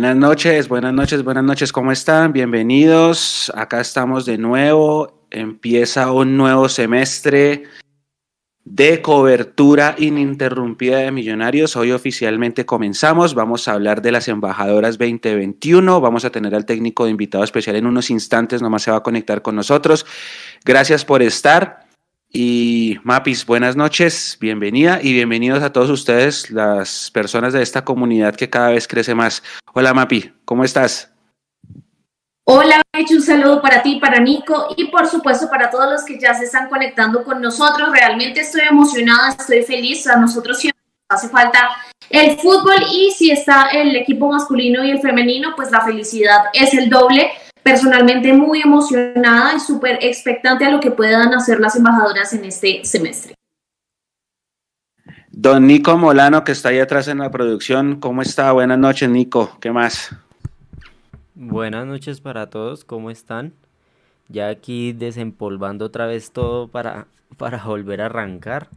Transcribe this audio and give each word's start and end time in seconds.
Buenas 0.00 0.16
noches, 0.16 0.68
buenas 0.68 0.94
noches, 0.94 1.22
buenas 1.22 1.44
noches, 1.44 1.72
¿cómo 1.72 1.92
están? 1.92 2.32
Bienvenidos. 2.32 3.52
Acá 3.54 3.82
estamos 3.82 4.24
de 4.24 4.38
nuevo. 4.38 5.26
Empieza 5.30 6.10
un 6.10 6.38
nuevo 6.38 6.70
semestre 6.70 7.64
de 8.64 9.02
cobertura 9.02 9.96
ininterrumpida 9.98 11.00
de 11.00 11.12
Millonarios. 11.12 11.76
Hoy 11.76 11.92
oficialmente 11.92 12.64
comenzamos. 12.64 13.34
Vamos 13.34 13.68
a 13.68 13.74
hablar 13.74 14.00
de 14.00 14.12
las 14.12 14.26
embajadoras 14.28 14.96
2021. 14.96 16.00
Vamos 16.00 16.24
a 16.24 16.30
tener 16.30 16.54
al 16.54 16.64
técnico 16.64 17.04
de 17.04 17.10
invitado 17.10 17.44
especial 17.44 17.76
en 17.76 17.84
unos 17.84 18.08
instantes. 18.08 18.62
Nomás 18.62 18.80
se 18.80 18.90
va 18.90 18.96
a 18.96 19.02
conectar 19.02 19.42
con 19.42 19.54
nosotros. 19.54 20.06
Gracias 20.64 21.04
por 21.04 21.20
estar. 21.20 21.89
Y 22.32 22.96
Mapis, 23.02 23.44
buenas 23.44 23.74
noches, 23.74 24.38
bienvenida 24.40 25.00
y 25.02 25.12
bienvenidos 25.12 25.64
a 25.64 25.72
todos 25.72 25.90
ustedes, 25.90 26.48
las 26.52 27.10
personas 27.10 27.52
de 27.52 27.60
esta 27.60 27.84
comunidad 27.84 28.36
que 28.36 28.48
cada 28.48 28.70
vez 28.70 28.86
crece 28.86 29.16
más. 29.16 29.42
Hola 29.72 29.92
Mapi, 29.92 30.32
¿cómo 30.44 30.62
estás? 30.62 31.10
Hola, 32.44 32.82
un 33.10 33.22
saludo 33.22 33.60
para 33.60 33.82
ti, 33.82 33.98
para 33.98 34.20
Nico 34.20 34.74
y 34.76 34.84
por 34.86 35.08
supuesto 35.08 35.50
para 35.50 35.70
todos 35.70 35.90
los 35.90 36.04
que 36.04 36.20
ya 36.20 36.32
se 36.34 36.44
están 36.44 36.68
conectando 36.68 37.24
con 37.24 37.40
nosotros. 37.40 37.90
Realmente 37.90 38.40
estoy 38.40 38.62
emocionada, 38.70 39.30
estoy 39.30 39.62
feliz. 39.64 40.06
A 40.06 40.16
nosotros 40.16 40.58
siempre 40.58 40.80
hace 41.08 41.28
falta 41.28 41.68
el 42.08 42.38
fútbol 42.38 42.76
y 42.92 43.10
si 43.10 43.32
está 43.32 43.70
el 43.72 43.96
equipo 43.96 44.30
masculino 44.30 44.84
y 44.84 44.92
el 44.92 45.00
femenino, 45.00 45.54
pues 45.56 45.72
la 45.72 45.80
felicidad 45.80 46.44
es 46.52 46.74
el 46.74 46.88
doble 46.88 47.30
personalmente 47.62 48.32
muy 48.32 48.60
emocionada 48.60 49.54
y 49.54 49.60
súper 49.60 49.98
expectante 50.02 50.64
a 50.64 50.70
lo 50.70 50.80
que 50.80 50.90
puedan 50.90 51.32
hacer 51.34 51.60
las 51.60 51.76
embajadoras 51.76 52.32
en 52.32 52.44
este 52.44 52.84
semestre. 52.84 53.34
Don 55.30 55.66
Nico 55.66 55.96
Molano, 55.96 56.44
que 56.44 56.52
está 56.52 56.70
ahí 56.70 56.80
atrás 56.80 57.08
en 57.08 57.18
la 57.18 57.30
producción, 57.30 58.00
¿cómo 58.00 58.20
está? 58.20 58.52
Buenas 58.52 58.78
noches, 58.78 59.08
Nico. 59.08 59.56
¿Qué 59.60 59.70
más? 59.70 60.14
Buenas 61.34 61.86
noches 61.86 62.20
para 62.20 62.50
todos, 62.50 62.84
¿cómo 62.84 63.10
están? 63.10 63.54
Ya 64.28 64.48
aquí 64.48 64.92
desempolvando 64.92 65.86
otra 65.86 66.06
vez 66.06 66.32
todo 66.32 66.68
para, 66.68 67.06
para 67.38 67.64
volver 67.64 68.02
a 68.02 68.06
arrancar. 68.06 68.68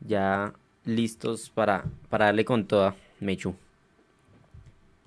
Ya 0.00 0.52
listos 0.84 1.50
para, 1.50 1.84
para 2.10 2.26
darle 2.26 2.44
con 2.44 2.66
toda, 2.66 2.94
Mechu. 3.20 3.54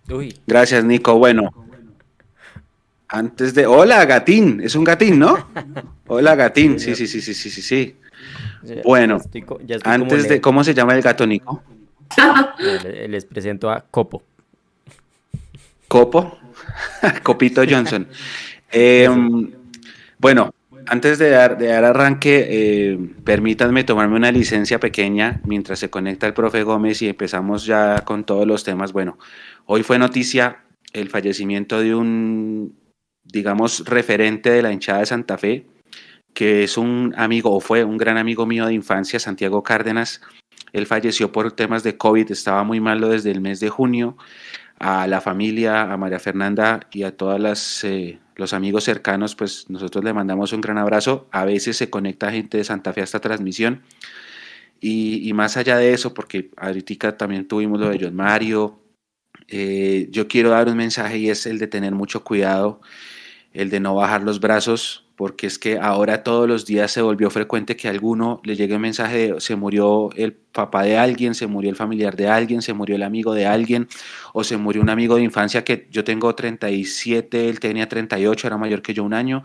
Uy. 0.10 0.40
Gracias, 0.48 0.84
Nico. 0.84 1.18
Bueno, 1.20 1.52
antes 3.10 3.54
de. 3.54 3.66
Hola, 3.66 4.06
gatín. 4.06 4.62
Es 4.64 4.76
un 4.76 4.84
gatín, 4.84 5.20
¿no? 5.20 5.50
Hola, 6.08 6.36
gatín. 6.36 6.80
Sí, 6.80 6.96
sí, 6.96 7.08
sí, 7.08 7.22
sí, 7.22 7.34
sí, 7.34 7.50
sí. 7.50 7.62
sí. 7.62 7.96
Bueno, 8.84 9.20
antes 9.84 10.30
de. 10.30 10.40
¿Cómo 10.40 10.64
se 10.64 10.74
llama 10.74 10.96
el 10.96 11.02
gato, 11.02 11.26
Nico? 11.28 11.64
Les 13.08 13.26
presento 13.26 13.70
a 13.70 13.82
Copo. 13.82 14.24
Copo. 15.88 16.40
Copito 17.24 17.64
Johnson. 17.68 18.08
Em, 18.72 19.52
bueno, 20.20 20.54
antes 20.86 21.18
de 21.18 21.30
dar, 21.30 21.58
de 21.58 21.68
dar 21.68 21.86
arranque, 21.86 22.48
eh, 22.50 23.00
permítanme 23.24 23.84
tomarme 23.84 24.18
una 24.18 24.32
licencia 24.32 24.80
pequeña 24.80 25.42
mientras 25.46 25.80
se 25.80 25.90
conecta 25.90 26.28
el 26.28 26.34
profe 26.34 26.64
Gómez 26.64 27.02
y 27.02 27.10
empezamos 27.10 27.66
ya 27.66 28.04
con 28.06 28.24
todos 28.24 28.46
los 28.46 28.64
temas. 28.64 28.92
Bueno, 28.92 29.18
hoy 29.66 29.84
fue 29.84 29.98
noticia 29.98 30.64
el 30.94 31.10
fallecimiento 31.10 31.80
de 31.80 31.96
un 31.96 32.76
digamos, 33.32 33.86
referente 33.86 34.50
de 34.50 34.62
la 34.62 34.72
hinchada 34.72 35.00
de 35.00 35.06
Santa 35.06 35.38
Fe, 35.38 35.66
que 36.34 36.64
es 36.64 36.78
un 36.78 37.14
amigo 37.18 37.54
o 37.54 37.60
fue 37.60 37.84
un 37.84 37.98
gran 37.98 38.18
amigo 38.18 38.46
mío 38.46 38.66
de 38.66 38.74
infancia, 38.74 39.20
Santiago 39.20 39.64
Cárdenas. 39.64 40.22
Él 40.74 40.86
falleció 40.86 41.32
por 41.32 41.52
temas 41.52 41.84
de 41.84 41.98
COVID, 41.98 42.32
estaba 42.32 42.64
muy 42.64 42.80
malo 42.80 43.10
desde 43.10 43.32
el 43.32 43.42
mes 43.42 43.60
de 43.60 43.70
junio. 43.70 44.18
A 44.80 45.08
la 45.08 45.20
familia, 45.20 45.92
a 45.92 45.98
María 45.98 46.20
Fernanda 46.20 46.80
y 46.92 47.04
a 47.04 47.18
todos 47.18 47.84
eh, 47.84 48.20
los 48.36 48.54
amigos 48.54 48.86
cercanos, 48.86 49.36
pues 49.36 49.70
nosotros 49.70 50.06
le 50.06 50.14
mandamos 50.14 50.54
un 50.54 50.62
gran 50.62 50.78
abrazo. 50.78 51.28
A 51.32 51.44
veces 51.44 51.76
se 51.76 51.90
conecta 51.90 52.32
gente 52.32 52.58
de 52.58 52.64
Santa 52.64 52.94
Fe 52.94 53.02
a 53.02 53.04
esta 53.04 53.20
transmisión. 53.20 53.82
Y, 54.80 55.34
más 55.34 55.58
allá 55.58 55.76
de 55.76 55.92
eso, 55.92 56.14
porque 56.14 56.52
ahorita 56.56 57.18
también 57.18 57.46
tuvimos 57.46 57.82
lo 57.82 57.90
de 57.90 58.00
John 58.02 58.16
Mario, 58.16 58.80
eh, 59.50 60.08
yo 60.12 60.30
quiero 60.30 60.52
dar 60.52 60.70
un 60.70 60.78
mensaje 60.78 61.18
y 61.18 61.30
es 61.30 61.46
el 61.46 61.60
de 61.60 61.68
tener 61.68 61.94
mucho 61.94 62.24
cuidado 62.24 62.80
el 63.54 63.70
de 63.70 63.80
no 63.80 63.96
bajar 63.96 64.24
los 64.24 64.40
brazos, 64.40 65.06
porque 65.16 65.48
es 65.48 65.60
que 65.60 65.78
ahora 65.80 66.24
todos 66.24 66.48
los 66.48 66.66
días 66.66 66.92
se 66.92 67.02
volvió 67.02 67.30
frecuente 67.30 67.76
que 67.76 67.88
a 67.88 67.92
alguno 67.92 68.40
le 68.46 68.56
llegue 68.56 68.76
un 68.76 68.82
mensaje 68.82 69.34
de 69.34 69.42
se 69.42 69.56
murió 69.56 70.10
el 70.16 70.34
papá 70.34 70.84
de 70.84 70.98
alguien, 70.98 71.36
se 71.36 71.46
murió 71.46 71.70
el 71.70 71.76
familiar 71.76 72.16
de 72.16 72.30
alguien, 72.30 72.62
se 72.62 72.74
murió 72.74 72.96
el 72.96 73.04
amigo 73.04 73.34
de 73.34 73.46
alguien, 73.46 73.88
o 74.34 74.44
se 74.44 74.56
murió 74.58 74.82
un 74.82 74.90
amigo 74.90 75.16
de 75.18 75.24
infancia 75.24 75.64
que 75.64 75.88
yo 75.92 76.04
tengo 76.04 76.34
37, 76.36 77.50
él 77.50 77.60
tenía 77.60 77.90
38, 77.90 78.48
era 78.48 78.58
mayor 78.58 78.82
que 78.82 78.94
yo 78.94 79.04
un 79.04 79.14
año, 79.14 79.44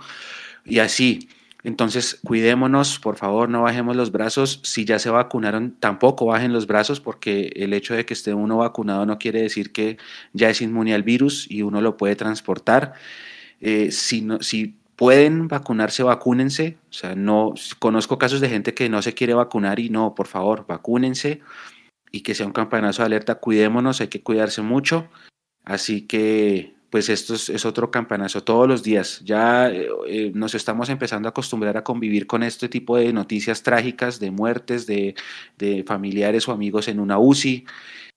y 0.64 0.78
así. 0.78 1.28
Entonces, 1.64 2.20
cuidémonos, 2.22 2.98
por 2.98 3.16
favor, 3.16 3.48
no 3.48 3.62
bajemos 3.62 3.96
los 3.96 4.12
brazos. 4.12 4.60
Si 4.64 4.84
ya 4.84 4.98
se 4.98 5.08
vacunaron, 5.08 5.74
tampoco 5.80 6.26
bajen 6.26 6.52
los 6.52 6.66
brazos, 6.66 7.00
porque 7.00 7.52
el 7.56 7.72
hecho 7.72 7.94
de 7.94 8.04
que 8.04 8.12
esté 8.12 8.34
uno 8.34 8.58
vacunado 8.58 9.06
no 9.06 9.18
quiere 9.18 9.40
decir 9.42 9.72
que 9.72 9.96
ya 10.34 10.50
es 10.50 10.60
inmune 10.60 10.94
al 10.94 11.02
virus 11.02 11.50
y 11.50 11.62
uno 11.62 11.80
lo 11.80 11.96
puede 11.96 12.16
transportar. 12.16 12.92
Eh, 13.66 13.90
si, 13.92 14.28
si 14.40 14.76
pueden 14.94 15.48
vacunarse, 15.48 16.02
vacúnense. 16.02 16.76
O 16.90 16.92
sea, 16.92 17.14
no 17.14 17.54
conozco 17.78 18.18
casos 18.18 18.40
de 18.40 18.50
gente 18.50 18.74
que 18.74 18.90
no 18.90 19.00
se 19.00 19.14
quiere 19.14 19.32
vacunar 19.32 19.80
y 19.80 19.88
no, 19.88 20.14
por 20.14 20.26
favor, 20.26 20.66
vacúnense 20.66 21.40
y 22.12 22.20
que 22.20 22.34
sea 22.34 22.46
un 22.46 22.52
campanazo 22.52 23.02
de 23.02 23.06
alerta. 23.06 23.36
Cuidémonos, 23.36 24.02
hay 24.02 24.08
que 24.08 24.22
cuidarse 24.22 24.60
mucho. 24.60 25.08
Así 25.64 26.02
que, 26.02 26.74
pues 26.90 27.08
esto 27.08 27.34
es, 27.34 27.64
otro 27.64 27.90
campanazo 27.90 28.44
todos 28.44 28.68
los 28.68 28.82
días. 28.82 29.22
Ya 29.24 29.70
eh, 29.70 29.88
eh, 30.06 30.30
nos 30.34 30.54
estamos 30.54 30.90
empezando 30.90 31.26
a 31.26 31.30
acostumbrar 31.30 31.78
a 31.78 31.84
convivir 31.84 32.26
con 32.26 32.42
este 32.42 32.68
tipo 32.68 32.98
de 32.98 33.14
noticias 33.14 33.62
trágicas, 33.62 34.20
de 34.20 34.30
muertes, 34.30 34.86
de, 34.86 35.14
de 35.56 35.84
familiares 35.84 36.46
o 36.48 36.52
amigos 36.52 36.88
en 36.88 37.00
una 37.00 37.18
UCI 37.18 37.64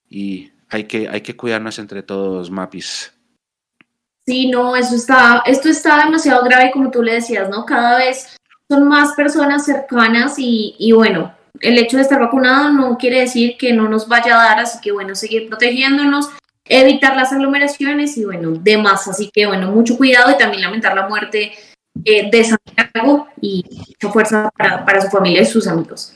y 0.09 0.51
hay 0.69 0.83
que, 0.83 1.07
hay 1.07 1.21
que 1.21 1.37
cuidarnos 1.37 1.79
entre 1.79 2.03
todos, 2.03 2.51
Mapis. 2.51 3.16
Sí, 4.27 4.49
no, 4.49 4.75
eso 4.75 4.93
está, 4.95 5.41
esto 5.45 5.69
está 5.69 6.03
demasiado 6.03 6.43
grave, 6.43 6.71
como 6.71 6.91
tú 6.91 7.01
le 7.01 7.13
decías, 7.13 7.49
¿no? 7.49 7.65
Cada 7.65 7.97
vez 7.97 8.37
son 8.69 8.85
más 8.87 9.13
personas 9.13 9.63
cercanas 9.63 10.37
y, 10.37 10.75
y 10.77 10.91
bueno, 10.91 11.33
el 11.61 11.77
hecho 11.77 11.95
de 11.95 12.03
estar 12.03 12.19
vacunado 12.19 12.71
no 12.73 12.97
quiere 12.97 13.21
decir 13.21 13.55
que 13.57 13.71
no 13.71 13.87
nos 13.87 14.07
vaya 14.07 14.35
a 14.35 14.43
dar, 14.43 14.59
así 14.59 14.79
que 14.81 14.91
bueno, 14.91 15.15
seguir 15.15 15.47
protegiéndonos, 15.47 16.29
evitar 16.65 17.15
las 17.15 17.31
aglomeraciones 17.31 18.17
y 18.17 18.25
bueno, 18.25 18.51
demás. 18.51 19.07
Así 19.07 19.29
que 19.31 19.45
bueno, 19.45 19.71
mucho 19.71 19.97
cuidado 19.97 20.31
y 20.31 20.37
también 20.37 20.63
lamentar 20.63 20.93
la 20.93 21.07
muerte 21.07 21.53
eh, 22.03 22.29
de 22.29 22.43
Santiago 22.43 23.27
y 23.41 23.63
mucha 23.69 24.11
fuerza 24.11 24.49
para, 24.57 24.85
para, 24.85 25.01
su 25.01 25.09
familia 25.09 25.41
y 25.41 25.45
sus 25.45 25.67
amigos. 25.67 26.13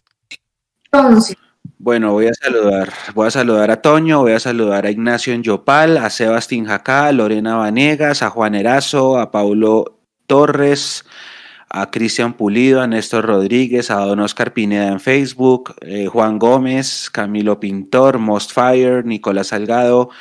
Entonces, 0.91 1.37
bueno, 1.83 2.11
voy 2.11 2.27
a 2.27 2.33
saludar, 2.35 2.93
voy 3.15 3.27
a 3.27 3.31
saludar 3.31 3.71
a 3.71 3.81
Toño, 3.81 4.19
voy 4.19 4.33
a 4.33 4.39
saludar 4.39 4.85
a 4.85 4.91
Ignacio 4.91 5.33
Yopal, 5.33 5.97
a 5.97 6.11
Sebastián 6.11 6.65
Jacá, 6.65 7.07
a 7.07 7.11
Lorena 7.11 7.55
Vanegas, 7.55 8.21
a 8.21 8.29
Juan 8.29 8.53
Erazo, 8.53 9.17
a 9.17 9.31
Paulo 9.31 9.99
Torres, 10.27 11.05
a 11.69 11.89
Cristian 11.89 12.33
Pulido, 12.33 12.81
a 12.81 12.87
Néstor 12.87 13.25
Rodríguez, 13.25 13.89
a 13.89 13.95
Don 13.95 14.19
Oscar 14.19 14.53
Pineda 14.53 14.89
en 14.89 14.99
Facebook, 14.99 15.73
eh, 15.81 16.05
Juan 16.05 16.37
Gómez, 16.37 17.09
Camilo 17.09 17.59
Pintor, 17.59 18.19
Mostfire, 18.19 19.01
Nicolás 19.03 19.47
Salgado, 19.47 20.11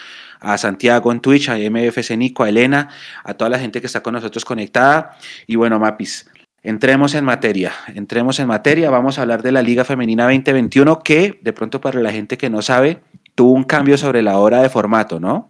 a 0.40 0.56
Santiago 0.56 1.12
en 1.12 1.20
Twitch, 1.20 1.50
a 1.50 1.58
MFC 1.58 2.16
Nico, 2.16 2.42
a 2.42 2.48
Elena, 2.48 2.88
a 3.22 3.34
toda 3.34 3.50
la 3.50 3.58
gente 3.58 3.82
que 3.82 3.86
está 3.86 4.02
con 4.02 4.14
nosotros 4.14 4.46
conectada. 4.46 5.18
Y 5.46 5.56
bueno, 5.56 5.78
Mapis, 5.78 6.26
Entremos 6.62 7.14
en 7.14 7.24
materia, 7.24 7.72
entremos 7.94 8.38
en 8.38 8.46
materia, 8.46 8.90
vamos 8.90 9.18
a 9.18 9.22
hablar 9.22 9.42
de 9.42 9.50
la 9.50 9.62
Liga 9.62 9.82
Femenina 9.86 10.24
2021 10.24 11.00
que, 11.00 11.38
de 11.40 11.52
pronto 11.54 11.80
para 11.80 12.00
la 12.00 12.12
gente 12.12 12.36
que 12.36 12.50
no 12.50 12.60
sabe, 12.60 13.00
tuvo 13.34 13.52
un 13.52 13.64
cambio 13.64 13.96
sobre 13.96 14.20
la 14.20 14.38
hora 14.38 14.60
de 14.60 14.68
formato, 14.68 15.18
¿no? 15.18 15.48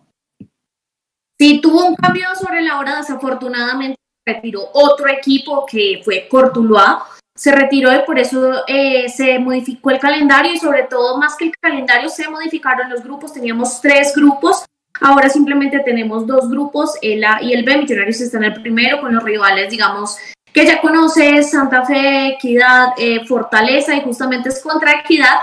Sí, 1.36 1.60
tuvo 1.60 1.84
un 1.84 1.96
cambio 1.96 2.28
sobre 2.36 2.62
la 2.62 2.78
hora, 2.78 2.98
desafortunadamente 2.98 3.96
retiró 4.24 4.68
otro 4.72 5.08
equipo 5.08 5.66
que 5.66 6.00
fue 6.04 6.28
Cortuluá, 6.28 7.02
se 7.34 7.50
retiró 7.50 7.92
y 7.92 8.04
por 8.06 8.16
eso 8.16 8.62
eh, 8.68 9.08
se 9.08 9.36
modificó 9.40 9.90
el 9.90 9.98
calendario 9.98 10.52
y 10.52 10.58
sobre 10.58 10.84
todo 10.84 11.18
más 11.18 11.34
que 11.36 11.46
el 11.46 11.52
calendario 11.58 12.08
se 12.08 12.28
modificaron 12.28 12.88
los 12.88 13.02
grupos, 13.02 13.32
teníamos 13.32 13.80
tres 13.80 14.12
grupos, 14.14 14.64
ahora 15.00 15.28
simplemente 15.28 15.80
tenemos 15.80 16.24
dos 16.24 16.48
grupos, 16.48 16.96
el 17.02 17.24
A 17.24 17.42
y 17.42 17.52
el 17.52 17.64
B, 17.64 17.78
Millonarios 17.78 18.20
están 18.20 18.44
en 18.44 18.52
el 18.52 18.62
primero 18.62 19.00
con 19.00 19.12
los 19.12 19.24
rivales, 19.24 19.70
digamos, 19.70 20.16
que 20.52 20.66
ya 20.66 20.80
conoces, 20.80 21.50
Santa 21.50 21.84
Fe, 21.84 22.34
Equidad, 22.34 22.88
eh, 22.98 23.24
Fortaleza, 23.26 23.94
y 23.94 24.02
justamente 24.02 24.48
es 24.48 24.62
contra 24.62 25.00
Equidad. 25.00 25.36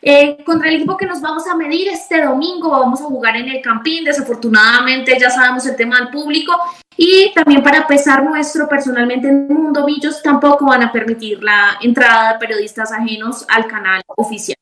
Eh, 0.00 0.44
contra 0.44 0.68
el 0.68 0.76
equipo 0.76 0.96
que 0.96 1.06
nos 1.06 1.20
vamos 1.20 1.46
a 1.48 1.56
medir 1.56 1.88
este 1.88 2.22
domingo, 2.22 2.70
vamos 2.70 3.00
a 3.00 3.04
jugar 3.04 3.36
en 3.36 3.48
el 3.48 3.60
Campín, 3.60 4.04
desafortunadamente 4.04 5.18
ya 5.18 5.28
sabemos 5.28 5.66
el 5.66 5.74
tema 5.74 5.98
del 5.98 6.10
público, 6.10 6.52
y 6.96 7.32
también 7.34 7.64
para 7.64 7.84
pesar 7.84 8.22
nuestro 8.22 8.68
personalmente 8.68 9.28
en 9.28 9.48
Mundo 9.48 9.84
Millos, 9.84 10.22
tampoco 10.22 10.66
van 10.66 10.84
a 10.84 10.92
permitir 10.92 11.42
la 11.42 11.78
entrada 11.80 12.32
de 12.32 12.38
periodistas 12.38 12.92
ajenos 12.92 13.44
al 13.48 13.66
canal 13.66 14.00
oficial. 14.06 14.56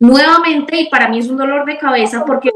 Nuevamente, 0.00 0.78
y 0.78 0.90
para 0.90 1.08
mí 1.08 1.18
es 1.18 1.28
un 1.28 1.38
dolor 1.38 1.64
de 1.64 1.78
cabeza 1.78 2.22
porque 2.26 2.50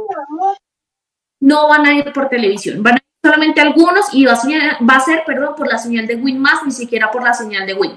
no 1.41 1.69
van 1.69 1.87
a 1.87 1.95
ir 1.95 2.13
por 2.13 2.29
televisión, 2.29 2.83
van 2.83 2.99
solamente 3.25 3.61
algunos 3.61 4.07
y 4.13 4.25
va 4.25 4.33
a, 4.33 5.01
ser, 5.01 5.25
perdón, 5.27 5.55
por 5.57 5.69
la 5.69 5.79
señal 5.79 6.07
de 6.07 6.17
Win 6.17 6.39
más, 6.39 6.65
ni 6.65 6.73
siquiera 6.73 7.11
por 7.11 7.23
la 7.23 7.35
señal 7.35 7.67
de 7.67 7.75
Win. 7.75 7.93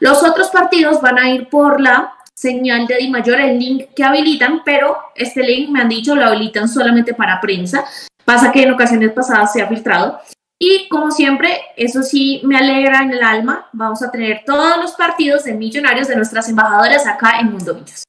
Los 0.00 0.22
otros 0.22 0.48
partidos 0.50 1.00
van 1.00 1.18
a 1.18 1.28
ir 1.30 1.48
por 1.48 1.80
la 1.80 2.14
señal 2.34 2.86
de 2.86 2.96
Di 2.96 3.10
Mayor, 3.10 3.40
el 3.40 3.58
link 3.58 3.88
que 3.96 4.04
habilitan, 4.04 4.62
pero 4.64 4.96
este 5.14 5.42
link 5.42 5.70
me 5.70 5.80
han 5.80 5.88
dicho 5.88 6.14
lo 6.14 6.24
habilitan 6.24 6.68
solamente 6.68 7.14
para 7.14 7.40
prensa. 7.40 7.84
Pasa 8.24 8.52
que 8.52 8.62
en 8.62 8.72
ocasiones 8.72 9.12
pasadas 9.12 9.52
se 9.52 9.62
ha 9.62 9.66
filtrado. 9.66 10.20
Y 10.60 10.88
como 10.88 11.10
siempre, 11.10 11.60
eso 11.76 12.02
sí 12.02 12.40
me 12.44 12.56
alegra 12.56 13.02
en 13.02 13.12
el 13.12 13.22
alma, 13.22 13.68
vamos 13.72 14.02
a 14.02 14.10
tener 14.10 14.42
todos 14.44 14.76
los 14.76 14.92
partidos 14.92 15.44
de 15.44 15.54
millonarios 15.54 16.08
de 16.08 16.16
nuestras 16.16 16.48
embajadoras 16.48 17.06
acá 17.06 17.38
en 17.40 17.52
Mundo 17.52 17.74
Millos. 17.74 18.07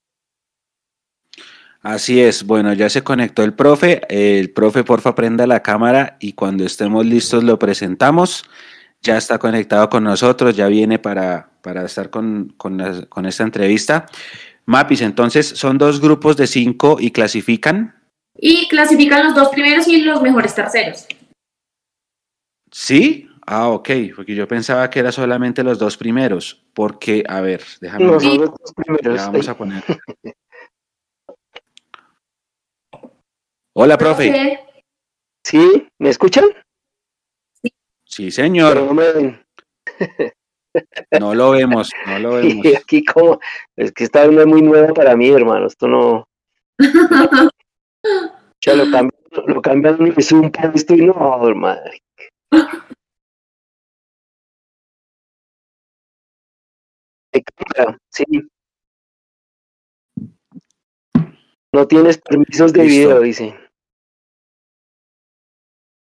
Así 1.81 2.21
es, 2.21 2.45
bueno, 2.45 2.73
ya 2.73 2.89
se 2.89 3.03
conectó 3.03 3.43
el 3.43 3.53
profe, 3.53 4.01
el 4.09 4.51
profe 4.51 4.83
porfa 4.83 5.15
prenda 5.15 5.47
la 5.47 5.63
cámara 5.63 6.17
y 6.19 6.33
cuando 6.33 6.65
estemos 6.65 7.05
listos 7.05 7.43
lo 7.43 7.57
presentamos. 7.57 8.43
Ya 9.01 9.17
está 9.17 9.37
conectado 9.37 9.87
con 9.89 10.03
nosotros, 10.03 10.57
ya 10.57 10.67
viene 10.67 10.99
para, 10.99 11.51
para 11.61 11.85
estar 11.85 12.09
con, 12.09 12.53
con 12.57 13.25
esta 13.25 13.43
entrevista. 13.43 14.07
Mapis, 14.65 15.01
entonces 15.01 15.47
son 15.47 15.77
dos 15.77 16.01
grupos 16.01 16.35
de 16.35 16.47
cinco 16.47 16.97
y 16.99 17.11
clasifican. 17.11 17.95
Y 18.35 18.67
clasifican 18.67 19.25
los 19.25 19.35
dos 19.35 19.49
primeros 19.49 19.87
y 19.87 20.01
los 20.01 20.21
mejores 20.21 20.53
terceros. 20.53 21.07
¿Sí? 22.71 23.27
Ah, 23.47 23.69
ok, 23.69 23.89
porque 24.15 24.35
yo 24.35 24.47
pensaba 24.47 24.89
que 24.89 24.99
era 24.99 25.11
solamente 25.11 25.63
los 25.63 25.79
dos 25.79 25.97
primeros, 25.97 26.61
porque, 26.75 27.23
a 27.27 27.41
ver, 27.41 27.63
déjame 27.81 28.05
ver. 28.05 28.13
los 28.13 28.23
dos 28.23 28.73
primeros. 28.75 29.15
vamos 29.17 29.47
a 29.47 29.57
poner. 29.57 29.83
Hola, 33.81 33.97
profe. 33.97 34.59
¿Sí? 35.41 35.87
¿Me 35.99 36.09
escuchan? 36.09 36.43
Sí, 38.03 38.29
señor. 38.29 38.77
No 41.17 41.33
lo 41.33 41.51
vemos, 41.51 41.89
no 42.05 42.19
lo 42.19 42.31
vemos. 42.35 42.65
aquí 42.77 43.05
como, 43.05 43.39
es 43.77 43.93
que 43.93 44.03
esta 44.03 44.25
es 44.25 44.45
muy 44.45 44.61
nueva 44.61 44.93
para 44.93 45.15
mí, 45.15 45.29
hermano, 45.29 45.67
esto 45.67 45.87
no... 45.87 46.27
ya 48.59 48.75
lo 48.75 48.83
cambian, 48.91 49.21
lo 49.47 49.61
cambian, 49.61 50.13
es 50.17 50.29
un 50.33 50.51
esto 50.73 50.95
y 50.95 51.05
no, 51.05 51.39
madre. 51.55 52.01
Sí. 58.09 58.25
No 61.71 61.87
tienes 61.87 62.17
permisos 62.17 62.73
de 62.73 62.83
video, 62.83 63.21
dice. 63.21 63.68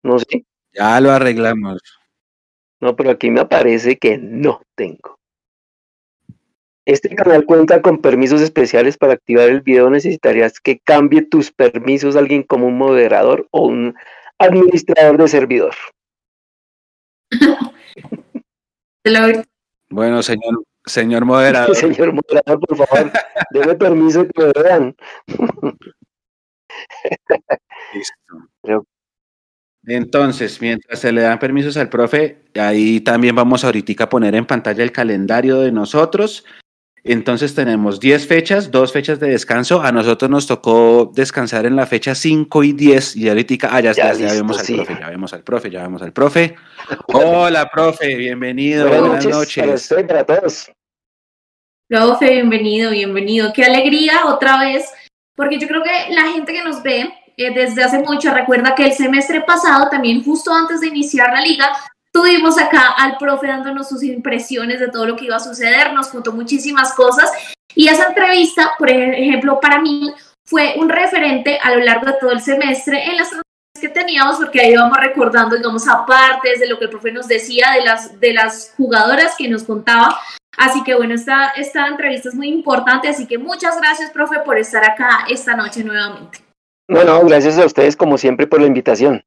No 0.03 0.19
sé. 0.19 0.45
Ya 0.73 0.99
lo 1.01 1.11
arreglamos. 1.11 1.81
No, 2.79 2.95
pero 2.95 3.11
aquí 3.11 3.29
me 3.29 3.41
aparece 3.41 3.97
que 3.97 4.17
no 4.17 4.61
tengo. 4.75 5.19
Este 6.85 7.13
canal 7.13 7.45
cuenta 7.45 7.81
con 7.81 7.99
permisos 7.99 8.41
especiales 8.41 8.97
para 8.97 9.13
activar 9.13 9.49
el 9.49 9.61
video. 9.61 9.89
Necesitarías 9.89 10.59
que 10.59 10.79
cambie 10.79 11.21
tus 11.21 11.51
permisos 11.51 12.15
a 12.15 12.19
alguien 12.19 12.43
como 12.43 12.67
un 12.67 12.77
moderador 12.77 13.47
o 13.51 13.67
un 13.67 13.95
administrador 14.39 15.17
de 15.17 15.27
servidor. 15.27 15.75
bueno, 19.89 20.23
señor, 20.23 20.63
señor 20.85 21.25
moderador. 21.25 21.75
señor 21.75 22.13
moderador, 22.13 22.59
por 22.59 22.77
favor, 22.77 23.11
déme 23.51 23.75
permiso 23.75 24.25
que 24.27 24.45
me 24.45 24.51
vean. 24.63 24.95
Listo. 27.93 28.85
Entonces, 29.89 30.61
mientras 30.61 30.99
se 30.99 31.11
le 31.11 31.21
dan 31.21 31.39
permisos 31.39 31.75
al 31.77 31.89
profe, 31.89 32.37
ahí 32.55 32.99
también 33.01 33.35
vamos 33.35 33.63
ahorita 33.63 34.03
a 34.03 34.09
poner 34.09 34.35
en 34.35 34.45
pantalla 34.45 34.83
el 34.83 34.91
calendario 34.91 35.59
de 35.59 35.71
nosotros. 35.71 36.45
Entonces 37.03 37.55
tenemos 37.55 37.99
10 37.99 38.27
fechas, 38.27 38.69
dos 38.69 38.93
fechas 38.93 39.19
de 39.19 39.29
descanso. 39.29 39.81
A 39.81 39.91
nosotros 39.91 40.29
nos 40.29 40.45
tocó 40.45 41.11
descansar 41.15 41.65
en 41.65 41.75
la 41.75 41.87
fecha 41.87 42.13
5 42.13 42.63
y 42.63 42.73
10 42.73 43.15
y 43.15 43.29
ahorita, 43.29 43.69
ah, 43.71 43.79
ya, 43.79 43.93
ya, 43.93 44.13
vemos 44.13 44.59
al 44.59 44.75
profe, 44.75 44.97
ya 44.99 45.09
vemos 45.09 45.33
al 45.33 45.43
profe, 45.43 45.71
ya 45.71 45.81
vemos 45.81 46.01
al 46.03 46.13
profe. 46.13 46.55
Hola, 47.07 47.67
profe, 47.71 48.15
bienvenido, 48.15 48.87
buenas, 48.87 49.25
noches. 49.25 49.91
Para, 50.07 50.23
todos. 50.23 50.71
Profe, 51.87 52.29
bienvenido, 52.29 52.91
bienvenido. 52.91 53.53
Qué 53.53 53.63
alegría 53.63 54.25
otra 54.27 54.59
vez, 54.59 54.85
porque 55.35 55.57
yo 55.57 55.67
creo 55.67 55.81
que 55.81 56.13
la 56.13 56.31
gente 56.33 56.53
que 56.53 56.63
nos 56.63 56.83
ve 56.83 57.09
eh, 57.39 57.51
desde 57.53 57.83
hace 57.83 57.99
mucho 57.99 58.33
recuerda 58.33 58.75
que 58.75 58.85
el 58.85 58.93
semestre 58.93 59.41
pasado, 59.41 59.89
también 59.89 60.23
justo 60.23 60.53
antes 60.53 60.81
de 60.81 60.87
iniciar 60.87 61.33
la 61.33 61.41
liga, 61.41 61.71
Tuvimos 62.11 62.59
acá 62.59 62.95
al 62.97 63.17
profe 63.17 63.47
dándonos 63.47 63.87
sus 63.87 64.01
impresiones 64.01 64.79
de 64.79 64.87
todo 64.87 65.05
lo 65.05 65.15
que 65.15 65.25
iba 65.25 65.35
a 65.35 65.39
suceder, 65.39 65.93
nos 65.93 66.07
contó 66.07 66.31
muchísimas 66.31 66.93
cosas 66.93 67.31
y 67.75 67.87
esa 67.87 68.07
entrevista, 68.07 68.71
por 68.79 68.89
ejemplo, 68.89 69.59
para 69.59 69.79
mí 69.79 70.11
fue 70.43 70.73
un 70.77 70.89
referente 70.89 71.59
a 71.61 71.75
lo 71.75 71.83
largo 71.83 72.07
de 72.07 72.13
todo 72.13 72.31
el 72.31 72.41
semestre 72.41 73.05
en 73.05 73.17
las 73.17 73.29
que 73.79 73.89
teníamos, 73.89 74.37
porque 74.37 74.59
ahí 74.59 74.71
íbamos 74.71 74.97
recordando, 74.97 75.55
digamos, 75.55 75.87
aparte 75.87 76.57
de 76.57 76.67
lo 76.67 76.79
que 76.79 76.85
el 76.85 76.89
profe 76.89 77.11
nos 77.11 77.27
decía, 77.27 77.73
de 77.75 77.85
las, 77.85 78.19
de 78.19 78.33
las 78.33 78.73
jugadoras 78.75 79.35
que 79.37 79.47
nos 79.47 79.63
contaba. 79.63 80.19
Así 80.57 80.83
que 80.83 80.95
bueno, 80.95 81.13
esta, 81.13 81.49
esta 81.49 81.87
entrevista 81.87 82.29
es 82.29 82.35
muy 82.35 82.49
importante, 82.49 83.07
así 83.07 83.27
que 83.27 83.37
muchas 83.37 83.79
gracias, 83.79 84.09
profe, 84.09 84.39
por 84.39 84.57
estar 84.57 84.83
acá 84.83 85.25
esta 85.29 85.55
noche 85.55 85.83
nuevamente. 85.83 86.48
Bueno, 86.89 87.23
gracias 87.23 87.59
a 87.59 87.65
ustedes 87.67 87.95
como 87.95 88.17
siempre 88.17 88.47
por 88.47 88.59
la 88.59 88.65
invitación. 88.65 89.23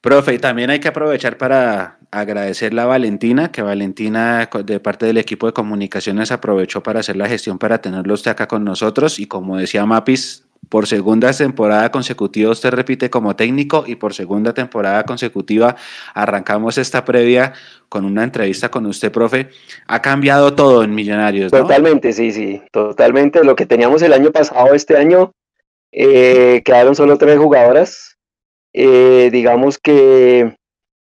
Profe, 0.00 0.34
y 0.34 0.38
también 0.38 0.70
hay 0.70 0.80
que 0.80 0.88
aprovechar 0.88 1.38
para 1.38 2.00
agradecerle 2.10 2.80
a 2.80 2.86
Valentina, 2.86 3.52
que 3.52 3.62
Valentina 3.62 4.48
de 4.64 4.80
parte 4.80 5.06
del 5.06 5.18
equipo 5.18 5.46
de 5.46 5.52
comunicaciones 5.52 6.32
aprovechó 6.32 6.82
para 6.82 7.00
hacer 7.00 7.16
la 7.16 7.28
gestión 7.28 7.58
para 7.58 7.80
tenerlo 7.80 8.14
usted 8.14 8.32
acá 8.32 8.48
con 8.48 8.64
nosotros 8.64 9.20
y 9.20 9.26
como 9.26 9.58
decía 9.58 9.86
Mapis, 9.86 10.45
por 10.68 10.86
segunda 10.86 11.32
temporada 11.32 11.90
consecutiva 11.90 12.50
usted 12.50 12.70
repite 12.70 13.10
como 13.10 13.36
técnico 13.36 13.84
y 13.86 13.96
por 13.96 14.14
segunda 14.14 14.52
temporada 14.52 15.04
consecutiva 15.04 15.76
arrancamos 16.14 16.78
esta 16.78 17.04
previa 17.04 17.52
con 17.88 18.04
una 18.04 18.24
entrevista 18.24 18.68
con 18.70 18.86
usted, 18.86 19.12
profe. 19.12 19.50
Ha 19.86 20.02
cambiado 20.02 20.54
todo 20.54 20.82
en 20.82 20.94
Millonarios, 20.94 21.52
¿no? 21.52 21.60
Totalmente, 21.60 22.12
sí, 22.12 22.32
sí, 22.32 22.62
totalmente. 22.72 23.44
Lo 23.44 23.54
que 23.54 23.66
teníamos 23.66 24.02
el 24.02 24.12
año 24.12 24.32
pasado, 24.32 24.74
este 24.74 24.96
año, 24.96 25.32
eh, 25.92 26.62
quedaron 26.64 26.94
solo 26.94 27.16
tres 27.16 27.38
jugadoras 27.38 28.16
eh, 28.78 29.30
digamos 29.32 29.78
que 29.78 30.54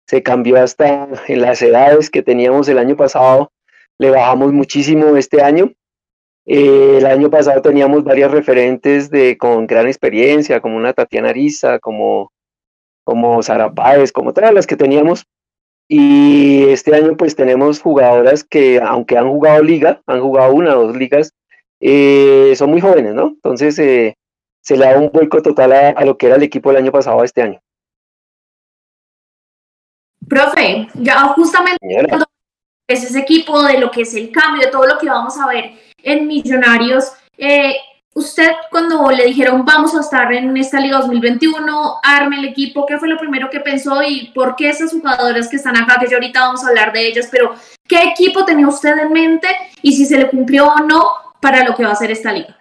se 0.06 0.22
cambió 0.22 0.62
hasta 0.62 1.08
en 1.26 1.40
las 1.40 1.60
edades 1.60 2.08
que 2.08 2.22
teníamos 2.22 2.68
el 2.68 2.78
año 2.78 2.96
pasado, 2.96 3.50
le 3.98 4.10
bajamos 4.10 4.52
muchísimo 4.52 5.16
este 5.16 5.42
año. 5.42 5.72
Eh, 6.46 6.98
el 6.98 7.06
año 7.06 7.30
pasado 7.30 7.62
teníamos 7.62 8.04
varias 8.04 8.30
referentes 8.30 9.10
de, 9.10 9.38
con 9.38 9.66
gran 9.66 9.86
experiencia, 9.86 10.60
como 10.60 10.76
una 10.76 10.92
Tatiana 10.92 11.30
Ariza, 11.30 11.78
como, 11.78 12.32
como 13.02 13.42
Sara 13.42 13.72
Páez, 13.72 14.12
como 14.12 14.32
todas 14.32 14.52
las 14.52 14.66
que 14.66 14.76
teníamos. 14.76 15.24
Y 15.88 16.64
este 16.68 16.94
año 16.94 17.16
pues 17.16 17.36
tenemos 17.36 17.80
jugadoras 17.80 18.44
que, 18.44 18.80
aunque 18.80 19.16
han 19.16 19.28
jugado 19.28 19.62
liga, 19.62 20.02
han 20.06 20.20
jugado 20.20 20.54
una 20.54 20.76
o 20.76 20.86
dos 20.86 20.96
ligas, 20.96 21.32
eh, 21.80 22.54
son 22.56 22.70
muy 22.70 22.80
jóvenes, 22.80 23.14
¿no? 23.14 23.28
Entonces 23.28 23.76
se 23.76 24.76
le 24.76 24.86
da 24.86 24.98
un 24.98 25.10
vuelco 25.10 25.42
total 25.42 25.72
a, 25.72 26.04
lo 26.04 26.16
que 26.16 26.26
era 26.26 26.36
el 26.36 26.42
equipo 26.42 26.70
del 26.70 26.82
año 26.82 26.92
pasado 26.92 27.20
a 27.20 27.24
este 27.24 27.42
año. 27.42 27.60
Profe, 30.26 30.88
ya 30.94 31.28
justamente 31.34 31.78
es 32.88 33.04
ese 33.04 33.18
equipo, 33.18 33.62
de 33.62 33.78
lo 33.78 33.90
que 33.90 34.02
es 34.02 34.14
el 34.14 34.30
cambio, 34.30 34.64
de 34.64 34.72
todo 34.72 34.86
lo 34.86 34.98
que 34.98 35.06
vamos 35.06 35.38
a 35.38 35.46
ver 35.46 35.72
en 36.04 36.26
Millonarios, 36.26 37.12
eh, 37.36 37.74
usted 38.14 38.52
cuando 38.70 39.10
le 39.10 39.26
dijeron 39.26 39.64
vamos 39.64 39.94
a 39.96 40.00
estar 40.00 40.32
en 40.32 40.56
esta 40.56 40.80
Liga 40.80 40.98
2021, 40.98 41.96
arme 42.02 42.38
el 42.38 42.44
equipo, 42.46 42.86
¿qué 42.86 42.98
fue 42.98 43.08
lo 43.08 43.18
primero 43.18 43.50
que 43.50 43.60
pensó 43.60 44.02
y 44.02 44.30
por 44.34 44.54
qué 44.56 44.68
esas 44.68 44.92
jugadoras 44.92 45.48
que 45.48 45.56
están 45.56 45.76
acá, 45.76 45.98
que 46.00 46.08
ya 46.08 46.16
ahorita 46.16 46.40
vamos 46.40 46.64
a 46.64 46.68
hablar 46.68 46.92
de 46.92 47.06
ellas, 47.06 47.28
pero 47.30 47.54
qué 47.88 48.02
equipo 48.04 48.44
tenía 48.44 48.68
usted 48.68 48.96
en 48.98 49.12
mente 49.12 49.48
y 49.82 49.92
si 49.92 50.06
se 50.06 50.18
le 50.18 50.28
cumplió 50.28 50.68
o 50.68 50.78
no 50.80 51.04
para 51.40 51.64
lo 51.64 51.74
que 51.74 51.84
va 51.84 51.92
a 51.92 51.96
ser 51.96 52.10
esta 52.10 52.32
liga? 52.32 52.56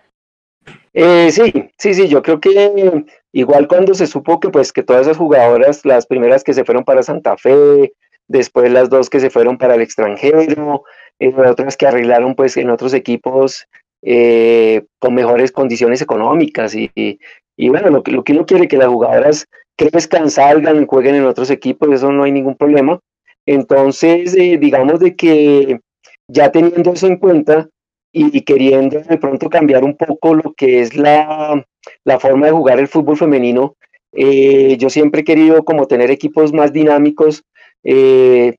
Eh, 0.93 1.31
sí, 1.31 1.51
sí, 1.77 1.93
sí, 1.93 2.07
yo 2.07 2.21
creo 2.21 2.39
que 2.39 3.05
igual 3.31 3.67
cuando 3.67 3.95
se 3.95 4.05
supo 4.05 4.39
que 4.39 4.49
pues 4.49 4.71
que 4.71 4.83
todas 4.83 5.03
esas 5.03 5.17
jugadoras, 5.17 5.85
las 5.85 6.05
primeras 6.05 6.43
que 6.43 6.53
se 6.53 6.63
fueron 6.63 6.83
para 6.83 7.01
Santa 7.01 7.35
Fe, 7.35 7.93
después 8.27 8.71
las 8.71 8.89
dos 8.89 9.09
que 9.09 9.19
se 9.19 9.29
fueron 9.29 9.57
para 9.57 9.75
el 9.75 9.81
extranjero, 9.81 10.83
eh, 11.19 11.33
otras 11.35 11.77
que 11.77 11.87
arreglaron 11.87 12.35
pues 12.35 12.57
en 12.57 12.69
otros 12.69 12.93
equipos 12.93 13.67
eh, 14.01 14.83
con 14.99 15.13
mejores 15.13 15.51
condiciones 15.51 16.01
económicas 16.01 16.75
y, 16.75 16.91
y, 16.95 17.69
bueno, 17.69 17.89
lo 17.89 18.03
que, 18.03 18.11
lo 18.11 18.23
que 18.23 18.33
uno 18.33 18.45
quiere 18.45 18.67
que 18.67 18.77
las 18.77 18.87
jugadoras 18.87 19.47
crezcan, 19.77 20.29
salgan, 20.29 20.85
jueguen 20.85 21.15
en 21.15 21.25
otros 21.25 21.49
equipos, 21.49 21.89
eso 21.91 22.11
no 22.11 22.23
hay 22.23 22.31
ningún 22.31 22.55
problema. 22.55 22.99
Entonces, 23.45 24.33
digamos 24.33 24.99
de 24.99 25.15
que 25.15 25.79
ya 26.27 26.51
teniendo 26.51 26.93
eso 26.93 27.07
en 27.07 27.17
cuenta, 27.17 27.67
y 28.13 28.41
queriendo 28.41 28.99
de 29.01 29.17
pronto 29.17 29.49
cambiar 29.49 29.83
un 29.83 29.97
poco 29.97 30.35
lo 30.35 30.53
que 30.53 30.81
es 30.81 30.95
la, 30.95 31.65
la 32.05 32.19
forma 32.19 32.45
de 32.45 32.51
jugar 32.51 32.79
el 32.79 32.87
fútbol 32.87 33.17
femenino. 33.17 33.75
Eh, 34.13 34.77
yo 34.77 34.91
siempre 34.91 35.21
he 35.21 35.23
querido 35.23 35.65
como 35.65 35.87
tener 35.87 36.11
equipos 36.11 36.53
más 36.53 36.71
dinámicos, 36.71 37.43
eh, 37.83 38.55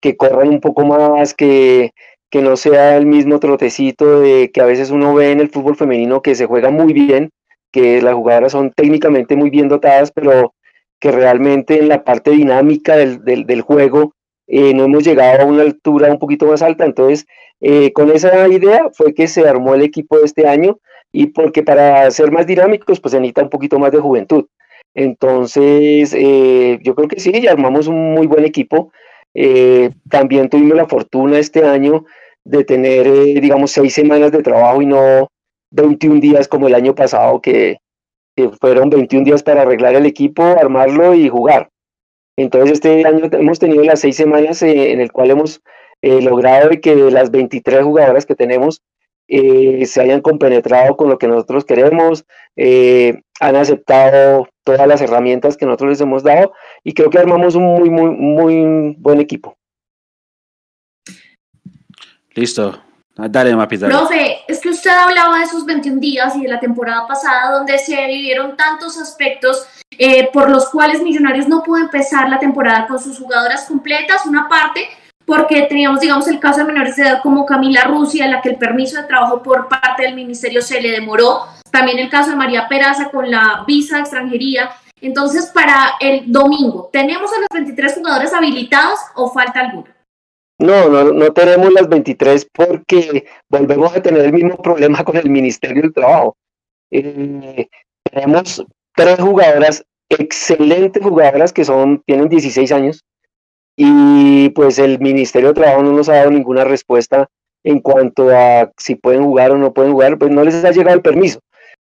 que 0.00 0.16
corran 0.16 0.48
un 0.48 0.60
poco 0.60 0.84
más, 0.84 1.34
que, 1.34 1.92
que 2.30 2.42
no 2.42 2.56
sea 2.56 2.96
el 2.96 3.06
mismo 3.06 3.40
trotecito 3.40 4.20
de 4.20 4.50
que 4.52 4.60
a 4.60 4.66
veces 4.66 4.90
uno 4.90 5.14
ve 5.14 5.32
en 5.32 5.40
el 5.40 5.50
fútbol 5.50 5.76
femenino 5.76 6.22
que 6.22 6.34
se 6.34 6.46
juega 6.46 6.70
muy 6.70 6.92
bien, 6.92 7.30
que 7.72 8.02
las 8.02 8.14
jugadoras 8.14 8.52
son 8.52 8.72
técnicamente 8.72 9.36
muy 9.36 9.50
bien 9.50 9.68
dotadas, 9.68 10.12
pero 10.12 10.54
que 11.00 11.10
realmente 11.10 11.78
en 11.78 11.88
la 11.88 12.04
parte 12.04 12.30
dinámica 12.30 12.96
del, 12.96 13.24
del, 13.24 13.60
juego 13.62 14.14
eh, 14.46 14.74
no 14.74 14.84
hemos 14.84 15.04
llegado 15.04 15.42
a 15.42 15.46
una 15.46 15.62
altura 15.62 16.12
un 16.12 16.18
poquito 16.18 16.46
más 16.46 16.62
alta. 16.62 16.84
Entonces, 16.84 17.26
eh, 17.60 17.92
con 17.92 18.10
esa 18.10 18.46
idea 18.48 18.90
fue 18.92 19.14
que 19.14 19.26
se 19.26 19.48
armó 19.48 19.74
el 19.74 19.82
equipo 19.82 20.18
de 20.18 20.26
este 20.26 20.46
año 20.46 20.78
y 21.12 21.26
porque 21.26 21.62
para 21.62 22.10
ser 22.10 22.30
más 22.30 22.46
dinámicos, 22.46 23.00
pues 23.00 23.12
se 23.12 23.18
necesita 23.18 23.42
un 23.42 23.50
poquito 23.50 23.78
más 23.78 23.92
de 23.92 23.98
juventud. 23.98 24.46
Entonces, 24.94 26.14
eh, 26.16 26.78
yo 26.82 26.94
creo 26.94 27.08
que 27.08 27.20
sí, 27.20 27.46
armamos 27.46 27.86
un 27.86 28.12
muy 28.12 28.26
buen 28.26 28.44
equipo. 28.44 28.92
También 30.08 30.48
tuvimos 30.48 30.76
la 30.76 30.86
fortuna 30.86 31.38
este 31.38 31.64
año 31.64 32.04
de 32.44 32.64
tener, 32.64 33.06
digamos, 33.40 33.70
seis 33.70 33.94
semanas 33.94 34.32
de 34.32 34.42
trabajo 34.42 34.82
y 34.82 34.86
no 34.86 35.28
21 35.70 36.20
días 36.20 36.48
como 36.48 36.66
el 36.66 36.74
año 36.74 36.94
pasado, 36.94 37.40
que, 37.40 37.78
fueron 38.58 38.88
21 38.88 39.24
días 39.24 39.42
para 39.42 39.62
arreglar 39.62 39.94
el 39.94 40.06
equipo, 40.06 40.42
armarlo 40.42 41.14
y 41.14 41.28
jugar. 41.28 41.68
Entonces 42.38 42.72
este 42.72 43.04
año 43.04 43.28
hemos 43.32 43.58
tenido 43.58 43.84
las 43.84 44.00
seis 44.00 44.16
semanas 44.16 44.62
eh, 44.62 44.92
en 44.92 45.00
el 45.00 45.12
cual 45.12 45.30
hemos 45.30 45.60
eh, 46.00 46.22
logrado 46.22 46.70
que 46.80 46.94
las 46.94 47.30
23 47.30 47.82
jugadoras 47.82 48.24
que 48.24 48.34
tenemos 48.34 48.80
eh, 49.28 49.84
se 49.84 50.00
hayan 50.00 50.22
compenetrado 50.22 50.96
con 50.96 51.10
lo 51.10 51.18
que 51.18 51.28
nosotros 51.28 51.66
queremos, 51.66 52.24
han 52.56 53.56
aceptado 53.56 54.48
todas 54.64 54.86
las 54.86 55.02
herramientas 55.02 55.58
que 55.58 55.66
nosotros 55.66 55.90
les 55.90 56.00
hemos 56.00 56.22
dado 56.22 56.52
y 56.84 56.92
creo 56.92 57.10
que 57.10 57.18
armamos 57.18 57.54
un 57.54 57.64
muy, 57.64 57.90
muy, 57.90 58.10
muy 58.10 58.96
buen 58.98 59.20
equipo. 59.20 59.56
Listo, 62.34 62.80
Ah, 63.22 63.28
dale, 63.28 63.54
Mapita. 63.54 63.86
Profe, 63.86 64.38
es 64.48 64.60
que 64.60 64.70
usted 64.70 64.90
hablaba 64.90 65.38
de 65.38 65.44
esos 65.44 65.66
21 65.66 66.00
días 66.00 66.34
y 66.36 66.42
de 66.42 66.48
la 66.48 66.58
temporada 66.58 67.06
pasada 67.06 67.52
donde 67.52 67.78
se 67.78 67.94
vivieron 68.06 68.56
tantos 68.56 68.96
aspectos 68.98 69.66
eh, 69.98 70.30
por 70.32 70.48
los 70.48 70.70
cuales 70.70 71.02
Millonarios 71.02 71.46
no 71.46 71.62
pudo 71.62 71.78
empezar 71.78 72.30
la 72.30 72.38
temporada 72.38 72.86
con 72.86 72.98
sus 72.98 73.18
jugadoras 73.18 73.66
completas, 73.66 74.24
una 74.24 74.48
parte 74.48 74.88
porque 75.26 75.62
teníamos, 75.68 76.00
digamos, 76.00 76.26
el 76.28 76.40
caso 76.40 76.60
de 76.60 76.64
menores 76.64 76.96
de 76.96 77.02
edad 77.02 77.20
como 77.22 77.44
Camila 77.44 77.84
Rusia, 77.84 78.24
en 78.24 78.32
la 78.32 78.40
que 78.40 78.48
el 78.48 78.56
permiso 78.56 78.96
de 78.96 79.06
trabajo 79.06 79.42
por 79.42 79.68
parte 79.68 80.02
del 80.02 80.14
ministerio 80.14 80.62
se 80.62 80.80
le 80.80 80.90
demoró, 80.90 81.44
también 81.70 81.98
el 81.98 82.08
caso 82.08 82.30
de 82.30 82.36
María 82.36 82.66
Peraza 82.68 83.10
con 83.10 83.30
la 83.30 83.64
visa 83.66 83.96
de 83.96 84.02
extranjería. 84.02 84.70
Entonces, 85.00 85.46
para 85.54 85.94
el 86.00 86.30
domingo, 86.30 86.90
¿tenemos 86.92 87.32
a 87.32 87.40
los 87.40 87.48
23 87.52 87.94
jugadores 87.94 88.32
habilitados 88.32 88.98
o 89.14 89.30
falta 89.30 89.60
alguno? 89.60 89.86
No, 90.58 90.90
no, 90.90 91.04
no 91.04 91.32
tenemos 91.32 91.72
las 91.72 91.88
23 91.88 92.46
porque 92.52 93.24
volvemos 93.48 93.96
a 93.96 94.02
tener 94.02 94.26
el 94.26 94.32
mismo 94.32 94.56
problema 94.58 95.02
con 95.04 95.16
el 95.16 95.30
Ministerio 95.30 95.82
del 95.82 95.94
Trabajo. 95.94 96.36
Eh, 96.90 97.66
tenemos 98.02 98.62
tres 98.94 99.18
jugadoras, 99.18 99.84
excelentes 100.10 101.02
jugadoras 101.02 101.52
que 101.52 101.64
son, 101.64 102.02
tienen 102.04 102.28
16 102.28 102.72
años 102.72 103.04
y 103.74 104.50
pues 104.50 104.78
el 104.78 104.98
Ministerio 104.98 105.48
del 105.48 105.54
Trabajo 105.56 105.82
no 105.82 105.92
nos 105.92 106.10
ha 106.10 106.16
dado 106.16 106.30
ninguna 106.30 106.64
respuesta 106.64 107.26
en 107.64 107.80
cuanto 107.80 108.28
a 108.28 108.70
si 108.76 108.96
pueden 108.96 109.24
jugar 109.24 109.52
o 109.52 109.56
no 109.56 109.72
pueden 109.72 109.92
jugar, 109.92 110.18
pues 110.18 110.30
no 110.30 110.44
les 110.44 110.62
ha 110.62 110.70
llegado 110.72 110.96
el 110.96 111.02
permiso. 111.02 111.40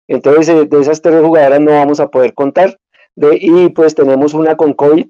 Entonces 0.08 0.50
eh, 0.50 0.66
de 0.66 0.82
esas 0.82 1.02
tres 1.02 1.22
jugadoras 1.22 1.60
no 1.60 1.72
vamos 1.72 2.00
a 2.00 2.10
poder 2.10 2.36
contar. 2.36 2.78
De, 3.18 3.38
y 3.42 3.70
pues 3.70 3.96
tenemos 3.96 4.36
una 4.36 4.56
con 4.56 4.74
COVID 4.74 5.08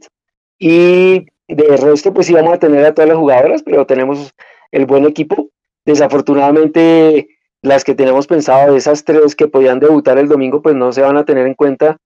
y 0.59 1.25
de 1.49 1.77
resto, 1.77 2.13
pues 2.13 2.29
íbamos 2.29 2.53
a 2.53 2.59
tener 2.59 2.85
a 2.85 2.93
todas 2.93 3.09
las 3.09 3.17
jugadoras, 3.17 3.63
pero 3.63 3.85
tenemos 3.85 4.33
el 4.71 4.85
buen 4.85 5.05
equipo. 5.05 5.49
Desafortunadamente, 5.85 7.27
las 7.61 7.83
que 7.83 7.95
tenemos 7.95 8.25
pensado 8.25 8.71
de 8.71 8.77
esas 8.77 9.03
tres 9.03 9.35
que 9.35 9.47
podían 9.47 9.79
debutar 9.79 10.17
el 10.17 10.29
domingo, 10.29 10.61
pues 10.61 10.73
no 10.73 10.93
se 10.93 11.01
van 11.01 11.17
a 11.17 11.25
tener 11.25 11.47
en 11.47 11.53
cuenta 11.53 11.97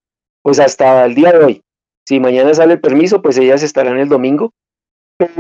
pues 0.42 0.60
hasta 0.60 1.06
el 1.06 1.14
día 1.14 1.32
de 1.34 1.44
hoy. 1.44 1.64
Si 2.08 2.20
mañana 2.20 2.52
sale 2.54 2.74
el 2.74 2.82
permiso, 2.82 3.22
pues 3.22 3.38
ellas 3.38 3.62
estarán 3.62 4.00
el 4.00 4.10
domingo. 4.10 4.54
Pero, 5.18 5.32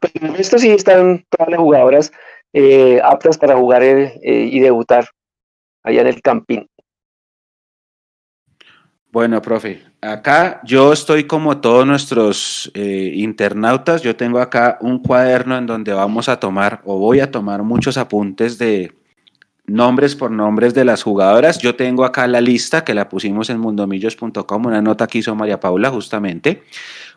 pero 0.00 0.34
esto 0.36 0.58
sí 0.58 0.70
están 0.70 1.26
todas 1.28 1.50
las 1.50 1.60
jugadoras 1.60 2.12
eh, 2.54 3.00
aptas 3.04 3.36
para 3.36 3.56
jugar 3.56 3.82
eh, 3.82 4.20
y 4.22 4.60
debutar 4.60 5.08
allá 5.82 6.00
en 6.00 6.06
el 6.06 6.22
camping. 6.22 6.64
Bueno, 9.12 9.42
profe, 9.42 9.82
acá 10.00 10.62
yo 10.64 10.90
estoy 10.90 11.24
como 11.24 11.60
todos 11.60 11.86
nuestros 11.86 12.70
eh, 12.72 13.12
internautas, 13.14 14.00
yo 14.00 14.16
tengo 14.16 14.38
acá 14.38 14.78
un 14.80 15.00
cuaderno 15.00 15.58
en 15.58 15.66
donde 15.66 15.92
vamos 15.92 16.30
a 16.30 16.40
tomar 16.40 16.80
o 16.86 16.98
voy 16.98 17.20
a 17.20 17.30
tomar 17.30 17.62
muchos 17.62 17.98
apuntes 17.98 18.56
de 18.56 18.94
nombres 19.66 20.16
por 20.16 20.30
nombres 20.30 20.72
de 20.72 20.86
las 20.86 21.02
jugadoras. 21.02 21.58
Yo 21.58 21.76
tengo 21.76 22.06
acá 22.06 22.26
la 22.26 22.40
lista 22.40 22.84
que 22.84 22.94
la 22.94 23.10
pusimos 23.10 23.50
en 23.50 23.60
mundomillos.com, 23.60 24.64
una 24.64 24.80
nota 24.80 25.06
que 25.06 25.18
hizo 25.18 25.34
María 25.34 25.60
Paula 25.60 25.90
justamente, 25.90 26.62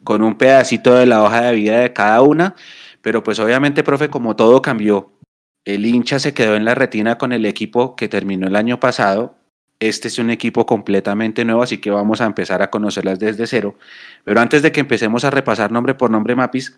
con 0.04 0.22
un 0.22 0.38
pedacito 0.38 0.96
de 0.96 1.06
la 1.06 1.24
hoja 1.24 1.44
de 1.44 1.56
vida 1.56 1.80
de 1.80 1.94
cada 1.94 2.22
una, 2.24 2.56
pero 3.02 3.24
pues 3.24 3.40
obviamente, 3.40 3.84
profe, 3.84 4.10
como 4.10 4.36
todo 4.36 4.62
cambió, 4.62 5.14
el 5.64 5.86
hincha 5.86 6.20
se 6.20 6.34
quedó 6.34 6.58
en 6.58 6.66
la 6.66 6.76
retina 6.76 7.18
con 7.18 7.32
el 7.32 7.46
equipo 7.46 7.96
que 7.96 8.10
terminó 8.10 8.48
el 8.48 8.58
año 8.58 8.82
pasado 8.82 9.45
este 9.88 10.08
es 10.08 10.20
un 10.20 10.30
equipo 10.30 10.66
completamente 10.66 11.46
nuevo, 11.46 11.62
así 11.64 11.80
que 11.80 11.92
vamos 11.92 12.22
a 12.22 12.26
empezar 12.26 12.62
a 12.62 12.70
conocerlas 12.70 13.20
desde 13.20 13.48
cero. 13.48 13.76
Pero 14.24 14.40
antes 14.40 14.62
de 14.62 14.72
que 14.72 14.80
empecemos 14.80 15.24
a 15.24 15.30
repasar 15.30 15.72
nombre 15.72 15.96
por 15.96 16.10
nombre 16.12 16.36
Mapis, 16.36 16.78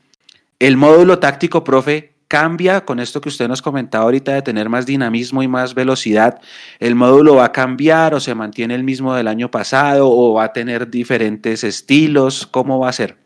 el 0.59 0.77
módulo 0.77 1.19
táctico, 1.19 1.63
profe, 1.63 2.13
cambia 2.27 2.83
con 2.83 2.99
esto 2.99 3.21
que 3.21 3.29
usted 3.29 3.47
nos 3.47 3.61
comentaba 3.61 4.05
ahorita 4.05 4.33
de 4.33 4.41
tener 4.41 4.69
más 4.69 4.85
dinamismo 4.85 5.43
y 5.43 5.47
más 5.47 5.73
velocidad. 5.73 6.41
¿El 6.79 6.95
módulo 6.95 7.35
va 7.35 7.45
a 7.45 7.51
cambiar 7.51 8.13
o 8.13 8.19
se 8.19 8.35
mantiene 8.35 8.75
el 8.75 8.83
mismo 8.83 9.13
del 9.15 9.27
año 9.27 9.49
pasado 9.49 10.09
o 10.09 10.33
va 10.33 10.45
a 10.45 10.53
tener 10.53 10.89
diferentes 10.89 11.63
estilos? 11.63 12.47
¿Cómo 12.47 12.79
va 12.79 12.89
a 12.89 12.93
ser? 12.93 13.17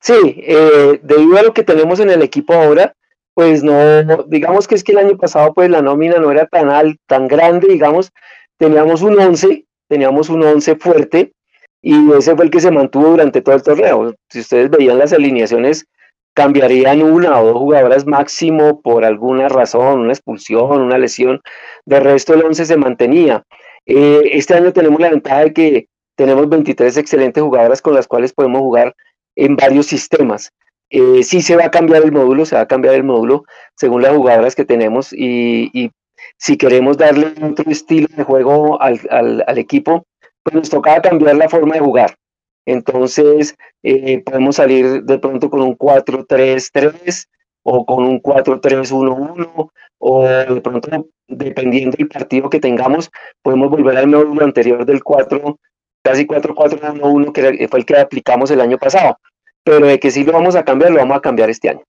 Sí, 0.00 0.42
eh, 0.46 1.00
debido 1.02 1.38
a 1.38 1.42
lo 1.42 1.54
que 1.54 1.62
tenemos 1.62 2.00
en 2.00 2.10
el 2.10 2.22
equipo 2.22 2.54
ahora, 2.54 2.94
pues 3.34 3.62
no, 3.62 4.02
digamos 4.26 4.66
que 4.66 4.74
es 4.74 4.84
que 4.84 4.92
el 4.92 4.98
año 4.98 5.16
pasado 5.16 5.54
pues 5.54 5.70
la 5.70 5.82
nómina 5.82 6.18
no 6.18 6.30
era 6.30 6.46
tan, 6.46 6.68
alta, 6.68 7.00
tan 7.06 7.28
grande, 7.28 7.68
digamos, 7.68 8.12
teníamos 8.60 9.00
un 9.00 9.18
11, 9.18 9.64
teníamos 9.88 10.28
un 10.28 10.42
11 10.42 10.76
fuerte 10.76 11.32
y 11.80 12.12
ese 12.12 12.36
fue 12.36 12.44
el 12.44 12.50
que 12.50 12.60
se 12.60 12.70
mantuvo 12.70 13.08
durante 13.08 13.40
todo 13.40 13.54
el 13.54 13.62
torneo. 13.62 14.14
Si 14.28 14.40
ustedes 14.40 14.68
veían 14.68 14.98
las 14.98 15.14
alineaciones, 15.14 15.86
cambiarían 16.34 17.02
una 17.02 17.40
o 17.40 17.46
dos 17.46 17.56
jugadoras 17.56 18.06
máximo 18.06 18.82
por 18.82 19.06
alguna 19.06 19.48
razón, 19.48 20.00
una 20.00 20.12
expulsión, 20.12 20.82
una 20.82 20.98
lesión. 20.98 21.40
De 21.86 22.00
resto, 22.00 22.34
el 22.34 22.44
11 22.44 22.66
se 22.66 22.76
mantenía. 22.76 23.44
Eh, 23.86 24.20
este 24.32 24.54
año 24.54 24.74
tenemos 24.74 25.00
la 25.00 25.08
ventaja 25.08 25.40
de 25.40 25.52
que 25.54 25.86
tenemos 26.14 26.46
23 26.50 26.98
excelentes 26.98 27.42
jugadoras 27.42 27.80
con 27.80 27.94
las 27.94 28.06
cuales 28.06 28.34
podemos 28.34 28.60
jugar 28.60 28.94
en 29.36 29.56
varios 29.56 29.86
sistemas. 29.86 30.52
Eh, 30.90 31.22
sí 31.22 31.40
se 31.40 31.56
va 31.56 31.64
a 31.64 31.70
cambiar 31.70 32.02
el 32.02 32.12
módulo, 32.12 32.44
se 32.44 32.56
va 32.56 32.62
a 32.62 32.68
cambiar 32.68 32.94
el 32.94 33.04
módulo 33.04 33.44
según 33.76 34.02
las 34.02 34.14
jugadoras 34.14 34.54
que 34.54 34.66
tenemos 34.66 35.14
y, 35.14 35.70
y 35.72 35.92
si 36.40 36.56
queremos 36.56 36.96
darle 36.96 37.34
otro 37.42 37.70
estilo 37.70 38.08
de 38.16 38.24
juego 38.24 38.80
al, 38.80 38.98
al, 39.10 39.58
equipo, 39.58 40.06
pues 40.42 40.56
nos 40.56 40.70
toca 40.70 41.02
cambiar 41.02 41.36
la 41.36 41.50
forma 41.50 41.74
de 41.74 41.80
jugar. 41.80 42.16
Entonces, 42.64 43.54
eh, 43.82 44.22
podemos 44.24 44.56
salir 44.56 45.02
de 45.02 45.18
pronto 45.18 45.50
con 45.50 45.60
un 45.60 45.76
4-3-3 45.76 47.26
o 47.62 47.84
con 47.84 48.04
un 48.06 48.22
4-3-1-1 48.22 49.70
o 49.98 50.24
de 50.24 50.60
pronto, 50.62 51.08
dependiendo 51.28 51.98
del 51.98 52.08
partido 52.08 52.48
que 52.48 52.58
tengamos, 52.58 53.10
podemos 53.42 53.68
volver 53.68 53.98
al 53.98 54.06
módulo 54.06 54.42
anterior 54.42 54.86
del 54.86 55.04
4, 55.04 55.58
casi 56.02 56.26
4-4-1-1, 56.26 57.32
que 57.32 57.68
fue 57.68 57.80
el 57.80 57.84
que 57.84 57.98
aplicamos 57.98 58.50
el 58.50 58.62
año 58.62 58.78
pasado. 58.78 59.18
Pero 59.62 59.86
de 59.86 60.00
que 60.00 60.10
sí 60.10 60.24
lo 60.24 60.32
vamos 60.32 60.56
a 60.56 60.64
cambiar, 60.64 60.90
lo 60.90 61.00
vamos 61.00 61.18
a 61.18 61.20
cambiar 61.20 61.50
este 61.50 61.68
año. 61.68 61.82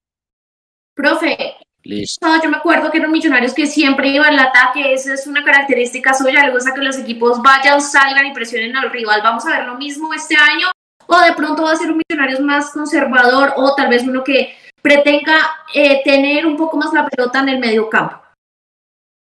Profe, 0.94 1.38
Listo. 1.84 2.28
yo 2.44 2.50
me 2.50 2.58
acuerdo 2.58 2.92
que 2.92 3.00
eran 3.00 3.12
millonarios 3.12 3.54
que 3.54 3.66
siempre 3.66 4.10
iban 4.10 4.34
al 4.34 4.48
ataque, 4.48 4.94
esa 4.94 5.14
es 5.14 5.26
una 5.26 5.44
característica 5.44 6.14
suya, 6.14 6.46
le 6.46 6.54
gusta 6.54 6.74
que 6.74 6.82
los 6.82 6.98
equipos 6.98 7.42
vayan, 7.42 7.82
salgan 7.82 8.28
y 8.28 8.34
presionen 8.34 8.76
al 8.76 8.92
rival. 8.92 9.22
¿Vamos 9.24 9.46
a 9.46 9.58
ver 9.58 9.68
lo 9.68 9.78
mismo 9.78 10.14
este 10.14 10.36
año? 10.36 10.68
¿O 11.08 11.20
de 11.20 11.34
pronto 11.34 11.64
va 11.64 11.72
a 11.72 11.76
ser 11.76 11.92
un 11.92 12.02
millonarios 12.08 12.40
más 12.40 12.72
conservador 12.72 13.54
o 13.56 13.74
tal 13.76 13.90
vez 13.90 14.04
uno 14.04 14.24
que 14.24 14.54
pretenda 14.82 15.34
eh, 15.74 16.02
tener 16.04 16.46
un 16.46 16.56
poco 16.56 16.78
más 16.78 16.94
la 16.94 17.08
pelota 17.08 17.40
en 17.40 17.50
el 17.50 17.60
medio 17.60 17.90
campo? 17.90 18.22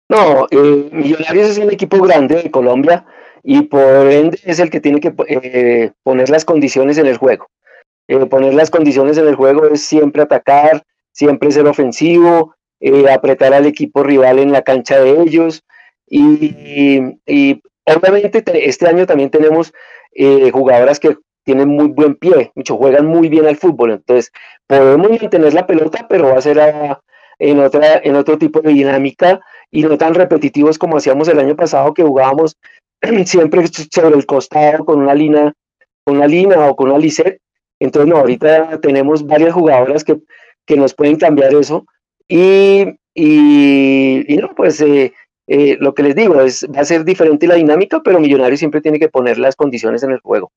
No, 0.09 0.47
eh, 0.51 0.89
Millonarios 0.91 1.49
es 1.49 1.57
un 1.59 1.71
equipo 1.71 1.97
grande 1.99 2.43
de 2.43 2.51
Colombia 2.51 3.05
y 3.43 3.61
por 3.61 4.11
ende 4.11 4.39
es 4.43 4.59
el 4.59 4.69
que 4.69 4.81
tiene 4.81 4.99
que 4.99 5.13
eh, 5.27 5.91
poner 6.03 6.29
las 6.29 6.43
condiciones 6.43 6.97
en 6.97 7.05
el 7.05 7.17
juego. 7.17 7.47
poner 8.29 8.53
las 8.53 8.69
condiciones 8.69 9.17
en 9.17 9.27
el 9.27 9.35
juego 9.35 9.67
es 9.67 9.81
siempre 9.81 10.23
atacar, 10.23 10.83
siempre 11.19 11.51
ser 11.51 11.67
ofensivo, 11.67 12.55
eh, 12.79 13.11
apretar 13.11 13.53
al 13.53 13.65
equipo 13.65 14.03
rival 14.03 14.39
en 14.39 14.53
la 14.53 14.61
cancha 14.61 14.97
de 15.01 15.21
ellos 15.21 15.65
y, 16.07 17.01
obviamente 17.85 18.41
este 18.65 18.87
año 18.87 19.05
también 19.05 19.29
tenemos 19.29 19.73
eh, 20.13 20.49
jugadoras 20.51 20.97
que 20.97 21.17
tienen 21.43 21.67
muy 21.67 21.87
buen 21.87 22.15
pie, 22.15 22.53
mucho, 22.55 22.77
juegan 22.77 23.05
muy 23.05 23.27
bien 23.27 23.45
al 23.47 23.57
fútbol, 23.57 23.91
entonces 23.91 24.31
podemos 24.65 25.09
mantener 25.09 25.53
la 25.53 25.67
pelota, 25.67 26.07
pero 26.07 26.29
va 26.29 26.37
a 26.37 26.41
ser 26.41 26.57
en, 27.37 27.59
otra, 27.59 27.99
en 28.01 28.15
otro 28.15 28.37
tipo 28.37 28.61
de 28.61 28.71
dinámica 28.71 29.41
y 29.71 29.83
no 29.83 29.97
tan 29.97 30.13
repetitivos 30.13 30.77
como 30.77 30.97
hacíamos 30.97 31.27
el 31.27 31.39
año 31.39 31.57
pasado 31.57 31.93
que 31.93 32.03
jugábamos 32.03 32.55
siempre 33.25 33.65
sobre 33.67 34.15
el 34.15 34.25
costado 34.25 34.85
con 34.85 35.01
una 35.01 35.13
línea, 35.13 35.51
con 36.05 36.15
una 36.15 36.27
línea 36.27 36.69
o 36.69 36.77
con 36.77 36.89
una 36.89 36.97
lisette. 36.97 37.41
Entonces, 37.81 38.09
no, 38.09 38.17
ahorita 38.17 38.79
tenemos 38.81 39.25
varias 39.25 39.53
jugadoras 39.53 40.03
que, 40.03 40.17
que 40.69 40.77
nos 40.77 40.93
pueden 40.93 41.17
cambiar 41.17 41.51
eso. 41.55 41.83
Y, 42.27 42.85
y, 43.15 44.37
no, 44.39 44.53
pues 44.55 44.79
eh, 44.81 45.11
eh, 45.47 45.77
lo 45.79 45.95
que 45.95 46.03
les 46.03 46.15
digo, 46.15 46.39
es, 46.41 46.63
va 46.75 46.81
a 46.81 46.85
ser 46.85 47.03
diferente 47.03 47.47
la 47.47 47.55
dinámica, 47.55 48.01
pero 48.03 48.19
Millonarios 48.19 48.59
siempre 48.59 48.79
tiene 48.79 48.99
que 48.99 49.09
poner 49.09 49.39
las 49.39 49.55
condiciones 49.55 50.03
en 50.03 50.11
el 50.11 50.19
juego. 50.19 50.51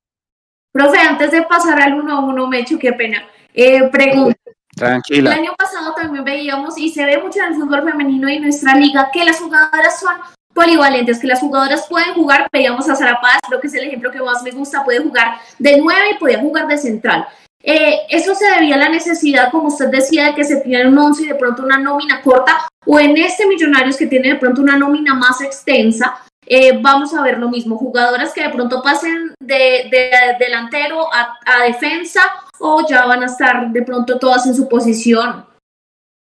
Profe, 0.70 0.98
antes 0.98 1.30
de 1.30 1.42
pasar 1.44 1.80
al 1.80 1.94
1-1, 1.94 2.46
me 2.46 2.58
hecho 2.58 2.78
qué 2.78 2.92
pena. 2.92 3.26
Eh, 3.54 3.88
pregunta. 3.88 4.38
Tranquila. 4.76 5.32
El 5.32 5.40
año 5.40 5.54
pasado 5.56 5.94
también 5.94 6.24
veíamos, 6.24 6.76
y 6.76 6.90
se 6.90 7.06
ve 7.06 7.16
mucho 7.16 7.40
en 7.40 7.46
el 7.46 7.54
fútbol 7.54 7.82
femenino 7.82 8.28
y 8.28 8.34
en 8.34 8.42
nuestra 8.42 8.74
liga, 8.74 9.08
que 9.14 9.24
las 9.24 9.40
jugadoras 9.40 9.98
son 9.98 10.14
polivalentes, 10.52 11.20
que 11.20 11.26
las 11.26 11.40
jugadoras 11.40 11.86
pueden 11.88 12.12
jugar, 12.12 12.48
veíamos 12.52 12.86
a 12.86 12.96
Sara 12.96 13.18
Paz, 13.18 13.40
creo 13.48 13.60
que 13.62 13.68
es 13.68 13.74
el 13.74 13.84
ejemplo 13.84 14.10
que 14.10 14.20
más 14.20 14.42
me 14.42 14.50
gusta, 14.50 14.84
puede 14.84 14.98
jugar 14.98 15.36
de 15.58 15.78
9 15.78 16.00
y 16.10 16.18
puede 16.18 16.36
jugar 16.36 16.66
de 16.66 16.76
central. 16.76 17.26
Eh, 17.62 18.00
¿Eso 18.08 18.34
se 18.34 18.50
debía 18.50 18.74
a 18.74 18.78
la 18.78 18.88
necesidad, 18.88 19.50
como 19.50 19.68
usted 19.68 19.88
decía, 19.88 20.26
de 20.26 20.34
que 20.34 20.44
se 20.44 20.56
tiene 20.56 20.88
un 20.88 20.98
11 20.98 21.22
y 21.22 21.26
de 21.28 21.34
pronto 21.36 21.62
una 21.62 21.78
nómina 21.78 22.20
corta? 22.22 22.66
¿O 22.84 22.98
en 22.98 23.16
este 23.16 23.46
Millonarios 23.46 23.96
que 23.96 24.06
tiene 24.06 24.30
de 24.30 24.38
pronto 24.38 24.60
una 24.60 24.76
nómina 24.76 25.14
más 25.14 25.40
extensa, 25.40 26.18
eh, 26.44 26.76
vamos 26.80 27.14
a 27.14 27.22
ver 27.22 27.38
lo 27.38 27.48
mismo? 27.48 27.76
Jugadoras 27.76 28.32
que 28.32 28.42
de 28.42 28.50
pronto 28.50 28.82
pasen 28.82 29.32
de, 29.40 29.88
delantero 30.40 31.06
a, 31.12 31.38
defensa 31.64 32.20
o 32.58 32.84
ya 32.88 33.06
van 33.06 33.22
a 33.22 33.26
estar 33.26 33.70
de 33.70 33.82
pronto 33.82 34.18
todas 34.18 34.44
en 34.46 34.54
su 34.56 34.68
posición? 34.68 35.46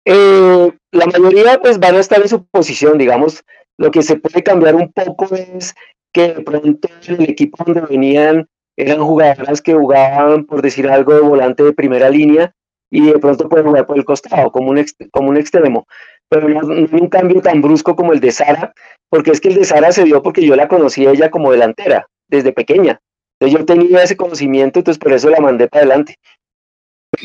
Eh, 0.05 0.73
la 0.93 1.07
mayoría 1.07 1.59
pues 1.59 1.79
van 1.79 1.95
a 1.95 2.01
estar 2.01 2.21
en 2.21 2.29
su 2.29 2.45
posición, 2.45 2.99
digamos, 2.99 3.43
lo 3.79 3.91
que 3.91 4.03
se 4.03 4.17
puede 4.17 4.43
cambiar 4.43 4.75
un 4.75 4.93
poco 4.93 5.35
es 5.35 5.75
que 6.13 6.35
de 6.35 6.43
pronto 6.43 6.89
el 7.09 7.23
equipo 7.23 7.65
donde 7.65 7.81
venían 7.81 8.47
eran 8.77 9.01
jugadoras 9.01 9.63
que 9.63 9.75
jugaban, 9.75 10.45
por 10.45 10.63
decir 10.63 10.89
algo, 10.89 11.15
de 11.15 11.21
volante 11.21 11.63
de 11.63 11.73
primera 11.73 12.11
línea 12.11 12.55
y 12.91 13.07
de 13.07 13.19
pronto 13.19 13.49
pueden 13.49 13.67
jugar 13.67 13.87
por 13.87 13.97
el 13.97 14.05
costado, 14.05 14.51
como 14.51 14.71
un, 14.71 14.85
como 15.11 15.31
un 15.31 15.37
extremo. 15.37 15.87
Pero 16.29 16.49
no, 16.49 16.61
un 16.67 17.09
cambio 17.09 17.41
tan 17.41 17.61
brusco 17.61 17.97
como 17.97 18.13
el 18.13 18.21
de 18.21 18.33
Sara, 18.33 18.73
porque 19.09 19.31
es 19.31 19.41
que 19.41 19.49
el 19.49 19.57
de 19.57 19.65
Sara 19.65 19.93
se 19.93 20.05
dio 20.05 20.23
porque 20.23 20.45
yo 20.45 20.57
la 20.57 20.69
conocí 20.69 21.07
a 21.07 21.11
ella 21.11 21.31
como 21.31 21.51
delantera, 21.51 22.09
desde 22.29 22.53
pequeña. 22.53 23.01
Entonces 23.39 23.59
yo 23.59 23.67
tenía 23.67 24.03
ese 24.03 24.17
conocimiento, 24.17 24.79
entonces 24.79 24.99
por 24.99 25.13
eso 25.13 25.29
la 25.29 25.41
mandé 25.41 25.69
para 25.69 25.85
adelante. 25.85 26.17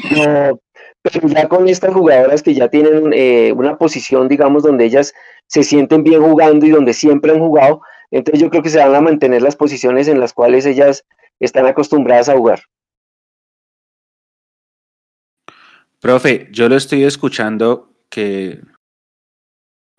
Pero, 0.09 0.59
pero 1.01 1.27
ya 1.27 1.47
con 1.47 1.67
estas 1.67 1.93
jugadoras 1.93 2.43
que 2.43 2.53
ya 2.53 2.67
tienen 2.67 3.11
eh, 3.13 3.53
una 3.55 3.77
posición, 3.77 4.27
digamos, 4.27 4.63
donde 4.63 4.85
ellas 4.85 5.13
se 5.47 5.63
sienten 5.63 6.03
bien 6.03 6.21
jugando 6.21 6.65
y 6.65 6.71
donde 6.71 6.93
siempre 6.93 7.31
han 7.31 7.39
jugado, 7.39 7.81
entonces 8.11 8.41
yo 8.41 8.49
creo 8.49 8.63
que 8.63 8.69
se 8.69 8.79
van 8.79 8.95
a 8.95 9.01
mantener 9.01 9.41
las 9.41 9.55
posiciones 9.55 10.07
en 10.07 10.19
las 10.19 10.33
cuales 10.33 10.65
ellas 10.65 11.05
están 11.39 11.65
acostumbradas 11.65 12.29
a 12.29 12.35
jugar. 12.35 12.61
Profe, 15.99 16.47
yo 16.51 16.69
lo 16.69 16.75
estoy 16.75 17.03
escuchando 17.03 17.93
que 18.09 18.61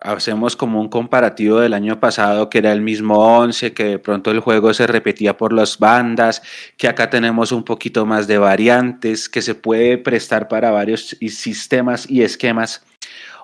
hacemos 0.01 0.55
como 0.55 0.81
un 0.81 0.89
comparativo 0.89 1.59
del 1.59 1.73
año 1.73 1.99
pasado, 1.99 2.49
que 2.49 2.57
era 2.57 2.71
el 2.71 2.81
mismo 2.81 3.37
11, 3.37 3.73
que 3.73 3.83
de 3.83 3.99
pronto 3.99 4.31
el 4.31 4.39
juego 4.39 4.73
se 4.73 4.87
repetía 4.87 5.37
por 5.37 5.53
las 5.53 5.77
bandas, 5.77 6.41
que 6.75 6.87
acá 6.87 7.09
tenemos 7.09 7.51
un 7.51 7.63
poquito 7.63 8.05
más 8.05 8.27
de 8.27 8.39
variantes, 8.39 9.29
que 9.29 9.41
se 9.41 9.55
puede 9.55 9.97
prestar 9.99 10.47
para 10.47 10.71
varios 10.71 11.15
sistemas 11.29 12.09
y 12.09 12.23
esquemas. 12.23 12.83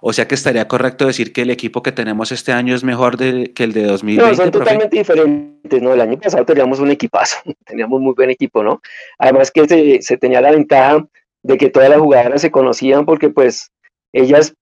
O 0.02 0.14
sea 0.14 0.28
que 0.28 0.36
estaría 0.36 0.68
correcto 0.68 1.08
decir 1.08 1.34
que 1.34 1.42
el 1.42 1.50
equipo 1.50 1.82
que 1.82 1.92
tenemos 1.92 2.32
este 2.32 2.52
año 2.52 2.76
es 2.76 2.84
mejor 2.84 3.18
que 3.18 3.64
el 3.64 3.74
de 3.74 3.84
2020. 3.84 4.32
No, 4.32 4.36
son 4.36 4.52
totalmente 4.52 4.98
diferentes, 4.98 5.82
¿no? 5.82 5.94
El 5.94 6.02
año 6.02 6.20
pasado 6.20 6.46
teníamos 6.46 6.80
un 6.80 6.92
equipazo, 6.92 7.38
teníamos 7.66 8.02
muy 8.02 8.14
buen 8.16 8.30
equipo, 8.30 8.64
¿no? 8.64 8.82
Además 9.18 9.52
que 9.52 9.68
se, 9.68 10.02
se 10.02 10.18
tenía 10.18 10.42
la 10.42 10.52
ventaja 10.52 11.06
de 11.44 11.58
que 11.58 11.70
todas 11.70 11.90
las 11.90 12.00
jugadoras 12.00 12.42
se 12.42 12.52
conocían 12.52 13.06
porque 13.06 13.30
pues 13.30 13.72
ellas 14.14 14.54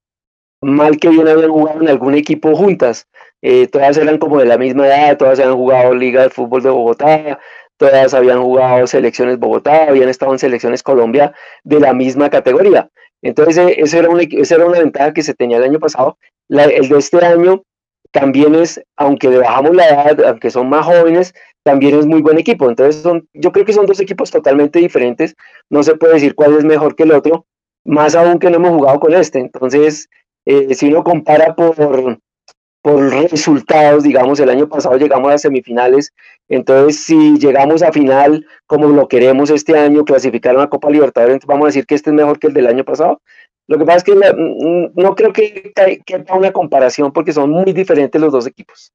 mal 0.62 0.98
que 0.98 1.10
bien 1.10 1.28
habían 1.28 1.52
jugado 1.52 1.82
en 1.82 1.90
algún 1.90 2.16
equipo 2.16 2.56
juntas. 2.56 3.08
Eh, 3.42 3.68
todas 3.68 3.98
eran 3.98 4.18
como 4.18 4.40
de 4.40 4.46
la 4.46 4.58
misma 4.58 4.88
edad, 4.88 5.18
todas 5.18 5.40
habían 5.40 5.56
jugado 5.56 5.94
Liga 5.94 6.24
de 6.24 6.30
Fútbol 6.30 6.64
de 6.64 6.70
Bogotá, 6.70 7.40
todas 7.78 8.14
habían 8.14 8.42
jugado 8.42 8.88
selecciones 8.88 9.38
Bogotá, 9.38 9.86
habían 9.88 10.10
estado 10.10 10.32
en 10.32 10.40
selecciones 10.40 10.82
Colombia 10.82 11.34
de 11.64 11.80
la 11.80 11.94
misma 11.94 12.30
categoría. 12.30 12.90
Entonces, 13.22 13.58
eh, 13.58 13.76
eso 13.78 13.98
era, 13.98 14.10
una, 14.10 14.24
era 14.24 14.66
una 14.66 14.80
ventaja 14.80 15.14
que 15.14 15.24
se 15.24 15.34
tenía 15.34 15.58
el 15.58 15.64
año 15.64 15.80
pasado. 15.80 16.18
el 16.50 16.90
de 16.90 16.98
este 16.98 17.26
año 17.26 17.64
también 18.12 18.56
es, 18.56 18.82
aunque 18.96 19.28
bajamos 19.30 19.76
la 19.76 19.90
edad, 19.90 20.26
aunque 20.26 20.50
son 20.50 20.70
más 20.70 20.86
jóvenes, 20.86 21.34
también 21.64 22.00
es 22.00 22.06
muy 22.06 22.22
buen 22.22 22.38
equipo. 22.38 22.70
Entonces, 22.70 23.02
son, 23.02 23.28
yo 23.34 23.52
creo 23.52 23.66
que 23.66 23.74
son 23.74 23.86
dos 23.86 24.00
equipos 24.00 24.32
totalmente 24.32 24.80
diferentes. 24.80 25.36
No 25.70 25.84
se 25.84 25.96
puede 25.96 26.14
decir 26.14 26.36
cuál 26.36 26.56
es 26.56 26.64
mejor 26.64 26.96
que 26.96 27.04
el 27.04 27.12
otro, 27.12 27.46
más 27.84 28.16
aún 28.16 28.40
que 28.40 28.50
no 28.50 28.58
hemos 28.58 28.72
jugado 28.72 29.00
con 29.00 29.14
este. 29.14 29.40
Entonces, 29.40 30.08
eh, 30.46 30.74
si 30.76 30.88
uno 30.88 31.04
compara 31.04 31.56
por, 31.56 32.20
por 32.82 33.10
resultados, 33.32 34.04
digamos, 34.04 34.40
el 34.40 34.50
año 34.50 34.70
pasado 34.70 34.98
llegamos 34.98 35.34
a 35.34 35.38
semifinales, 35.38 36.14
entonces 36.48 37.04
si 37.04 37.38
llegamos 37.40 37.82
a 37.82 37.92
final 37.92 38.46
como 38.68 38.88
lo 38.88 39.08
queremos 39.08 39.50
este 39.50 39.78
año, 39.78 40.06
clasificar 40.06 40.56
a 40.56 40.60
la 40.60 40.70
Copa 40.70 40.90
Libertadores, 40.90 41.40
vamos 41.48 41.66
a 41.66 41.68
decir 41.70 41.86
que 41.86 41.96
este 41.96 42.12
es 42.12 42.16
mejor 42.16 42.40
que 42.40 42.48
el 42.48 42.54
del 42.54 42.68
año 42.68 42.84
pasado. 42.84 43.22
Lo 43.68 43.80
que 43.80 43.86
pasa 43.86 43.98
es 43.98 44.04
que 44.04 44.14
no, 44.14 44.92
no 44.94 45.16
creo 45.16 45.34
que 45.34 45.74
quepa 46.06 46.36
una 46.36 46.52
comparación 46.52 47.12
porque 47.12 47.34
son 47.34 47.50
muy 47.50 47.74
diferentes 47.74 48.22
los 48.22 48.32
dos 48.32 48.46
equipos. 48.46 48.94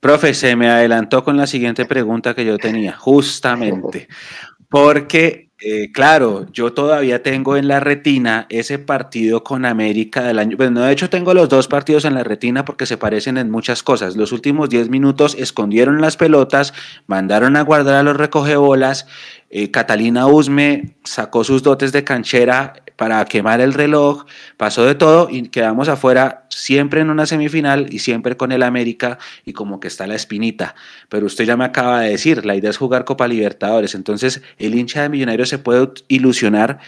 Profe, 0.00 0.34
se 0.34 0.56
me 0.56 0.68
adelantó 0.68 1.22
con 1.22 1.36
la 1.36 1.46
siguiente 1.46 1.84
pregunta 1.84 2.34
que 2.34 2.44
yo 2.44 2.58
tenía, 2.58 2.96
justamente, 2.96 4.08
porque 4.68 5.50
eh, 5.64 5.92
claro, 5.92 6.46
yo 6.52 6.72
todavía 6.72 7.22
tengo 7.22 7.56
en 7.56 7.68
la 7.68 7.78
retina 7.78 8.46
ese 8.48 8.80
partido 8.80 9.44
con 9.44 9.64
América 9.64 10.22
del 10.22 10.40
año. 10.40 10.56
Bueno, 10.56 10.80
de 10.80 10.92
hecho 10.92 11.08
tengo 11.08 11.34
los 11.34 11.48
dos 11.48 11.68
partidos 11.68 12.04
en 12.04 12.14
la 12.14 12.24
retina 12.24 12.64
porque 12.64 12.84
se 12.84 12.96
parecen 12.96 13.38
en 13.38 13.48
muchas 13.48 13.84
cosas. 13.84 14.16
Los 14.16 14.32
últimos 14.32 14.70
10 14.70 14.88
minutos 14.88 15.36
escondieron 15.38 16.00
las 16.00 16.16
pelotas, 16.16 16.74
mandaron 17.06 17.56
a 17.56 17.62
guardar 17.62 17.94
a 17.94 18.02
los 18.02 18.16
recogebolas. 18.16 19.06
Eh, 19.50 19.70
Catalina 19.70 20.26
Usme 20.26 20.96
sacó 21.04 21.44
sus 21.44 21.62
dotes 21.62 21.92
de 21.92 22.02
canchera 22.02 22.82
para 23.02 23.24
quemar 23.24 23.60
el 23.60 23.74
reloj, 23.74 24.26
pasó 24.56 24.84
de 24.84 24.94
todo 24.94 25.26
y 25.28 25.48
quedamos 25.48 25.88
afuera 25.88 26.46
siempre 26.50 27.00
en 27.00 27.10
una 27.10 27.26
semifinal 27.26 27.92
y 27.92 27.98
siempre 27.98 28.36
con 28.36 28.52
el 28.52 28.62
América 28.62 29.18
y 29.44 29.54
como 29.54 29.80
que 29.80 29.88
está 29.88 30.06
la 30.06 30.14
espinita. 30.14 30.76
Pero 31.08 31.26
usted 31.26 31.44
ya 31.44 31.56
me 31.56 31.64
acaba 31.64 32.02
de 32.02 32.10
decir, 32.10 32.46
la 32.46 32.54
idea 32.54 32.70
es 32.70 32.76
jugar 32.76 33.04
Copa 33.04 33.26
Libertadores, 33.26 33.96
entonces 33.96 34.40
el 34.56 34.76
hincha 34.76 35.02
de 35.02 35.08
Millonarios 35.08 35.48
se 35.48 35.58
puede 35.58 35.88
ilusionar 36.06 36.78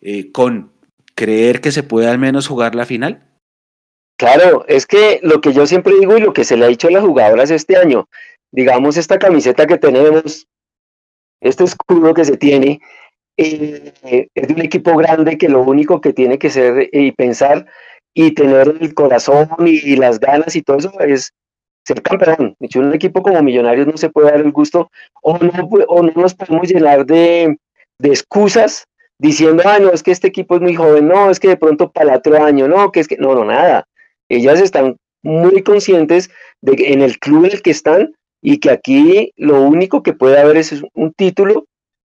eh, 0.00 0.32
con 0.32 0.72
creer 1.14 1.60
que 1.60 1.72
se 1.72 1.82
puede 1.82 2.08
al 2.08 2.18
menos 2.18 2.48
jugar 2.48 2.74
la 2.74 2.86
final. 2.86 3.22
Claro, 4.16 4.64
es 4.66 4.86
que 4.86 5.20
lo 5.22 5.42
que 5.42 5.52
yo 5.52 5.66
siempre 5.66 5.92
digo 6.00 6.16
y 6.16 6.22
lo 6.22 6.32
que 6.32 6.44
se 6.44 6.56
le 6.56 6.64
ha 6.64 6.68
dicho 6.68 6.88
a 6.88 6.92
las 6.92 7.04
jugadoras 7.04 7.50
este 7.50 7.76
año, 7.76 8.08
digamos 8.50 8.96
esta 8.96 9.18
camiseta 9.18 9.66
que 9.66 9.76
tenemos, 9.76 10.48
este 11.42 11.64
escudo 11.64 12.14
que 12.14 12.24
se 12.24 12.38
tiene, 12.38 12.80
eh, 13.42 14.28
es 14.34 14.48
de 14.48 14.54
un 14.54 14.60
equipo 14.60 14.96
grande 14.96 15.38
que 15.38 15.48
lo 15.48 15.62
único 15.62 16.00
que 16.00 16.12
tiene 16.12 16.38
que 16.38 16.50
ser 16.50 16.78
eh, 16.78 16.88
y 16.92 17.12
pensar 17.12 17.66
y 18.14 18.32
tener 18.32 18.76
el 18.80 18.94
corazón 18.94 19.48
y, 19.66 19.96
las 19.96 20.20
ganas 20.20 20.56
y 20.56 20.62
todo 20.62 20.78
eso 20.78 21.00
es 21.00 21.32
ser 21.86 22.02
campeón. 22.02 22.54
Dicho, 22.58 22.80
un 22.80 22.92
equipo 22.92 23.22
como 23.22 23.40
Millonarios 23.42 23.86
no 23.86 23.96
se 23.96 24.10
puede 24.10 24.30
dar 24.30 24.40
el 24.40 24.52
gusto 24.52 24.90
o 25.22 25.38
no, 25.38 25.52
o 25.88 26.02
no 26.02 26.12
nos 26.14 26.34
podemos 26.34 26.68
llenar 26.68 27.06
de, 27.06 27.56
de 27.98 28.08
excusas 28.08 28.84
diciendo, 29.18 29.62
ah, 29.64 29.78
no, 29.78 29.90
es 29.90 30.02
que 30.02 30.10
este 30.10 30.28
equipo 30.28 30.56
es 30.56 30.62
muy 30.62 30.74
joven, 30.74 31.08
no, 31.08 31.30
es 31.30 31.40
que 31.40 31.48
de 31.48 31.56
pronto 31.56 31.90
para 31.90 32.10
el 32.10 32.16
otro 32.18 32.42
año, 32.42 32.68
no, 32.68 32.90
que 32.90 33.00
es 33.00 33.08
que, 33.08 33.16
no, 33.16 33.34
no, 33.34 33.44
nada. 33.44 33.84
Ellas 34.28 34.60
están 34.60 34.96
muy 35.22 35.62
conscientes 35.62 36.30
de 36.62 36.76
que 36.76 36.92
en 36.92 37.02
el 37.02 37.18
club 37.18 37.44
en 37.44 37.52
el 37.52 37.62
que 37.62 37.70
están 37.70 38.14
y 38.42 38.58
que 38.58 38.70
aquí 38.70 39.32
lo 39.36 39.60
único 39.62 40.02
que 40.02 40.14
puede 40.14 40.38
haber 40.38 40.56
es 40.56 40.82
un 40.94 41.12
título 41.12 41.66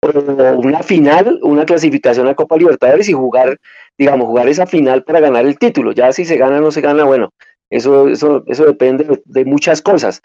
una 0.03 0.83
final, 0.83 1.39
una 1.43 1.65
clasificación 1.65 2.27
a 2.27 2.35
Copa 2.35 2.57
Libertadores 2.57 3.09
y 3.09 3.13
jugar, 3.13 3.59
digamos, 3.97 4.27
jugar 4.27 4.49
esa 4.49 4.67
final 4.67 5.05
para 5.05 5.21
ganar 5.21 5.47
el 5.47 5.59
título. 5.59 5.93
Ya 5.93 6.13
si 6.13 6.25
se 6.25 6.37
gana 6.37 6.59
o 6.59 6.61
no 6.61 6.71
se 6.73 6.81
gana, 6.81 7.05
bueno, 7.05 7.31
eso, 7.71 8.09
eso, 8.09 8.43
eso 8.47 8.65
depende 8.65 9.23
de, 9.25 9.45
muchas 9.45 9.81
cosas. 9.81 10.21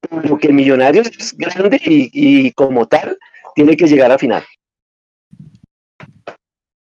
Pero 0.00 0.36
que 0.36 0.52
Millonarios 0.52 1.10
es 1.18 1.34
grande 1.36 1.80
y, 1.82 2.10
y 2.12 2.52
como 2.52 2.86
tal 2.86 3.18
tiene 3.54 3.76
que 3.76 3.86
llegar 3.86 4.12
a 4.12 4.18
final. 4.18 4.44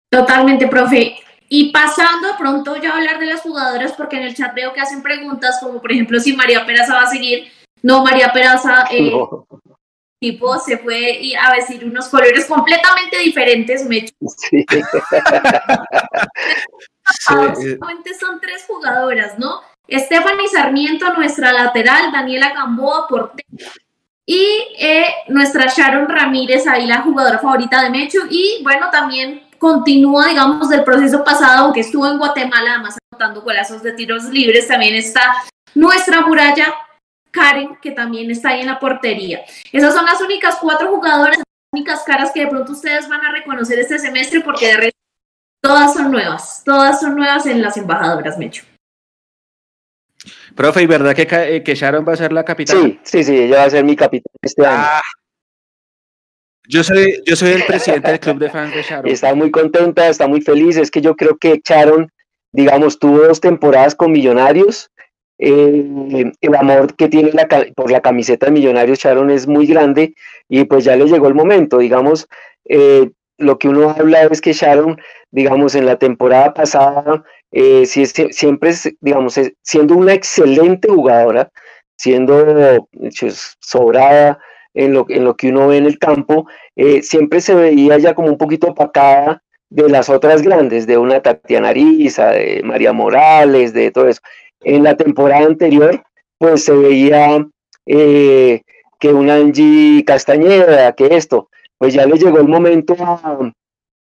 Totalmente, 0.08 0.68
profe. 0.68 1.16
Y 1.48 1.72
pasando 1.72 2.28
pronto 2.38 2.76
ya 2.76 2.92
a 2.92 2.98
hablar 2.98 3.18
de 3.18 3.26
las 3.26 3.40
jugadoras, 3.40 3.92
porque 3.94 4.16
en 4.16 4.22
el 4.22 4.34
chat 4.36 4.54
veo 4.54 4.72
que 4.72 4.80
hacen 4.80 5.02
preguntas, 5.02 5.58
como 5.60 5.80
por 5.80 5.90
ejemplo 5.90 6.20
si 6.20 6.36
María 6.36 6.64
Peraza 6.64 6.94
va 6.94 7.02
a 7.02 7.10
seguir. 7.10 7.48
No, 7.82 8.04
María 8.04 8.32
Peraza, 8.32 8.84
eh, 8.92 9.12
tipo, 10.20 10.56
se 10.58 10.78
fue 10.78 11.32
a 11.40 11.54
decir 11.54 11.84
unos 11.84 12.08
colores 12.08 12.44
completamente 12.44 13.18
diferentes, 13.18 13.84
me 13.86 14.06
sí. 14.06 14.14
son 18.20 18.40
tres 18.40 18.64
jugadoras, 18.66 19.38
¿no? 19.38 19.62
Stephanie 19.90 20.48
Sarmiento, 20.48 21.12
nuestra 21.14 21.52
lateral, 21.52 22.12
Daniela 22.12 22.52
Gamboa, 22.52 23.08
portero, 23.08 23.48
y 24.26 24.46
eh, 24.78 25.06
nuestra 25.28 25.66
Sharon 25.66 26.08
Ramírez, 26.08 26.66
ahí 26.68 26.86
la 26.86 27.00
jugadora 27.00 27.38
favorita 27.38 27.82
de 27.82 27.90
Mecho, 27.90 28.20
y 28.28 28.60
bueno, 28.62 28.90
también 28.90 29.48
continúa, 29.58 30.28
digamos, 30.28 30.68
del 30.68 30.84
proceso 30.84 31.24
pasado, 31.24 31.64
aunque 31.64 31.80
estuvo 31.80 32.06
en 32.06 32.18
Guatemala, 32.18 32.74
además 32.74 32.98
anotando 33.10 33.42
golazos 33.42 33.82
de 33.82 33.92
tiros 33.92 34.24
libres, 34.26 34.68
también 34.68 34.94
está 34.94 35.34
nuestra 35.74 36.20
muralla 36.20 36.72
Karen, 37.30 37.78
que 37.80 37.92
también 37.92 38.30
está 38.30 38.50
ahí 38.50 38.60
en 38.60 38.66
la 38.66 38.78
portería. 38.78 39.44
Esas 39.72 39.94
son 39.94 40.04
las 40.04 40.20
únicas 40.20 40.56
cuatro 40.60 40.88
jugadoras, 40.88 41.38
las 41.38 41.46
únicas 41.72 42.02
caras 42.04 42.30
que 42.32 42.40
de 42.40 42.48
pronto 42.48 42.72
ustedes 42.72 43.08
van 43.08 43.24
a 43.24 43.32
reconocer 43.32 43.78
este 43.78 43.98
semestre, 43.98 44.40
porque 44.40 44.66
de 44.66 44.76
resto 44.76 44.98
todas 45.62 45.94
son 45.94 46.10
nuevas, 46.10 46.62
todas 46.64 47.00
son 47.00 47.16
nuevas 47.16 47.46
en 47.46 47.62
las 47.62 47.76
embajadoras, 47.76 48.38
Mecho. 48.38 48.64
Profe, 50.54 50.82
¿y 50.82 50.86
verdad 50.86 51.14
que, 51.14 51.26
eh, 51.30 51.62
que 51.62 51.74
Sharon 51.74 52.04
va 52.06 52.12
a 52.14 52.16
ser 52.16 52.32
la 52.32 52.44
capitana? 52.44 52.80
Sí, 52.80 53.00
sí, 53.02 53.24
sí, 53.24 53.36
ella 53.36 53.58
va 53.58 53.64
a 53.64 53.70
ser 53.70 53.84
mi 53.84 53.96
capitana 53.96 54.34
este 54.42 54.66
año. 54.66 54.82
Ah, 54.82 55.02
yo 56.68 56.84
soy, 56.84 57.22
yo 57.26 57.34
soy 57.36 57.50
el 57.50 57.64
presidente 57.64 58.10
del 58.10 58.20
club 58.20 58.38
de 58.38 58.50
fans 58.50 58.74
de 58.74 58.82
Sharon. 58.82 59.08
Está 59.08 59.34
muy 59.34 59.50
contenta, 59.50 60.08
está 60.08 60.28
muy 60.28 60.40
feliz. 60.40 60.76
Es 60.76 60.90
que 60.90 61.00
yo 61.00 61.16
creo 61.16 61.36
que 61.36 61.60
Sharon, 61.64 62.12
digamos, 62.52 62.98
tuvo 62.98 63.26
dos 63.26 63.40
temporadas 63.40 63.94
con 63.94 64.12
Millonarios. 64.12 64.90
Eh, 65.42 66.32
el 66.42 66.54
amor 66.54 66.94
que 66.96 67.08
tiene 67.08 67.32
por 67.74 67.90
la 67.90 68.02
camiseta 68.02 68.46
de 68.46 68.52
Millonarios 68.52 68.98
Sharon 68.98 69.30
es 69.30 69.46
muy 69.46 69.66
grande 69.66 70.14
y 70.50 70.64
pues 70.64 70.84
ya 70.84 70.96
le 70.96 71.06
llegó 71.06 71.28
el 71.28 71.34
momento. 71.34 71.78
Digamos, 71.78 72.28
eh, 72.66 73.10
lo 73.38 73.58
que 73.58 73.68
uno 73.68 73.88
habla 73.88 74.24
es 74.24 74.42
que 74.42 74.52
Sharon, 74.52 75.00
digamos, 75.30 75.74
en 75.74 75.86
la 75.86 75.98
temporada 75.98 76.52
pasada 76.52 77.24
eh, 77.52 77.86
siempre, 77.86 78.72
digamos, 79.00 79.40
siendo 79.62 79.96
una 79.96 80.12
excelente 80.12 80.88
jugadora, 80.88 81.50
siendo 81.96 82.86
pues, 82.92 83.56
sobrada 83.60 84.38
en 84.74 84.92
lo, 84.92 85.06
en 85.08 85.24
lo 85.24 85.36
que 85.36 85.48
uno 85.48 85.68
ve 85.68 85.78
en 85.78 85.86
el 85.86 85.98
campo, 85.98 86.46
siempre 87.02 87.40
se 87.40 87.54
veía 87.54 87.96
ya 87.98 88.14
como 88.14 88.28
un 88.28 88.38
poquito 88.38 88.68
opacada 88.68 89.42
de 89.70 89.88
las 89.88 90.10
otras 90.10 90.42
grandes, 90.42 90.86
de 90.86 90.98
una 90.98 91.20
Tatiana 91.22 91.70
Ariza, 91.70 92.30
de 92.30 92.60
María 92.62 92.92
Morales, 92.92 93.72
de 93.72 93.90
todo 93.90 94.08
eso. 94.08 94.20
En 94.62 94.82
la 94.84 94.96
temporada 94.96 95.46
anterior, 95.46 96.02
pues 96.38 96.64
se 96.64 96.72
veía 96.72 97.46
eh, 97.86 98.62
que 98.98 99.12
una 99.12 99.36
Angie 99.36 100.04
Castañeda, 100.04 100.92
que 100.92 101.14
esto, 101.16 101.48
pues 101.78 101.94
ya 101.94 102.06
le 102.06 102.18
llegó 102.18 102.38
el 102.38 102.48
momento 102.48 102.94
a, 102.98 103.52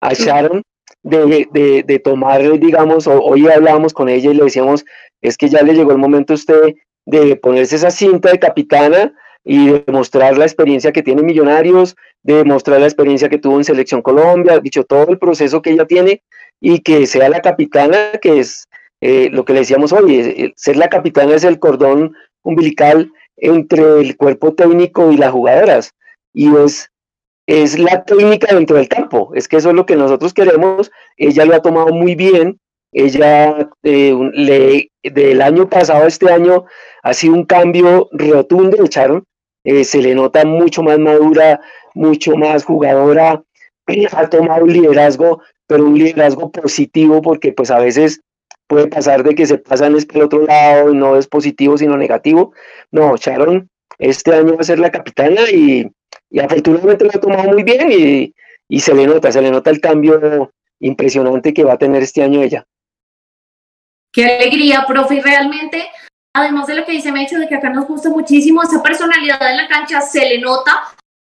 a 0.02 0.14
Sharon 0.14 0.62
de, 1.04 1.84
de, 1.86 2.00
tomar, 2.00 2.42
digamos, 2.60 3.08
hoy 3.08 3.48
hablábamos 3.48 3.94
con 3.94 4.10
ella 4.10 4.32
y 4.32 4.36
le 4.36 4.46
decíamos, 4.46 4.86
es 5.22 5.38
que 5.38 5.50
ya 5.50 5.62
le 5.62 5.74
llegó 5.74 5.92
el 5.92 5.98
momento 5.98 6.34
a 6.34 6.36
usted 6.36 6.76
de 7.06 7.36
ponerse 7.36 7.76
esa 7.76 7.92
cinta 7.92 8.32
de 8.32 8.40
capitana 8.40 9.14
y 9.44 9.70
de 9.70 9.84
mostrar 9.92 10.38
la 10.38 10.46
experiencia 10.46 10.94
que 10.94 11.04
tiene 11.04 11.22
Millonarios, 11.22 11.96
de 12.22 12.44
mostrar 12.46 12.80
la 12.80 12.88
experiencia 12.88 13.28
que 13.28 13.38
tuvo 13.38 13.58
en 13.58 13.66
Selección 13.66 14.02
Colombia, 14.02 14.60
dicho 14.60 14.86
todo 14.86 15.10
el 15.10 15.18
proceso 15.18 15.62
que 15.62 15.72
ella 15.72 15.86
tiene 15.86 16.22
y 16.62 16.80
que 16.80 17.06
sea 17.06 17.28
la 17.28 17.42
capitana, 17.42 18.14
que 18.22 18.40
es 18.40 18.70
eh, 19.04 19.30
lo 19.32 19.44
que 19.44 19.54
le 19.54 19.60
decíamos 19.60 19.92
hoy, 19.92 20.16
eh, 20.16 20.54
ser 20.56 20.78
la 20.78 20.88
capitana 20.88 21.36
es 21.36 21.44
el 21.44 21.60
cordón 21.60 22.16
umbilical 22.42 23.12
entre 23.38 24.00
el 24.00 24.16
cuerpo 24.16 24.54
técnico 24.54 25.12
y 25.12 25.18
las 25.18 25.32
jugadoras 25.32 25.94
y 26.34 26.56
es 26.56 26.90
es 27.46 27.78
la 27.78 28.04
técnica 28.04 28.56
dentro 28.56 28.78
del 28.78 28.88
campo. 28.88 29.32
Es 29.36 29.48
que 29.48 29.58
eso 29.58 29.70
es 29.70 29.76
lo 29.76 29.86
que 29.86 29.96
nosotros 29.96 30.34
queremos. 30.34 30.92
Ella 31.18 31.46
lo 31.46 31.56
ha 31.56 31.62
tomado 31.62 31.88
muy 31.88 32.16
bien. 32.16 32.60
Ella 32.94 33.70
eh, 33.84 34.16
le, 34.34 34.90
del 35.04 35.42
año 35.42 35.70
pasado 35.70 36.06
a 36.06 36.08
este 36.08 36.32
año 36.32 36.66
ha 37.02 37.14
sido 37.14 37.34
un 37.34 37.46
cambio 37.46 38.08
rotundo 38.12 38.78
de 38.78 38.88
Charon. 38.88 39.24
Eh, 39.66 39.84
se 39.84 40.02
le 40.02 40.16
nota 40.16 40.46
mucho 40.46 40.84
más 40.84 41.00
madura, 41.00 41.60
mucho 41.94 42.36
más 42.36 42.64
jugadora. 42.64 43.44
Ha 43.88 44.30
tomado 44.30 44.64
un 44.64 44.72
liderazgo, 44.72 45.42
pero 45.68 45.86
un 45.86 45.98
liderazgo 45.98 46.52
positivo 46.52 47.22
porque 47.22 47.52
pues 47.52 47.72
a 47.72 47.80
veces 47.80 48.22
puede 48.74 48.88
pasar 48.88 49.22
de 49.24 49.36
que 49.36 49.46
se 49.46 49.60
pasan 49.60 49.96
es 49.96 50.08
el 50.12 50.24
otro 50.24 50.48
lado 50.48 50.92
y 50.92 50.96
no 50.96 51.16
es 51.16 51.28
positivo 51.28 51.78
sino 51.78 51.96
negativo. 51.96 52.54
No, 52.92 53.16
Sharon 53.18 53.70
este 54.00 54.34
año 54.34 54.56
va 54.56 54.62
a 54.62 54.64
ser 54.64 54.80
la 54.80 54.92
capitana 54.92 55.42
y, 55.52 55.88
y 56.32 56.40
afortunadamente 56.40 57.06
lo 57.06 57.12
ha 57.12 57.20
tomado 57.20 57.52
muy 57.52 57.62
bien 57.62 57.92
y, 57.92 58.34
y, 58.68 58.80
se 58.80 58.96
le 58.96 59.06
nota, 59.06 59.32
se 59.32 59.44
le 59.44 59.52
nota 59.52 59.70
el 59.70 59.80
cambio 59.80 60.52
impresionante 60.80 61.54
que 61.54 61.64
va 61.64 61.74
a 61.74 61.78
tener 61.78 62.02
este 62.02 62.24
año 62.24 62.42
ella. 62.42 62.66
Qué 64.12 64.26
alegría, 64.26 64.86
profe, 64.88 65.22
realmente, 65.22 65.88
además 66.34 66.66
de 66.66 66.76
lo 66.76 66.86
que 66.86 66.94
dice 66.94 67.12
Mecho, 67.12 67.38
de 67.38 67.48
que 67.48 67.56
acá 67.56 67.70
nos 67.70 67.88
gusta 67.88 68.10
muchísimo, 68.10 68.64
esa 68.64 68.82
personalidad 68.82 69.40
en 69.52 69.58
la 69.58 69.68
cancha 69.68 70.02
se 70.02 70.28
le 70.28 70.40
nota, 70.40 70.82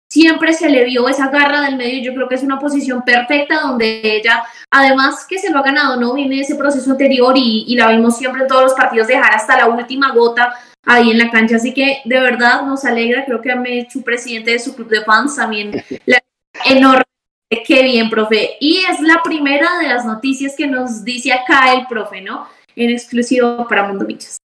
siempre 0.09 0.53
se 0.53 0.71
le 0.71 0.85
vio 0.85 1.09
esa 1.09 1.29
garra 1.29 1.63
del 1.63 1.77
medio, 1.77 2.03
yo 2.03 2.15
creo 2.15 2.29
que 2.29 2.37
es 2.37 2.43
una 2.43 2.59
posición 2.59 3.03
perfecta 3.03 3.61
donde 3.61 4.01
ella, 4.03 4.45
además 4.71 5.27
que 5.29 5.39
se 5.39 5.51
lo 5.51 5.59
ha 5.59 5.63
ganado, 5.63 6.01
¿no? 6.01 6.15
Viene 6.15 6.41
ese 6.41 6.55
proceso 6.55 6.91
anterior 6.91 7.37
y, 7.37 7.65
y 7.67 7.77
la 7.77 7.89
vimos 7.89 8.17
siempre 8.17 8.43
en 8.43 8.49
todos 8.49 8.63
los 8.63 8.75
partidos 8.75 9.09
dejar 9.09 9.35
hasta 9.35 9.57
la 9.57 9.67
última 9.67 10.13
gota 10.13 10.55
ahí 10.85 11.11
en 11.11 11.19
la 11.19 11.31
cancha. 11.31 11.57
Así 11.57 11.75
que 11.75 12.01
de 12.05 12.21
verdad 12.21 12.63
nos 12.63 12.85
alegra, 12.85 13.25
creo 13.25 13.43
que 13.43 13.55
me 13.57 13.81
hecho 13.81 14.03
presidente 14.03 14.53
de 14.53 14.59
su 14.59 14.75
club 14.75 14.89
de 14.89 15.03
fans 15.05 15.37
también. 15.37 15.85
enorme. 16.65 17.03
Qué 17.49 17.83
bien, 17.83 18.11
profe. 18.11 18.57
Y 18.61 18.79
es 18.91 19.01
la 19.01 19.23
primera 19.23 19.79
de 19.79 19.89
las 19.89 20.05
noticias 20.05 20.55
que 20.57 20.67
nos 20.67 21.05
dice 21.05 21.33
acá 21.33 21.75
el 21.75 21.87
profe, 21.87 22.21
¿no? 22.21 22.49
En 22.75 22.91
exclusivo 22.91 23.67
para 23.69 23.87
Mundo 23.87 24.05
Michos. 24.05 24.39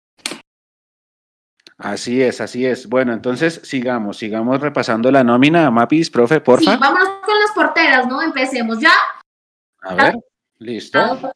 Así 1.79 2.21
es, 2.21 2.41
así 2.41 2.65
es. 2.65 2.87
Bueno, 2.87 3.13
entonces 3.13 3.61
sigamos, 3.63 4.17
sigamos 4.17 4.59
repasando 4.61 5.11
la 5.11 5.23
nómina, 5.23 5.71
Mapis, 5.71 6.09
profe, 6.09 6.41
porfa. 6.41 6.73
Sí, 6.73 6.77
vámonos 6.79 7.09
con 7.25 7.39
las 7.39 7.51
porteras, 7.55 8.05
¿no? 8.07 8.21
Empecemos 8.21 8.79
ya. 8.79 8.91
A 9.81 9.95
ver, 9.95 10.15
listo 10.59 11.33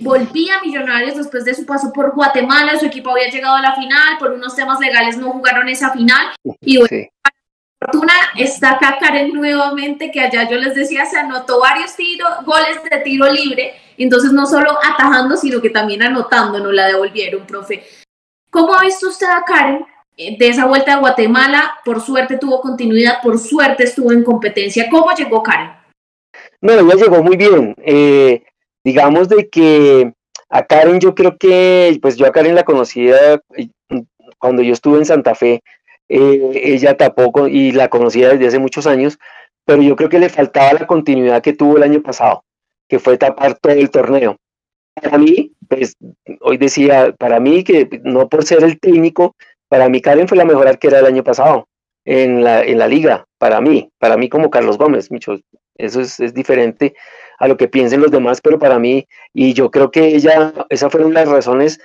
volvía 0.00 0.58
a 0.58 0.62
Millonarios 0.62 1.16
después 1.16 1.44
de 1.44 1.54
su 1.54 1.66
paso 1.66 1.92
por 1.92 2.14
Guatemala, 2.14 2.78
su 2.78 2.86
equipo 2.86 3.10
había 3.10 3.28
llegado 3.28 3.56
a 3.56 3.62
la 3.62 3.74
final, 3.74 4.18
por 4.18 4.32
unos 4.32 4.54
temas 4.54 4.80
legales 4.80 5.18
no 5.18 5.30
jugaron 5.30 5.68
esa 5.68 5.90
final 5.90 6.34
y 6.60 6.78
bueno, 6.78 7.08
fortuna 7.80 8.12
está 8.36 8.72
acá 8.72 8.98
Karen 9.00 9.32
nuevamente, 9.32 10.10
que 10.10 10.20
allá 10.20 10.48
yo 10.48 10.56
les 10.56 10.74
decía, 10.74 11.04
se 11.06 11.18
anotó 11.18 11.60
varios 11.60 11.94
tiros, 11.96 12.30
goles 12.44 12.82
de 12.90 12.98
tiro 12.98 13.30
libre, 13.30 13.74
entonces 13.98 14.32
no 14.32 14.46
solo 14.46 14.78
atajando, 14.82 15.36
sino 15.36 15.60
que 15.60 15.70
también 15.70 16.02
anotando, 16.02 16.58
no 16.60 16.72
la 16.72 16.86
devolvieron, 16.86 17.46
profe. 17.46 17.84
¿Cómo 18.52 18.74
ha 18.74 18.82
visto 18.82 19.08
usted 19.08 19.26
a 19.26 19.42
Karen 19.44 19.86
eh, 20.16 20.36
de 20.38 20.48
esa 20.48 20.66
vuelta 20.66 20.92
a 20.92 20.98
Guatemala? 20.98 21.78
Por 21.86 22.02
suerte 22.02 22.36
tuvo 22.36 22.60
continuidad, 22.60 23.22
por 23.22 23.38
suerte 23.38 23.84
estuvo 23.84 24.12
en 24.12 24.22
competencia. 24.22 24.88
¿Cómo 24.90 25.10
llegó 25.14 25.42
Karen? 25.42 25.70
No, 26.60 26.74
ella 26.74 26.94
llegó 26.94 27.22
muy 27.22 27.38
bien. 27.38 27.74
Eh, 27.78 28.44
digamos 28.84 29.30
de 29.30 29.48
que 29.48 30.12
a 30.50 30.62
Karen 30.66 31.00
yo 31.00 31.14
creo 31.14 31.38
que, 31.38 31.98
pues 32.02 32.16
yo 32.16 32.26
a 32.26 32.30
Karen 32.30 32.54
la 32.54 32.64
conocía 32.64 33.40
eh, 33.56 33.70
cuando 34.38 34.60
yo 34.60 34.74
estuve 34.74 34.98
en 34.98 35.06
Santa 35.06 35.34
Fe, 35.34 35.62
eh, 36.10 36.50
ella 36.62 36.94
tapó 36.94 37.48
y 37.48 37.72
la 37.72 37.88
conocía 37.88 38.28
desde 38.28 38.48
hace 38.48 38.58
muchos 38.58 38.86
años, 38.86 39.18
pero 39.64 39.80
yo 39.80 39.96
creo 39.96 40.10
que 40.10 40.18
le 40.18 40.28
faltaba 40.28 40.74
la 40.74 40.86
continuidad 40.86 41.40
que 41.40 41.54
tuvo 41.54 41.78
el 41.78 41.84
año 41.84 42.02
pasado, 42.02 42.44
que 42.86 42.98
fue 42.98 43.16
tapar 43.16 43.54
todo 43.54 43.72
el 43.72 43.90
torneo. 43.90 44.36
Para 44.94 45.18
mí, 45.18 45.52
pues 45.68 45.96
hoy 46.40 46.58
decía, 46.58 47.14
para 47.18 47.40
mí 47.40 47.64
que 47.64 47.88
no 48.04 48.28
por 48.28 48.44
ser 48.44 48.62
el 48.62 48.78
técnico, 48.78 49.34
para 49.68 49.88
mí 49.88 50.00
Karen 50.00 50.28
fue 50.28 50.36
la 50.36 50.44
mejor 50.44 50.68
arquera 50.68 50.98
del 50.98 51.06
año 51.06 51.24
pasado 51.24 51.68
en 52.04 52.44
la, 52.44 52.62
en 52.62 52.78
la 52.78 52.88
liga, 52.88 53.26
para 53.38 53.60
mí, 53.60 53.90
para 53.98 54.16
mí 54.16 54.28
como 54.28 54.50
Carlos 54.50 54.76
Gómez, 54.76 55.10
mucho, 55.10 55.38
eso 55.76 56.00
es, 56.00 56.20
es 56.20 56.34
diferente 56.34 56.94
a 57.38 57.48
lo 57.48 57.56
que 57.56 57.68
piensen 57.68 58.00
los 58.00 58.10
demás, 58.10 58.40
pero 58.42 58.58
para 58.58 58.78
mí, 58.78 59.06
y 59.32 59.54
yo 59.54 59.70
creo 59.70 59.90
que 59.90 60.14
ella, 60.14 60.52
esas 60.68 60.92
fueron 60.92 61.14
las 61.14 61.28
razones 61.28 61.80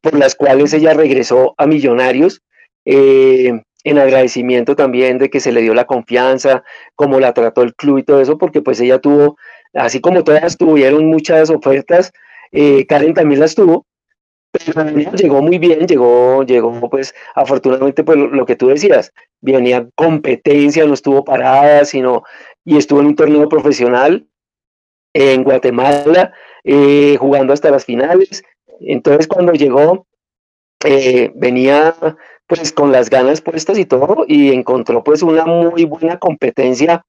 por 0.00 0.18
las 0.18 0.34
cuales 0.34 0.72
ella 0.72 0.94
regresó 0.94 1.54
a 1.58 1.66
Millonarios, 1.66 2.42
eh, 2.84 3.60
en 3.84 3.98
agradecimiento 3.98 4.74
también 4.74 5.18
de 5.18 5.30
que 5.30 5.38
se 5.38 5.52
le 5.52 5.60
dio 5.60 5.74
la 5.74 5.84
confianza, 5.84 6.64
como 6.96 7.20
la 7.20 7.32
trató 7.34 7.62
el 7.62 7.74
club 7.74 7.98
y 7.98 8.02
todo 8.02 8.20
eso, 8.20 8.36
porque 8.36 8.62
pues 8.62 8.80
ella 8.80 8.98
tuvo, 8.98 9.36
así 9.74 10.00
como 10.00 10.24
todas 10.24 10.56
tuvieron 10.56 11.06
muchas 11.06 11.50
ofertas, 11.50 12.12
eh, 12.52 12.86
Karen 12.86 13.14
también 13.14 13.40
las 13.40 13.54
tuvo, 13.54 13.86
pero 14.50 14.88
llegó 15.14 15.42
muy 15.42 15.58
bien, 15.58 15.86
llegó, 15.86 16.42
llegó 16.42 16.88
pues 16.88 17.14
afortunadamente 17.34 18.04
pues 18.04 18.18
lo, 18.18 18.46
que 18.46 18.56
tú 18.56 18.68
decías, 18.68 19.12
venía 19.40 19.88
competencia, 19.94 20.84
no 20.86 20.94
estuvo 20.94 21.24
parada, 21.24 21.84
sino 21.84 22.22
y 22.64 22.76
estuvo 22.76 23.00
en 23.00 23.06
un 23.06 23.16
torneo 23.16 23.48
profesional 23.48 24.26
en 25.12 25.44
Guatemala, 25.44 26.32
eh, 26.64 27.16
jugando 27.18 27.52
hasta 27.52 27.70
las 27.70 27.84
finales. 27.84 28.42
Entonces 28.80 29.26
cuando 29.26 29.52
llegó, 29.52 30.06
eh, 30.84 31.32
venía 31.34 31.94
pues 32.46 32.72
con 32.72 32.92
las 32.92 33.10
ganas 33.10 33.40
puestas 33.40 33.78
y 33.78 33.86
todo 33.86 34.24
y 34.26 34.52
encontró 34.52 35.02
pues 35.02 35.22
una 35.22 35.44
muy 35.46 35.84
buena 35.84 36.18
competencia 36.18 37.04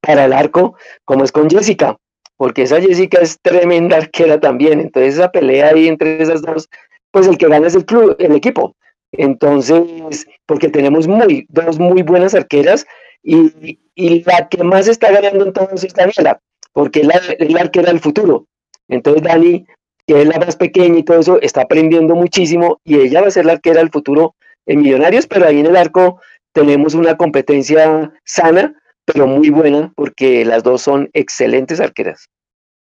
para 0.00 0.24
el 0.24 0.32
arco 0.32 0.76
como 1.04 1.24
es 1.24 1.32
con 1.32 1.48
Jessica, 1.48 1.96
porque 2.40 2.62
esa 2.62 2.80
Jessica 2.80 3.18
es 3.20 3.38
tremenda 3.42 3.98
arquera 3.98 4.40
también, 4.40 4.80
entonces 4.80 5.16
esa 5.16 5.30
pelea 5.30 5.68
ahí 5.68 5.88
entre 5.88 6.22
esas 6.22 6.40
dos, 6.40 6.70
pues 7.10 7.26
el 7.26 7.36
que 7.36 7.46
gana 7.46 7.66
es 7.66 7.74
el 7.74 7.84
club, 7.84 8.16
el 8.18 8.34
equipo. 8.34 8.74
Entonces, 9.12 10.26
porque 10.46 10.70
tenemos 10.70 11.06
muy, 11.06 11.44
dos 11.50 11.78
muy 11.78 12.00
buenas 12.00 12.34
arqueras 12.34 12.86
y, 13.22 13.78
y 13.94 14.24
la 14.24 14.48
que 14.48 14.64
más 14.64 14.88
está 14.88 15.12
ganando 15.12 15.44
entonces 15.44 15.84
es 15.84 15.92
Daniela, 15.92 16.40
porque 16.72 17.00
es 17.00 17.08
la, 17.08 17.20
es 17.38 17.52
la 17.52 17.60
arquera 17.60 17.88
del 17.88 18.00
futuro. 18.00 18.46
Entonces 18.88 19.22
Dani 19.22 19.66
que 20.06 20.22
es 20.22 20.26
la 20.26 20.38
más 20.38 20.56
pequeña 20.56 20.98
y 20.98 21.02
todo 21.02 21.20
eso, 21.20 21.38
está 21.42 21.60
aprendiendo 21.60 22.14
muchísimo 22.14 22.80
y 22.84 23.00
ella 23.00 23.20
va 23.20 23.28
a 23.28 23.32
ser 23.32 23.44
la 23.44 23.52
arquera 23.52 23.80
del 23.80 23.90
futuro 23.90 24.34
en 24.64 24.80
Millonarios, 24.80 25.26
pero 25.26 25.46
ahí 25.46 25.60
en 25.60 25.66
el 25.66 25.76
arco 25.76 26.22
tenemos 26.54 26.94
una 26.94 27.18
competencia 27.18 28.10
sana, 28.24 28.79
pero 29.12 29.26
muy 29.26 29.50
buena, 29.50 29.92
porque 29.94 30.44
las 30.44 30.62
dos 30.62 30.82
son 30.82 31.08
excelentes 31.12 31.80
arqueras. 31.80 32.28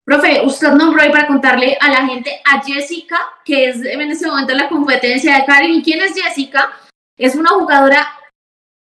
Profe, 0.04 0.42
usted 0.44 0.72
nombró 0.72 1.00
ahí 1.00 1.10
para 1.10 1.28
contarle 1.28 1.76
a 1.80 1.88
la 1.88 2.06
gente 2.06 2.40
a 2.44 2.60
Jessica, 2.62 3.18
que 3.44 3.68
es 3.68 3.76
en 3.76 4.00
este 4.02 4.26
momento 4.26 4.54
la 4.54 4.68
competencia 4.68 5.36
de 5.36 5.44
Karen. 5.44 5.74
¿Y 5.74 5.82
quién 5.82 6.00
es 6.00 6.14
Jessica? 6.14 6.72
Es 7.16 7.36
una 7.36 7.50
jugadora 7.50 8.08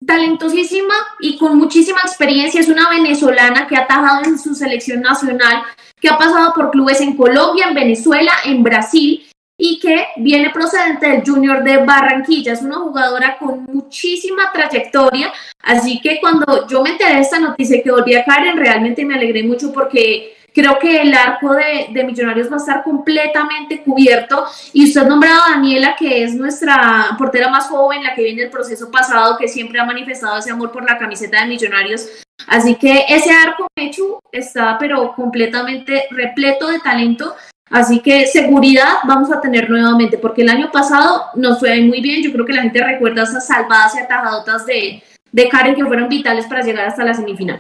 talentosísima 0.05 0.93
y 1.19 1.37
con 1.37 1.57
muchísima 1.57 2.01
experiencia. 2.01 2.61
Es 2.61 2.69
una 2.69 2.89
venezolana 2.89 3.67
que 3.67 3.75
ha 3.75 3.81
atajado 3.81 4.25
en 4.25 4.37
su 4.37 4.53
selección 4.53 5.01
nacional, 5.01 5.63
que 5.99 6.07
ha 6.07 6.17
pasado 6.19 6.53
por 6.53 6.69
clubes 6.69 7.01
en 7.01 7.17
Colombia, 7.17 7.65
en 7.67 7.73
Venezuela, 7.73 8.31
en 8.45 8.61
Brasil 8.61 9.27
y 9.57 9.79
que 9.79 10.05
viene 10.17 10.51
procedente 10.51 11.09
del 11.09 11.23
Junior 11.25 11.63
de 11.63 11.77
Barranquilla. 11.77 12.53
Es 12.53 12.61
una 12.61 12.77
jugadora 12.77 13.37
con 13.37 13.65
muchísima 13.65 14.51
trayectoria, 14.51 15.33
así 15.63 15.99
que 15.99 16.19
cuando 16.19 16.67
yo 16.67 16.83
me 16.83 16.91
enteré 16.91 17.15
de 17.15 17.21
esta 17.21 17.39
noticia 17.39 17.81
que 17.81 17.91
volví 17.91 18.15
a 18.15 18.23
Karen, 18.23 18.57
realmente 18.57 19.03
me 19.03 19.15
alegré 19.15 19.43
mucho 19.43 19.73
porque 19.73 20.37
Creo 20.57 20.79
que 20.79 21.03
el 21.03 21.13
arco 21.13 21.53
de, 21.53 21.89
de, 21.91 22.03
Millonarios 22.03 22.49
va 22.49 22.55
a 22.55 22.57
estar 22.57 22.83
completamente 22.83 23.83
cubierto. 23.83 24.43
Y 24.73 24.85
usted 24.85 25.03
nombrado 25.03 25.39
a 25.43 25.51
Daniela, 25.51 25.95
que 25.95 26.23
es 26.23 26.33
nuestra 26.33 27.15
portera 27.15 27.47
más 27.49 27.67
joven, 27.67 28.01
la 28.01 28.15
que 28.15 28.23
viene 28.23 28.41
del 28.41 28.49
proceso 28.49 28.89
pasado, 28.89 29.37
que 29.37 29.47
siempre 29.47 29.79
ha 29.79 29.85
manifestado 29.85 30.39
ese 30.39 30.49
amor 30.49 30.71
por 30.71 30.83
la 30.83 30.97
camiseta 30.97 31.41
de 31.41 31.49
Millonarios. 31.49 32.09
Así 32.47 32.73
que 32.73 33.05
ese 33.07 33.31
arco 33.31 33.67
hecho 33.75 34.19
está, 34.31 34.77
pero 34.79 35.13
completamente 35.13 36.07
repleto 36.09 36.69
de 36.69 36.79
talento. 36.79 37.35
Así 37.69 37.99
que 38.01 38.25
seguridad 38.27 38.99
vamos 39.05 39.31
a 39.31 39.41
tener 39.41 39.69
nuevamente, 39.69 40.17
porque 40.17 40.41
el 40.41 40.49
año 40.49 40.71
pasado 40.71 41.25
nos 41.35 41.59
fue 41.59 41.81
muy 41.81 42.01
bien. 42.01 42.23
Yo 42.23 42.31
creo 42.31 42.45
que 42.45 42.53
la 42.53 42.61
gente 42.61 42.83
recuerda 42.83 43.23
esas 43.23 43.45
salvadas 43.45 43.95
y 43.95 43.99
atajadotas 43.99 44.65
de, 44.65 45.03
de 45.31 45.49
Karen 45.49 45.75
que 45.75 45.85
fueron 45.85 46.07
vitales 46.07 46.45
para 46.45 46.61
llegar 46.61 46.87
hasta 46.87 47.03
la 47.03 47.13
semifinal. 47.13 47.59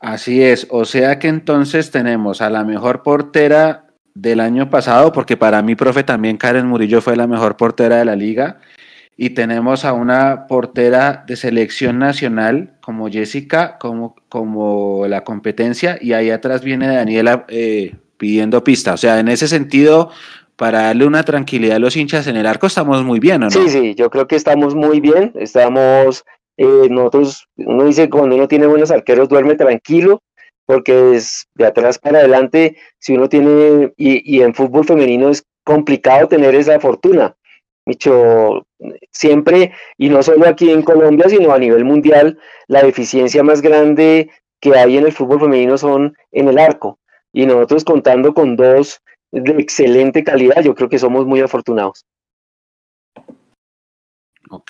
Así 0.00 0.42
es, 0.42 0.66
o 0.70 0.84
sea 0.84 1.18
que 1.18 1.28
entonces 1.28 1.90
tenemos 1.90 2.42
a 2.42 2.50
la 2.50 2.62
mejor 2.62 3.02
portera 3.02 3.86
del 4.14 4.40
año 4.40 4.68
pasado, 4.68 5.12
porque 5.12 5.36
para 5.36 5.62
mí, 5.62 5.74
profe, 5.74 6.04
también 6.04 6.36
Karen 6.36 6.66
Murillo 6.66 7.00
fue 7.00 7.16
la 7.16 7.26
mejor 7.26 7.56
portera 7.56 7.96
de 7.96 8.04
la 8.04 8.14
liga, 8.14 8.58
y 9.16 9.30
tenemos 9.30 9.84
a 9.84 9.92
una 9.92 10.46
portera 10.46 11.24
de 11.26 11.36
selección 11.36 11.98
nacional 11.98 12.74
como 12.80 13.08
Jessica, 13.08 13.78
como, 13.78 14.16
como 14.28 15.06
la 15.06 15.22
competencia, 15.22 15.98
y 16.00 16.12
ahí 16.12 16.30
atrás 16.30 16.64
viene 16.64 16.88
Daniela 16.88 17.44
eh, 17.48 17.94
pidiendo 18.16 18.64
pista. 18.64 18.94
O 18.94 18.96
sea, 18.96 19.20
en 19.20 19.28
ese 19.28 19.46
sentido, 19.46 20.10
para 20.56 20.82
darle 20.82 21.06
una 21.06 21.22
tranquilidad 21.22 21.76
a 21.76 21.80
los 21.80 21.96
hinchas 21.96 22.26
en 22.26 22.36
el 22.36 22.46
arco, 22.46 22.66
estamos 22.66 23.04
muy 23.04 23.20
bien, 23.20 23.42
¿o 23.42 23.46
no? 23.46 23.50
Sí, 23.50 23.68
sí, 23.68 23.94
yo 23.94 24.10
creo 24.10 24.26
que 24.26 24.36
estamos 24.36 24.74
muy 24.74 25.00
bien, 25.00 25.32
estamos 25.36 26.24
eh, 26.56 26.88
nosotros, 26.90 27.48
uno 27.56 27.84
dice 27.84 28.10
cuando 28.10 28.36
uno 28.36 28.48
tiene 28.48 28.66
buenos 28.66 28.90
arqueros 28.90 29.28
duerme 29.28 29.54
tranquilo, 29.54 30.22
porque 30.66 31.14
es 31.14 31.46
de 31.54 31.66
atrás 31.66 31.98
para 31.98 32.18
adelante, 32.18 32.76
si 32.98 33.14
uno 33.14 33.28
tiene, 33.28 33.92
y, 33.96 34.36
y 34.36 34.42
en 34.42 34.54
fútbol 34.54 34.84
femenino 34.84 35.28
es 35.28 35.44
complicado 35.62 36.26
tener 36.28 36.54
esa 36.54 36.78
fortuna. 36.80 37.36
Dicho, 37.86 38.66
siempre, 39.10 39.72
y 39.98 40.08
no 40.08 40.22
solo 40.22 40.48
aquí 40.48 40.70
en 40.70 40.82
Colombia, 40.82 41.28
sino 41.28 41.52
a 41.52 41.58
nivel 41.58 41.84
mundial, 41.84 42.38
la 42.66 42.82
deficiencia 42.82 43.42
más 43.42 43.60
grande 43.60 44.30
que 44.60 44.74
hay 44.74 44.96
en 44.96 45.04
el 45.04 45.12
fútbol 45.12 45.40
femenino 45.40 45.76
son 45.76 46.16
en 46.32 46.48
el 46.48 46.58
arco. 46.58 46.98
Y 47.32 47.44
nosotros 47.44 47.84
contando 47.84 48.32
con 48.32 48.56
dos 48.56 49.02
de 49.32 49.52
excelente 49.60 50.24
calidad, 50.24 50.62
yo 50.62 50.74
creo 50.74 50.88
que 50.88 50.98
somos 50.98 51.26
muy 51.26 51.40
afortunados 51.40 52.06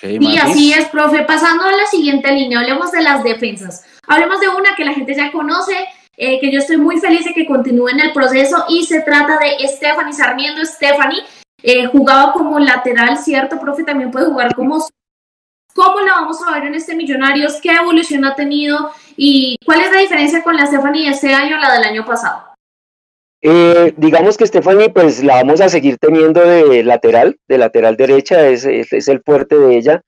y 0.01 0.37
así 0.37 0.73
es, 0.73 0.85
profe. 0.89 1.23
Pasando 1.23 1.63
a 1.63 1.71
la 1.71 1.85
siguiente 1.85 2.31
línea, 2.31 2.59
hablemos 2.59 2.91
de 2.91 3.01
las 3.01 3.23
defensas. 3.23 3.85
Hablemos 4.07 4.39
de 4.39 4.49
una 4.49 4.75
que 4.75 4.85
la 4.85 4.93
gente 4.93 5.13
ya 5.13 5.31
conoce, 5.31 5.73
eh, 6.17 6.39
que 6.39 6.51
yo 6.51 6.59
estoy 6.59 6.77
muy 6.77 6.99
feliz 6.99 7.25
de 7.25 7.33
que 7.33 7.45
continúe 7.45 7.89
en 7.89 7.99
el 7.99 8.13
proceso 8.13 8.65
y 8.69 8.85
se 8.85 9.01
trata 9.01 9.37
de 9.37 9.67
Stephanie 9.67 10.13
Sarmiento. 10.13 10.65
Stephanie 10.65 11.23
eh, 11.65 11.87
jugaba 11.87 12.31
como 12.31 12.59
lateral, 12.59 13.17
¿cierto, 13.17 13.59
profe? 13.59 13.83
También 13.83 14.11
puede 14.11 14.27
jugar 14.27 14.53
como... 14.55 14.87
¿Cómo 15.73 15.99
la 15.99 16.13
vamos 16.13 16.37
a 16.41 16.53
ver 16.53 16.65
en 16.65 16.75
este 16.75 16.95
Millonarios? 16.95 17.59
¿Qué 17.61 17.71
evolución 17.71 18.23
ha 18.23 18.35
tenido? 18.35 18.91
¿Y 19.17 19.57
cuál 19.65 19.81
es 19.81 19.91
la 19.91 19.99
diferencia 19.99 20.41
con 20.41 20.55
la 20.55 20.67
Stephanie 20.67 21.05
de 21.05 21.15
este 21.15 21.33
año 21.33 21.57
la 21.57 21.73
del 21.73 21.83
año 21.83 22.05
pasado? 22.05 22.43
Eh, 23.41 23.93
digamos 23.97 24.37
que 24.37 24.47
Stephanie, 24.47 24.89
pues 24.89 25.23
la 25.23 25.35
vamos 25.35 25.59
a 25.59 25.67
seguir 25.67 25.97
teniendo 25.97 26.39
de 26.41 26.83
lateral, 26.83 27.39
de 27.47 27.57
lateral 27.57 27.97
derecha, 27.97 28.47
es, 28.47 28.63
es, 28.63 29.07
el 29.07 29.21
fuerte 29.21 29.57
de 29.57 29.75
ella. 29.75 30.01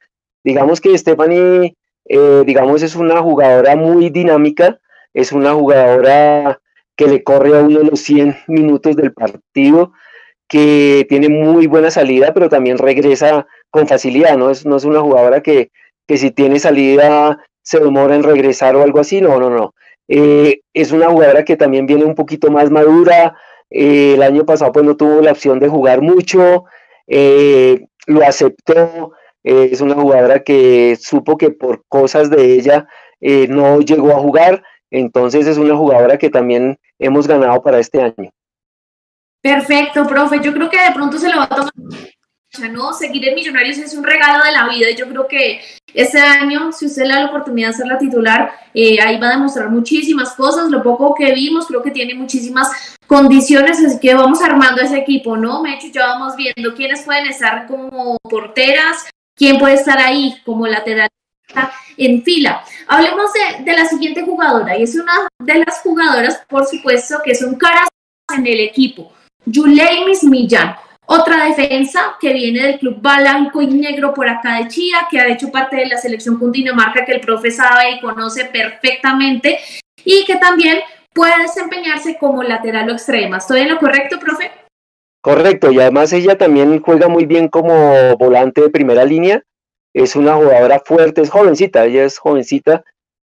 Digamos 0.44 0.80
que 0.80 0.98
Stephanie, 0.98 1.76
eh, 2.06 2.44
digamos, 2.46 2.82
es 2.84 2.96
una 2.96 3.22
jugadora 3.22 3.76
muy 3.76 4.10
dinámica, 4.10 4.80
es 5.14 5.32
una 5.32 5.54
jugadora 5.54 6.62
que 6.96 7.08
le 7.08 7.24
corre 7.24 7.58
a 7.58 7.62
uno 7.62 7.80
los 7.82 8.00
100 8.00 8.38
minutos 8.48 8.96
del 8.96 9.12
partido, 9.12 9.92
que 10.48 11.06
tiene 11.10 11.30
muy 11.30 11.68
buena 11.68 11.92
salida, 11.92 12.34
pero 12.34 12.50
también 12.50 12.78
regresa 12.78 13.48
con 13.70 13.88
facilidad, 13.88 14.38
¿no? 14.38 14.50
Es, 14.50 14.66
no 14.66 14.78
es 14.78 14.86
una 14.86 15.02
jugadora 15.02 15.42
que, 15.42 15.72
que 16.08 16.18
si 16.18 16.32
tiene 16.32 16.60
salida 16.60 17.40
se 17.62 17.80
demora 17.80 18.16
en 18.16 18.24
regresar 18.24 18.76
o 18.76 18.84
algo 18.84 19.00
así, 19.00 19.20
no, 19.20 19.40
no, 19.40 19.50
no. 19.50 19.74
Eh, 20.08 20.62
es 20.74 20.92
una 20.94 21.10
jugadora 21.10 21.44
que 21.44 21.58
también 21.58 21.86
viene 21.86 22.06
un 22.06 22.16
poquito 22.16 22.50
más 22.50 22.72
madura. 22.72 23.36
Eh, 23.70 24.14
el 24.16 24.24
año 24.24 24.46
pasado 24.46 24.72
pues 24.72 24.86
no 24.86 24.96
tuvo 24.96 25.22
la 25.22 25.32
opción 25.32 25.60
de 25.60 25.68
jugar 25.68 26.02
mucho. 26.02 26.66
Eh, 27.08 27.88
lo 28.06 28.24
aceptó. 28.26 29.12
es 29.44 29.82
una 29.82 29.96
jugadora 29.96 30.44
que 30.44 30.98
supo 31.00 31.38
que 31.38 31.52
por 31.52 31.84
cosas 31.88 32.30
de 32.30 32.54
ella 32.54 32.88
no 33.50 33.82
llegó 33.82 34.12
a 34.12 34.20
jugar. 34.20 34.64
Entonces 34.90 35.48
es 35.48 35.58
una 35.58 35.76
jugadora 35.76 36.18
que 36.18 36.30
también 36.30 36.78
hemos 37.00 37.28
ganado 37.28 37.62
para 37.62 37.80
este 37.80 38.02
año. 38.02 38.32
Perfecto, 39.48 40.06
profe. 40.06 40.42
Yo 40.44 40.52
creo 40.54 40.70
que 40.70 40.78
de 40.78 40.92
pronto 40.94 41.18
se 41.18 41.30
lo 41.30 41.38
va 41.38 41.46
a 41.46 41.48
tomar 41.48 41.72
¿no? 42.72 42.92
Seguir 42.92 43.26
en 43.30 43.36
Millonarios 43.36 43.78
es 43.78 43.94
un 43.94 44.04
regalo 44.04 44.44
de 44.44 44.52
la 44.52 44.68
vida 44.68 44.90
yo 44.98 45.08
creo 45.08 45.28
que 45.28 45.62
este 45.94 46.20
año, 46.20 46.72
si 46.72 46.88
usted 46.88 47.04
le 47.04 47.14
da 47.14 47.20
la 47.22 47.28
oportunidad 47.28 47.70
de 47.70 47.76
ser 47.76 47.88
la 47.88 47.98
titular, 47.98 48.52
eh, 48.74 49.00
ahí 49.00 49.18
va 49.20 49.28
a 49.28 49.32
demostrar 49.32 49.70
muchísimas 49.70 50.34
cosas. 50.34 50.70
Lo 50.70 50.84
poco 50.84 51.14
que 51.14 51.34
vimos, 51.34 51.66
creo 51.66 51.82
que 51.82 51.92
tiene 51.92 52.14
muchísimas 52.14 52.68
condiciones, 53.06 53.84
así 53.84 54.00
que 54.00 54.14
vamos 54.14 54.42
armando 54.42 54.82
ese 54.82 54.98
equipo, 54.98 55.38
¿no? 55.38 55.62
Mecho, 55.62 55.88
ya 55.94 56.08
vamos 56.08 56.36
viendo 56.36 56.76
quiénes 56.76 57.04
pueden 57.04 57.28
estar 57.28 57.68
como 57.68 58.18
porteras, 58.24 59.06
quién 59.36 59.60
puede 59.60 59.76
estar 59.76 59.98
ahí 59.98 60.36
como 60.46 60.68
lateral 60.68 61.10
en 61.96 62.22
fila. 62.24 62.64
Hablemos 62.88 63.32
de, 63.34 63.64
de 63.64 63.78
la 63.78 63.86
siguiente 63.86 64.24
jugadora, 64.24 64.78
y 64.78 64.84
es 64.84 64.96
una 64.96 65.14
de 65.40 65.60
las 65.60 65.80
jugadoras, 65.80 66.44
por 66.50 66.66
supuesto, 66.66 67.20
que 67.24 67.34
son 67.34 67.56
caras 67.56 67.88
en 68.36 68.46
el 68.46 68.60
equipo, 68.60 69.12
Yuleimis 69.48 70.24
Millán. 70.24 70.76
Otra 71.06 71.46
defensa 71.46 72.18
que 72.20 72.34
viene 72.34 72.64
del 72.64 72.80
club 72.80 72.98
blanco 73.02 73.62
y 73.62 73.68
negro 73.68 74.14
por 74.14 74.28
acá 74.28 74.58
de 74.58 74.68
Chía, 74.68 75.08
que 75.10 75.20
ha 75.20 75.28
hecho 75.30 75.50
parte 75.50 75.78
de 75.78 75.86
la 75.86 75.98
selección 75.98 76.38
Cundinamarca 76.38 77.06
que 77.06 77.14
el 77.14 77.22
profe 77.22 77.50
sabe 77.50 77.92
y 77.92 78.02
conoce 78.02 78.46
perfectamente 78.46 79.58
y 80.04 80.26
que 80.26 80.36
también 80.36 80.80
puede 81.14 81.42
desempeñarse 81.42 82.18
como 82.20 82.44
lateral 82.44 82.90
o 82.90 82.92
extrema. 82.92 83.38
¿Estoy 83.38 83.62
en 83.62 83.70
lo 83.70 83.80
correcto, 83.80 84.20
profe? 84.20 84.52
Correcto, 85.22 85.72
y 85.72 85.80
además 85.80 86.12
ella 86.12 86.38
también 86.38 86.82
juega 86.82 87.08
muy 87.08 87.26
bien 87.26 87.48
como 87.48 88.18
volante 88.18 88.62
de 88.62 88.70
primera 88.70 89.06
línea. 89.06 89.42
Es 89.94 90.18
una 90.18 90.36
jugadora 90.36 90.82
fuerte, 90.86 91.22
es 91.22 91.30
jovencita, 91.30 91.86
ella 91.86 92.04
es 92.04 92.18
jovencita, 92.18 92.84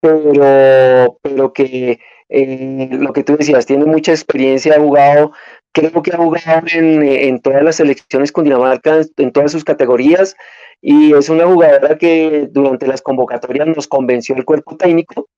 pero, 0.00 1.18
pero 1.22 1.52
que 1.54 2.00
eh, 2.28 2.88
lo 2.92 3.12
que 3.12 3.24
tú 3.24 3.36
decías, 3.36 3.66
tiene 3.66 3.84
mucha 3.84 4.12
experiencia, 4.12 4.74
ha 4.74 4.80
jugado 4.80 5.32
creo 5.72 6.02
que 6.02 6.12
ha 6.12 6.18
jugado 6.18 6.66
en, 6.72 7.02
en, 7.02 7.40
todas 7.40 7.62
las 7.62 7.76
selecciones 7.76 8.32
con 8.32 8.44
Dinamarca, 8.44 9.00
en 9.16 9.32
todas 9.32 9.52
sus 9.52 9.64
categorías, 9.64 10.36
y 10.80 11.14
es 11.14 11.28
una 11.28 11.46
jugadora 11.46 11.96
que 11.96 12.48
durante 12.50 12.86
las 12.86 13.02
convocatorias 13.02 13.66
nos 13.68 13.88
convenció 13.88 14.34
el 14.36 14.44
cuerpo 14.44 14.76
técnico 14.76 15.28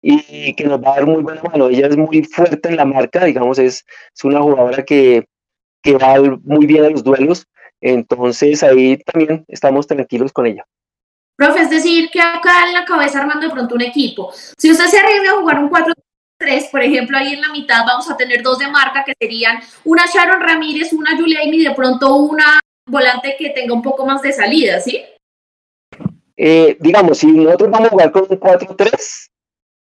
y 0.00 0.54
que 0.54 0.64
nos 0.64 0.82
va 0.82 0.92
a 0.92 0.96
dar 0.96 1.06
muy 1.06 1.22
buena 1.22 1.42
mano. 1.42 1.68
Ella 1.68 1.86
es 1.86 1.96
muy 1.96 2.24
fuerte 2.24 2.68
en 2.68 2.76
la 2.76 2.84
marca, 2.84 3.24
digamos, 3.24 3.58
es, 3.58 3.84
es 4.14 4.24
una 4.24 4.40
jugadora 4.40 4.84
que, 4.84 5.26
que 5.82 5.96
va 5.96 6.14
muy 6.44 6.66
bien 6.66 6.84
a 6.84 6.90
los 6.90 7.04
duelos, 7.04 7.46
entonces 7.80 8.62
ahí 8.62 8.96
también 8.98 9.44
estamos 9.48 9.86
tranquilos 9.86 10.32
con 10.32 10.46
ella. 10.46 10.64
Profe, 11.36 11.62
es 11.62 11.70
decir, 11.70 12.10
que 12.10 12.20
acá 12.20 12.66
en 12.66 12.72
la 12.72 12.84
cabeza 12.84 13.20
armando 13.20 13.46
de 13.46 13.52
pronto 13.52 13.74
un 13.74 13.80
equipo. 13.80 14.32
Si 14.32 14.70
usted 14.70 14.86
se 14.86 14.98
arriesga 14.98 15.32
a 15.32 15.40
jugar 15.40 15.58
un 15.58 15.70
4-3, 16.42 16.70
por 16.70 16.82
ejemplo, 16.82 17.16
ahí 17.16 17.34
en 17.34 17.40
la 17.40 17.50
mitad 17.50 17.84
vamos 17.86 18.10
a 18.10 18.16
tener 18.16 18.42
dos 18.42 18.58
de 18.58 18.68
marca 18.68 19.04
que 19.04 19.14
serían 19.18 19.58
una 19.84 20.04
Sharon 20.06 20.40
Ramírez, 20.40 20.92
una 20.92 21.16
Julia 21.16 21.44
y 21.44 21.64
de 21.64 21.74
pronto 21.74 22.16
una 22.16 22.60
volante 22.86 23.36
que 23.38 23.50
tenga 23.50 23.74
un 23.74 23.82
poco 23.82 24.04
más 24.04 24.22
de 24.22 24.32
salida, 24.32 24.80
¿sí? 24.80 25.02
Eh, 26.36 26.76
digamos, 26.80 27.18
si 27.18 27.26
nosotros 27.28 27.70
vamos 27.70 27.88
a 27.88 27.90
jugar 27.90 28.12
con 28.12 28.22
un 28.28 28.40
4-3, 28.40 29.30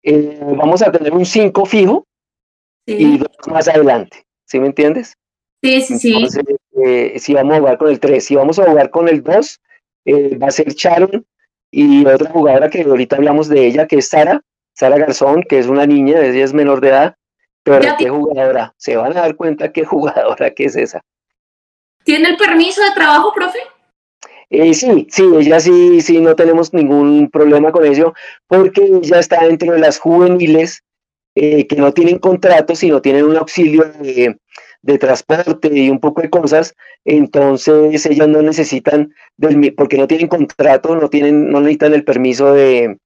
eh, 0.05 0.39
vamos 0.41 0.83
a 0.83 0.93
tener 0.93 1.13
un 1.13 1.25
5 1.25 1.65
fijo 1.67 2.07
y 2.87 3.19
dos 3.19 3.29
más 3.47 3.67
adelante, 3.67 4.25
¿sí 4.47 4.61
me 4.61 4.67
entiendes? 4.67 5.15
Sí, 5.63 5.81
sí, 5.81 5.99
sí. 5.99 6.29
Eh, 6.85 7.19
si 7.19 7.33
vamos 7.33 7.55
a 7.55 7.59
jugar 7.59 7.79
con 7.79 7.89
el 7.89 7.99
3, 7.99 8.25
si 8.25 8.35
vamos 8.37 8.59
a 8.59 8.67
jugar 8.67 8.91
con 8.91 9.09
el 9.09 9.23
2, 9.23 9.61
va 10.41 10.47
a 10.49 10.51
ser 10.51 10.69
Sharon 10.75 11.27
y 11.71 12.05
otra 12.07 12.31
jugadora 12.31 12.71
que 12.71 12.83
ahorita 12.83 13.17
hablamos 13.17 13.49
de 13.49 13.67
ella, 13.67 13.87
que 13.87 13.97
es 13.97 14.09
Sara, 14.09 14.43
Sara 14.75 14.99
Garzón, 14.99 15.43
que 15.43 15.59
es 15.59 15.67
una 15.67 15.87
niña, 15.87 16.21
ella 16.21 16.45
es 16.45 16.53
menor 16.53 16.81
de 16.81 16.89
edad, 16.89 17.17
pero 17.63 17.97
qué 17.97 18.11
jugadora, 18.11 18.75
se 18.77 18.97
van 18.97 19.17
a 19.17 19.23
dar 19.23 19.37
cuenta 19.37 19.73
qué 19.73 19.85
jugadora 19.85 20.51
que 20.51 20.67
es 20.67 20.77
esa. 20.77 21.01
¿Tiene 22.05 22.31
el 22.31 22.37
permiso 22.37 22.83
de 22.83 22.91
trabajo, 22.95 23.33
profe? 23.33 23.59
Eh, 24.51 24.75
sí, 24.75 25.07
sí, 25.11 25.25
ella 25.39 25.59
sí, 25.59 26.01
sí, 26.03 26.21
no 26.21 26.37
tenemos 26.37 26.75
ningún 26.75 27.31
problema 27.31 27.73
con 27.73 27.87
ello, 27.87 28.13
porque 28.47 28.83
ella 28.85 29.19
está 29.19 29.45
dentro 29.45 29.73
de 29.73 29.79
las 29.79 29.99
juveniles 29.99 30.85
eh, 31.35 31.67
que 31.67 31.77
no 31.77 31.93
tienen 31.93 32.19
contrato, 32.19 32.77
sino 32.77 33.01
tienen 33.01 33.25
un 33.25 33.37
auxilio 33.37 33.85
de, 34.01 34.37
transporte 34.99 35.71
y 35.73 35.89
un 35.89 35.99
poco 35.99 36.21
de 36.21 36.29
cosas, 36.29 36.75
entonces 37.05 38.05
ellas 38.05 38.29
no 38.29 38.43
necesitan, 38.43 39.15
del, 39.37 39.75
porque 39.75 39.97
no 39.97 40.07
tienen 40.07 40.29
contrato, 40.29 40.95
no, 40.95 41.09
tienen, 41.09 41.51
no 41.51 41.61
necesitan 41.61 41.95
el 41.95 42.05
permiso 42.05 42.53
de, 42.53 42.99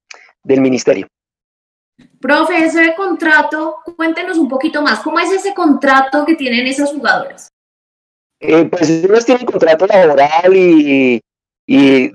del 0.42 0.60
ministerio. 0.60 1.06
Profe, 2.20 2.64
ese 2.64 2.94
contrato, 2.96 3.76
cuéntenos 3.96 4.38
un 4.38 4.48
poquito 4.48 4.82
más, 4.82 5.00
¿cómo 5.00 5.20
es 5.20 5.30
ese 5.30 5.54
contrato 5.54 6.24
que 6.24 6.34
tienen 6.34 6.66
esas 6.66 6.90
jugadoras? 6.90 7.48
Eh, 8.40 8.64
pues 8.66 8.88
ellos 8.90 9.24
tienen 9.24 9.46
contrato 9.46 9.86
laboral 9.86 10.52
y, 10.54 11.20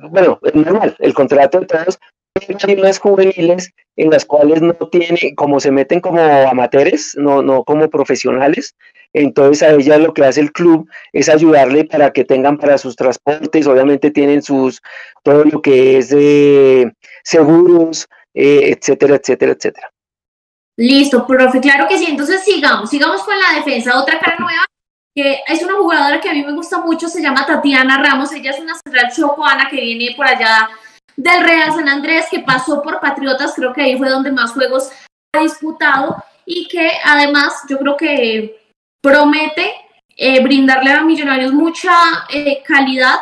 bueno, 0.10 0.40
es 0.42 0.56
normal, 0.56 0.96
el 1.00 1.14
contrato 1.14 1.60
de 1.60 1.66
todos, 1.66 2.00
hay 2.36 2.76
unas 2.76 3.00
juveniles 3.00 3.72
en 3.96 4.10
las 4.10 4.26
cuales 4.26 4.62
no 4.62 4.74
tiene, 4.74 5.36
como 5.36 5.60
se 5.60 5.72
meten 5.72 6.00
como 6.00 6.20
amateurs, 6.20 7.16
no, 7.16 7.42
no 7.42 7.64
como 7.64 7.90
profesionales, 7.90 8.76
entonces 9.14 9.62
a 9.62 9.72
ellas 9.74 10.00
lo 10.00 10.14
que 10.14 10.26
hace 10.26 10.42
el 10.42 10.52
club 10.52 10.90
es 11.12 11.30
ayudarle 11.30 11.86
para 11.86 12.12
que 12.12 12.26
tengan 12.26 12.58
para 12.58 12.78
sus 12.78 12.96
transportes, 12.96 13.68
obviamente 13.68 14.10
tienen 14.12 14.42
sus, 14.42 14.82
todo 15.22 15.46
lo 15.46 15.62
que 15.62 16.00
es 16.00 16.10
de 16.10 16.92
seguros, 17.24 18.08
eh, 18.34 18.76
etcétera, 18.76 19.16
etcétera, 19.16 19.52
etcétera. 19.52 19.93
Listo, 20.78 21.26
profe, 21.28 21.60
claro 21.60 21.88
que 21.88 21.98
sí, 21.98 22.06
entonces 22.10 22.44
sigamos, 22.44 22.90
sigamos 22.90 23.22
con 23.24 23.36
la 23.38 23.60
defensa, 23.60 24.00
otra 24.00 24.20
cara 24.20 24.38
nueva 24.40 24.66
que 25.16 25.42
es 25.48 25.62
una 25.62 25.76
jugadora 25.76 26.20
que 26.20 26.30
a 26.30 26.34
mí 26.34 26.44
me 26.44 26.54
gusta 26.54 26.80
mucho, 26.80 27.08
se 27.08 27.22
llama 27.22 27.46
Tatiana 27.46 28.02
Ramos, 28.02 28.32
ella 28.32 28.52
es 28.52 28.60
una 28.60 28.74
central 28.76 29.12
chocoana 29.16 29.70
que 29.70 29.80
viene 29.80 30.16
por 30.16 30.26
allá 30.26 30.70
del 31.16 31.44
Real 31.44 31.72
San 31.74 31.88
Andrés, 31.88 32.26
que 32.32 32.40
pasó 32.40 32.82
por 32.82 33.00
Patriotas, 33.00 33.54
creo 33.56 33.74
que 33.74 33.82
ahí 33.84 33.98
fue 33.98 34.10
donde 34.10 34.32
más 34.32 34.54
juegos 34.54 34.90
ha 35.36 35.42
disputado 35.42 36.18
y 36.46 36.68
que 36.68 36.92
además 37.06 37.62
yo 37.70 37.78
creo 37.78 37.96
que 37.96 38.60
promete 39.02 39.72
eh, 40.16 40.42
brindarle 40.42 40.92
a 40.92 41.04
Millonarios 41.04 41.54
mucha 41.54 41.94
eh, 42.30 42.64
calidad 42.66 43.20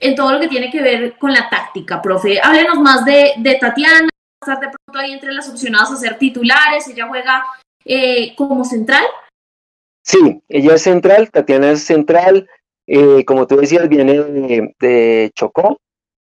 en 0.00 0.14
todo 0.14 0.32
lo 0.32 0.40
que 0.40 0.48
tiene 0.48 0.70
que 0.70 0.82
ver 0.82 1.16
con 1.18 1.32
la 1.32 1.48
táctica, 1.48 2.00
profe. 2.02 2.40
Háblenos 2.40 2.78
más 2.78 3.04
de, 3.04 3.34
de 3.36 3.54
Tatiana, 3.56 4.08
estar 4.40 4.60
de 4.60 4.68
pronto 4.68 4.98
ahí 4.98 5.12
entre 5.12 5.32
las 5.32 5.48
opcionadas 5.48 5.90
a 5.90 5.96
ser 5.96 6.18
titulares, 6.18 6.88
ella 6.88 7.06
juega 7.08 7.44
eh, 7.84 8.34
como 8.36 8.64
central. 8.64 9.04
Sí, 10.02 10.42
ella 10.48 10.74
es 10.74 10.82
central, 10.82 11.30
Tatiana 11.30 11.72
es 11.72 11.84
central, 11.84 12.48
eh, 12.86 13.24
como 13.24 13.46
tú 13.46 13.56
decías, 13.56 13.88
viene 13.88 14.72
de, 14.80 15.30
Chocó, 15.34 15.78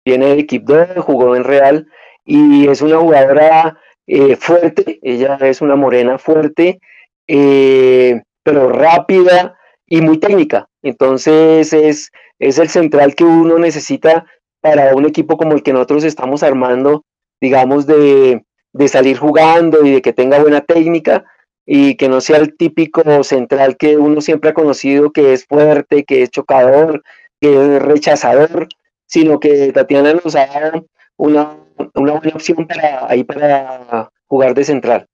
viene 0.04 0.26
de 0.26 0.40
Equipo 0.40 0.74
jugó 0.98 1.34
en 1.34 1.44
Real 1.44 1.86
y 2.24 2.68
es 2.68 2.82
una 2.82 2.98
jugadora 2.98 3.78
eh, 4.06 4.36
fuerte, 4.36 4.98
ella 5.02 5.38
es 5.40 5.62
una 5.62 5.76
morena 5.76 6.18
fuerte, 6.18 6.80
eh, 7.26 8.20
pero 8.42 8.68
rápida 8.68 9.56
y 9.86 10.02
muy 10.02 10.18
técnica. 10.18 10.68
Entonces 10.82 11.72
es, 11.72 12.10
es 12.38 12.58
el 12.58 12.68
central 12.68 13.14
que 13.14 13.24
uno 13.24 13.58
necesita 13.58 14.26
para 14.60 14.94
un 14.94 15.06
equipo 15.06 15.38
como 15.38 15.52
el 15.52 15.62
que 15.62 15.72
nosotros 15.72 16.04
estamos 16.04 16.42
armando, 16.42 17.04
digamos, 17.40 17.86
de, 17.86 18.44
de 18.72 18.88
salir 18.88 19.18
jugando 19.18 19.84
y 19.84 19.90
de 19.92 20.02
que 20.02 20.12
tenga 20.12 20.38
buena 20.38 20.60
técnica 20.60 21.24
y 21.66 21.96
que 21.96 22.08
no 22.08 22.20
sea 22.20 22.38
el 22.38 22.56
típico 22.56 23.02
central 23.22 23.76
que 23.76 23.96
uno 23.96 24.20
siempre 24.20 24.50
ha 24.50 24.54
conocido, 24.54 25.12
que 25.12 25.32
es 25.32 25.46
fuerte, 25.46 26.04
que 26.04 26.22
es 26.22 26.30
chocador, 26.30 27.02
que 27.40 27.76
es 27.76 27.82
rechazador, 27.82 28.68
sino 29.06 29.40
que 29.40 29.72
Tatiana 29.72 30.14
nos 30.14 30.34
ha 30.36 30.46
dado 30.46 30.86
una, 31.16 31.56
una 31.94 32.12
buena 32.12 32.34
opción 32.34 32.66
para, 32.66 33.06
ahí 33.08 33.24
para 33.24 34.10
jugar 34.26 34.54
de 34.54 34.64
central. 34.64 35.06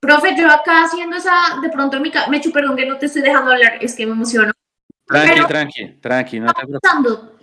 Profe, 0.00 0.34
yo 0.36 0.50
acá 0.50 0.84
haciendo 0.84 1.16
esa, 1.16 1.60
de 1.62 1.68
pronto 1.68 2.00
mi 2.00 2.10
Mechu, 2.30 2.50
perdón 2.50 2.76
que 2.76 2.86
no 2.86 2.96
te 2.96 3.06
estoy 3.06 3.22
dejando 3.22 3.52
hablar, 3.52 3.78
es 3.80 3.94
que 3.94 4.06
me 4.06 4.12
emociono. 4.12 4.52
Tranqui, 5.06 5.46
tranqui, 5.46 6.00
tranqui, 6.00 6.40
no 6.40 6.52
te 6.52 6.62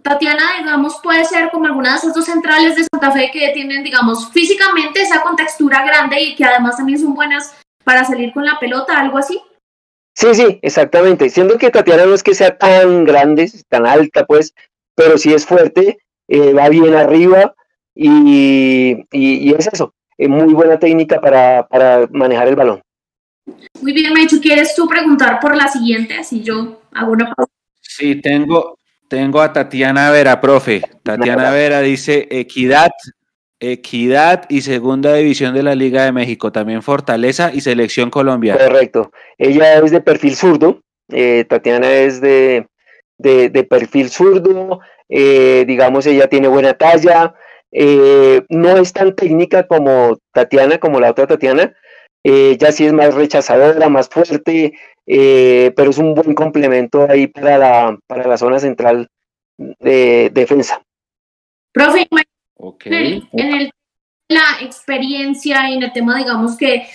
Tatiana, 0.07 0.57
digamos, 0.57 0.99
puede 1.03 1.25
ser 1.25 1.49
como 1.51 1.65
alguna 1.65 1.91
de 1.91 1.97
esas 1.97 2.13
dos 2.13 2.23
centrales 2.23 2.77
de 2.77 2.85
Santa 2.89 3.11
Fe 3.11 3.29
que 3.31 3.49
tienen, 3.53 3.83
digamos, 3.83 4.31
físicamente 4.31 5.01
esa 5.01 5.21
contextura 5.21 5.83
grande 5.83 6.21
y 6.21 6.35
que 6.35 6.45
además 6.45 6.77
también 6.77 6.97
son 6.97 7.13
buenas 7.13 7.53
para 7.83 8.05
salir 8.05 8.31
con 8.31 8.45
la 8.45 8.57
pelota, 8.57 8.97
algo 8.97 9.17
así. 9.17 9.41
Sí, 10.13 10.33
sí, 10.33 10.59
exactamente. 10.61 11.29
Siendo 11.29 11.57
que 11.57 11.71
Tatiana 11.71 12.05
no 12.05 12.13
es 12.13 12.23
que 12.23 12.35
sea 12.35 12.57
tan 12.57 13.03
grande, 13.03 13.51
tan 13.67 13.85
alta, 13.85 14.25
pues, 14.25 14.53
pero 14.95 15.17
sí 15.17 15.33
es 15.33 15.45
fuerte, 15.45 15.97
eh, 16.29 16.53
va 16.53 16.69
bien 16.69 16.95
arriba 16.95 17.53
y, 17.93 19.05
es 19.11 19.67
eso, 19.67 19.93
es 20.17 20.29
muy 20.29 20.53
buena 20.53 20.79
técnica 20.79 21.19
para, 21.19 21.67
manejar 22.11 22.47
el 22.47 22.55
balón. 22.55 22.81
Muy 23.81 23.91
bien, 23.91 24.13
Mechu, 24.13 24.39
¿quieres 24.39 24.73
tú 24.73 24.87
preguntar 24.87 25.41
por 25.41 25.53
la 25.55 25.67
siguiente? 25.67 26.15
Así 26.15 26.41
yo 26.41 26.81
hago 26.93 27.11
una 27.11 27.33
pausa. 27.33 27.51
Sí, 27.81 28.21
tengo, 28.21 28.77
tengo 29.07 29.41
a 29.41 29.53
Tatiana 29.53 30.11
Vera, 30.11 30.39
profe. 30.41 30.81
Tatiana 31.03 31.51
Vera 31.51 31.81
dice, 31.81 32.27
equidad 32.31 32.91
Equidad 33.59 34.45
y 34.49 34.61
Segunda 34.61 35.15
División 35.15 35.55
de 35.55 35.63
la 35.63 35.73
Liga 35.73 36.03
de 36.03 36.11
México, 36.11 36.51
también 36.51 36.83
Fortaleza 36.83 37.51
y 37.51 37.61
Selección 37.61 38.11
Colombia. 38.11 38.55
Correcto. 38.55 39.11
Ella 39.37 39.79
es 39.79 39.89
de 39.89 40.01
perfil 40.01 40.35
zurdo, 40.35 40.81
eh, 41.09 41.43
Tatiana 41.49 41.91
es 41.91 42.21
de, 42.21 42.67
perfil 43.67 44.09
zurdo, 44.09 44.79
eh, 45.09 45.65
digamos, 45.65 46.05
ella 46.05 46.27
tiene 46.27 46.47
buena 46.47 46.75
talla, 46.75 47.33
eh, 47.71 48.43
no 48.49 48.77
es 48.77 48.93
tan 48.93 49.15
técnica 49.15 49.65
como 49.65 50.19
Tatiana, 50.33 50.77
como 50.77 50.99
la 50.99 51.09
otra 51.09 51.25
Tatiana, 51.25 51.73
ella 52.27 52.71
sí 52.71 52.85
es 52.85 52.93
más 52.93 53.13
rechazadora, 53.13 53.89
más 53.89 54.09
fuerte, 54.09 54.73
pero 55.05 55.89
es 55.89 55.97
un 55.97 56.13
buen 56.13 56.33
complemento 56.33 57.07
ahí 57.09 57.27
para 57.27 57.57
la, 57.57 57.97
para 58.07 58.27
la 58.27 58.37
zona 58.37 58.59
central 58.59 59.09
de 59.57 60.29
defensa. 60.33 60.81
Profe, 61.71 62.07
en, 62.85 63.29
el, 63.33 63.71
la 64.27 64.57
experiencia 64.61 65.69
y 65.69 65.75
en 65.75 65.83
el 65.83 65.93
tema, 65.93 66.17
digamos 66.17 66.57
que 66.57 66.87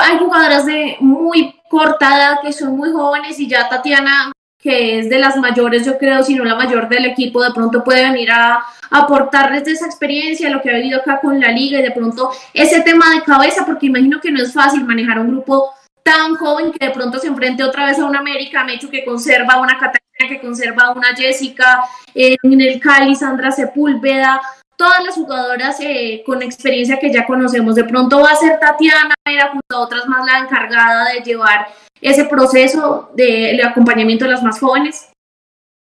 hay 0.00 0.18
jugadoras 0.18 0.66
de 0.66 0.96
muy 1.00 1.54
corta 1.70 2.16
edad 2.16 2.40
que 2.42 2.52
son 2.52 2.76
muy 2.76 2.90
jóvenes 2.90 3.38
y 3.38 3.48
ya 3.48 3.68
Tatiana, 3.68 4.32
que 4.64 4.98
es 4.98 5.10
de 5.10 5.18
las 5.18 5.36
mayores, 5.36 5.84
yo 5.84 5.98
creo, 5.98 6.22
si 6.22 6.34
no 6.34 6.42
la 6.42 6.54
mayor 6.54 6.88
del 6.88 7.04
equipo, 7.04 7.42
de 7.42 7.52
pronto 7.52 7.84
puede 7.84 8.10
venir 8.10 8.30
a, 8.30 8.64
aportarles 8.90 9.64
de 9.64 9.72
esa 9.72 9.86
experiencia, 9.86 10.48
lo 10.50 10.62
que 10.62 10.70
ha 10.70 10.76
vivido 10.76 11.00
acá 11.00 11.20
con 11.20 11.38
la 11.40 11.48
liga 11.48 11.80
y 11.80 11.82
de 11.82 11.90
pronto 11.90 12.30
ese 12.52 12.80
tema 12.82 13.12
de 13.12 13.22
cabeza, 13.22 13.66
porque 13.66 13.86
imagino 13.86 14.20
que 14.20 14.30
no 14.30 14.40
es 14.40 14.52
fácil 14.52 14.84
manejar 14.84 15.18
un 15.18 15.28
grupo 15.28 15.74
tan 16.02 16.36
joven 16.36 16.70
que 16.70 16.86
de 16.86 16.92
pronto 16.92 17.18
se 17.18 17.26
enfrente 17.26 17.64
otra 17.64 17.86
vez 17.86 17.98
a 17.98 18.04
una 18.04 18.20
América, 18.20 18.64
Mecho 18.64 18.88
que 18.88 19.04
conserva 19.04 19.60
una 19.60 19.74
Catalina, 19.74 20.28
que 20.28 20.40
conserva 20.40 20.92
una 20.92 21.08
Jessica, 21.16 21.82
en 22.14 22.60
el 22.60 22.80
Cali, 22.80 23.16
Sandra 23.16 23.50
Sepúlveda, 23.50 24.40
todas 24.76 25.04
las 25.04 25.14
jugadoras 25.14 25.78
eh, 25.80 26.22
con 26.24 26.42
experiencia 26.42 26.98
que 26.98 27.12
ya 27.12 27.26
conocemos. 27.26 27.74
De 27.74 27.84
pronto 27.84 28.20
va 28.20 28.30
a 28.30 28.36
ser 28.36 28.58
Tatiana, 28.58 29.14
era 29.24 29.50
junto 29.50 29.76
a 29.76 29.80
otras 29.80 30.06
más 30.06 30.26
la 30.26 30.38
encargada 30.40 31.12
de 31.12 31.20
llevar 31.20 31.68
ese 32.00 32.24
proceso 32.24 33.10
del 33.14 33.62
acompañamiento 33.64 34.24
de 34.24 34.32
las 34.32 34.42
más 34.42 34.60
jóvenes. 34.60 35.10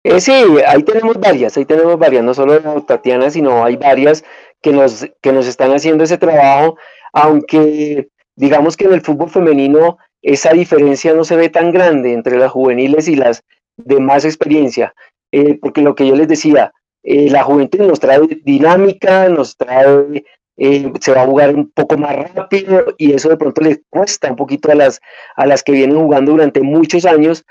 Eh, 0.05 0.21
sí, 0.21 0.33
ahí 0.67 0.83
tenemos 0.83 1.19
varias, 1.19 1.57
ahí 1.57 1.65
tenemos 1.65 1.99
varias, 1.99 2.25
no 2.25 2.33
solo 2.35 2.83
Tatiana, 2.83 3.31
sino 3.31 3.65
hay 3.65 3.77
varias 3.77 4.25
que 4.63 4.73
nos, 4.73 5.07
que 5.21 5.33
nos 5.33 5.47
están 5.47 5.73
haciendo 5.73 6.05
ese 6.05 6.19
trabajo. 6.19 6.77
aunque 7.13 8.09
digamos 8.37 8.77
que 8.77 8.85
en 8.85 8.93
el 8.93 9.01
fútbol 9.01 9.29
femenino 9.29 9.99
esa 10.23 10.53
diferencia 10.53 11.13
no 11.13 11.25
se 11.25 11.37
ve 11.37 11.49
tan 11.49 11.73
grande 11.73 12.13
entre 12.13 12.39
las 12.39 12.53
juveniles 12.53 13.09
y 13.09 13.17
las 13.17 13.43
de 13.77 14.01
más 14.01 14.25
experiencia, 14.25 14.95
eh, 15.33 15.59
porque 15.61 15.83
lo 15.83 15.95
que 15.95 16.07
yo 16.07 16.17
les 16.17 16.29
decía, 16.29 16.73
eh, 17.03 17.31
la 17.31 17.45
juventud 17.45 17.81
nos 17.81 18.01
trae 18.01 18.21
dinámica, 18.45 19.29
nos 19.29 19.57
trae, 19.57 20.25
eh, 20.57 20.93
se 21.01 21.13
va 21.13 21.23
a 21.23 21.27
jugar 21.27 21.55
un 21.55 21.71
poco 21.71 21.97
más 21.97 22.35
rápido 22.35 22.95
y 22.99 23.13
eso 23.13 23.29
de 23.29 23.37
pronto 23.37 23.61
le 23.61 23.83
cuesta 23.89 24.31
un 24.31 24.37
poquito 24.37 24.71
a 24.73 24.75
las, 24.75 25.01
a 25.37 25.47
las 25.47 25.63
que 25.63 25.73
vienen 25.73 25.99
jugando 25.99 26.33
durante 26.33 26.61
muchos 26.61 27.05
años 27.05 27.45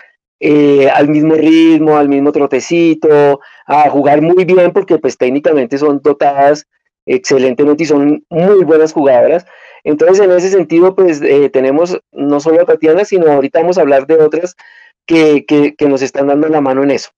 al 0.93 1.07
mismo 1.07 1.33
ritmo, 1.33 1.97
al 1.97 2.09
mismo 2.09 2.31
trotecito, 2.31 3.39
a 3.65 3.89
jugar 3.89 4.21
muy 4.21 4.45
bien 4.45 4.71
porque 4.71 4.99
pues 4.99 5.17
técnicamente 5.17 5.79
son 5.79 5.99
dotadas 6.03 6.67
excelentemente 7.07 7.83
y 7.83 7.87
son 7.87 8.23
muy 8.29 8.63
buenas 8.63 8.93
jugadoras. 8.93 9.47
Entonces 9.83 10.19
en 10.19 10.31
ese 10.31 10.51
sentido 10.51 10.93
pues 10.93 11.21
tenemos 11.51 11.99
no 12.11 12.39
solo 12.39 12.61
a 12.61 12.65
Tatiana, 12.65 13.03
sino 13.03 13.31
ahorita 13.31 13.61
vamos 13.61 13.79
a 13.79 13.81
hablar 13.81 14.05
de 14.05 14.21
otras 14.21 14.55
que, 15.07 15.43
que 15.47 15.87
nos 15.87 16.03
están 16.03 16.27
dando 16.27 16.49
la 16.49 16.61
mano 16.61 16.83
en 16.83 16.91
eso. 16.91 17.09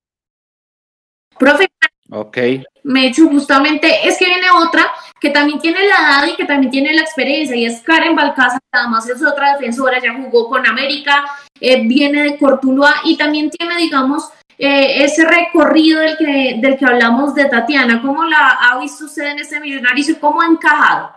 Profe, 1.40 1.70
ok. 2.12 2.38
me 2.84 3.04
he 3.04 3.08
hecho 3.08 3.28
justamente, 3.28 4.08
es 4.08 4.18
que 4.18 4.26
viene 4.26 4.48
otra 4.52 4.92
que 5.20 5.30
también 5.30 5.60
tiene 5.60 5.80
la 5.80 5.96
edad 5.96 6.28
y 6.28 6.36
que 6.36 6.46
también 6.46 6.72
tiene 6.72 6.94
la 6.94 7.02
experiencia, 7.02 7.56
y 7.56 7.66
es 7.66 7.82
Karen 7.82 8.16
Balcázar, 8.16 8.60
además 8.72 9.10
es 9.10 9.24
otra 9.24 9.54
defensora, 9.54 10.00
ya 10.00 10.14
jugó 10.14 10.50
con 10.50 10.66
América, 10.66 11.26
eh, 11.60 11.86
viene 11.88 12.24
de 12.24 12.38
Cortuluá 12.38 12.96
y 13.04 13.18
también 13.18 13.50
tiene, 13.50 13.78
digamos, 13.78 14.32
eh, 14.58 15.04
ese 15.04 15.26
recorrido 15.26 16.02
del 16.02 16.18
que, 16.18 16.58
del 16.60 16.78
que 16.78 16.86
hablamos 16.86 17.34
de 17.34 17.46
Tatiana. 17.46 18.02
¿Cómo 18.02 18.26
la 18.26 18.58
ha 18.62 18.80
visto 18.80 19.06
usted 19.06 19.28
en 19.28 19.40
este 19.40 19.60
millonario 19.60 20.04
y 20.08 20.16
cómo 20.16 20.42
ha 20.42 20.48
encajado? 20.48 21.12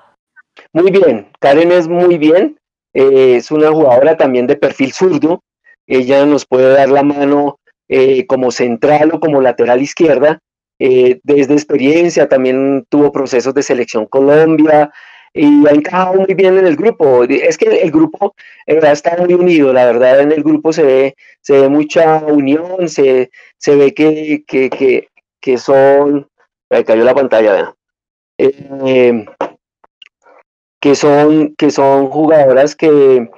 Muy 0.73 0.91
bien, 0.91 1.29
Karen 1.41 1.73
es 1.73 1.89
muy 1.89 2.19
bien, 2.19 2.59
eh, 2.95 3.37
es 3.37 3.51
una 3.51 3.71
jugadora 3.71 4.17
también 4.17 4.47
de 4.47 4.57
perfil 4.57 4.93
zurdo, 4.93 5.43
ella 5.87 6.25
nos 6.25 6.47
puede 6.47 6.73
dar 6.73 6.89
la 6.89 7.03
mano 7.03 7.59
eh, 7.89 8.27
como 8.27 8.51
central 8.51 9.11
o 9.13 9.21
como 9.21 9.41
lateral 9.41 9.83
izquierda. 9.83 10.39
Eh, 10.85 11.21
desde 11.23 11.55
experiencia 11.55 12.29
también 12.29 12.85
tuvo 12.89 13.13
procesos 13.13 13.55
de 13.55 13.63
selección 13.63 14.05
Colombia 14.07 14.91
y 15.33 15.65
ha 15.69 15.71
encajado 15.71 16.15
muy 16.15 16.35
bien 16.35 16.59
en 16.59 16.67
el 16.67 16.75
grupo. 16.75 17.23
Es 17.23 17.57
que 17.57 17.67
el 17.83 17.93
grupo 17.93 18.35
eh, 18.67 18.81
está 18.83 19.17
muy 19.17 19.33
unido, 19.33 19.73
la 19.73 19.87
verdad 19.87 20.19
en 20.19 20.33
el 20.33 20.43
grupo 20.43 20.73
se 20.73 20.83
ve, 20.83 21.15
se 21.41 21.61
ve 21.61 21.69
mucha 21.69 22.25
unión, 22.25 22.89
se, 22.89 23.31
se 23.59 23.77
ve 23.77 23.95
que, 23.95 24.43
que, 24.45 24.69
que, 24.71 25.07
que 25.41 25.57
son... 25.57 26.29
Me 26.69 26.85
cayó 26.85 27.05
la 27.05 27.15
pantalla, 27.15 27.77
que 30.81 30.95
son, 30.97 31.55
que 31.57 31.71
son 31.71 32.09
jugadoras 32.09 32.75
que, 32.75 33.31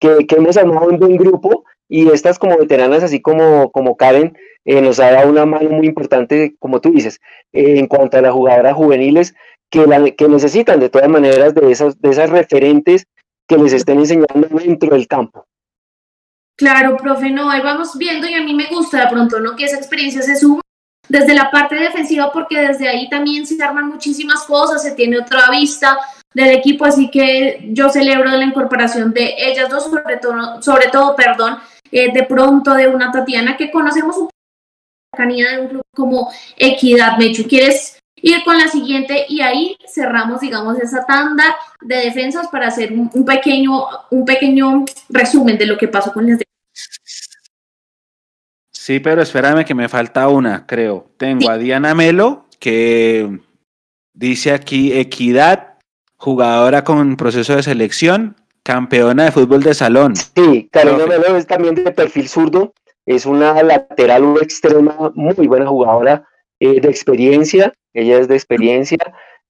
que, 0.00 0.26
que 0.26 0.34
hemos 0.34 0.58
armado 0.58 0.88
un 0.88 0.98
buen 0.98 1.16
grupo 1.16 1.64
y 1.90 2.08
estas 2.08 2.38
como 2.38 2.56
veteranas, 2.56 3.02
así 3.02 3.20
como, 3.20 3.72
como 3.72 3.96
Karen, 3.96 4.38
eh, 4.64 4.80
nos 4.80 5.00
ha 5.00 5.10
dado 5.10 5.28
una 5.28 5.44
mano 5.44 5.68
muy 5.70 5.88
importante, 5.88 6.54
como 6.60 6.80
tú 6.80 6.92
dices, 6.92 7.20
eh, 7.52 7.78
en 7.78 7.88
cuanto 7.88 8.16
a 8.16 8.20
las 8.22 8.32
jugadoras 8.32 8.74
juveniles 8.74 9.34
que, 9.68 9.86
la, 9.88 10.08
que 10.12 10.28
necesitan 10.28 10.78
de 10.78 10.88
todas 10.88 11.08
maneras 11.08 11.52
de 11.52 11.72
esas, 11.72 12.00
de 12.00 12.10
esas 12.10 12.30
referentes 12.30 13.08
que 13.48 13.58
les 13.58 13.72
estén 13.72 13.98
enseñando 13.98 14.48
dentro 14.52 14.90
del 14.90 15.08
campo. 15.08 15.44
Claro, 16.56 16.96
profe, 16.96 17.30
no, 17.30 17.50
ahí 17.50 17.60
vamos 17.60 17.98
viendo 17.98 18.28
y 18.28 18.34
a 18.34 18.42
mí 18.42 18.54
me 18.54 18.66
gusta 18.66 19.00
de 19.00 19.10
pronto, 19.10 19.40
¿no? 19.40 19.56
Que 19.56 19.64
esa 19.64 19.76
experiencia 19.76 20.22
se 20.22 20.36
suma 20.36 20.60
desde 21.08 21.34
la 21.34 21.50
parte 21.50 21.74
defensiva 21.74 22.30
porque 22.30 22.60
desde 22.60 22.88
ahí 22.88 23.08
también 23.08 23.44
se 23.44 23.60
arman 23.60 23.88
muchísimas 23.88 24.44
cosas, 24.44 24.80
se 24.80 24.92
tiene 24.92 25.18
otra 25.18 25.50
vista, 25.50 25.98
del 26.34 26.50
equipo, 26.50 26.84
así 26.84 27.10
que 27.10 27.70
yo 27.72 27.88
celebro 27.88 28.30
la 28.30 28.44
incorporación 28.44 29.12
de 29.12 29.34
ellas 29.36 29.68
dos, 29.68 29.84
sobre 29.84 30.16
todo, 30.18 30.62
sobre 30.62 30.88
todo 30.88 31.16
perdón, 31.16 31.58
eh, 31.90 32.12
de 32.12 32.22
pronto 32.24 32.74
de 32.74 32.88
una 32.88 33.10
Tatiana 33.10 33.56
que 33.56 33.70
conocemos 33.70 34.16
un 34.16 34.28
poco 34.28 35.28
de 35.28 35.60
un 35.60 35.68
club 35.68 35.82
como 35.94 36.30
Equidad. 36.56 37.18
Mechu, 37.18 37.44
¿quieres 37.48 37.98
ir 38.16 38.42
con 38.44 38.56
la 38.56 38.68
siguiente? 38.68 39.26
Y 39.28 39.40
ahí 39.40 39.76
cerramos, 39.92 40.40
digamos, 40.40 40.78
esa 40.78 41.04
tanda 41.04 41.56
de 41.80 41.96
defensas 41.96 42.48
para 42.48 42.68
hacer 42.68 42.92
un, 42.92 43.24
pequeño, 43.24 43.86
un 44.10 44.24
pequeño 44.24 44.84
resumen 45.08 45.58
de 45.58 45.66
lo 45.66 45.76
que 45.76 45.88
pasó 45.88 46.12
con 46.12 46.28
las 46.28 46.40
Sí, 48.70 48.98
pero 48.98 49.22
espérame 49.22 49.64
que 49.64 49.74
me 49.74 49.88
falta 49.88 50.28
una, 50.28 50.66
creo. 50.66 51.10
Tengo 51.18 51.50
a 51.50 51.58
Diana 51.58 51.94
Melo, 51.94 52.46
que 52.58 53.40
dice 54.14 54.52
aquí 54.52 54.92
Equidad, 54.92 55.74
jugadora 56.16 56.82
con 56.82 57.16
proceso 57.16 57.56
de 57.56 57.62
selección, 57.62 58.36
Campeona 58.70 59.24
de 59.24 59.32
fútbol 59.32 59.64
de 59.64 59.74
salón. 59.74 60.14
Sí, 60.14 60.68
Carolina 60.70 61.04
Melo 61.04 61.36
es 61.36 61.44
también 61.44 61.74
de 61.74 61.90
perfil 61.90 62.28
zurdo, 62.28 62.72
es 63.04 63.26
una 63.26 63.60
lateral 63.64 64.22
o 64.22 64.40
extrema 64.40 65.10
muy 65.16 65.48
buena 65.48 65.66
jugadora 65.66 66.24
eh, 66.60 66.80
de 66.80 66.88
experiencia, 66.88 67.72
ella 67.92 68.20
es 68.20 68.28
de 68.28 68.36
experiencia. 68.36 68.98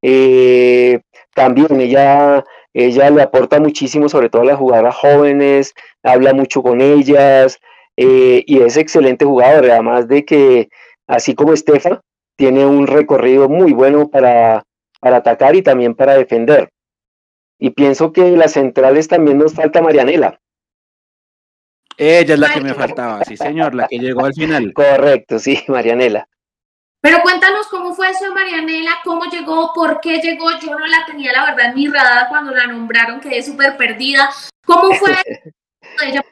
Eh, 0.00 1.00
también 1.34 1.82
ella, 1.82 2.42
ella 2.72 3.10
le 3.10 3.20
aporta 3.20 3.60
muchísimo, 3.60 4.08
sobre 4.08 4.30
todo 4.30 4.40
a 4.40 4.46
las 4.46 4.58
jugadoras 4.58 4.96
jóvenes, 4.96 5.74
habla 6.02 6.32
mucho 6.32 6.62
con 6.62 6.80
ellas 6.80 7.60
eh, 7.98 8.42
y 8.46 8.62
es 8.62 8.78
excelente 8.78 9.26
jugadora, 9.26 9.74
además 9.74 10.08
de 10.08 10.24
que, 10.24 10.70
así 11.06 11.34
como 11.34 11.52
Estefa, 11.52 12.00
tiene 12.36 12.64
un 12.64 12.86
recorrido 12.86 13.50
muy 13.50 13.74
bueno 13.74 14.08
para, 14.08 14.62
para 14.98 15.18
atacar 15.18 15.56
y 15.56 15.60
también 15.60 15.94
para 15.94 16.14
defender. 16.14 16.70
Y 17.60 17.70
pienso 17.70 18.12
que 18.12 18.22
las 18.36 18.52
centrales 18.52 19.06
también 19.06 19.38
nos 19.38 19.54
falta 19.54 19.82
Marianela. 19.82 20.40
Ella 21.98 22.32
es 22.32 22.40
la 22.40 22.54
que 22.54 22.62
me 22.62 22.72
faltaba, 22.72 23.22
sí 23.24 23.36
señor, 23.36 23.74
la 23.74 23.86
que 23.86 23.98
llegó 23.98 24.24
al 24.24 24.32
final. 24.32 24.72
Correcto, 24.74 25.38
sí, 25.38 25.62
Marianela. 25.68 26.26
Pero 27.02 27.20
cuéntanos 27.22 27.66
cómo 27.68 27.94
fue 27.94 28.08
eso 28.08 28.24
de 28.24 28.30
Marianela, 28.30 28.92
cómo 29.04 29.26
llegó, 29.26 29.72
por 29.74 30.00
qué 30.00 30.18
llegó. 30.20 30.46
Yo 30.58 30.70
no 30.70 30.86
la 30.86 31.04
tenía, 31.06 31.32
la 31.32 31.44
verdad, 31.44 31.66
en 31.66 31.74
mi 31.74 31.88
radar 31.88 32.28
cuando 32.30 32.52
la 32.52 32.66
nombraron, 32.66 33.20
quedé 33.20 33.42
súper 33.42 33.76
perdida. 33.76 34.30
¿Cómo 34.64 34.94
fue 34.94 35.12
ella 36.06 36.24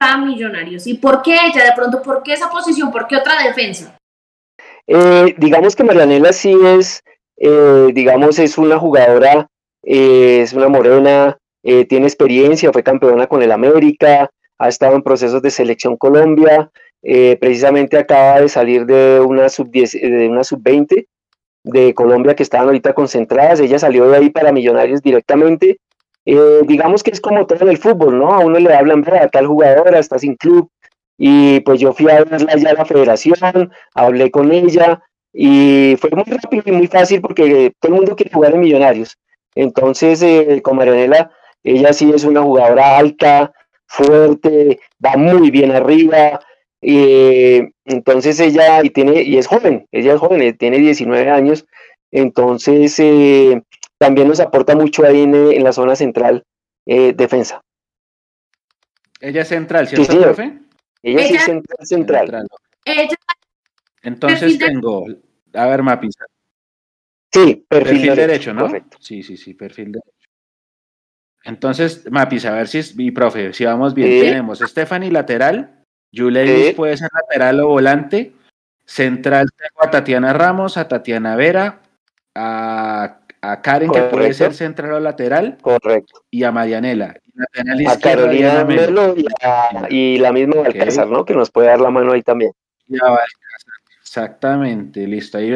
a 0.00 0.18
Millonarios? 0.18 0.88
¿Y 0.88 0.94
por 0.94 1.22
qué 1.22 1.36
ella? 1.46 1.64
De 1.64 1.72
pronto, 1.76 2.02
¿por 2.02 2.24
qué 2.24 2.32
esa 2.32 2.50
posición? 2.50 2.90
¿Por 2.90 3.06
qué 3.06 3.16
otra 3.16 3.40
defensa? 3.44 3.96
Eh, 4.88 5.36
digamos 5.38 5.76
que 5.76 5.84
Marianela 5.84 6.32
sí 6.32 6.52
es, 6.64 7.04
eh, 7.36 7.90
digamos, 7.92 8.40
es 8.40 8.58
una 8.58 8.78
jugadora 8.78 9.48
eh, 9.86 10.40
es 10.42 10.52
una 10.52 10.68
morena, 10.68 11.38
eh, 11.62 11.84
tiene 11.84 12.06
experiencia, 12.06 12.72
fue 12.72 12.82
campeona 12.82 13.26
con 13.26 13.42
el 13.42 13.52
América, 13.52 14.30
ha 14.58 14.68
estado 14.68 14.94
en 14.94 15.02
procesos 15.02 15.42
de 15.42 15.50
selección 15.50 15.96
Colombia, 15.96 16.70
eh, 17.02 17.36
precisamente 17.40 17.98
acaba 17.98 18.40
de 18.40 18.48
salir 18.48 18.86
de 18.86 19.20
una 19.20 19.48
sub-10, 19.48 19.92
de 20.00 20.44
sub-20 20.44 21.06
de 21.64 21.94
Colombia 21.94 22.34
que 22.34 22.42
estaban 22.42 22.68
ahorita 22.68 22.92
concentradas, 22.92 23.60
ella 23.60 23.78
salió 23.78 24.08
de 24.08 24.16
ahí 24.18 24.30
para 24.30 24.52
Millonarios 24.52 25.02
directamente. 25.02 25.78
digamos 26.66 27.02
que 27.02 27.10
es 27.10 27.20
como 27.20 27.46
todo 27.46 27.60
en 27.62 27.68
el 27.68 27.78
fútbol, 27.78 28.18
¿no? 28.18 28.32
A 28.32 28.38
uno 28.38 28.58
le 28.58 28.74
hablan, 28.74 29.04
a 29.12 29.28
tal 29.28 29.46
jugadora 29.46 29.98
está 29.98 30.18
sin 30.18 30.36
club, 30.36 30.70
y 31.18 31.60
pues 31.60 31.80
yo 31.80 31.92
fui 31.92 32.10
a 32.10 32.24
verla 32.24 32.56
ya 32.56 32.70
a 32.70 32.74
la 32.74 32.84
federación, 32.84 33.70
hablé 33.94 34.30
con 34.30 34.52
ella, 34.52 35.02
y 35.32 35.96
fue 35.98 36.10
muy 36.10 36.24
rápido 36.24 36.62
y 36.64 36.72
muy 36.72 36.86
fácil 36.86 37.20
porque 37.20 37.72
todo 37.80 37.92
el 37.92 37.96
mundo 37.96 38.16
quiere 38.16 38.32
jugar 38.32 38.54
en 38.54 38.60
Millonarios. 38.60 39.16
Entonces, 39.54 40.22
eh, 40.22 40.60
con 40.62 40.76
Marianela, 40.76 41.30
ella 41.62 41.92
sí 41.92 42.10
es 42.12 42.24
una 42.24 42.42
jugadora 42.42 42.98
alta, 42.98 43.52
fuerte, 43.86 44.80
va 45.04 45.16
muy 45.16 45.50
bien 45.50 45.72
arriba. 45.72 46.40
Eh, 46.82 47.70
entonces 47.86 48.38
ella 48.40 48.82
y 48.82 48.90
tiene 48.90 49.22
y 49.22 49.38
es 49.38 49.46
joven, 49.46 49.86
ella 49.90 50.14
es 50.14 50.20
joven, 50.20 50.42
eh, 50.42 50.52
tiene 50.52 50.78
19 50.78 51.30
años, 51.30 51.64
entonces 52.10 53.00
también 53.96 54.28
nos 54.28 54.40
aporta 54.40 54.76
mucho 54.76 55.02
ahí 55.06 55.22
en, 55.22 55.64
la 55.64 55.72
zona 55.72 55.96
central 55.96 56.44
defensa. 56.84 57.62
Ella 59.18 59.42
es 59.42 59.48
central, 59.48 59.88
¿cierto, 59.88 60.12
sí, 60.12 60.18
profe? 60.18 60.58
Ella, 61.02 61.26
sí 61.26 61.34
es 61.34 61.44
central. 61.44 61.86
central. 61.86 62.46
Entonces 64.02 64.58
tengo, 64.58 65.06
a 65.54 65.66
ver, 65.66 65.82
Mapisa, 65.82 66.26
Sí, 67.34 67.66
perfil, 67.68 68.14
derecho, 68.14 68.54
¿no? 68.54 68.70
Sí, 69.00 69.22
sí, 69.24 69.36
sí, 69.36 69.54
perfil 69.54 69.92
derecho. 69.92 70.10
Entonces, 71.42 72.10
Mapis, 72.10 72.46
a 72.46 72.52
ver 72.52 72.68
si 72.68 72.78
es, 72.78 72.96
mi 72.96 73.10
profe, 73.10 73.52
si 73.52 73.64
vamos 73.64 73.92
bien, 73.92 74.24
tenemos 74.24 74.60
Stephanie 74.60 75.10
lateral, 75.10 75.84
Julius 76.14 76.74
puede 76.74 76.96
ser 76.96 77.10
lateral 77.12 77.60
o 77.60 77.68
volante, 77.68 78.32
central 78.86 79.48
tengo 79.56 79.84
a 79.84 79.90
Tatiana 79.90 80.32
Ramos, 80.32 80.76
a 80.76 80.86
Tatiana 80.86 81.36
Vera, 81.36 81.82
a, 82.34 83.18
a 83.42 83.60
Karen 83.60 83.90
que 83.90 84.00
puede 84.02 84.32
ser 84.32 84.54
central 84.54 84.92
o 84.92 85.00
lateral, 85.00 85.58
correcto, 85.60 86.22
y 86.30 86.44
a 86.44 86.52
Marianela. 86.52 87.16
a 87.88 87.98
Carolina 87.98 88.64
Melo 88.64 89.14
y, 89.90 90.18
la 90.18 90.32
misma 90.32 90.62
Balcázar, 90.62 91.08
¿no? 91.08 91.24
Que 91.24 91.34
nos 91.34 91.50
puede 91.50 91.66
dar 91.66 91.80
la 91.80 91.90
mano 91.90 92.12
ahí 92.12 92.22
también. 92.22 92.52
Exactamente, 94.16 95.08
listo. 95.08 95.38
Ahí, 95.38 95.52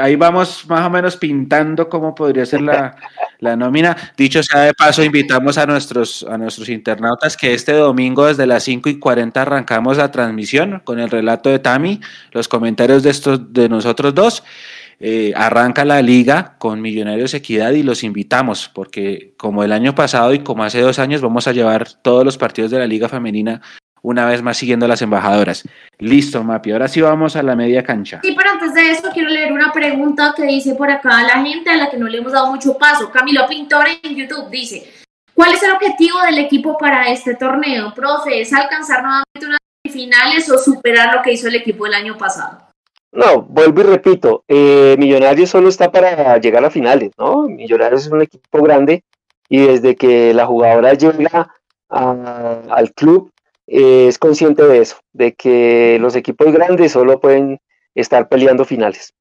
ahí 0.00 0.16
vamos 0.16 0.64
más 0.66 0.86
o 0.86 0.88
menos 0.88 1.18
pintando 1.18 1.86
cómo 1.90 2.14
podría 2.14 2.46
ser 2.46 2.62
la, 3.40 3.56
nómina. 3.56 3.94
Dicho 4.16 4.42
sea 4.42 4.62
de 4.62 4.72
paso, 4.72 5.04
invitamos 5.04 5.58
a 5.58 5.66
nuestros, 5.66 6.22
a 6.22 6.38
nuestros 6.38 6.70
internautas 6.70 7.36
que 7.36 7.52
este 7.52 7.74
domingo 7.74 8.24
desde 8.24 8.46
las 8.46 8.62
5 8.62 8.88
y 8.88 8.98
40 8.98 9.42
arrancamos 9.42 9.98
la 9.98 10.10
transmisión 10.10 10.80
con 10.82 10.98
el 10.98 11.10
relato 11.10 11.50
de 11.50 11.58
Tami, 11.58 12.00
los 12.32 12.48
comentarios 12.48 13.02
de, 13.02 13.10
estos, 13.10 13.52
de 13.52 13.68
nosotros 13.68 14.14
dos. 14.14 14.44
Eh, 14.98 15.34
arranca 15.36 15.84
la 15.84 16.00
liga 16.00 16.56
con 16.58 16.80
Millonarios 16.80 17.34
Equidad 17.34 17.72
y 17.72 17.82
los 17.82 18.02
invitamos 18.02 18.70
porque 18.72 19.34
como 19.36 19.62
el 19.62 19.72
año 19.72 19.94
pasado 19.94 20.32
y 20.32 20.40
como 20.40 20.64
hace 20.64 20.80
dos 20.80 20.98
años 20.98 21.20
vamos 21.22 21.48
a 21.48 21.52
llevar 21.52 21.90
todos 22.02 22.22
los 22.22 22.36
partidos 22.36 22.70
de 22.70 22.78
la 22.78 22.86
liga 22.86 23.08
femenina 23.08 23.62
una 24.02 24.26
vez 24.26 24.42
más 24.42 24.56
siguiendo 24.56 24.86
las 24.88 25.02
embajadoras. 25.02 25.64
Listo, 25.98 26.42
Mapi, 26.42 26.72
ahora 26.72 26.88
sí 26.88 27.00
vamos 27.00 27.36
a 27.36 27.42
la 27.42 27.56
media 27.56 27.82
cancha. 27.82 28.20
Sí, 28.22 28.34
pero 28.36 28.50
antes 28.50 28.74
de 28.74 28.90
eso 28.90 29.08
quiero 29.12 29.30
leer 29.30 29.52
una 29.52 29.72
pregunta 29.72 30.32
que 30.36 30.44
dice 30.44 30.74
por 30.74 30.90
acá 30.90 31.22
la 31.22 31.42
gente 31.42 31.70
a 31.70 31.76
la 31.76 31.90
que 31.90 31.96
no 31.96 32.06
le 32.08 32.18
hemos 32.18 32.32
dado 32.32 32.50
mucho 32.50 32.76
paso. 32.78 33.10
Camilo 33.10 33.46
Pintor 33.48 33.86
en 34.02 34.16
YouTube 34.16 34.50
dice, 34.50 34.90
¿cuál 35.34 35.52
es 35.52 35.62
el 35.62 35.72
objetivo 35.72 36.20
del 36.22 36.38
equipo 36.38 36.76
para 36.78 37.10
este 37.10 37.34
torneo? 37.34 37.92
Profe, 37.94 38.40
¿es 38.40 38.52
alcanzar 38.52 39.02
nuevamente 39.02 39.46
unas 39.46 39.58
finales 39.90 40.50
o 40.50 40.58
superar 40.58 41.14
lo 41.14 41.22
que 41.22 41.32
hizo 41.32 41.48
el 41.48 41.56
equipo 41.56 41.86
el 41.86 41.94
año 41.94 42.16
pasado? 42.16 42.70
No, 43.12 43.42
vuelvo 43.42 43.80
y 43.80 43.84
repito, 43.84 44.44
eh, 44.46 44.94
Millonarios 44.96 45.50
solo 45.50 45.68
está 45.68 45.90
para 45.90 46.38
llegar 46.38 46.64
a 46.64 46.70
finales, 46.70 47.10
¿no? 47.18 47.48
Millonarios 47.48 48.06
es 48.06 48.12
un 48.12 48.22
equipo 48.22 48.62
grande 48.62 49.02
y 49.48 49.66
desde 49.66 49.96
que 49.96 50.32
la 50.32 50.46
jugadora 50.46 50.94
llega 50.94 51.52
al 51.88 52.92
club 52.94 53.32
eh, 53.72 54.08
es 54.08 54.18
consciente 54.18 54.66
de 54.66 54.78
eso, 54.78 54.96
de 55.12 55.34
que 55.34 55.96
los 56.00 56.16
equipos 56.16 56.52
grandes 56.52 56.90
solo 56.90 57.20
pueden 57.20 57.60
estar 57.94 58.28
peleando 58.28 58.64
finales. 58.64 59.14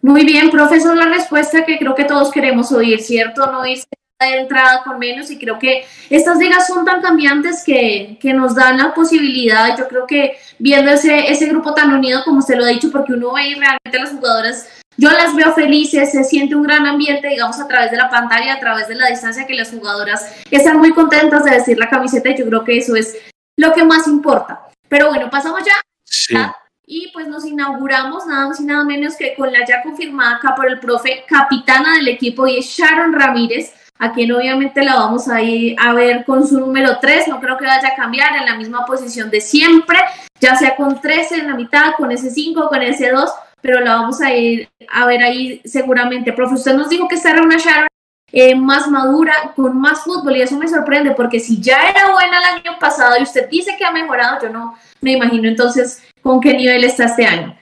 Muy 0.00 0.24
bien, 0.24 0.48
profesor, 0.50 0.96
la 0.96 1.06
respuesta 1.06 1.64
que 1.64 1.76
creo 1.76 1.96
que 1.96 2.04
todos 2.04 2.30
queremos 2.30 2.70
oír, 2.70 3.00
¿cierto? 3.00 3.50
No 3.50 3.66
irse 3.66 3.88
de 4.20 4.38
entrada 4.38 4.82
con 4.84 4.98
menos 4.98 5.28
y 5.30 5.38
creo 5.38 5.58
que 5.58 5.84
estas 6.08 6.38
ligas 6.38 6.68
son 6.68 6.84
tan 6.84 7.02
cambiantes 7.02 7.64
que, 7.64 8.16
que, 8.20 8.32
nos 8.32 8.54
dan 8.54 8.78
la 8.78 8.94
posibilidad, 8.94 9.76
yo 9.76 9.88
creo 9.88 10.06
que 10.06 10.36
viendo 10.58 10.92
ese, 10.92 11.30
ese 11.30 11.46
grupo 11.46 11.74
tan 11.74 11.92
unido 11.92 12.22
como 12.24 12.38
usted 12.38 12.56
lo 12.56 12.64
ha 12.64 12.68
dicho, 12.68 12.90
porque 12.92 13.12
uno 13.12 13.34
ve 13.34 13.56
realmente 13.56 13.98
las 13.98 14.10
jugadoras 14.10 14.77
yo 14.98 15.10
las 15.12 15.34
veo 15.34 15.54
felices, 15.54 16.10
se 16.10 16.24
siente 16.24 16.56
un 16.56 16.64
gran 16.64 16.84
ambiente, 16.84 17.28
digamos, 17.28 17.60
a 17.60 17.68
través 17.68 17.92
de 17.92 17.96
la 17.96 18.10
pantalla, 18.10 18.54
a 18.54 18.60
través 18.60 18.88
de 18.88 18.96
la 18.96 19.06
distancia, 19.06 19.46
que 19.46 19.54
las 19.54 19.70
jugadoras 19.70 20.34
están 20.50 20.78
muy 20.78 20.90
contentas 20.90 21.44
de 21.44 21.52
decir 21.52 21.78
la 21.78 21.88
camiseta 21.88 22.30
y 22.30 22.36
yo 22.36 22.46
creo 22.46 22.64
que 22.64 22.78
eso 22.78 22.96
es 22.96 23.16
lo 23.56 23.72
que 23.72 23.84
más 23.84 24.08
importa. 24.08 24.60
Pero 24.88 25.08
bueno, 25.08 25.30
pasamos 25.30 25.60
ya. 25.64 26.52
Y 26.84 27.12
pues 27.12 27.28
nos 27.28 27.46
inauguramos 27.46 28.26
nada 28.26 28.48
más 28.48 28.58
y 28.58 28.64
nada 28.64 28.82
menos 28.82 29.14
que 29.14 29.34
con 29.36 29.52
la 29.52 29.64
ya 29.64 29.82
confirmada 29.82 30.36
acá 30.36 30.54
por 30.56 30.68
el 30.68 30.80
profe, 30.80 31.24
capitana 31.28 31.96
del 31.96 32.08
equipo 32.08 32.48
y 32.48 32.58
es 32.58 32.66
Sharon 32.66 33.12
Ramírez, 33.12 33.72
a 34.00 34.12
quien 34.12 34.32
obviamente 34.32 34.82
la 34.82 34.94
vamos 34.94 35.28
a 35.28 35.40
ir 35.42 35.76
a 35.78 35.92
ver 35.92 36.24
con 36.24 36.46
su 36.46 36.58
número 36.58 36.98
3, 36.98 37.28
no 37.28 37.40
creo 37.40 37.56
que 37.56 37.66
vaya 37.66 37.88
a 37.88 37.94
cambiar 37.94 38.34
en 38.36 38.46
la 38.46 38.56
misma 38.56 38.84
posición 38.84 39.30
de 39.30 39.40
siempre, 39.40 39.98
ya 40.40 40.56
sea 40.56 40.74
con 40.74 41.00
13 41.00 41.36
en 41.36 41.46
la 41.46 41.54
mitad, 41.54 41.92
con 41.96 42.10
ese 42.10 42.30
5, 42.30 42.68
con 42.68 42.82
ese 42.82 43.10
2, 43.10 43.30
pero 43.60 43.80
la 43.80 43.94
vamos 43.94 44.20
a 44.20 44.34
ir 44.34 44.68
a 44.90 45.06
ver 45.06 45.22
ahí 45.22 45.60
seguramente. 45.64 46.32
Profe, 46.32 46.54
usted 46.54 46.74
nos 46.74 46.88
dijo 46.88 47.08
que 47.08 47.16
esta 47.16 47.30
era 47.30 47.42
una 47.42 47.56
Sharon 47.56 47.88
eh, 48.32 48.54
más 48.54 48.88
madura, 48.88 49.52
con 49.56 49.80
más 49.80 50.04
fútbol, 50.04 50.36
y 50.36 50.42
eso 50.42 50.56
me 50.58 50.68
sorprende, 50.68 51.12
porque 51.12 51.40
si 51.40 51.60
ya 51.60 51.88
era 51.88 52.12
buena 52.12 52.38
el 52.38 52.60
año 52.60 52.78
pasado 52.78 53.16
y 53.18 53.22
usted 53.22 53.48
dice 53.48 53.74
que 53.78 53.84
ha 53.84 53.90
mejorado, 53.90 54.38
yo 54.42 54.50
no 54.50 54.76
me 55.00 55.12
imagino 55.12 55.48
entonces 55.48 56.02
con 56.20 56.40
qué 56.40 56.54
nivel 56.54 56.84
está 56.84 57.06
este 57.06 57.24
año. 57.24 57.58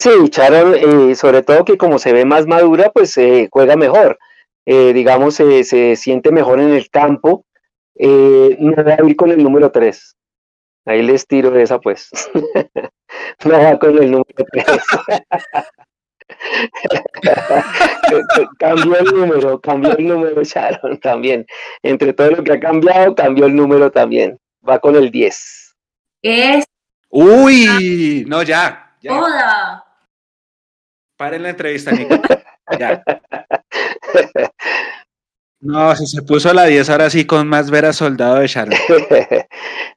Sí, 0.00 0.10
Sharon, 0.30 0.74
eh, 1.10 1.14
sobre 1.16 1.42
todo 1.42 1.64
que 1.64 1.76
como 1.76 1.98
se 1.98 2.12
ve 2.12 2.24
más 2.24 2.46
madura, 2.46 2.90
pues 2.92 3.16
eh, 3.18 3.48
juega 3.50 3.76
mejor. 3.76 4.18
digamos, 4.64 5.34
se 5.34 5.96
siente 5.96 6.30
mejor 6.30 6.60
en 6.60 6.74
el 6.74 6.88
campo. 6.90 7.44
no 7.98 8.84
va 8.84 8.94
a 8.94 9.08
ir 9.08 9.16
con 9.16 9.30
el 9.30 9.42
número 9.42 9.72
3. 9.72 10.16
Ahí 10.86 11.02
les 11.02 11.26
tiro 11.26 11.54
esa, 11.58 11.80
pues. 11.80 12.10
no 13.44 13.58
va 13.58 13.78
con 13.78 13.98
el 13.98 14.10
número 14.10 14.44
3. 14.52 14.66
cambió 18.58 18.98
el 18.98 19.04
número, 19.06 19.60
cambió 19.60 19.96
el 19.96 20.06
número 20.06 20.42
Sharon 20.42 20.98
también. 21.00 21.46
Entre 21.82 22.12
todo 22.12 22.30
lo 22.30 22.44
que 22.44 22.52
ha 22.52 22.60
cambiado, 22.60 23.14
cambió 23.14 23.46
el 23.46 23.54
número 23.54 23.90
también. 23.90 24.38
Va 24.66 24.78
con 24.78 24.96
el 24.96 25.10
10. 25.10 25.76
Es. 26.22 26.64
Uy, 27.10 28.24
no, 28.28 28.42
ya. 28.42 28.96
ya. 29.00 29.10
Toda. 29.10 29.84
Paren 31.16 31.42
la 31.42 31.50
entrevista, 31.50 31.92
Nico. 31.92 32.20
ya. 32.78 33.02
No, 35.60 35.94
si 35.96 36.06
se 36.06 36.22
puso 36.22 36.54
la 36.54 36.66
10 36.66 36.88
ahora 36.88 37.10
sí 37.10 37.24
con 37.24 37.48
más 37.48 37.68
veras 37.68 37.96
soldado 37.96 38.36
de 38.36 38.46
Sharon. 38.46 38.74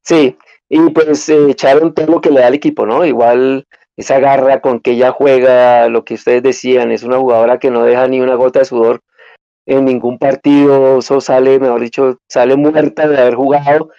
sí, 0.02 0.36
y 0.74 0.80
pues 0.92 1.28
echaron 1.28 1.94
todo 1.94 2.08
lo 2.08 2.22
que 2.22 2.32
le 2.32 2.40
da 2.40 2.48
al 2.48 2.54
equipo, 2.54 2.86
¿no? 2.86 3.04
Igual 3.04 3.66
esa 3.98 4.20
garra 4.20 4.62
con 4.62 4.80
que 4.80 4.92
ella 4.92 5.12
juega, 5.12 5.90
lo 5.90 6.06
que 6.06 6.14
ustedes 6.14 6.42
decían, 6.42 6.94
es 6.94 7.04
una 7.04 7.18
jugadora 7.18 7.60
que 7.60 7.70
no 7.70 7.84
deja 7.84 8.08
ni 8.08 8.22
una 8.22 8.36
gota 8.36 8.60
de 8.60 8.66
sudor 8.66 9.02
en 9.66 9.84
ningún 9.84 10.18
partido, 10.18 11.00
eso 11.00 11.20
sale, 11.20 11.60
mejor 11.60 11.82
dicho, 11.82 12.18
sale 12.30 12.56
muerta 12.56 13.06
de 13.10 13.18
haber 13.20 13.36
jugado, 13.36 13.90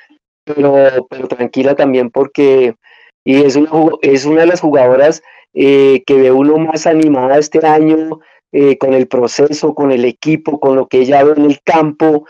pero, 0.45 0.75
pero 1.11 1.29
tranquila 1.29 1.75
también 1.75 2.11
porque 2.11 2.75
y 3.23 3.45
es 3.45 3.55
una, 3.55 3.71
es 4.01 4.25
una 4.25 4.41
de 4.41 4.47
las 4.47 4.63
jugadoras 4.63 5.23
eh, 5.53 6.03
que 6.07 6.15
ve 6.15 6.33
uno 6.33 6.57
más 6.57 6.87
animada 6.87 7.37
este 7.37 7.65
año 7.67 8.21
eh, 8.51 8.79
con 8.79 8.95
el 8.95 9.09
proceso, 9.09 9.75
con 9.75 9.93
el 9.93 10.07
equipo, 10.07 10.59
con 10.59 10.77
lo 10.77 10.87
que 10.87 11.01
ella 11.01 11.23
ve 11.23 11.35
en 11.37 11.45
el 11.45 11.61
campo, 11.63 12.27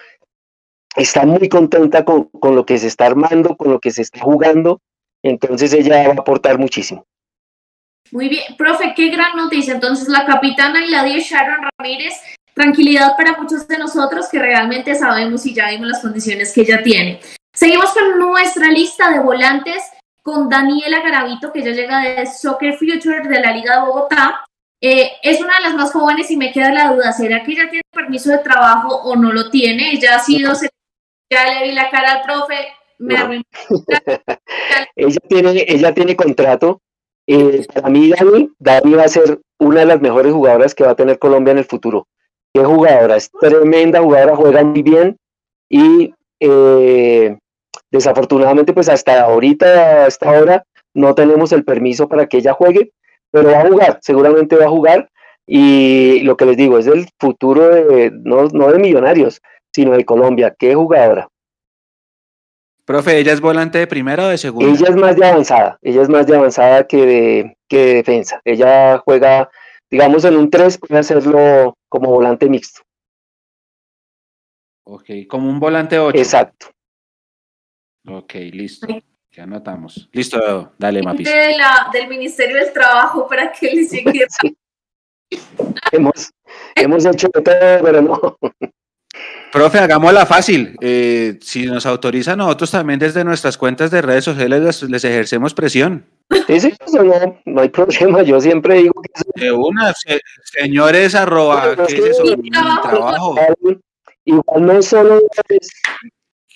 está 0.96 1.24
muy 1.24 1.48
contenta 1.48 2.04
con, 2.04 2.30
lo 2.42 2.66
que 2.66 2.78
se 2.78 2.86
está 2.86 3.06
armando, 3.06 3.56
con 3.56 3.70
lo 3.70 3.80
que 3.80 3.90
se 3.90 4.02
está 4.02 4.20
jugando, 4.20 4.80
entonces 5.22 5.72
ella 5.72 6.08
va 6.08 6.14
a 6.14 6.20
aportar 6.20 6.58
muchísimo. 6.58 7.06
Muy 8.10 8.28
bien, 8.28 8.56
profe, 8.58 8.92
qué 8.94 9.08
gran 9.08 9.36
noticia. 9.36 9.74
Entonces 9.74 10.08
la 10.08 10.26
capitana 10.26 10.84
y 10.84 10.90
la 10.90 11.04
10 11.04 11.24
Sharon 11.24 11.60
Ramírez, 11.78 12.14
tranquilidad 12.52 13.16
para 13.16 13.40
muchos 13.40 13.66
de 13.66 13.78
nosotros 13.78 14.28
que 14.30 14.38
realmente 14.38 14.94
sabemos 14.94 15.46
y 15.46 15.54
ya 15.54 15.70
vimos 15.70 15.88
las 15.88 16.02
condiciones 16.02 16.52
que 16.52 16.62
ella 16.62 16.82
tiene. 16.82 17.20
Seguimos 17.54 17.92
con 17.92 18.18
nuestra 18.18 18.68
lista 18.70 19.10
de 19.10 19.20
volantes 19.20 19.82
con 20.22 20.48
Daniela 20.48 21.00
Garavito, 21.00 21.52
que 21.52 21.62
ya 21.62 21.70
llega 21.70 22.00
de 22.00 22.26
Soccer 22.26 22.74
Future 22.74 23.26
de 23.28 23.40
la 23.40 23.52
Liga 23.52 23.76
de 23.76 23.86
Bogotá. 23.86 24.44
Eh, 24.80 25.12
es 25.22 25.40
una 25.40 25.56
de 25.56 25.64
las 25.64 25.74
más 25.74 25.92
jóvenes 25.92 26.30
y 26.30 26.36
me 26.36 26.52
queda 26.52 26.72
la 26.72 26.92
duda, 26.92 27.12
¿será 27.12 27.42
que 27.42 27.52
ella 27.52 27.68
tiene 27.70 27.82
permiso 27.92 28.30
de 28.30 28.38
trabajo 28.38 28.94
o 28.96 29.16
no 29.16 29.32
lo 29.32 29.48
tiene? 29.50 29.92
Ella 29.92 30.16
ha 30.16 30.18
sido 30.18 30.54
ya 31.32 31.46
le 31.46 31.68
vi 31.68 31.72
la 31.72 31.90
cara 31.90 32.12
al 32.12 32.22
profe, 32.22 32.54
me 32.98 33.14
ella, 34.96 35.20
tiene, 35.28 35.64
ella 35.66 35.94
tiene 35.94 36.14
contrato. 36.14 36.80
Eh, 37.26 37.66
para 37.72 37.88
mí, 37.88 38.10
Dani, 38.10 38.50
Dani 38.58 38.94
va 38.94 39.04
a 39.04 39.08
ser 39.08 39.40
una 39.58 39.80
de 39.80 39.86
las 39.86 40.00
mejores 40.00 40.32
jugadoras 40.32 40.74
que 40.74 40.84
va 40.84 40.90
a 40.90 40.96
tener 40.96 41.18
Colombia 41.18 41.52
en 41.52 41.58
el 41.58 41.64
futuro. 41.64 42.06
Qué 42.52 42.62
jugadora, 42.62 43.16
es 43.16 43.30
tremenda 43.30 44.02
jugadora, 44.02 44.36
juega 44.36 44.62
muy 44.62 44.82
bien 44.82 45.16
y 45.70 46.12
eh, 46.38 47.36
desafortunadamente 47.90 48.72
pues 48.74 48.88
hasta 48.88 49.22
ahorita, 49.22 50.04
hasta 50.04 50.28
ahora, 50.28 50.64
no 50.94 51.14
tenemos 51.14 51.52
el 51.52 51.64
permiso 51.64 52.08
para 52.08 52.26
que 52.26 52.38
ella 52.38 52.52
juegue, 52.52 52.92
pero 53.30 53.50
va 53.50 53.60
a 53.60 53.68
jugar, 53.68 53.98
seguramente 54.02 54.56
va 54.56 54.66
a 54.66 54.70
jugar 54.70 55.08
y 55.46 56.20
lo 56.20 56.36
que 56.36 56.44
les 56.44 56.56
digo 56.56 56.78
es 56.78 56.86
el 56.86 57.08
futuro 57.18 57.68
de, 57.68 58.10
no, 58.12 58.44
no 58.52 58.70
de 58.70 58.78
millonarios, 58.78 59.40
sino 59.72 59.92
de 59.92 60.04
Colombia. 60.04 60.54
¿Qué 60.58 60.74
jugadora? 60.74 61.28
Profe, 62.84 63.18
¿ella 63.18 63.32
es 63.32 63.40
volante 63.40 63.78
de 63.78 63.86
primera 63.86 64.26
o 64.26 64.28
de 64.28 64.38
segunda? 64.38 64.68
Ella 64.70 64.88
es 64.88 64.96
más 64.96 65.16
de 65.16 65.26
avanzada, 65.26 65.78
ella 65.82 66.02
es 66.02 66.08
más 66.08 66.26
de 66.26 66.36
avanzada 66.36 66.86
que 66.86 67.06
de, 67.06 67.56
que 67.68 67.94
defensa. 67.94 68.40
Ella 68.44 68.98
juega, 68.98 69.48
digamos, 69.88 70.24
en 70.24 70.36
un 70.36 70.50
3, 70.50 70.78
puede 70.78 70.98
hacerlo 70.98 71.76
como 71.88 72.10
volante 72.10 72.48
mixto. 72.48 72.82
Ok, 74.84 75.10
como 75.28 75.48
un 75.48 75.60
volante 75.60 75.98
8. 75.98 76.18
Exacto. 76.18 76.66
Ok, 78.08 78.34
listo. 78.52 78.88
Ya 79.30 79.44
anotamos. 79.44 80.10
Listo, 80.12 80.74
dale, 80.76 81.02
Mapis. 81.02 81.26
De 81.26 81.54
del 81.92 82.08
Ministerio 82.08 82.56
del 82.56 82.72
Trabajo 82.72 83.26
para 83.28 83.52
que 83.52 83.70
les 83.74 83.90
llegue. 83.92 84.26
hemos, 85.92 86.30
hemos 86.74 87.06
hecho 87.06 87.28
todo, 87.30 87.44
pero 87.82 88.02
no. 88.02 88.38
Profe, 89.52 89.78
hagámosla 89.78 90.24
fácil. 90.24 90.76
Eh, 90.80 91.38
si 91.42 91.66
nos 91.66 91.84
autorizan, 91.84 92.38
nosotros 92.38 92.70
también 92.70 92.98
desde 92.98 93.22
nuestras 93.22 93.58
cuentas 93.58 93.90
de 93.90 94.00
redes 94.00 94.24
sociales 94.24 94.82
les, 94.82 95.04
ejercemos 95.04 95.52
presión. 95.52 96.06
Sí, 96.46 96.58
sí, 96.58 96.74
no, 96.94 97.38
no, 97.44 97.60
hay 97.60 97.68
problema. 97.68 98.22
Yo 98.22 98.40
siempre 98.40 98.76
digo 98.76 98.94
que. 99.02 99.40
De 99.40 99.52
una, 99.52 99.92
señores, 100.44 101.14
arroba. 101.14 101.76
¿Qué 101.86 101.96
es 101.96 102.04
eso? 102.06 102.36
Mi 102.38 102.50
trabajo. 102.50 103.36
Igual 104.24 104.66
no 104.66 104.80
solo. 104.80 105.20
Es, 105.48 105.68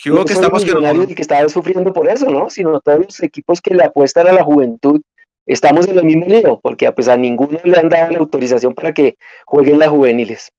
no 0.06 0.24
que 0.24 0.32
estamos 0.32 0.64
que, 0.64 1.14
que 1.14 1.22
está 1.22 1.46
sufriendo 1.50 1.92
por 1.92 2.08
eso, 2.08 2.30
¿no? 2.30 2.48
Sino 2.48 2.80
todos 2.80 3.00
los 3.00 3.22
equipos 3.22 3.60
que 3.60 3.74
le 3.74 3.84
apuestan 3.84 4.28
a 4.28 4.32
la 4.32 4.42
juventud 4.42 5.02
estamos 5.46 5.86
en 5.86 5.98
el 5.98 6.04
mismo 6.04 6.26
lío, 6.26 6.60
porque 6.60 6.90
pues, 6.92 7.08
a 7.08 7.16
ninguno 7.16 7.58
le 7.62 7.78
han 7.78 7.88
dado 7.88 8.10
la 8.10 8.18
autorización 8.18 8.74
para 8.74 8.92
que 8.92 9.16
jueguen 9.44 9.78
las 9.78 9.88
juveniles. 9.88 10.50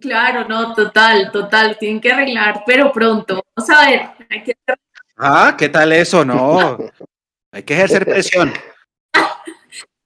Claro, 0.00 0.46
no, 0.48 0.74
total, 0.74 1.30
total, 1.30 1.76
tienen 1.78 2.00
que 2.00 2.12
arreglar, 2.12 2.62
pero 2.66 2.92
pronto. 2.92 3.44
Vamos 3.54 3.70
a 3.70 3.86
ver. 3.86 4.10
Ah, 5.16 5.54
¿qué 5.56 5.68
tal 5.68 5.92
eso? 5.92 6.24
No, 6.24 6.78
hay 7.52 7.62
que 7.62 7.74
ejercer 7.74 8.04
presión. 8.04 8.52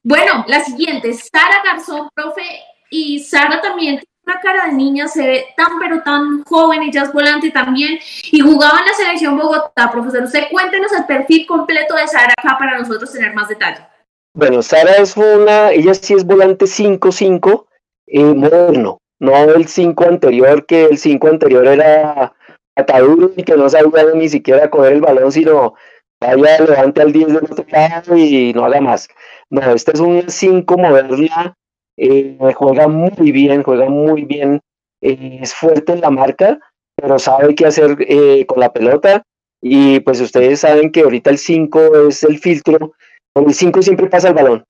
Bueno, 0.03 0.45
la 0.49 0.61
siguiente, 0.65 1.13
Sara 1.13 1.63
Garzón, 1.65 2.09
profe, 2.15 2.43
y 2.91 3.21
Sara 3.21 3.61
también 3.61 3.99
tiene 3.99 4.13
una 4.25 4.41
cara 4.41 4.67
de 4.67 4.73
niña, 4.73 5.09
se 5.09 5.27
ve 5.27 5.47
tan 5.57 5.79
pero 5.79 6.03
tan 6.03 6.45
joven, 6.45 6.83
ella 6.83 7.03
es 7.03 7.13
volante 7.13 7.51
también, 7.51 7.99
y 8.31 8.41
jugaba 8.41 8.81
en 8.81 8.87
la 8.87 8.95
selección 8.95 9.37
Bogotá, 9.37 9.91
profesor. 9.91 10.23
Usted 10.25 10.45
cuéntenos 10.51 10.93
el 10.93 11.05
perfil 11.07 11.47
completo 11.47 11.95
de 11.95 12.09
Sara 12.09 12.35
acá 12.37 12.57
para 12.59 12.79
nosotros 12.79 13.13
tener 13.13 13.35
más 13.35 13.49
detalle. 13.49 13.87
Bueno, 14.35 14.63
Sara 14.63 14.97
es 14.97 15.17
una, 15.17 15.73
ella 15.73 15.95
sí 15.95 16.15
es 16.15 16.25
volante 16.25 16.67
5-5, 16.67 17.67
eh, 18.07 18.23
moderno, 18.23 18.99
no 19.21 19.35
el 19.37 19.67
5 19.67 20.05
anterior, 20.05 20.67
que 20.67 20.85
el 20.85 20.99
5 20.99 21.29
anterior 21.29 21.67
era 21.67 22.35
ataduro 22.77 23.33
y 23.37 23.43
que 23.43 23.57
no 23.57 23.69
sabía 23.69 24.05
ni 24.15 24.29
siquiera 24.29 24.71
coger 24.71 24.95
el 24.95 25.01
balón, 25.01 25.33
sino 25.33 25.75
vaya, 26.21 26.61
levante 26.61 27.03
al 27.03 27.13
10 27.13 27.27
del 27.29 27.37
otro 27.37 27.65
lado 27.71 28.17
y 28.17 28.53
no 28.55 28.65
haga 28.65 28.81
más. 28.81 29.09
No, 29.51 29.61
este 29.73 29.93
es 29.93 30.01
un 30.01 30.25
5 30.29 30.79
moderna, 30.79 31.57
eh, 31.97 32.39
juega 32.55 32.89
muy 32.89 33.33
bien, 33.33 33.63
juega 33.63 33.89
muy 33.89 34.25
bien, 34.25 34.61
eh, 35.03 35.39
es 35.43 35.55
fuerte 35.55 35.93
en 35.93 36.01
la 36.01 36.11
marca, 36.11 36.59
pero 36.97 37.19
sabe 37.19 37.55
qué 37.55 37.67
hacer 37.67 37.97
eh, 38.01 38.47
con 38.47 38.61
la 38.61 38.73
pelota. 38.73 39.23
Y 39.61 39.99
pues 40.01 40.21
ustedes 40.21 40.61
saben 40.61 40.93
que 40.93 41.01
ahorita 41.01 41.31
el 41.31 41.39
5 41.39 42.09
es 42.09 42.23
el 42.23 42.39
filtro, 42.39 42.93
con 43.35 43.47
el 43.47 43.55
5 43.55 43.83
siempre 43.83 44.07
pasa 44.07 44.29
el 44.29 44.35
balón. 44.35 44.65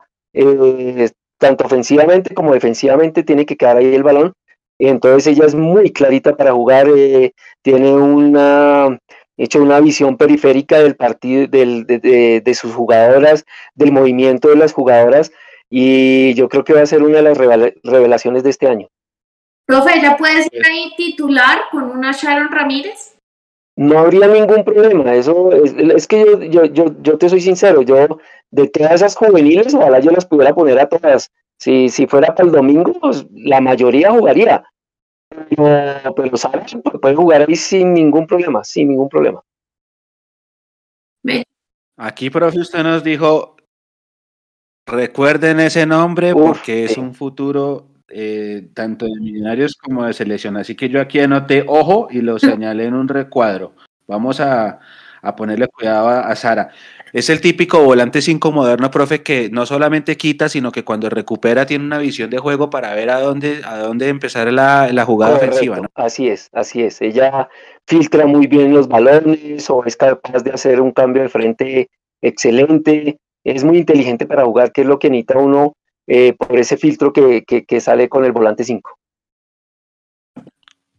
Tanto 1.39 1.65
ofensivamente 1.65 2.35
como 2.35 2.53
defensivamente 2.53 3.23
tiene 3.23 3.47
que 3.47 3.57
quedar 3.57 3.77
ahí 3.79 3.95
el 3.95 4.03
balón. 4.03 4.35
Entonces 4.79 5.27
ella 5.27 5.47
es 5.47 5.55
muy 5.55 5.93
clarita 5.93 6.37
para 6.37 6.53
jugar, 6.53 6.89
tiene 7.63 7.93
una 7.95 8.99
hecho 9.39 9.63
una 9.63 9.81
visión 9.81 10.17
periférica 10.17 10.81
del 10.81 10.97
partido, 10.97 11.47
del, 11.47 11.87
de, 11.87 12.43
de, 12.45 12.55
sus 12.55 12.75
jugadoras, 12.75 13.47
del 13.75 13.93
movimiento 13.93 14.49
de 14.49 14.57
las 14.57 14.73
jugadoras, 14.73 15.31
y 15.71 16.35
yo 16.35 16.49
creo 16.49 16.65
que 16.65 16.73
va 16.73 16.83
a 16.83 16.87
ser 16.87 17.03
una 17.03 17.19
de 17.19 17.23
las 17.23 17.39
revelaciones 17.39 18.43
de 18.43 18.51
este 18.51 18.67
año. 18.67 18.89
Profe, 19.65 20.01
¿ya 20.03 20.17
puede 20.17 20.43
ser 20.43 20.67
ahí 20.67 20.93
titular 20.97 21.61
con 21.71 21.85
una 21.85 22.13
Sharon 22.13 22.51
Ramírez? 22.51 23.18
No 23.79 23.97
habría 24.01 24.27
ningún 24.27 24.65
problema, 24.65 25.15
eso 25.15 25.53
es, 25.53 25.73
es 25.73 26.09
que 26.09 26.25
yo, 26.51 26.65
yo, 26.65 26.65
yo, 26.65 26.87
yo, 27.01 27.17
te 27.17 27.29
soy 27.29 27.41
sincero, 27.41 27.83
yo 27.83 28.19
de 28.51 28.69
todas 28.71 28.95
esas 28.95 29.15
juveniles, 29.15 29.73
ojalá 29.73 30.01
yo 30.01 30.11
las 30.11 30.27
pudiera 30.27 30.53
poner 30.53 30.81
a 30.81 30.89
todas. 30.89 31.31
Si, 31.61 31.89
si 31.89 32.09
fuera 32.09 32.35
para 32.35 32.49
el 32.49 32.53
domingo, 32.53 32.93
pues 32.95 33.25
la 33.31 33.61
mayoría 33.61 34.11
jugaría, 34.11 34.65
pero, 35.31 36.13
pero 36.17 36.37
¿sabes? 36.37 36.77
Puede 37.01 37.15
jugar 37.15 37.47
ahí 37.49 37.55
sin 37.55 37.95
ningún 37.95 38.27
problema, 38.27 38.65
sin 38.65 38.89
ningún 38.89 39.09
problema. 39.09 39.45
Aquí, 41.97 42.31
profe, 42.31 42.59
usted 42.59 42.83
nos 42.83 43.05
dijo, 43.05 43.55
recuerden 44.89 45.61
ese 45.61 45.87
nombre 45.87 46.33
porque 46.33 46.85
es 46.85 46.99
un 46.99 47.15
futuro 47.15 47.87
eh, 48.09 48.69
tanto 48.75 49.07
de 49.07 49.21
millonarios 49.21 49.77
como 49.77 50.05
de 50.07 50.13
selección. 50.13 50.57
Así 50.57 50.75
que 50.75 50.89
yo 50.89 51.01
aquí 51.01 51.21
anoté 51.21 51.65
ojo 51.67 52.09
y 52.11 52.21
lo 52.21 52.39
señalé 52.39 52.87
en 52.87 52.95
un 52.95 53.09
recuadro. 53.09 53.75
Vamos 54.07 54.41
a, 54.41 54.81
a 55.23 55.37
ponerle 55.37 55.69
cuidado 55.69 56.09
a, 56.09 56.21
a 56.21 56.37
Sara. 56.37 56.71
Es 57.13 57.31
el 57.31 57.41
típico 57.41 57.83
volante 57.83 58.21
5 58.21 58.53
moderno, 58.53 58.91
profe, 58.91 59.23
que 59.23 59.49
no 59.51 59.65
solamente 59.65 60.17
quita, 60.17 60.49
sino 60.49 60.71
que 60.71 60.85
cuando 60.85 61.09
recupera 61.09 61.65
tiene 61.65 61.85
una 61.85 61.99
visión 61.99 62.29
de 62.29 62.39
juego 62.39 62.69
para 62.69 62.95
ver 62.95 63.11
a 63.11 63.21
dónde, 63.21 63.63
a 63.65 63.79
dónde 63.79 64.09
empezar 64.09 64.53
la, 64.53 64.93
la 64.93 65.05
jugada 65.05 65.37
ofensiva. 65.37 65.81
¿no? 65.81 65.89
Así 65.95 66.29
es, 66.29 66.51
así 66.53 66.83
es. 66.83 67.01
Ella 67.01 67.49
filtra 67.87 68.27
muy 68.27 68.47
bien 68.47 68.75
los 68.75 68.89
balones 68.89 69.69
o 69.71 69.85
es 69.85 69.97
capaz 69.97 70.43
de 70.43 70.51
hacer 70.51 70.81
un 70.81 70.93
cambio 70.93 71.23
de 71.23 71.29
frente 71.31 71.89
excelente. 72.21 73.19
Es 73.45 73.65
muy 73.65 73.79
inteligente 73.79 74.27
para 74.27 74.45
jugar, 74.45 74.73
que 74.73 74.83
es 74.83 74.87
lo 74.87 74.99
que 74.99 75.09
necesita 75.09 75.39
uno 75.39 75.73
eh, 76.09 76.33
por 76.33 76.59
ese 76.59 76.77
filtro 76.77 77.13
que, 77.13 77.45
que, 77.47 77.65
que 77.65 77.81
sale 77.81 78.09
con 78.09 78.25
el 78.25 78.33
volante 78.33 78.65
5. 78.65 78.99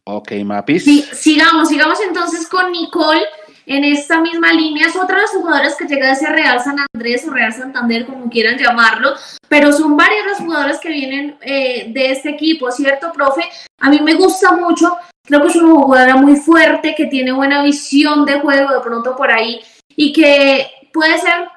Ok, 0.05 0.31
Mapis. 0.45 0.83
Sí, 0.83 1.05
sigamos, 1.11 1.69
sigamos 1.69 1.99
entonces 2.01 2.47
con 2.47 2.71
Nicole 2.71 3.25
en 3.65 3.83
esta 3.83 4.19
misma 4.21 4.51
línea. 4.53 4.87
Es 4.87 4.95
otra 4.95 5.15
de 5.15 5.21
las 5.23 5.31
jugadoras 5.31 5.75
que 5.75 5.85
llega 5.85 6.09
a 6.09 6.13
ese 6.13 6.27
Real 6.27 6.59
San 6.61 6.77
Andrés 6.93 7.27
o 7.27 7.31
Real 7.31 7.53
Santander, 7.53 8.05
como 8.05 8.29
quieran 8.29 8.57
llamarlo, 8.57 9.13
pero 9.47 9.71
son 9.71 9.95
varias 9.95 10.25
las 10.25 10.39
jugadoras 10.39 10.79
que 10.79 10.89
vienen 10.89 11.37
eh, 11.41 11.91
de 11.93 12.11
este 12.11 12.29
equipo, 12.29 12.71
¿cierto, 12.71 13.11
profe? 13.11 13.43
A 13.79 13.89
mí 13.89 13.99
me 14.01 14.15
gusta 14.15 14.53
mucho, 14.53 14.97
creo 15.23 15.41
que 15.41 15.47
es 15.49 15.55
una 15.55 15.75
jugadora 15.75 16.15
muy 16.15 16.35
fuerte, 16.35 16.95
que 16.95 17.05
tiene 17.05 17.31
buena 17.31 17.63
visión 17.63 18.25
de 18.25 18.39
juego 18.39 18.73
de 18.73 18.81
pronto 18.81 19.15
por 19.15 19.31
ahí 19.31 19.61
y 19.95 20.13
que 20.13 20.67
puede 20.91 21.19
ser 21.19 21.47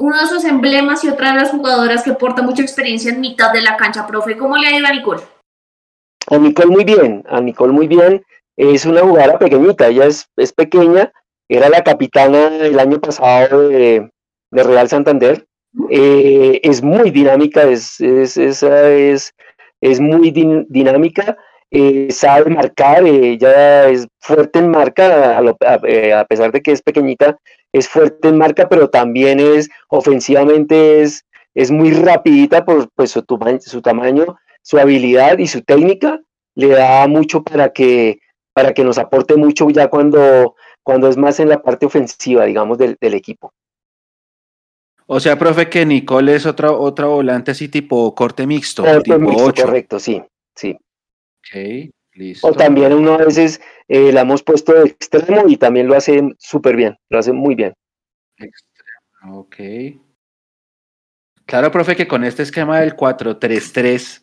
uno 0.00 0.16
de 0.16 0.24
esos 0.24 0.44
emblemas 0.44 1.04
y 1.04 1.08
otra 1.08 1.32
de 1.32 1.40
las 1.40 1.50
jugadoras 1.50 2.02
que 2.02 2.14
porta 2.14 2.42
mucha 2.42 2.62
experiencia 2.62 3.12
en 3.12 3.20
mitad 3.20 3.52
de 3.52 3.60
la 3.60 3.76
cancha, 3.76 4.06
profe. 4.06 4.36
¿Cómo 4.36 4.56
le 4.56 4.66
ha 4.66 4.88
a 4.88 4.92
Nicole? 4.92 5.20
A 6.26 6.38
Nicole 6.38 6.70
muy 6.70 6.84
bien, 6.84 7.22
a 7.28 7.40
Nicole 7.40 7.72
muy 7.72 7.86
bien. 7.86 8.24
Es 8.56 8.86
una 8.86 9.02
jugadora 9.02 9.38
pequeñita, 9.38 9.88
ella 9.88 10.06
es, 10.06 10.26
es 10.36 10.52
pequeña, 10.52 11.12
era 11.48 11.68
la 11.68 11.84
capitana 11.84 12.56
el 12.56 12.78
año 12.78 12.98
pasado 13.00 13.68
de, 13.68 14.10
Real 14.50 14.88
Santander. 14.88 15.46
Eh, 15.90 16.60
es 16.62 16.82
muy 16.82 17.10
dinámica, 17.10 17.62
es, 17.62 18.00
es, 18.00 18.36
es, 18.38 19.34
es 19.80 20.00
muy 20.00 20.30
dinámica, 20.68 21.36
eh, 21.70 22.08
sabe 22.10 22.50
marcar, 22.50 23.04
ella 23.06 23.88
es 23.88 24.08
fuerte 24.18 24.58
en 24.58 24.70
marca, 24.70 25.38
a, 25.38 25.80
eh, 25.84 26.12
a, 26.12 26.24
pesar 26.24 26.50
de 26.52 26.62
que 26.62 26.72
es 26.72 26.82
pequeñita, 26.82 27.38
es 27.72 27.88
fuerte 27.88 28.28
en 28.28 28.38
marca, 28.38 28.68
pero 28.68 28.88
también 28.90 29.40
es 29.40 29.70
ofensivamente 29.88 31.02
es, 31.02 31.24
es 31.54 31.70
muy 31.70 31.92
rapidita 31.92 32.64
por 32.64 32.88
pues, 32.94 33.10
su, 33.10 33.24
su 33.60 33.82
tamaño, 33.82 34.38
su 34.62 34.78
habilidad 34.78 35.38
y 35.38 35.46
su 35.46 35.62
técnica, 35.62 36.20
le 36.54 36.68
da 36.68 37.06
mucho 37.06 37.42
para 37.42 37.72
que, 37.72 38.18
para 38.52 38.74
que 38.74 38.84
nos 38.84 38.98
aporte 38.98 39.36
mucho 39.36 39.70
ya 39.70 39.88
cuando 39.88 40.54
cuando 40.82 41.08
es 41.08 41.16
más 41.16 41.40
en 41.40 41.48
la 41.48 41.62
parte 41.62 41.86
ofensiva, 41.86 42.44
digamos, 42.44 42.78
del, 42.78 42.96
del 43.00 43.14
equipo. 43.14 43.52
O 45.06 45.18
sea, 45.18 45.38
profe, 45.38 45.68
que 45.68 45.84
Nicole 45.84 46.36
es 46.36 46.46
otra, 46.46 46.72
otra 46.72 47.06
volante 47.06 47.50
así 47.50 47.68
tipo 47.68 48.14
corte 48.14 48.46
mixto. 48.46 48.84
Corte 48.84 49.02
tipo 49.02 49.18
mixto, 49.18 49.44
8. 49.44 49.64
correcto, 49.64 49.98
sí, 49.98 50.22
sí. 50.54 50.76
Ok, 51.38 51.90
listo. 52.14 52.46
O 52.46 52.52
también 52.52 52.92
uno 52.92 53.14
a 53.14 53.18
veces 53.18 53.60
eh, 53.88 54.12
la 54.12 54.22
hemos 54.22 54.42
puesto 54.42 54.72
de 54.72 54.88
extremo 54.88 55.44
y 55.48 55.56
también 55.56 55.86
lo 55.86 55.96
hace 55.96 56.22
súper 56.38 56.76
bien, 56.76 56.98
lo 57.08 57.18
hace 57.18 57.32
muy 57.32 57.54
bien. 57.54 57.74
Extremo, 58.36 59.40
ok. 59.40 59.56
Claro, 61.46 61.72
profe, 61.72 61.96
que 61.96 62.06
con 62.06 62.22
este 62.24 62.44
esquema 62.44 62.80
del 62.80 62.96
4-3-3, 62.96 64.22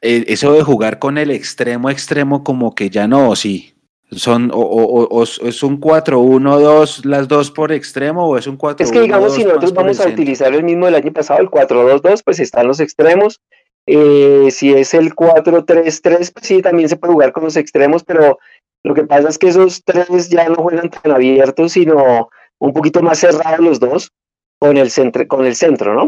eh, 0.00 0.24
eso 0.28 0.52
de 0.52 0.62
jugar 0.62 0.98
con 0.98 1.18
el 1.18 1.30
extremo 1.30 1.90
extremo 1.90 2.44
como 2.44 2.74
que 2.74 2.88
ya 2.90 3.08
no, 3.08 3.34
sí. 3.34 3.74
Son, 4.12 4.50
o, 4.52 4.58
o, 4.58 5.08
o, 5.08 5.22
¿Es 5.22 5.62
un 5.62 5.80
4-1-2 5.80 7.04
las 7.06 7.28
dos 7.28 7.50
por 7.50 7.72
extremo 7.72 8.28
o 8.28 8.36
es 8.36 8.46
un 8.46 8.58
4 8.58 8.84
Es 8.84 8.92
que 8.92 9.00
digamos, 9.00 9.34
si 9.34 9.42
nosotros 9.42 9.72
vamos 9.72 10.00
a 10.00 10.08
utilizar 10.08 10.54
el 10.54 10.62
mismo 10.62 10.84
del 10.84 10.96
año 10.96 11.12
pasado, 11.12 11.40
el 11.40 11.48
4-2-2, 11.48 12.22
pues 12.22 12.38
están 12.38 12.66
los 12.66 12.78
extremos. 12.78 13.40
Eh, 13.86 14.48
si 14.50 14.72
es 14.72 14.94
el 14.94 15.14
4-3-3, 15.14 16.32
pues 16.32 16.46
sí, 16.46 16.62
también 16.62 16.88
se 16.88 16.96
puede 16.96 17.12
jugar 17.12 17.32
con 17.32 17.44
los 17.44 17.56
extremos, 17.56 18.04
pero 18.04 18.38
lo 18.84 18.94
que 18.94 19.04
pasa 19.04 19.28
es 19.28 19.38
que 19.38 19.48
esos 19.48 19.82
tres 19.84 20.28
ya 20.28 20.48
no 20.48 20.56
juegan 20.56 20.90
tan 20.90 21.12
abiertos, 21.12 21.72
sino 21.72 22.28
un 22.58 22.72
poquito 22.72 23.02
más 23.02 23.18
cerrados 23.18 23.60
los 23.60 23.80
dos 23.80 24.12
con 24.58 24.76
el 24.76 24.90
centro, 24.90 25.26
con 25.26 25.44
el 25.44 25.56
centro 25.56 25.94
¿no? 25.94 26.04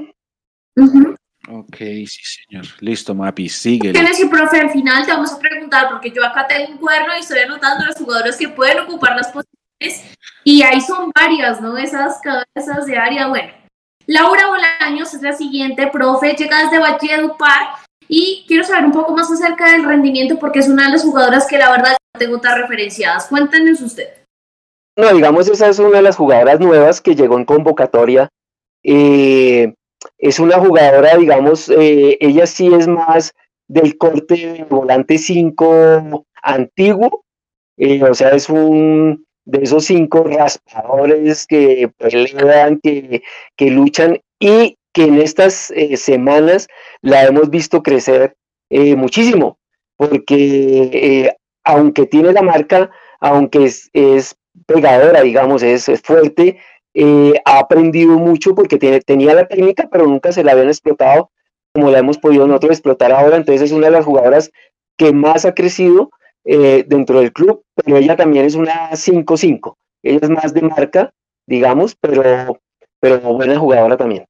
Uh 0.77 0.87
-huh. 0.87 1.17
Ok, 1.49 1.77
sí, 1.77 2.21
señor. 2.23 2.65
Listo, 2.81 3.15
Mapi, 3.15 3.49
sigue. 3.49 3.93
Tienes 3.93 4.19
y 4.19 4.27
profe, 4.27 4.61
al 4.61 4.71
final 4.71 5.05
te 5.05 5.13
vamos 5.13 5.33
a 5.33 5.39
preguntar, 5.39 5.89
porque 5.91 6.11
yo 6.11 6.25
acá 6.25 6.47
tengo 6.47 6.73
un 6.73 6.79
cuerno 6.79 7.15
y 7.15 7.21
estoy 7.21 7.41
anotando 7.41 7.85
los 7.85 7.97
jugadores 7.97 8.37
que 8.37 8.49
pueden 8.49 8.81
ocupar 8.81 9.15
las 9.15 9.31
posiciones, 9.31 10.17
y 10.43 10.63
ahí 10.63 10.81
son 10.81 11.11
varias, 11.15 11.61
¿no? 11.61 11.77
Esas 11.77 12.19
cabezas 12.23 12.87
de 12.87 12.97
área. 12.97 13.29
Bueno, 13.29 13.53
Laura 14.07 14.49
Bolaños 14.49 15.15
es 15.15 15.23
la 15.23 15.33
siguiente, 15.33 15.87
profe, 15.89 16.35
llega 16.35 16.65
desde 16.65 16.79
Valledupar, 16.79 17.85
y 18.09 18.45
quiero 18.47 18.65
saber 18.65 18.85
un 18.85 18.93
poco 18.93 19.15
más 19.15 19.31
acerca 19.31 19.73
del 19.73 19.85
rendimiento, 19.85 20.39
porque 20.39 20.59
es 20.59 20.69
una 20.69 20.87
de 20.87 20.93
las 20.93 21.03
jugadoras 21.03 21.47
que 21.47 21.59
la 21.59 21.71
verdad 21.71 21.97
no 22.15 22.19
tengo 22.19 22.41
tan 22.41 22.61
referenciadas. 22.61 23.27
Cuéntenos 23.29 23.81
usted. 23.81 24.09
No, 24.97 25.13
digamos, 25.13 25.49
esa 25.49 25.69
es 25.69 25.79
una 25.79 25.97
de 25.97 26.03
las 26.03 26.17
jugadoras 26.17 26.61
nuevas 26.61 27.01
que 27.01 27.15
llegó 27.15 27.39
en 27.39 27.45
convocatoria. 27.45 28.29
Eh, 28.83 29.75
es 30.19 30.39
una 30.39 30.59
jugadora, 30.59 31.17
digamos, 31.17 31.69
eh, 31.71 32.19
ella 32.21 32.47
sí 32.47 32.73
es 32.73 32.87
más 32.87 33.33
del 33.67 33.97
corte 33.97 34.67
volante 34.69 35.17
5 35.17 36.25
antiguo, 36.43 37.25
eh, 37.79 38.03
o 38.05 38.15
sea, 38.15 38.29
es 38.31 38.51
un, 38.51 39.24
de 39.45 39.63
esos 39.63 39.85
cinco 39.85 40.25
raspadores 40.25 41.47
que 41.47 41.91
pelean, 41.99 42.81
que, 42.83 43.23
que 43.57 43.71
luchan 43.71 44.21
y 44.39 44.77
que 44.95 45.05
en 45.05 45.21
estas 45.21 45.71
eh, 45.73 45.97
semanas 45.97 46.69
la 47.03 47.25
hemos 47.25 47.51
visto 47.51 47.83
crecer 47.83 48.37
eh, 48.71 48.97
muchísimo, 48.97 49.59
porque 49.97 50.91
eh, 50.93 51.37
aunque 51.65 52.07
tiene 52.07 52.33
la 52.33 52.43
marca, 52.43 52.91
aunque 53.21 53.65
es, 53.65 53.91
es 53.93 54.37
pegadora, 54.67 55.21
digamos, 55.23 55.63
es, 55.63 55.89
es 55.89 56.01
fuerte, 56.01 56.59
ha 57.45 57.59
aprendido 57.59 58.19
mucho 58.19 58.55
porque 58.55 58.79
tiene, 58.79 59.01
tenía 59.01 59.35
la 59.35 59.49
técnica, 59.49 59.89
pero 59.91 60.07
nunca 60.07 60.31
se 60.31 60.45
la 60.45 60.53
habían 60.53 60.69
explotado 60.69 61.31
como 61.75 61.91
la 61.91 61.99
hemos 61.99 62.19
podido 62.19 62.47
nosotros 62.47 62.73
explotar 62.73 63.11
ahora. 63.11 63.37
Entonces 63.37 63.63
es 63.63 63.73
una 63.73 63.87
de 63.87 63.93
las 63.93 64.05
jugadoras 64.05 64.53
que 64.97 65.13
más 65.13 65.45
ha 65.45 65.55
crecido 65.55 66.11
dentro 66.45 67.19
del 67.19 67.33
club, 67.33 67.64
pero 67.75 67.97
ella 67.97 68.17
también 68.17 68.45
es 68.45 68.55
una 68.55 68.91
5-5. 68.91 69.75
Ella 70.03 70.19
es 70.23 70.31
más 70.31 70.53
de 70.53 70.63
marca, 70.63 71.13
digamos, 71.47 71.97
pero, 72.01 72.61
pero 73.01 73.21
buena 73.21 73.59
jugadora 73.59 73.97
también. 73.97 74.25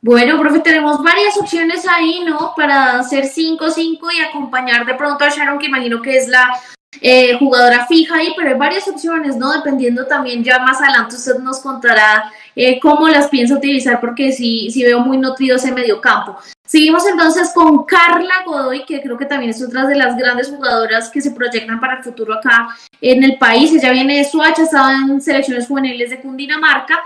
Bueno, 0.00 0.38
profe, 0.38 0.60
tenemos 0.60 1.02
varias 1.02 1.36
opciones 1.38 1.86
ahí, 1.88 2.22
¿no? 2.26 2.52
Para 2.54 2.98
hacer 2.98 3.24
5-5 3.24 3.98
y 4.14 4.20
acompañar 4.20 4.84
de 4.84 4.94
pronto 4.94 5.24
a 5.24 5.30
Sharon, 5.30 5.58
que 5.58 5.66
imagino 5.66 6.02
que 6.02 6.18
es 6.18 6.28
la 6.28 6.60
eh, 7.00 7.38
jugadora 7.38 7.86
fija 7.86 8.16
ahí, 8.16 8.34
pero 8.36 8.50
hay 8.50 8.58
varias 8.58 8.86
opciones, 8.86 9.36
¿no? 9.36 9.52
Dependiendo 9.52 10.06
también, 10.06 10.44
ya 10.44 10.58
más 10.58 10.80
adelante 10.80 11.16
usted 11.16 11.38
nos 11.38 11.60
contará 11.60 12.30
eh, 12.56 12.78
cómo 12.80 13.08
las 13.08 13.28
piensa 13.28 13.54
utilizar, 13.54 14.00
porque 14.00 14.32
sí, 14.32 14.70
sí 14.70 14.82
veo 14.82 15.00
muy 15.00 15.18
nutrido 15.18 15.56
ese 15.56 15.72
medio 15.72 16.00
campo. 16.00 16.38
Seguimos 16.66 17.06
entonces 17.06 17.52
con 17.54 17.84
Carla 17.84 18.42
Godoy, 18.46 18.84
que 18.84 19.02
creo 19.02 19.18
que 19.18 19.26
también 19.26 19.50
es 19.50 19.62
otra 19.62 19.86
de 19.86 19.96
las 19.96 20.16
grandes 20.16 20.48
jugadoras 20.48 21.10
que 21.10 21.20
se 21.20 21.32
proyectan 21.32 21.78
para 21.78 21.98
el 21.98 22.04
futuro 22.04 22.34
acá 22.34 22.68
en 23.00 23.22
el 23.22 23.36
país. 23.36 23.72
Ella 23.72 23.92
viene 23.92 24.18
de 24.18 24.24
Suacha, 24.24 24.62
estaba 24.62 24.94
en 24.94 25.20
selecciones 25.20 25.68
juveniles 25.68 26.10
de 26.10 26.20
Cundinamarca 26.20 27.04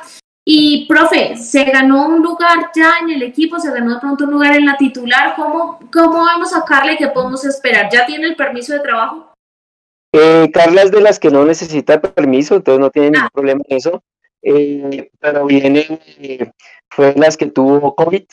y, 0.51 0.87
profe, 0.87 1.37
se 1.37 1.65
ganó 1.65 2.07
un 2.07 2.23
lugar 2.23 2.71
ya 2.75 2.95
en 3.03 3.11
el 3.11 3.23
equipo, 3.23 3.59
se 3.59 3.71
ganó 3.71 3.95
de 3.95 4.01
pronto 4.01 4.25
un 4.25 4.31
lugar 4.31 4.55
en 4.55 4.65
la 4.65 4.77
titular. 4.77 5.35
¿Cómo, 5.37 5.79
cómo 5.93 6.25
vamos 6.25 6.55
a 6.55 6.65
Carla 6.65 6.93
y 6.93 6.97
qué 6.97 7.09
podemos 7.09 7.45
esperar? 7.45 7.91
¿Ya 7.93 8.07
tiene 8.07 8.29
el 8.29 8.37
permiso 8.37 8.73
de 8.73 8.81
trabajo? 8.81 9.33
Eh, 10.15 10.51
Carla 10.55 10.83
es 10.83 10.91
de 10.91 11.03
las 11.03 11.19
que 11.19 11.31
no 11.31 11.45
necesita 11.45 12.01
permiso, 12.01 12.55
entonces 12.55 12.81
no 12.81 12.91
tiene 12.91 13.11
ningún 13.11 13.27
ah. 13.27 13.31
problema 13.31 13.61
en 13.69 13.77
eso. 13.77 14.03
Eh, 14.43 15.11
pero 15.21 15.47
viene, 15.47 15.87
eh, 16.21 16.51
fue 16.91 17.15
las 17.17 17.37
que 17.37 17.47
tuvo 17.47 17.95
COVID 17.95 18.25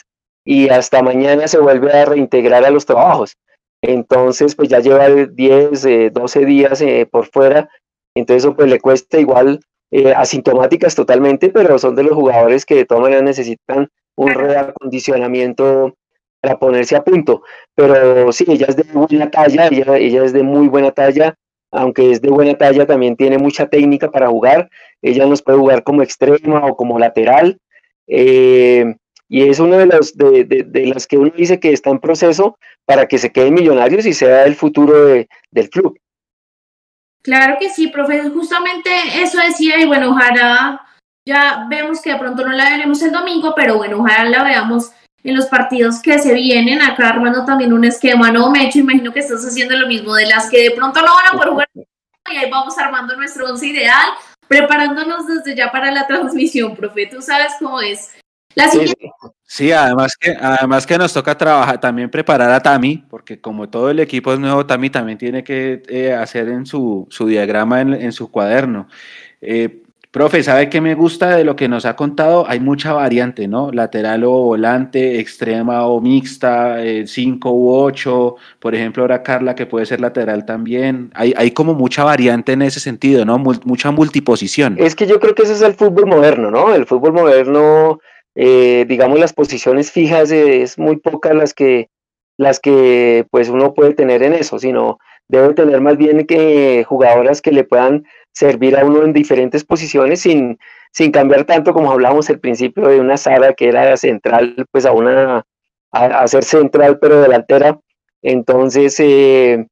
y 0.44 0.68
hasta 0.68 1.02
mañana 1.02 1.48
se 1.48 1.58
vuelve 1.58 1.92
a 1.92 2.04
reintegrar 2.04 2.64
a 2.64 2.70
los 2.70 2.86
trabajos. 2.86 3.36
Entonces, 3.82 4.54
pues 4.54 4.68
ya 4.68 4.80
lleva 4.80 5.08
10, 5.08 6.12
12 6.12 6.44
días 6.44 6.82
por 7.10 7.26
fuera, 7.26 7.68
entonces 8.14 8.44
eso 8.44 8.56
pues 8.56 8.70
le 8.70 8.80
cuesta 8.80 9.18
igual 9.18 9.60
eh, 9.90 10.12
asintomáticas 10.12 10.94
totalmente, 10.94 11.50
pero 11.50 11.78
son 11.78 11.94
de 11.94 12.02
los 12.02 12.14
jugadores 12.14 12.66
que 12.66 12.74
de 12.74 12.84
todas 12.86 13.02
maneras 13.02 13.22
necesitan 13.22 13.88
un 14.16 14.30
reacondicionamiento 14.30 15.94
para 16.40 16.58
ponerse 16.58 16.96
a 16.96 17.04
punto. 17.04 17.42
Pero 17.74 18.32
sí, 18.32 18.44
ella 18.48 18.66
es 18.68 18.76
de 18.76 18.82
buena 18.92 19.30
talla, 19.30 19.68
ella, 19.68 19.96
ella 19.96 20.24
es 20.24 20.32
de 20.32 20.42
muy 20.42 20.68
buena 20.68 20.90
talla, 20.90 21.36
aunque 21.76 22.10
es 22.10 22.20
de 22.20 22.30
buena 22.30 22.54
talla, 22.54 22.86
también 22.86 23.16
tiene 23.16 23.38
mucha 23.38 23.68
técnica 23.68 24.10
para 24.10 24.28
jugar. 24.28 24.70
Ella 25.02 25.26
nos 25.26 25.42
puede 25.42 25.58
jugar 25.58 25.82
como 25.82 26.02
extrema 26.02 26.66
o 26.66 26.76
como 26.76 26.98
lateral. 26.98 27.58
Eh, 28.06 28.94
y 29.28 29.48
es 29.48 29.58
una 29.58 29.78
de 29.78 29.86
las, 29.86 30.16
de, 30.16 30.44
de, 30.44 30.86
las 30.86 31.06
que 31.06 31.18
uno 31.18 31.32
dice 31.36 31.58
que 31.58 31.72
está 31.72 31.90
en 31.90 31.98
proceso 31.98 32.58
para 32.84 33.06
que 33.06 33.18
se 33.18 33.32
queden 33.32 33.54
millonarios 33.54 34.06
y 34.06 34.14
sea 34.14 34.44
el 34.44 34.54
futuro 34.54 34.94
del 35.50 35.70
club. 35.70 35.98
Claro 37.22 37.56
que 37.58 37.70
sí, 37.70 37.88
profe, 37.88 38.30
justamente 38.30 38.90
eso 39.16 39.38
decía 39.38 39.80
y 39.80 39.86
bueno, 39.86 40.10
ojalá 40.10 40.80
ya 41.26 41.66
vemos 41.68 42.00
que 42.00 42.12
de 42.12 42.18
pronto 42.18 42.46
no 42.46 42.52
la 42.52 42.70
veremos 42.70 43.02
el 43.02 43.10
domingo, 43.10 43.52
pero 43.56 43.78
bueno, 43.78 43.98
ojalá 43.98 44.30
la 44.30 44.44
veamos 44.44 44.92
en 45.22 45.34
los 45.34 45.46
partidos 45.46 46.00
que 46.00 46.18
se 46.18 46.34
vienen, 46.34 46.80
acá 46.82 47.08
armando 47.08 47.44
también 47.44 47.72
un 47.72 47.84
esquema, 47.84 48.30
¿no? 48.30 48.50
Me 48.50 48.66
hecho, 48.66 48.78
imagino 48.78 49.12
que 49.12 49.20
estás 49.20 49.44
haciendo 49.44 49.76
lo 49.76 49.88
mismo, 49.88 50.14
de 50.14 50.26
las 50.26 50.48
que 50.48 50.62
de 50.62 50.70
pronto 50.70 51.00
no 51.00 51.14
van 51.14 51.26
a 51.26 51.32
poder 51.32 51.48
jugar 51.48 51.68
y 52.32 52.36
ahí 52.36 52.50
vamos 52.50 52.76
armando 52.78 53.16
nuestro 53.16 53.46
once 53.46 53.66
ideal, 53.66 54.08
preparándonos 54.48 55.26
desde 55.26 55.56
ya 55.56 55.70
para 55.70 55.90
la 55.90 56.06
transmisión, 56.06 56.74
profe, 56.76 57.06
tú 57.06 57.22
sabes 57.22 57.52
cómo 57.58 57.80
es. 57.80 58.12
La 58.54 58.68
siguiente... 58.68 59.10
Sí, 59.44 59.70
además 59.70 60.16
que, 60.18 60.30
además 60.40 60.86
que 60.86 60.98
nos 60.98 61.12
toca 61.12 61.36
trabajar, 61.36 61.78
también 61.78 62.10
preparar 62.10 62.50
a 62.50 62.60
Tami, 62.60 63.04
porque 63.08 63.40
como 63.40 63.68
todo 63.68 63.90
el 63.90 64.00
equipo 64.00 64.32
es 64.32 64.40
nuevo, 64.40 64.66
Tami 64.66 64.90
también 64.90 65.18
tiene 65.18 65.44
que 65.44 65.82
eh, 65.88 66.12
hacer 66.12 66.48
en 66.48 66.66
su, 66.66 67.06
su 67.10 67.26
diagrama 67.26 67.80
en, 67.80 68.12
su 68.12 68.30
cuaderno. 68.30 68.88
Eh, 69.40 69.82
profe, 70.10 70.42
¿sabe 70.42 70.68
qué 70.68 70.80
me 70.80 70.94
gusta 70.94 71.36
de 71.36 71.44
lo 71.44 71.56
que 71.56 71.68
nos 71.68 71.84
ha 71.84 71.96
contado? 71.96 72.46
Hay 72.48 72.60
mucha 72.60 72.92
variante, 72.92 73.48
¿no? 73.48 73.70
Lateral 73.72 74.24
o 74.24 74.30
volante, 74.30 75.20
extrema 75.20 75.86
o 75.86 76.00
mixta, 76.00 76.78
5 77.04 77.48
eh, 77.48 77.52
u 77.52 77.70
8, 77.70 78.36
por 78.58 78.74
ejemplo, 78.74 79.02
ahora 79.02 79.22
Carla 79.22 79.54
que 79.54 79.66
puede 79.66 79.86
ser 79.86 80.00
lateral 80.00 80.44
también. 80.44 81.10
Hay, 81.14 81.34
hay 81.36 81.50
como 81.50 81.74
mucha 81.74 82.04
variante 82.04 82.52
en 82.52 82.62
ese 82.62 82.80
sentido, 82.80 83.24
¿no? 83.24 83.38
mucha 83.38 83.90
multiposición. 83.90 84.76
Es 84.78 84.94
que 84.94 85.06
yo 85.06 85.20
creo 85.20 85.34
que 85.34 85.42
ese 85.42 85.52
es 85.52 85.62
el 85.62 85.74
fútbol 85.74 86.06
moderno, 86.06 86.50
¿no? 86.50 86.74
El 86.74 86.86
fútbol 86.86 87.12
moderno 87.12 88.00
eh, 88.38 88.84
digamos 88.86 89.18
las 89.18 89.32
posiciones 89.32 89.90
fijas 89.90 90.30
es 90.30 90.78
muy 90.78 90.96
pocas 90.96 91.34
las 91.34 91.54
que 91.54 91.88
las 92.36 92.60
que 92.60 93.26
pues 93.30 93.48
uno 93.48 93.72
puede 93.72 93.94
tener 93.94 94.22
en 94.22 94.34
eso, 94.34 94.58
sino 94.58 94.98
debe 95.26 95.54
tener 95.54 95.80
más 95.80 95.96
bien 95.96 96.26
que 96.26 96.84
jugadoras 96.86 97.40
que 97.40 97.50
le 97.50 97.64
puedan 97.64 98.04
servir 98.36 98.76
a 98.76 98.84
uno 98.84 99.02
en 99.02 99.14
diferentes 99.14 99.64
posiciones 99.64 100.20
sin, 100.20 100.58
sin 100.92 101.10
cambiar 101.10 101.44
tanto 101.44 101.72
como 101.72 101.90
hablábamos 101.90 102.28
al 102.28 102.38
principio 102.38 102.86
de 102.86 103.00
una 103.00 103.16
Sara 103.16 103.54
que 103.54 103.68
era 103.68 103.96
central, 103.96 104.66
pues 104.70 104.84
a 104.84 104.92
una 104.92 105.46
a, 105.90 106.28
ser 106.28 106.44
central 106.44 106.98
pero 107.00 107.22
delantera. 107.22 107.80
Entonces, 108.20 109.00
eh, 109.00 109.66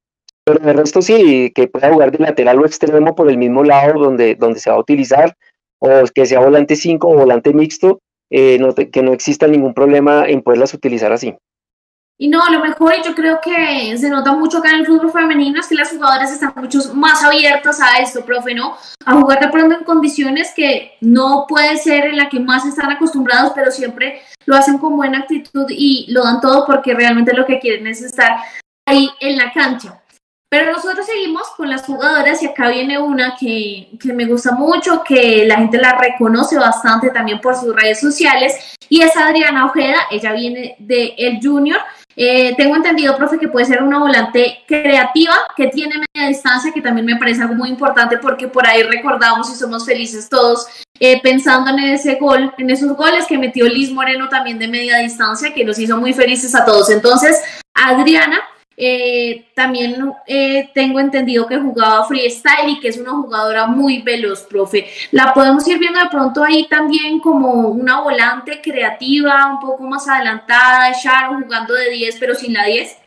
pero 0.45 0.67
el 0.67 0.79
resto 0.79 1.03
sí, 1.03 1.53
que 1.55 1.69
pueda 1.69 1.93
jugar 1.93 2.11
de 2.11 2.25
lateral 2.25 2.59
o 2.59 2.65
extremo 2.65 3.15
por 3.15 3.29
el 3.29 3.37
mismo 3.37 3.65
lado 3.65 4.01
donde, 4.01 4.35
donde 4.35 4.61
se 4.61 4.71
va 4.71 4.77
a 4.77 4.81
utilizar, 4.81 5.37
o 5.79 5.89
que 6.15 6.25
sea 6.25 6.41
volante 6.41 6.75
5 6.75 7.07
o 7.07 7.17
volante 7.17 7.53
mixto, 7.53 8.01
eh, 8.31 8.59
que 8.91 9.03
no 9.03 9.12
exista 9.12 9.47
ningún 9.47 9.75
problema 9.75 10.27
en 10.27 10.41
poderlas 10.41 10.73
utilizar 10.73 11.12
así. 11.12 11.37
Y 12.17 12.29
no, 12.29 12.49
lo 12.49 12.61
mejor, 12.61 12.95
yo 13.05 13.12
creo 13.12 13.41
que 13.41 13.97
se 13.99 14.09
nota 14.09 14.33
mucho 14.33 14.59
acá 14.59 14.71
en 14.71 14.77
el 14.77 14.87
fútbol 14.87 15.11
femenino, 15.11 15.59
es 15.59 15.67
que 15.67 15.75
las 15.75 15.91
jugadoras 15.91 16.31
están 16.31 16.53
mucho 16.55 16.79
más 16.95 17.25
abiertas 17.25 17.81
a 17.81 17.99
esto, 17.99 18.25
profe, 18.25 18.55
¿no? 18.55 18.77
A 19.05 19.15
jugar 19.15 19.41
de 19.41 19.49
pronto 19.49 19.75
en 19.75 19.85
condiciones 19.85 20.53
que 20.55 20.93
no 21.01 21.45
puede 21.49 21.77
ser 21.77 22.07
en 22.07 22.17
la 22.17 22.29
que 22.29 22.39
más 22.39 22.65
están 22.67 22.93
acostumbrados, 22.93 23.53
pero 23.53 23.73
siempre 23.73 24.23
lo 24.47 24.55
hacen 24.55 24.79
con 24.79 24.97
buena 24.97 25.19
actitud 25.19 25.67
y 25.71 26.07
lo 26.12 26.23
dan 26.23 26.41
todo 26.41 26.65
porque 26.67 26.95
realmente 26.95 27.35
lo 27.35 27.47
que 27.47 27.59
quieren 27.59 27.89
es 27.89 28.01
estar 28.01 28.37
ahí 28.87 29.11
en 29.19 29.37
la 29.37 29.53
cancha. 29.53 30.01
Pero 30.57 30.71
nosotros 30.71 31.05
seguimos 31.05 31.49
con 31.57 31.69
las 31.69 31.83
jugadoras 31.83 32.41
y 32.41 32.47
acá 32.47 32.69
viene 32.69 32.97
una 32.97 33.35
que, 33.35 33.89
que, 34.01 34.13
me 34.13 34.25
gusta 34.25 34.53
mucho, 34.53 35.03
que 35.03 35.45
la 35.47 35.57
gente 35.57 35.79
la 35.79 35.99
reconoce 35.99 36.57
bastante 36.57 37.11
también 37.11 37.41
por 37.41 37.57
sus 37.57 37.75
redes 37.75 37.99
sociales 37.99 38.55
y 38.89 39.03
es 39.03 39.17
Adriana 39.17 39.67
Ojeda, 39.67 39.97
ella 40.13 40.33
viene 40.33 40.77
de 40.79 41.13
El 41.19 41.41
Junior. 41.43 41.81
Eh, 42.15 42.55
tengo 42.57 42.77
entendido, 42.77 43.17
profe, 43.17 43.37
que 43.41 43.49
puede 43.49 43.67
ser 43.67 43.83
una 43.83 43.99
volante 43.99 44.63
creativa 44.69 45.35
que 45.57 45.67
tiene 45.67 45.97
media 46.15 46.29
distancia, 46.29 46.71
que 46.73 46.81
también 46.81 47.07
me 47.07 47.17
parece 47.17 47.43
algo 47.43 47.57
muy 47.57 47.71
importante 47.71 48.19
porque 48.19 48.47
por 48.47 48.65
ahí 48.65 48.85
recordamos 48.85 49.51
y 49.51 49.57
somos 49.57 49.85
felices 49.85 50.29
todos 50.29 50.69
eh, 51.01 51.21
pensando 51.21 51.71
en 51.71 51.81
ese 51.81 52.15
gol, 52.15 52.55
en 52.59 52.71
esos 52.71 52.97
goles 52.97 53.27
que 53.27 53.39
metió 53.39 53.67
Liz 53.67 53.91
Moreno 53.91 54.29
también 54.29 54.61
de 54.61 54.69
media 54.69 54.99
distancia, 54.99 55.53
que 55.53 55.65
nos 55.65 55.81
hizo 55.81 55.97
muy 55.97 56.13
felices 56.13 56.55
a 56.55 56.65
todos. 56.65 56.91
Entonces, 56.91 57.43
Adriana 57.75 58.39
eh, 58.77 59.47
también 59.55 60.12
eh, 60.27 60.70
tengo 60.75 61.01
entendido 61.01 61.47
que 61.47 61.59
jugaba 61.59 62.05
freestyle 62.07 62.70
y 62.70 62.81
que 62.81 62.89
es 62.89 62.99
una 62.99 63.12
jugadora 63.12 63.66
muy 63.66 64.03
veloz, 64.03 64.43
profe. 64.43 64.87
La 65.12 65.33
podemos 65.33 65.66
ir 65.68 65.79
viendo 65.79 66.01
de 66.01 66.09
pronto 66.09 66.43
ahí 66.43 66.66
también 66.68 67.20
como 67.20 67.68
una 67.68 68.01
volante 68.01 68.61
creativa, 68.62 69.47
un 69.53 69.61
poco 69.61 69.85
más 69.85 70.09
adelantada, 70.09 70.93
Sharon 70.93 71.45
jugando 71.45 71.75
de 71.75 71.91
10 71.91 72.16
pero 72.18 72.35
sin 72.35 72.55
la 72.55 72.64
10. 72.64 72.99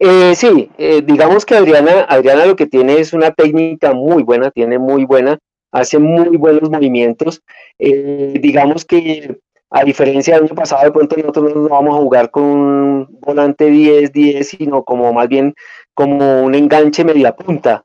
Eh, 0.00 0.34
sí, 0.34 0.70
eh, 0.76 1.02
digamos 1.04 1.46
que 1.46 1.54
Adriana, 1.54 2.06
Adriana 2.08 2.46
lo 2.46 2.56
que 2.56 2.66
tiene 2.66 2.98
es 2.98 3.12
una 3.12 3.30
técnica 3.30 3.92
muy 3.92 4.22
buena, 4.22 4.50
tiene 4.50 4.78
muy 4.78 5.04
buena, 5.04 5.38
hace 5.72 5.98
muy 5.98 6.36
buenos 6.36 6.68
movimientos. 6.68 7.40
digamos 7.78 8.84
que 8.84 9.38
a 9.76 9.82
diferencia 9.82 10.34
del 10.34 10.44
año 10.44 10.54
pasado, 10.54 10.84
de 10.84 10.92
pronto 10.92 11.16
nosotros 11.16 11.52
no 11.52 11.68
vamos 11.68 11.96
a 11.96 12.00
jugar 12.00 12.30
con 12.30 12.44
un 12.44 13.08
volante 13.20 13.68
10-10, 13.68 14.44
sino 14.44 14.84
como 14.84 15.12
más 15.12 15.26
bien 15.26 15.52
como 15.94 16.42
un 16.44 16.54
enganche 16.54 17.02
media 17.04 17.34
punta, 17.34 17.82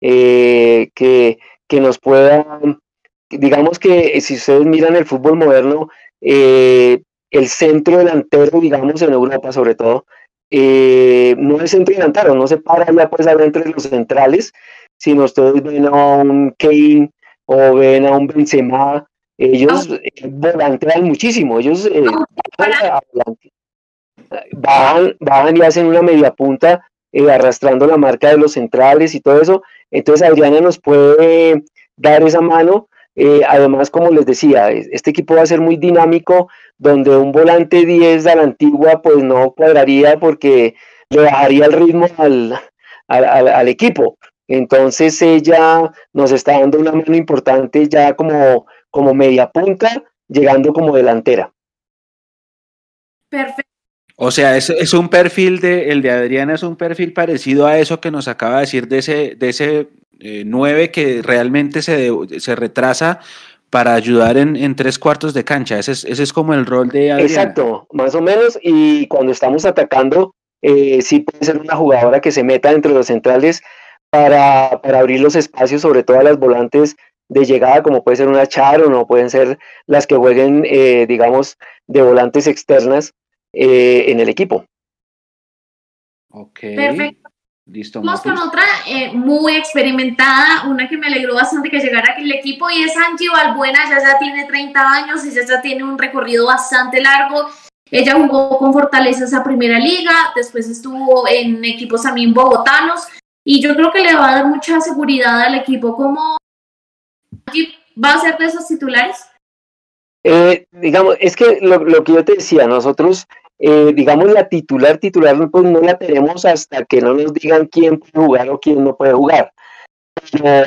eh, 0.00 0.90
que, 0.94 1.38
que, 1.66 1.80
nos 1.80 1.98
pueda, 1.98 2.60
digamos 3.28 3.80
que 3.80 4.20
si 4.20 4.36
ustedes 4.36 4.64
miran 4.64 4.94
el 4.94 5.04
fútbol 5.04 5.36
moderno, 5.36 5.88
eh, 6.20 7.02
el 7.32 7.48
centro 7.48 7.98
delantero, 7.98 8.60
digamos 8.60 9.02
en 9.02 9.12
Europa 9.12 9.50
sobre 9.50 9.74
todo, 9.74 10.06
eh, 10.48 11.34
no 11.38 11.60
es 11.60 11.72
centro 11.72 11.92
delantero, 11.92 12.36
no 12.36 12.46
se 12.46 12.58
para 12.58 12.86
ya 12.86 13.10
pues 13.10 13.26
entre 13.26 13.68
los 13.68 13.82
centrales, 13.82 14.52
sino 14.96 15.24
ustedes 15.24 15.60
ven 15.60 15.86
a 15.86 16.18
un 16.18 16.54
Kane 16.56 17.10
o 17.46 17.74
ven 17.74 18.06
a 18.06 18.12
un 18.12 18.28
Benzema, 18.28 19.08
ellos 19.38 19.88
eh, 19.90 20.26
volantean 20.28 21.04
muchísimo, 21.04 21.58
ellos 21.58 21.86
eh, 21.86 22.04
bajan, 24.60 25.16
bajan, 25.20 25.56
y 25.56 25.62
hacen 25.62 25.86
una 25.86 26.02
media 26.02 26.32
punta 26.32 26.86
eh, 27.12 27.30
arrastrando 27.30 27.86
la 27.86 27.96
marca 27.96 28.28
de 28.28 28.38
los 28.38 28.52
centrales 28.52 29.14
y 29.14 29.20
todo 29.20 29.40
eso. 29.40 29.62
Entonces 29.90 30.28
Adriana 30.28 30.60
nos 30.60 30.78
puede 30.78 31.64
dar 31.96 32.22
esa 32.22 32.40
mano. 32.40 32.88
además, 33.48 33.90
como 33.90 34.10
les 34.10 34.24
decía, 34.26 34.70
este 34.70 35.10
equipo 35.10 35.34
va 35.34 35.42
a 35.42 35.46
ser 35.46 35.60
muy 35.60 35.76
dinámico, 35.76 36.48
donde 36.78 37.16
un 37.16 37.32
volante 37.32 37.84
10 37.84 38.24
de 38.24 38.36
la 38.36 38.42
antigua 38.42 39.02
pues 39.02 39.22
no 39.22 39.52
cuadraría 39.52 40.18
porque 40.18 40.74
le 41.10 41.22
bajaría 41.22 41.66
el 41.66 41.72
ritmo 41.72 42.06
al, 42.16 42.58
al 43.08 43.68
equipo. 43.68 44.16
Entonces 44.48 45.20
ella 45.22 45.92
nos 46.12 46.32
está 46.32 46.58
dando 46.58 46.78
una 46.78 46.92
mano 46.92 47.16
importante 47.16 47.88
ya 47.88 48.14
como, 48.14 48.66
como 48.92 49.12
media 49.14 49.50
punta, 49.50 50.04
llegando 50.28 50.72
como 50.72 50.94
delantera. 50.94 51.52
Perfecto. 53.28 53.70
O 54.16 54.30
sea, 54.30 54.56
es, 54.56 54.70
es, 54.70 54.94
un 54.94 55.08
perfil 55.08 55.58
de, 55.60 55.90
el 55.90 56.02
de 56.02 56.12
Adriana 56.12 56.54
es 56.54 56.62
un 56.62 56.76
perfil 56.76 57.12
parecido 57.12 57.66
a 57.66 57.78
eso 57.78 58.00
que 58.00 58.12
nos 58.12 58.28
acaba 58.28 58.56
de 58.56 58.60
decir 58.60 58.86
de 58.86 58.98
ese, 58.98 59.34
de 59.34 59.48
ese 59.48 59.88
9 60.20 60.84
eh, 60.84 60.90
que 60.90 61.22
realmente 61.22 61.82
se, 61.82 62.10
se 62.38 62.54
retrasa 62.54 63.18
para 63.70 63.94
ayudar 63.94 64.36
en, 64.36 64.54
en, 64.54 64.76
tres 64.76 64.98
cuartos 64.98 65.32
de 65.34 65.44
cancha. 65.44 65.78
Ese 65.78 65.92
es, 65.92 66.04
ese 66.04 66.22
es 66.22 66.32
como 66.32 66.52
el 66.52 66.66
rol 66.66 66.90
de 66.90 67.10
Adriana. 67.10 67.22
Exacto, 67.22 67.86
más 67.90 68.14
o 68.14 68.20
menos. 68.20 68.58
Y 68.62 69.06
cuando 69.08 69.32
estamos 69.32 69.64
atacando, 69.64 70.34
eh, 70.60 71.02
sí 71.02 71.20
puede 71.20 71.44
ser 71.44 71.58
una 71.58 71.74
jugadora 71.74 72.20
que 72.20 72.30
se 72.30 72.44
meta 72.44 72.70
entre 72.70 72.92
los 72.92 73.06
centrales 73.06 73.62
para, 74.10 74.66
abrir 74.66 75.20
los 75.20 75.34
espacios, 75.34 75.82
sobre 75.82 76.04
todo 76.04 76.20
a 76.20 76.22
las 76.22 76.38
volantes 76.38 76.96
de 77.32 77.44
llegada, 77.44 77.82
como 77.82 78.04
puede 78.04 78.18
ser 78.18 78.28
una 78.28 78.46
Char 78.46 78.82
o 78.82 78.90
no 78.90 79.06
pueden 79.06 79.30
ser 79.30 79.58
las 79.86 80.06
que 80.06 80.16
jueguen, 80.16 80.64
eh, 80.66 81.06
digamos, 81.06 81.56
de 81.86 82.02
volantes 82.02 82.46
externas 82.46 83.12
eh, 83.52 84.04
en 84.08 84.20
el 84.20 84.28
equipo. 84.28 84.66
Ok. 86.30 86.60
Perfecto. 86.60 87.30
Listo. 87.64 88.02
Vamos 88.02 88.22
con 88.22 88.36
otra 88.36 88.64
eh, 88.88 89.12
muy 89.12 89.54
experimentada, 89.54 90.66
una 90.66 90.88
que 90.88 90.98
me 90.98 91.06
alegró 91.06 91.36
bastante 91.36 91.70
que 91.70 91.78
llegara 91.78 92.12
aquí 92.12 92.22
el 92.22 92.32
equipo 92.32 92.68
y 92.68 92.82
es 92.82 92.94
Angie 92.96 93.30
Balbuena, 93.30 93.88
ya 93.88 94.00
ya 94.00 94.18
tiene 94.18 94.46
30 94.46 94.92
años 94.92 95.24
y 95.24 95.30
ya 95.30 95.46
ya 95.46 95.62
tiene 95.62 95.84
un 95.84 95.96
recorrido 95.96 96.46
bastante 96.46 97.00
largo. 97.00 97.48
Ella 97.88 98.14
jugó 98.14 98.58
con 98.58 98.72
Fortaleza 98.72 99.24
esa 99.24 99.44
primera 99.44 99.78
liga, 99.78 100.12
después 100.34 100.68
estuvo 100.68 101.28
en 101.28 101.64
equipos 101.64 102.02
también 102.02 102.34
bogotanos 102.34 103.06
y 103.44 103.62
yo 103.62 103.76
creo 103.76 103.92
que 103.92 104.02
le 104.02 104.14
va 104.14 104.30
a 104.30 104.34
dar 104.36 104.46
mucha 104.46 104.80
seguridad 104.80 105.40
al 105.40 105.54
equipo. 105.54 105.94
¿Cómo 107.52 108.04
va 108.04 108.14
a 108.14 108.20
ser 108.20 108.38
de 108.38 108.46
esos 108.46 108.66
titulares? 108.66 109.24
Eh, 110.24 110.66
digamos, 110.72 111.16
es 111.20 111.36
que 111.36 111.58
lo, 111.60 112.04
que 112.04 112.12
yo 112.12 112.24
te 112.24 112.34
decía, 112.34 112.66
nosotros, 112.66 113.26
eh, 113.58 113.92
digamos, 113.94 114.30
la 114.32 114.48
titular, 114.48 114.98
titular, 114.98 115.36
pues 115.50 115.64
no 115.64 115.80
la 115.80 115.98
tenemos 115.98 116.44
hasta 116.44 116.84
que 116.84 117.00
no 117.00 117.14
nos 117.14 117.32
digan 117.34 117.66
quién 117.66 117.98
puede 117.98 118.26
jugar 118.26 118.50
o 118.50 118.60
quién 118.60 118.84
no 118.84 118.96
puede 118.96 119.12
jugar. 119.12 119.52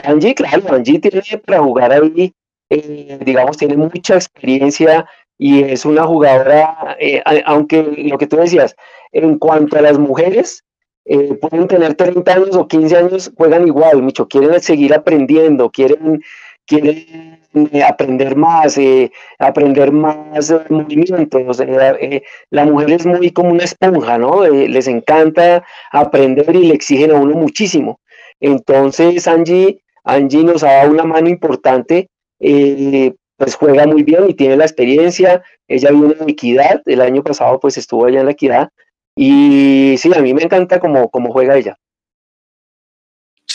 Angie, 0.04 0.36
claro, 0.36 0.74
Angie 0.74 1.00
tiene 1.00 1.22
para 1.46 1.62
jugar 1.62 1.92
ahí, 1.92 2.34
eh, 2.70 3.18
digamos, 3.22 3.58
tiene 3.58 3.78
mucha 3.78 4.16
experiencia 4.16 5.06
y 5.38 5.64
es 5.64 5.86
una 5.86 6.04
jugadora, 6.04 6.98
aunque 7.46 7.84
lo 8.10 8.18
que 8.18 8.28
tú 8.28 8.38
decías, 8.38 8.76
en 9.12 9.38
cuanto 9.38 9.78
a 9.78 9.82
las 9.82 9.98
mujeres, 9.98 10.66
eh, 11.08 11.36
pueden 11.36 11.68
tener 11.68 11.94
30 11.94 12.34
años 12.34 12.56
o 12.56 12.68
15 12.68 12.98
años, 12.98 13.32
juegan 13.38 13.68
igual, 13.68 14.02
mucho, 14.02 14.28
quieren 14.28 14.60
seguir 14.60 14.94
aprendiendo, 14.94 15.70
quieren, 15.70 16.24
quieren 16.66 17.40
eh, 17.74 17.84
aprender 17.84 18.36
más, 18.36 18.78
eh, 18.78 19.12
aprender 19.40 19.92
más 19.92 20.54
movimientos. 20.70 21.60
la 22.50 22.66
mujer 22.66 22.92
es 22.92 23.06
muy 23.06 23.32
como 23.32 23.52
una 23.52 23.64
esponja, 23.64 24.18
¿no? 24.18 24.46
les 24.48 24.88
encanta 24.88 25.64
aprender 25.92 26.56
y 26.56 26.68
le 26.68 26.74
exigen 26.74 27.12
a 27.12 27.16
uno 27.16 27.36
muchísimo. 27.36 28.00
Entonces, 28.40 29.28
Angie, 29.28 29.82
Angie 30.04 30.44
nos 30.44 30.64
ha 30.64 30.74
dado 30.74 30.92
una 30.92 31.04
mano 31.04 31.30
importante, 31.30 32.10
pues 32.40 33.56
juega 33.56 33.86
muy 33.86 34.04
bien 34.04 34.30
y 34.30 34.34
tiene 34.34 34.58
la 34.58 34.66
experiencia. 34.66 35.44
Ella 35.68 35.92
viene 35.92 36.16
de 36.16 36.32
Equidad, 36.32 36.82
el 36.86 37.02
año 37.02 37.24
pasado 37.24 37.60
pues 37.60 37.78
estuvo 37.78 38.06
allá 38.06 38.20
en 38.20 38.26
la 38.26 38.32
Equidad 38.34 38.70
y 39.16 39.96
sí, 39.98 40.12
a 40.14 40.22
mí 40.22 40.34
me 40.34 40.44
encanta 40.44 40.80
cómo, 40.80 41.10
cómo 41.10 41.32
juega 41.32 41.56
ella. 41.56 41.78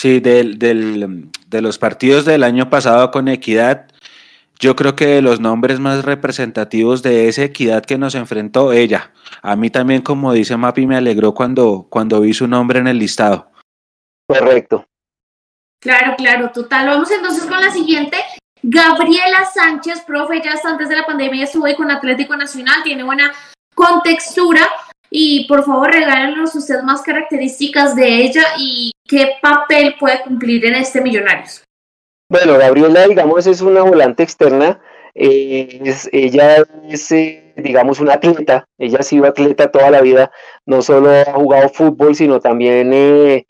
Sí, 0.01 0.19
del, 0.19 0.57
del, 0.57 1.29
de 1.45 1.61
los 1.61 1.77
partidos 1.77 2.25
del 2.25 2.41
año 2.43 2.71
pasado 2.71 3.11
con 3.11 3.27
Equidad, 3.27 3.85
yo 4.59 4.75
creo 4.75 4.95
que 4.95 5.05
de 5.05 5.21
los 5.21 5.39
nombres 5.39 5.79
más 5.79 6.03
representativos 6.03 7.03
de 7.03 7.27
esa 7.27 7.43
Equidad 7.43 7.85
que 7.85 7.99
nos 7.99 8.15
enfrentó, 8.15 8.73
ella. 8.73 9.11
A 9.43 9.55
mí 9.55 9.69
también, 9.69 10.01
como 10.01 10.33
dice 10.33 10.57
Mapi, 10.57 10.87
me 10.87 10.97
alegró 10.97 11.35
cuando, 11.35 11.85
cuando 11.87 12.19
vi 12.19 12.33
su 12.33 12.47
nombre 12.47 12.79
en 12.79 12.87
el 12.87 12.97
listado. 12.97 13.51
Correcto. 14.27 14.87
Claro, 15.79 16.15
claro, 16.17 16.49
total. 16.51 16.87
Vamos 16.87 17.11
entonces 17.11 17.45
con 17.45 17.61
la 17.61 17.69
siguiente. 17.69 18.17
Gabriela 18.63 19.45
Sánchez, 19.53 20.01
profe, 20.07 20.41
ya 20.43 20.53
hasta 20.53 20.69
antes 20.69 20.89
de 20.89 20.95
la 20.95 21.05
pandemia 21.05 21.43
estuvo 21.43 21.67
ahí 21.67 21.75
con 21.75 21.91
Atlético 21.91 22.35
Nacional, 22.35 22.81
tiene 22.83 23.03
buena 23.03 23.31
contextura, 23.75 24.67
y 25.13 25.45
por 25.47 25.65
favor 25.65 25.91
regálenos 25.91 26.55
usted 26.55 26.81
más 26.83 27.01
características 27.01 27.95
de 27.95 28.07
ella 28.07 28.43
y 28.57 28.93
qué 29.05 29.33
papel 29.41 29.95
puede 29.99 30.21
cumplir 30.21 30.65
en 30.65 30.75
este 30.75 31.01
Millonarios. 31.01 31.63
Bueno, 32.29 32.57
Gabriela, 32.57 33.07
digamos, 33.07 33.45
es 33.45 33.61
una 33.61 33.83
volante 33.83 34.23
externa. 34.23 34.79
Eh, 35.13 35.81
ella 36.13 36.63
es, 36.87 37.11
eh, 37.11 37.53
digamos, 37.57 37.99
una 37.99 38.13
atleta. 38.13 38.63
Ella 38.77 38.99
ha 39.01 39.03
sido 39.03 39.25
atleta 39.25 39.69
toda 39.69 39.91
la 39.91 39.99
vida. 39.99 40.31
No 40.65 40.81
solo 40.81 41.11
ha 41.11 41.33
jugado 41.33 41.67
fútbol, 41.67 42.15
sino 42.15 42.39
también 42.39 42.93
eh, 42.93 43.45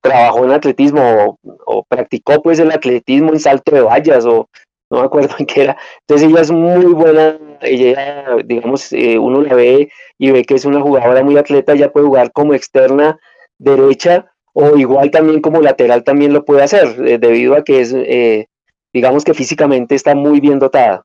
trabajó 0.00 0.44
en 0.44 0.52
atletismo 0.52 1.02
o, 1.02 1.38
o, 1.66 1.84
practicó 1.88 2.40
pues 2.40 2.60
el 2.60 2.70
atletismo 2.70 3.32
en 3.32 3.40
salto 3.40 3.74
de 3.74 3.80
vallas 3.80 4.24
o 4.26 4.48
no 4.90 5.00
me 5.00 5.06
acuerdo 5.06 5.34
en 5.38 5.46
qué 5.46 5.62
era. 5.62 5.76
Entonces 6.00 6.28
ella 6.28 6.40
es 6.40 6.50
muy 6.50 6.86
buena, 6.86 7.38
ella, 7.60 8.36
digamos, 8.44 8.92
eh, 8.92 9.18
uno 9.18 9.42
la 9.42 9.54
ve 9.54 9.90
y 10.18 10.30
ve 10.30 10.44
que 10.44 10.54
es 10.54 10.64
una 10.64 10.80
jugadora 10.80 11.22
muy 11.22 11.36
atleta, 11.36 11.72
ella 11.72 11.92
puede 11.92 12.06
jugar 12.06 12.32
como 12.32 12.54
externa 12.54 13.18
derecha 13.58 14.30
o 14.52 14.76
igual 14.76 15.10
también 15.10 15.40
como 15.42 15.60
lateral 15.60 16.02
también 16.02 16.32
lo 16.32 16.44
puede 16.44 16.62
hacer, 16.62 17.06
eh, 17.06 17.18
debido 17.18 17.54
a 17.54 17.62
que 17.62 17.80
es, 17.80 17.92
eh, 17.94 18.46
digamos 18.92 19.24
que 19.24 19.34
físicamente 19.34 19.94
está 19.94 20.14
muy 20.14 20.40
bien 20.40 20.58
dotada. 20.58 21.04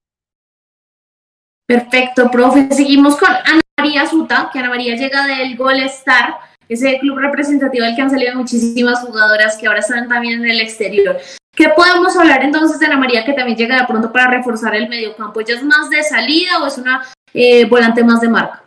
Perfecto, 1.67 2.29
profe. 2.31 2.69
Seguimos 2.71 3.17
con 3.17 3.29
Ana 3.29 3.61
María 3.77 4.05
Suta, 4.05 4.49
que 4.51 4.59
Ana 4.59 4.69
María 4.69 4.95
llega 4.95 5.25
del 5.25 5.57
Gol 5.57 5.79
Star, 5.81 6.35
ese 6.69 6.97
club 6.99 7.17
representativo 7.17 7.85
del 7.85 7.95
que 7.95 8.01
han 8.01 8.09
salido 8.09 8.35
muchísimas 8.35 9.01
jugadoras 9.01 9.57
que 9.57 9.67
ahora 9.67 9.79
están 9.79 10.07
también 10.07 10.41
en 10.41 10.49
el 10.49 10.61
exterior. 10.61 11.17
¿Qué 11.61 11.69
podemos 11.69 12.17
hablar 12.17 12.43
entonces 12.43 12.79
de 12.79 12.87
Ana 12.87 12.97
María 12.97 13.23
que 13.23 13.33
también 13.33 13.55
llega 13.55 13.79
de 13.79 13.85
pronto 13.85 14.11
para 14.11 14.31
reforzar 14.31 14.73
el 14.73 14.89
mediocampo? 14.89 15.41
¿Ella 15.41 15.53
es 15.53 15.63
más 15.63 15.91
de 15.91 16.01
salida 16.01 16.59
o 16.59 16.65
es 16.65 16.79
una 16.79 17.03
eh, 17.35 17.65
volante 17.65 18.03
más 18.03 18.19
de 18.19 18.29
marca? 18.29 18.63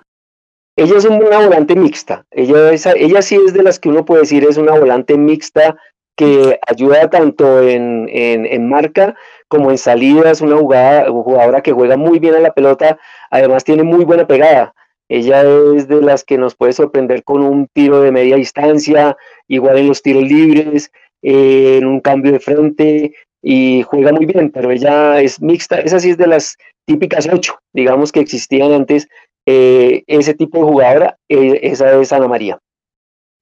Ella 0.76 0.98
es 0.98 1.04
una 1.04 1.40
volante 1.40 1.74
mixta. 1.74 2.24
Ella, 2.30 2.70
ella 2.70 3.20
sí 3.20 3.36
es 3.44 3.52
de 3.52 3.64
las 3.64 3.80
que 3.80 3.88
uno 3.88 4.04
puede 4.04 4.20
decir 4.20 4.44
es 4.48 4.58
una 4.58 4.78
volante 4.78 5.18
mixta 5.18 5.74
que 6.16 6.60
ayuda 6.68 7.10
tanto 7.10 7.62
en, 7.62 8.08
en, 8.08 8.68
marca 8.68 9.16
como 9.48 9.72
en 9.72 9.78
salida. 9.78 10.30
Es 10.30 10.40
una 10.40 10.56
jugada, 10.56 11.10
jugadora 11.10 11.62
que 11.62 11.72
juega 11.72 11.96
muy 11.96 12.20
bien 12.20 12.36
a 12.36 12.38
la 12.38 12.54
pelota. 12.54 12.96
Además 13.28 13.64
tiene 13.64 13.82
muy 13.82 14.04
buena 14.04 14.28
pegada. 14.28 14.72
Ella 15.08 15.42
es 15.74 15.88
de 15.88 16.00
las 16.00 16.22
que 16.22 16.38
nos 16.38 16.54
puede 16.54 16.72
sorprender 16.72 17.24
con 17.24 17.42
un 17.42 17.66
tiro 17.72 18.00
de 18.02 18.12
media 18.12 18.36
distancia, 18.36 19.16
igual 19.48 19.78
en 19.78 19.88
los 19.88 20.00
tiros 20.00 20.22
libres 20.22 20.92
en 21.24 21.86
un 21.86 22.00
cambio 22.00 22.32
de 22.32 22.38
frente 22.38 23.14
y 23.42 23.82
juega 23.82 24.12
muy 24.12 24.26
bien, 24.26 24.50
pero 24.50 24.70
ella 24.70 25.20
es 25.20 25.40
mixta, 25.40 25.80
esa 25.80 25.98
sí 25.98 26.10
es 26.10 26.18
de 26.18 26.26
las 26.26 26.56
típicas 26.86 27.26
ocho, 27.32 27.58
digamos 27.72 28.12
que 28.12 28.20
existían 28.20 28.72
antes, 28.72 29.08
eh, 29.46 30.04
ese 30.06 30.34
tipo 30.34 30.58
de 30.58 30.64
jugadora, 30.64 31.16
eh, 31.28 31.60
esa 31.62 31.98
es 32.00 32.12
Ana 32.12 32.28
María. 32.28 32.58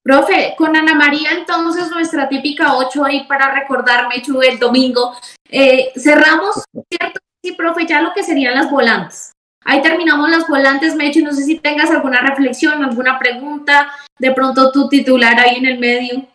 Profe, 0.01 0.53
con 0.57 0.75
Ana 0.75 0.95
María 0.95 1.29
entonces 1.31 1.89
nuestra 1.91 2.27
típica 2.27 2.75
ocho 2.75 3.05
ahí 3.05 3.25
para 3.27 3.53
recordarme, 3.53 4.21
Chu, 4.21 4.41
el 4.41 4.59
domingo. 4.59 5.13
Eh, 5.49 5.91
cerramos, 5.95 6.63
¿cierto? 6.89 7.19
Sí, 7.41 7.53
profe, 7.53 7.85
ya 7.85 8.01
lo 8.01 8.13
que 8.13 8.23
serían 8.23 8.55
las 8.55 8.69
volantes. 8.69 9.31
Ahí 9.65 9.81
terminamos 9.81 10.29
las 10.29 10.47
volantes, 10.47 10.95
Mecho, 10.95 11.21
no 11.21 11.31
sé 11.31 11.43
si 11.43 11.59
tengas 11.59 11.89
alguna 11.89 12.19
reflexión, 12.19 12.83
alguna 12.83 13.17
pregunta, 13.17 13.89
de 14.19 14.31
pronto 14.31 14.71
tu 14.71 14.89
titular 14.89 15.39
ahí 15.39 15.57
en 15.57 15.65
el 15.65 15.79
medio. 15.79 16.25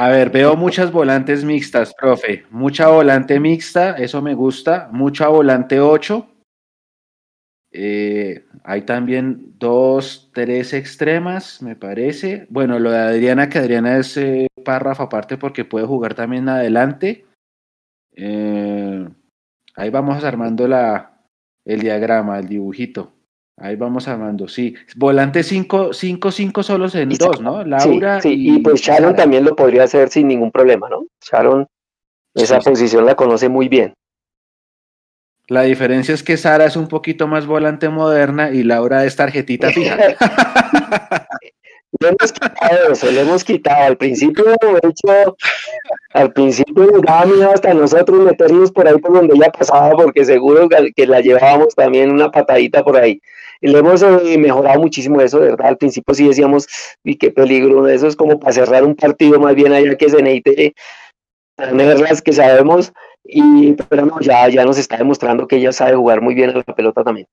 A 0.00 0.08
ver, 0.08 0.30
veo 0.30 0.56
muchas 0.56 0.90
volantes 0.90 1.44
mixtas, 1.44 1.92
profe. 1.92 2.46
Mucha 2.50 2.88
volante 2.88 3.38
mixta, 3.38 3.96
eso 3.98 4.22
me 4.22 4.32
gusta. 4.32 4.88
Mucha 4.92 5.28
volante 5.28 5.78
8. 5.78 6.26
Eh, 7.70 8.46
hay 8.64 8.80
también 8.86 9.58
dos, 9.58 10.30
tres 10.32 10.72
extremas, 10.72 11.60
me 11.60 11.76
parece. 11.76 12.46
Bueno, 12.48 12.78
lo 12.78 12.90
de 12.92 12.98
Adriana, 12.98 13.50
que 13.50 13.58
Adriana 13.58 13.98
es 13.98 14.16
eh, 14.16 14.46
párrafo 14.64 15.02
aparte 15.02 15.36
porque 15.36 15.66
puede 15.66 15.84
jugar 15.84 16.14
también 16.14 16.48
adelante. 16.48 17.26
Eh, 18.16 19.06
ahí 19.76 19.90
vamos 19.90 20.24
armando 20.24 20.66
la, 20.66 21.26
el 21.66 21.80
diagrama, 21.80 22.38
el 22.38 22.48
dibujito. 22.48 23.12
Ahí 23.60 23.76
vamos 23.76 24.08
armando, 24.08 24.48
sí. 24.48 24.74
Volante 24.96 25.42
5, 25.42 25.92
5, 25.92 26.32
5 26.32 26.62
solos 26.62 26.94
en 26.94 27.10
dos, 27.10 27.42
¿no? 27.42 27.62
Laura. 27.62 28.22
Sí, 28.22 28.34
y, 28.34 28.58
pues 28.60 28.80
Sharon 28.80 29.14
también 29.14 29.44
lo 29.44 29.54
podría 29.54 29.84
hacer 29.84 30.08
sin 30.08 30.28
ningún 30.28 30.50
problema, 30.50 30.88
¿no? 30.88 31.04
Sharon, 31.20 31.66
esa 32.34 32.58
posición 32.60 33.04
la 33.04 33.14
conoce 33.14 33.50
muy 33.50 33.68
bien. 33.68 33.92
La 35.46 35.62
diferencia 35.62 36.14
es 36.14 36.22
que 36.22 36.38
Sara 36.38 36.64
es 36.64 36.76
un 36.76 36.88
poquito 36.88 37.26
más 37.26 37.44
volante 37.44 37.90
moderna 37.90 38.50
y 38.50 38.62
Laura 38.62 39.04
es 39.04 39.16
tarjetita 39.16 39.68
fija. 39.72 39.96
le 42.00 42.08
hemos 42.08 42.32
quitado 42.32 42.92
eso, 42.92 43.10
le 43.10 43.20
hemos 43.20 43.44
quitado. 43.44 43.84
Al 43.84 43.96
principio, 43.98 44.44
de 44.44 44.88
hecho, 44.88 45.36
al 46.14 46.32
principio 46.32 46.84
miedo 46.84 47.52
hasta 47.52 47.74
nosotros 47.74 48.20
meternos 48.20 48.72
por 48.72 48.88
ahí 48.88 48.96
por 48.96 49.12
donde 49.12 49.34
ella 49.34 49.50
pasaba, 49.50 49.90
porque 49.90 50.24
seguro 50.24 50.66
que 50.68 51.06
la 51.06 51.20
llevábamos 51.20 51.74
también 51.74 52.10
una 52.10 52.30
patadita 52.30 52.82
por 52.82 52.96
ahí. 52.96 53.20
Y 53.60 53.68
le 53.68 53.78
hemos 53.78 54.02
eh, 54.02 54.38
mejorado 54.38 54.80
muchísimo 54.80 55.20
eso, 55.20 55.38
de 55.38 55.50
verdad. 55.50 55.66
Al 55.68 55.76
principio 55.76 56.14
sí 56.14 56.26
decíamos, 56.26 56.66
y 57.04 57.16
qué 57.16 57.30
peligro, 57.30 57.86
eso 57.88 58.06
es 58.06 58.16
como 58.16 58.40
para 58.40 58.52
cerrar 58.52 58.84
un 58.84 58.94
partido 58.94 59.38
más 59.38 59.54
bien 59.54 59.72
allá 59.72 59.96
que 59.96 60.08
se 60.08 60.22
necesite 60.22 60.74
las 61.58 62.22
que 62.22 62.32
sabemos 62.32 62.92
y, 63.24 63.72
pero 63.88 64.06
no, 64.06 64.20
ya, 64.20 64.48
ya 64.48 64.64
nos 64.64 64.78
está 64.78 64.96
demostrando 64.96 65.46
que 65.46 65.56
ella 65.56 65.72
sabe 65.72 65.94
jugar 65.94 66.20
muy 66.20 66.34
bien 66.34 66.50
a 66.50 66.54
la 66.54 66.62
pelota 66.62 67.04
también. 67.04 67.26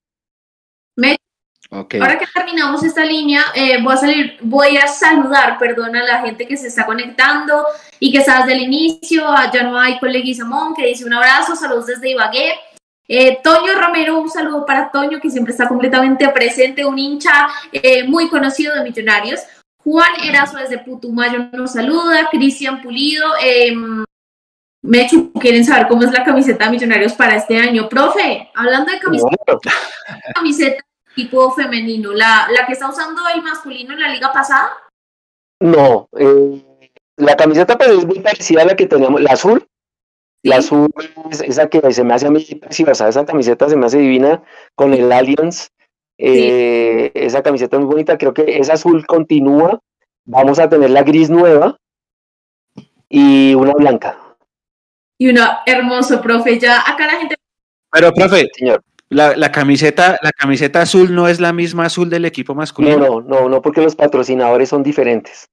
Ahora 1.69 2.17
que 2.17 2.25
terminamos 2.33 2.81
esta 2.83 3.03
línea, 3.03 3.41
eh, 3.53 3.81
voy, 3.83 3.93
a 3.93 3.97
salir, 3.97 4.37
voy 4.41 4.77
a 4.77 4.87
saludar, 4.87 5.57
perdón, 5.59 5.95
a 5.97 6.03
la 6.03 6.21
gente 6.21 6.47
que 6.47 6.55
se 6.55 6.67
está 6.67 6.85
conectando 6.85 7.65
y 7.99 8.11
que 8.11 8.19
está 8.19 8.39
desde 8.39 8.53
el 8.53 8.61
inicio. 8.61 9.25
Ya 9.53 9.63
no 9.63 9.77
hay 9.77 9.99
colegui 9.99 10.37
que 10.77 10.85
dice 10.85 11.03
un 11.03 11.13
abrazo, 11.13 11.55
saludos 11.55 11.87
desde 11.87 12.11
Ibagué. 12.11 12.53
Eh, 13.07 13.39
Toño 13.41 13.73
Romero, 13.79 14.19
un 14.19 14.29
saludo 14.29 14.65
para 14.65 14.91
Toño, 14.91 15.19
que 15.19 15.29
siempre 15.29 15.51
está 15.51 15.67
completamente 15.67 16.27
presente, 16.29 16.85
un 16.85 16.99
hincha 16.99 17.47
eh, 17.71 18.03
muy 18.03 18.29
conocido 18.29 18.75
de 18.75 18.83
Millonarios. 18.83 19.41
Juan 19.77 20.09
Erazo 20.23 20.57
desde 20.57 20.79
Putumayo 20.79 21.47
nos 21.53 21.71
saluda, 21.71 22.27
Cristian 22.29 22.81
Pulido, 22.81 23.25
eh, 23.41 23.73
Mechu, 24.81 25.31
quieren 25.33 25.63
saber 25.63 25.87
cómo 25.87 26.03
es 26.03 26.11
la 26.11 26.25
camiseta 26.25 26.65
de 26.65 26.71
Millonarios 26.71 27.13
para 27.13 27.37
este 27.37 27.57
año. 27.57 27.87
Profe, 27.87 28.49
hablando 28.53 28.91
de 28.91 28.99
camiseta, 28.99 29.57
camiseta 30.35 30.83
tipo 31.15 31.51
femenino, 31.51 32.13
¿la, 32.13 32.47
¿la 32.51 32.65
que 32.65 32.73
está 32.73 32.89
usando 32.89 33.21
el 33.33 33.41
masculino 33.41 33.93
en 33.93 34.01
la 34.01 34.09
liga 34.09 34.31
pasada? 34.31 34.71
No, 35.59 36.07
eh, 36.17 36.63
la 37.15 37.35
camiseta 37.35 37.77
pues 37.77 37.89
es 37.89 38.05
muy 38.05 38.19
parecida 38.19 38.61
a 38.61 38.65
la 38.65 38.75
que 38.75 38.85
teníamos, 38.85 39.21
la 39.21 39.31
azul. 39.31 39.67
La 40.47 40.57
azul 40.57 40.89
es 41.31 41.41
esa 41.41 41.67
que 41.69 41.91
se 41.91 42.03
me 42.03 42.13
hace 42.13 42.27
a 42.27 42.31
mí 42.31 42.43
preciosa, 42.61 43.07
esa 43.07 43.25
camiseta 43.25 43.69
se 43.69 43.75
me 43.75 43.85
hace 43.85 43.99
divina 43.99 44.43
con 44.75 44.93
el 44.93 45.11
Allianz. 45.11 45.69
Eh, 46.17 47.11
esa 47.13 47.43
camiseta 47.43 47.77
es 47.77 47.81
muy 47.81 47.91
bonita, 47.91 48.17
creo 48.17 48.33
que 48.33 48.59
esa 48.59 48.73
azul 48.73 49.05
continúa. 49.05 49.79
Vamos 50.25 50.59
a 50.59 50.67
tener 50.67 50.89
la 50.89 51.03
gris 51.03 51.29
nueva 51.29 51.77
y 53.07 53.53
una 53.55 53.73
blanca 53.73 54.17
y 55.17 55.29
una 55.29 55.59
hermoso, 55.65 56.21
profe. 56.21 56.59
Ya 56.59 56.79
acá 56.79 57.07
la 57.07 57.19
gente. 57.19 57.35
Pero, 57.91 58.13
profe, 58.13 58.49
señor. 58.53 58.83
La, 59.09 59.51
camiseta, 59.51 60.19
la 60.21 60.31
camiseta 60.31 60.81
azul 60.81 61.15
no 61.15 61.29
es 61.29 61.39
la 61.39 61.53
misma 61.53 61.85
azul 61.85 62.09
del 62.09 62.25
equipo 62.25 62.53
masculino. 62.53 62.97
No, 62.97 63.21
no, 63.21 63.21
no, 63.21 63.49
no, 63.49 63.61
porque 63.61 63.81
los 63.81 63.95
patrocinadores 63.95 64.67
son 64.67 64.83
diferentes. 64.83 65.49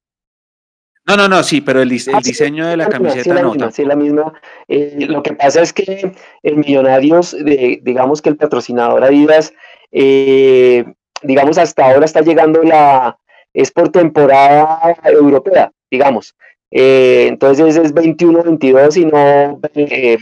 No, 1.06 1.16
no, 1.16 1.28
no, 1.28 1.42
sí, 1.42 1.60
pero 1.60 1.82
el, 1.82 1.92
ah, 2.14 2.20
diseño 2.22 2.66
de 2.66 2.78
la 2.78 2.88
camiseta 2.88 3.42
no. 3.42 3.70
sí, 3.70 3.84
la 3.84 3.94
misma. 3.94 4.32
Eh, 4.68 5.06
lo 5.06 5.22
que 5.22 5.34
pasa 5.34 5.60
es 5.60 5.72
que 5.72 6.12
en 6.42 6.60
Millonarios, 6.60 7.36
digamos 7.82 8.22
que 8.22 8.30
el 8.30 8.36
patrocinador 8.36 9.04
Adidas, 9.04 9.52
eh, 9.92 10.84
digamos, 11.22 11.58
hasta 11.58 11.86
ahora 11.86 12.06
está 12.06 12.22
llegando 12.22 12.62
la. 12.62 13.18
Es 13.52 13.70
por 13.70 13.90
temporada 13.90 14.96
europea, 15.04 15.70
digamos. 15.90 16.34
Eh, 16.70 17.26
entonces 17.28 17.76
es 17.76 17.92
21, 17.92 18.42
22 18.42 18.96
y 18.96 19.04
no 19.04 19.60
20, 19.74 20.18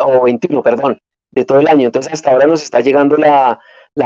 o, 0.00 0.24
21, 0.24 0.62
perdón, 0.62 1.00
de 1.30 1.44
todo 1.44 1.60
el 1.60 1.68
año. 1.68 1.86
Entonces 1.86 2.12
hasta 2.12 2.32
ahora 2.32 2.46
nos 2.46 2.62
está 2.62 2.80
llegando 2.80 3.16
la, 3.16 3.58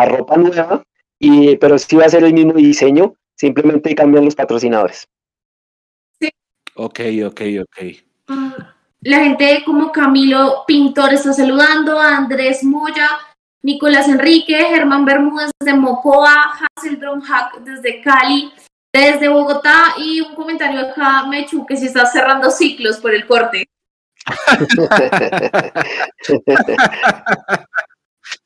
ropa 0.07 0.37
nueva, 0.37 0.85
y, 1.19 1.57
pero 1.57 1.79
sí 1.79 1.97
va 1.97 2.05
a 2.05 2.11
ser 2.11 2.23
el 2.23 2.35
mismo 2.35 2.53
diseño, 2.53 3.15
simplemente 3.35 3.95
cambian 3.95 4.27
los 4.27 4.37
patrocinadores. 4.37 5.09
Ok, 6.83 7.01
ok, 7.27 7.41
ok. 7.61 7.79
La 9.03 9.19
gente 9.19 9.63
como 9.67 9.93
Camilo 9.93 10.65
Pintor 10.67 11.13
está 11.13 11.35
saludando, 11.35 12.01
Andrés 12.01 12.65
Moya, 12.65 13.19
Nicolás 13.63 14.09
Enrique, 14.09 14.57
Germán 14.57 15.05
Bermúdez 15.05 15.51
desde 15.61 15.77
Mocoa, 15.77 16.55
Hasselbron 16.75 17.21
Hack 17.21 17.59
desde 17.59 18.01
Cali, 18.01 18.51
desde 18.95 19.29
Bogotá 19.29 19.95
y 19.99 20.23
un 20.23 20.35
comentario 20.35 20.81
acá, 20.81 21.27
Mechu, 21.27 21.67
que 21.67 21.77
si 21.77 21.85
está 21.85 22.07
cerrando 22.07 22.51
ciclos 22.51 22.97
por 22.97 23.13
el 23.15 23.27
corte. 23.27 23.69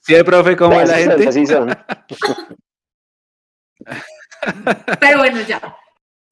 sí, 0.00 0.14
profe, 0.24 0.56
¿cómo 0.56 0.80
es 0.80 0.88
la 0.88 0.96
gente? 0.96 1.30
Pero 4.98 5.18
bueno, 5.18 5.40
ya. 5.42 5.60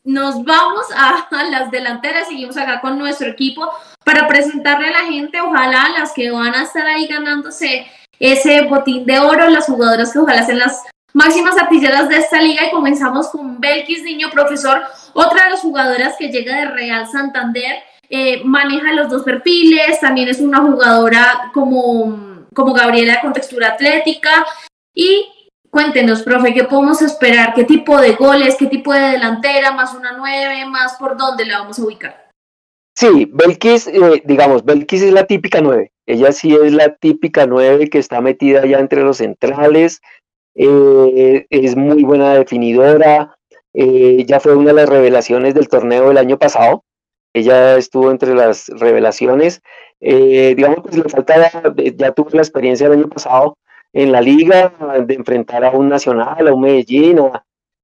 Nos 0.04 0.42
vamos 0.44 0.86
a, 0.96 1.28
las 1.50 1.70
delanteras, 1.70 2.26
seguimos 2.28 2.56
acá 2.56 2.80
con 2.80 2.98
nuestro 2.98 3.28
equipo 3.28 3.70
para 4.04 4.26
presentarle 4.26 4.88
a 4.88 5.02
la 5.02 5.06
gente, 5.06 5.40
ojalá 5.40 5.90
las 5.96 6.12
que 6.12 6.30
van 6.30 6.54
a 6.54 6.62
estar 6.62 6.84
ahí 6.86 7.06
ganándose 7.06 7.86
ese 8.18 8.62
botín 8.62 9.06
de 9.06 9.20
oro, 9.20 9.48
las 9.48 9.66
jugadoras 9.66 10.12
que 10.12 10.18
ojalá 10.18 10.44
sean 10.44 10.58
las 10.58 10.82
máximas 11.12 11.56
artilleras 11.56 12.08
de 12.08 12.16
esta 12.16 12.40
liga. 12.40 12.66
Y 12.66 12.70
comenzamos 12.70 13.28
con 13.28 13.60
Belkis 13.60 14.02
Niño, 14.02 14.30
profesor, 14.30 14.82
otra 15.12 15.44
de 15.44 15.50
las 15.50 15.60
jugadoras 15.60 16.16
que 16.18 16.28
llega 16.28 16.56
de 16.56 16.66
Real 16.66 17.06
Santander, 17.06 17.76
eh, 18.08 18.42
maneja 18.44 18.92
los 18.92 19.08
dos 19.08 19.22
perfiles, 19.22 20.00
también 20.00 20.28
es 20.28 20.40
una 20.40 20.58
jugadora 20.58 21.50
como, 21.54 22.46
como 22.54 22.74
Gabriela 22.74 23.20
con 23.20 23.32
textura 23.32 23.68
atlética. 23.68 24.44
Y 24.94 25.26
cuéntenos, 25.72 26.22
profe, 26.22 26.52
¿qué 26.52 26.64
podemos 26.64 27.00
esperar? 27.02 27.54
¿Qué 27.54 27.64
tipo 27.64 27.98
de 28.00 28.12
goles? 28.12 28.56
¿Qué 28.58 28.66
tipo 28.66 28.92
de 28.92 29.00
delantera? 29.00 29.72
¿Más 29.72 29.94
una 29.94 30.12
nueve? 30.12 30.66
¿Más 30.66 30.94
por 30.98 31.16
dónde 31.16 31.46
la 31.46 31.60
vamos 31.60 31.78
a 31.78 31.84
ubicar? 31.84 32.30
Sí, 32.94 33.28
Belkis, 33.32 33.86
eh, 33.86 34.22
digamos, 34.24 34.64
Belkis 34.64 35.02
es 35.02 35.12
la 35.12 35.24
típica 35.24 35.62
nueve. 35.62 35.92
Ella 36.06 36.30
sí 36.32 36.54
es 36.54 36.72
la 36.72 36.94
típica 36.94 37.46
nueve 37.46 37.88
que 37.88 37.98
está 37.98 38.20
metida 38.20 38.66
ya 38.66 38.78
entre 38.80 39.02
los 39.02 39.16
centrales, 39.16 40.02
eh, 40.54 41.46
es 41.48 41.76
muy 41.76 42.02
buena 42.02 42.34
definidora, 42.34 43.36
eh, 43.72 44.24
ya 44.26 44.40
fue 44.40 44.54
una 44.54 44.68
de 44.68 44.74
las 44.74 44.88
revelaciones 44.88 45.54
del 45.54 45.68
torneo 45.68 46.08
del 46.08 46.18
año 46.18 46.38
pasado, 46.38 46.84
ella 47.32 47.76
estuvo 47.78 48.10
entre 48.10 48.34
las 48.34 48.68
revelaciones, 48.68 49.62
eh, 50.00 50.54
digamos 50.54 50.80
pues 50.82 50.96
le 50.96 51.08
falta, 51.08 51.62
ya 51.96 52.12
tuvo 52.12 52.28
la 52.32 52.42
experiencia 52.42 52.88
del 52.88 52.98
año 52.98 53.08
pasado 53.08 53.56
en 53.92 54.12
la 54.12 54.20
liga 54.20 54.72
de 55.06 55.14
enfrentar 55.14 55.64
a 55.64 55.70
un 55.70 55.88
Nacional, 55.88 56.48
a 56.48 56.54
un 56.54 56.60
Medellín, 56.60 57.20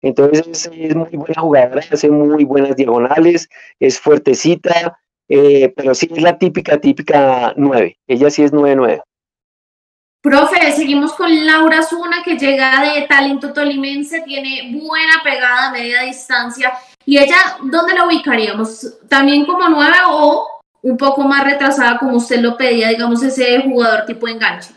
entonces 0.01 0.71
es 0.73 0.95
muy 0.97 1.11
buena 1.11 1.41
jugadora, 1.41 1.83
hace 1.91 2.11
muy 2.11 2.45
buenas 2.45 2.77
diagonales, 2.77 3.49
es 3.79 4.01
fuertecita, 4.01 4.99
pero 5.29 5.95
sí 5.95 6.09
es 6.11 6.23
la 6.23 6.39
típica, 6.39 6.79
típica 6.79 7.53
9, 7.57 7.99
ella 8.07 8.31
sí 8.31 8.43
es 8.43 8.53
9-9. 8.53 9.03
Profe, 10.21 10.73
seguimos 10.73 11.13
con 11.13 11.47
Laura 11.47 11.83
Zuna, 11.83 12.23
que 12.25 12.37
llega 12.37 12.93
de 12.93 13.03
talento 13.03 13.53
tolimense, 13.53 14.21
tiene 14.23 14.77
buena 14.77 15.23
pegada 15.23 15.69
a 15.69 15.73
media 15.73 16.03
distancia. 16.03 16.73
¿Y 17.07 17.19
ella 17.19 17.37
dónde 17.63 17.95
la 17.95 18.05
ubicaríamos? 18.05 18.99
¿También 19.09 19.47
como 19.47 19.69
nueve 19.69 19.97
o 20.09 20.47
un 20.83 20.97
poco 20.97 21.23
más 21.23 21.45
retrasada, 21.45 21.99
como 21.99 22.17
usted 22.17 22.41
lo 22.41 22.57
pedía, 22.57 22.89
digamos, 22.89 23.23
ese 23.23 23.61
jugador 23.63 24.07
tipo 24.07 24.27
enganche? 24.27 24.71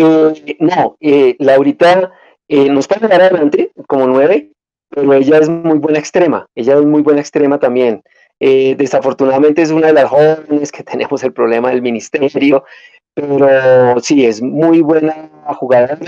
Eh, 0.00 0.56
no, 0.60 0.96
eh, 1.00 1.34
Laurita 1.40 2.12
eh, 2.46 2.68
nos 2.68 2.86
puede 2.86 3.08
dar 3.08 3.20
adelante 3.20 3.72
como 3.88 4.06
nueve, 4.06 4.52
pero 4.88 5.12
ella 5.12 5.38
es 5.38 5.48
muy 5.48 5.78
buena 5.78 5.98
extrema. 5.98 6.46
Ella 6.54 6.74
es 6.74 6.84
muy 6.84 7.02
buena 7.02 7.20
extrema 7.20 7.58
también. 7.58 8.02
Desafortunadamente 8.40 9.62
es 9.62 9.72
una 9.72 9.88
de 9.88 9.94
las 9.94 10.08
jóvenes 10.08 10.70
que 10.70 10.82
tenemos 10.84 11.24
el 11.24 11.32
problema 11.32 11.70
del 11.70 11.82
ministerio, 11.82 12.64
pero 13.12 13.98
sí, 14.00 14.24
es 14.24 14.40
muy 14.40 14.80
buena 14.80 15.28
jugadora, 15.56 15.98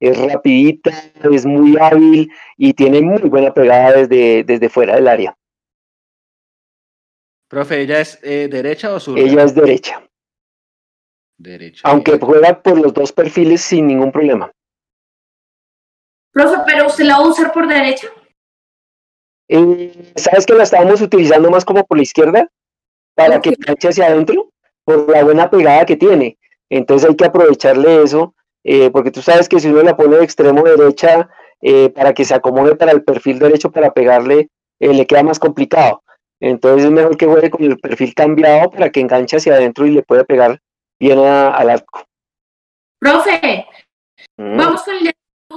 es 0.00 0.32
rapidita, 0.32 0.92
es 1.30 1.44
muy 1.44 1.76
hábil 1.78 2.30
y 2.56 2.72
tiene 2.72 3.02
muy 3.02 3.28
buena 3.28 3.52
pegada 3.52 3.92
desde, 3.92 4.44
desde 4.44 4.70
fuera 4.70 4.94
del 4.94 5.08
área. 5.08 5.36
Profe, 7.48 7.82
¿ella 7.82 8.00
es 8.00 8.18
derecha 8.22 8.94
o 8.94 8.98
sur? 8.98 9.18
Ella 9.18 9.42
es 9.42 9.54
derecha. 9.54 10.02
Derecha. 11.38 11.82
Aunque 11.84 12.18
juega 12.18 12.62
por 12.62 12.78
los 12.78 12.94
dos 12.94 13.12
perfiles 13.12 13.60
sin 13.60 13.86
ningún 13.86 14.10
problema. 14.10 14.50
Profe, 16.32 16.56
¿pero 16.66 16.86
usted 16.86 17.04
la 17.04 17.18
va 17.18 17.24
a 17.24 17.28
usar 17.28 17.52
por 17.52 17.66
derecha? 17.66 18.08
Eh, 19.48 20.12
¿Sabes 20.16 20.44
que 20.44 20.54
la 20.54 20.64
estábamos 20.64 21.00
utilizando 21.00 21.50
más 21.50 21.64
como 21.64 21.84
por 21.84 21.96
la 21.96 22.02
izquierda? 22.02 22.48
Para 23.14 23.40
que 23.40 23.50
enganche 23.50 23.88
hacia 23.88 24.06
adentro, 24.06 24.50
por 24.84 25.10
la 25.10 25.24
buena 25.24 25.48
pegada 25.48 25.86
que 25.86 25.96
tiene. 25.96 26.38
Entonces 26.68 27.08
hay 27.08 27.16
que 27.16 27.24
aprovecharle 27.24 28.02
eso, 28.02 28.34
eh, 28.64 28.90
porque 28.90 29.10
tú 29.10 29.22
sabes 29.22 29.48
que 29.48 29.60
si 29.60 29.68
uno 29.68 29.82
la 29.82 29.96
pone 29.96 30.16
de 30.16 30.24
extremo 30.24 30.62
derecha, 30.62 31.28
eh, 31.62 31.90
para 31.90 32.12
que 32.12 32.24
se 32.24 32.34
acomode 32.34 32.76
para 32.76 32.92
el 32.92 33.02
perfil 33.02 33.38
derecho 33.38 33.70
para 33.70 33.92
pegarle, 33.92 34.50
le 34.78 35.06
queda 35.06 35.22
más 35.22 35.38
complicado. 35.38 36.02
Entonces 36.38 36.84
es 36.84 36.90
mejor 36.90 37.16
que 37.16 37.26
juegue 37.26 37.48
con 37.48 37.64
el 37.64 37.78
perfil 37.78 38.14
cambiado 38.14 38.70
para 38.70 38.90
que 38.90 39.00
enganche 39.00 39.38
hacia 39.38 39.54
adentro 39.54 39.86
y 39.86 39.92
le 39.92 40.02
pueda 40.02 40.24
pegar 40.24 40.60
bien 41.00 41.18
al 41.18 41.70
arco. 41.70 42.04
Profe, 43.00 43.66
mm. 44.38 44.56
vamos 44.56 44.82
con 44.82 44.96
el 44.96 45.12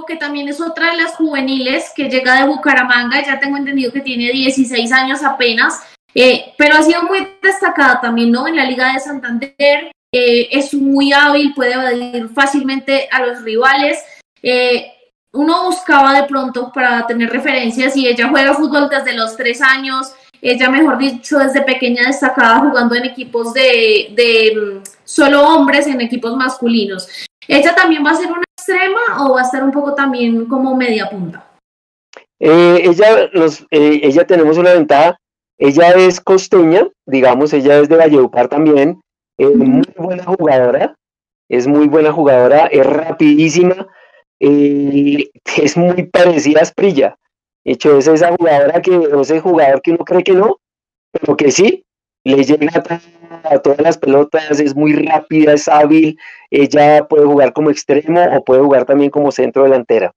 que 0.06 0.16
también 0.16 0.48
es 0.48 0.60
otra 0.60 0.90
de 0.90 1.02
las 1.02 1.14
juveniles 1.16 1.92
que 1.94 2.08
llega 2.08 2.40
de 2.40 2.46
Bucaramanga, 2.46 3.24
ya 3.24 3.38
tengo 3.38 3.56
entendido 3.56 3.92
que 3.92 4.00
tiene 4.00 4.30
16 4.32 4.92
años 4.92 5.22
apenas, 5.22 5.82
eh, 6.14 6.54
pero 6.58 6.76
ha 6.76 6.82
sido 6.82 7.02
muy 7.02 7.28
destacada 7.42 8.00
también, 8.00 8.32
¿no? 8.32 8.48
En 8.48 8.56
la 8.56 8.64
Liga 8.64 8.92
de 8.92 9.00
Santander, 9.00 9.92
eh, 10.12 10.48
es 10.50 10.74
muy 10.74 11.12
hábil, 11.12 11.54
puede 11.54 11.74
evadir 11.74 12.28
fácilmente 12.30 13.08
a 13.10 13.24
los 13.24 13.42
rivales. 13.42 14.02
Eh, 14.42 14.92
uno 15.32 15.64
buscaba 15.64 16.12
de 16.12 16.26
pronto 16.26 16.72
para 16.72 17.06
tener 17.06 17.30
referencias 17.30 17.96
y 17.96 18.08
ella 18.08 18.28
juega 18.28 18.54
fútbol 18.54 18.88
desde 18.88 19.14
los 19.14 19.36
tres 19.36 19.62
años, 19.62 20.12
ella 20.42 20.70
mejor 20.70 20.98
dicho 20.98 21.38
desde 21.38 21.62
pequeña 21.62 22.06
destacada 22.06 22.60
jugando 22.60 22.94
en 22.94 23.04
equipos 23.04 23.52
de, 23.52 24.12
de 24.14 24.52
mm, 24.56 24.82
solo 25.04 25.42
hombres, 25.42 25.86
en 25.86 26.00
equipos 26.00 26.36
masculinos. 26.36 27.08
¿Ella 27.46 27.74
también 27.74 28.04
va 28.04 28.10
a 28.12 28.16
ser 28.16 28.28
una 28.28 28.44
extrema 28.56 29.24
o 29.24 29.34
va 29.34 29.40
a 29.40 29.44
estar 29.44 29.62
un 29.62 29.72
poco 29.72 29.94
también 29.94 30.46
como 30.46 30.76
media 30.76 31.08
punta? 31.10 31.46
Eh, 32.38 32.82
ella, 32.84 33.28
los, 33.32 33.66
eh, 33.70 34.00
ella 34.02 34.26
tenemos 34.26 34.56
una 34.56 34.72
ventaja, 34.72 35.18
ella 35.58 35.90
es 35.90 36.20
costeña, 36.20 36.88
digamos, 37.06 37.52
ella 37.52 37.78
es 37.78 37.88
de 37.88 37.96
Valledupar 37.96 38.48
también, 38.48 39.00
es 39.36 39.54
muy 39.54 39.84
buena 39.96 40.24
jugadora, 40.24 40.94
es 41.50 41.66
muy 41.66 41.86
buena 41.88 42.12
jugadora, 42.12 42.66
es 42.66 42.86
rapidísima, 42.86 43.86
eh, 44.40 45.28
es 45.56 45.76
muy 45.76 46.04
parecida 46.04 46.62
a 46.62 46.64
Sprilla. 46.64 47.16
Hecho, 47.64 47.98
es 47.98 48.06
esa 48.06 48.34
jugadora 48.36 48.80
que, 48.80 49.08
ese 49.20 49.40
jugador 49.40 49.82
que 49.82 49.92
uno 49.92 50.04
cree 50.04 50.24
que 50.24 50.32
no, 50.32 50.60
pero 51.12 51.36
que 51.36 51.50
sí, 51.50 51.84
le 52.24 52.42
llega 52.44 52.82
a, 53.44 53.58
todas 53.58 53.80
las 53.80 53.98
pelotas, 53.98 54.60
es 54.60 54.74
muy 54.74 54.94
rápida, 54.94 55.52
es 55.52 55.68
hábil, 55.68 56.18
ella 56.50 57.06
puede 57.06 57.26
jugar 57.26 57.52
como 57.52 57.70
extremo 57.70 58.22
o 58.36 58.44
puede 58.44 58.62
jugar 58.62 58.84
también 58.84 59.10
como 59.10 59.32
centro 59.32 59.64
delantera. 59.64 60.12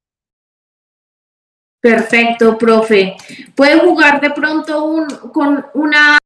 Perfecto, 1.81 2.57
profe. 2.57 3.15
Puede 3.55 3.79
jugar 3.79 4.21
de 4.21 4.31
pronto 4.31 4.85
un, 4.85 5.07
con 5.33 5.65
una 5.73 6.17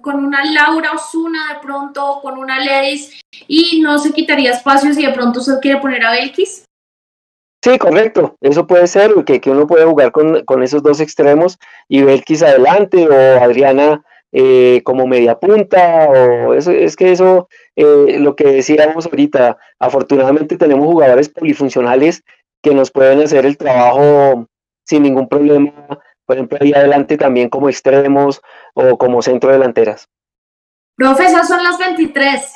con 0.00 0.24
una 0.24 0.44
Laura 0.44 0.92
Osuna 0.92 1.54
de 1.54 1.60
pronto, 1.60 2.20
con 2.22 2.38
una 2.38 2.60
Ledis, 2.60 3.20
y 3.48 3.80
no 3.80 3.98
se 3.98 4.12
quitaría 4.12 4.52
espacio 4.52 4.94
si 4.94 5.04
de 5.04 5.12
pronto 5.12 5.40
usted 5.40 5.58
quiere 5.60 5.80
poner 5.80 6.04
a 6.04 6.12
Belkis. 6.12 6.65
Sí, 7.62 7.78
correcto. 7.78 8.36
Eso 8.40 8.66
puede 8.66 8.86
ser, 8.86 9.12
que, 9.24 9.40
que 9.40 9.50
uno 9.50 9.66
puede 9.66 9.84
jugar 9.84 10.12
con, 10.12 10.44
con, 10.44 10.62
esos 10.62 10.82
dos 10.82 11.00
extremos 11.00 11.58
y 11.88 12.02
Belkis 12.02 12.42
adelante 12.42 13.08
o 13.08 13.42
Adriana 13.42 14.04
eh, 14.32 14.82
como 14.84 15.06
media 15.06 15.38
punta, 15.38 16.08
o 16.08 16.52
eso, 16.52 16.70
es 16.70 16.94
que 16.94 17.12
eso, 17.12 17.48
eh, 17.74 18.18
lo 18.18 18.36
que 18.36 18.44
decíamos 18.46 19.06
ahorita, 19.06 19.56
afortunadamente 19.78 20.58
tenemos 20.58 20.86
jugadores 20.86 21.28
polifuncionales 21.28 22.22
que 22.62 22.74
nos 22.74 22.90
pueden 22.90 23.22
hacer 23.22 23.46
el 23.46 23.56
trabajo 23.56 24.46
sin 24.84 25.04
ningún 25.04 25.28
problema, 25.28 25.72
por 26.26 26.36
ejemplo, 26.36 26.58
ahí 26.60 26.72
adelante 26.72 27.16
también 27.16 27.48
como 27.48 27.68
extremos 27.68 28.42
o 28.74 28.98
como 28.98 29.22
centro 29.22 29.50
delanteras. 29.50 30.08
Profe, 30.96 31.24
esas 31.24 31.48
son 31.48 31.62
las 31.62 31.78
23. 31.78 32.52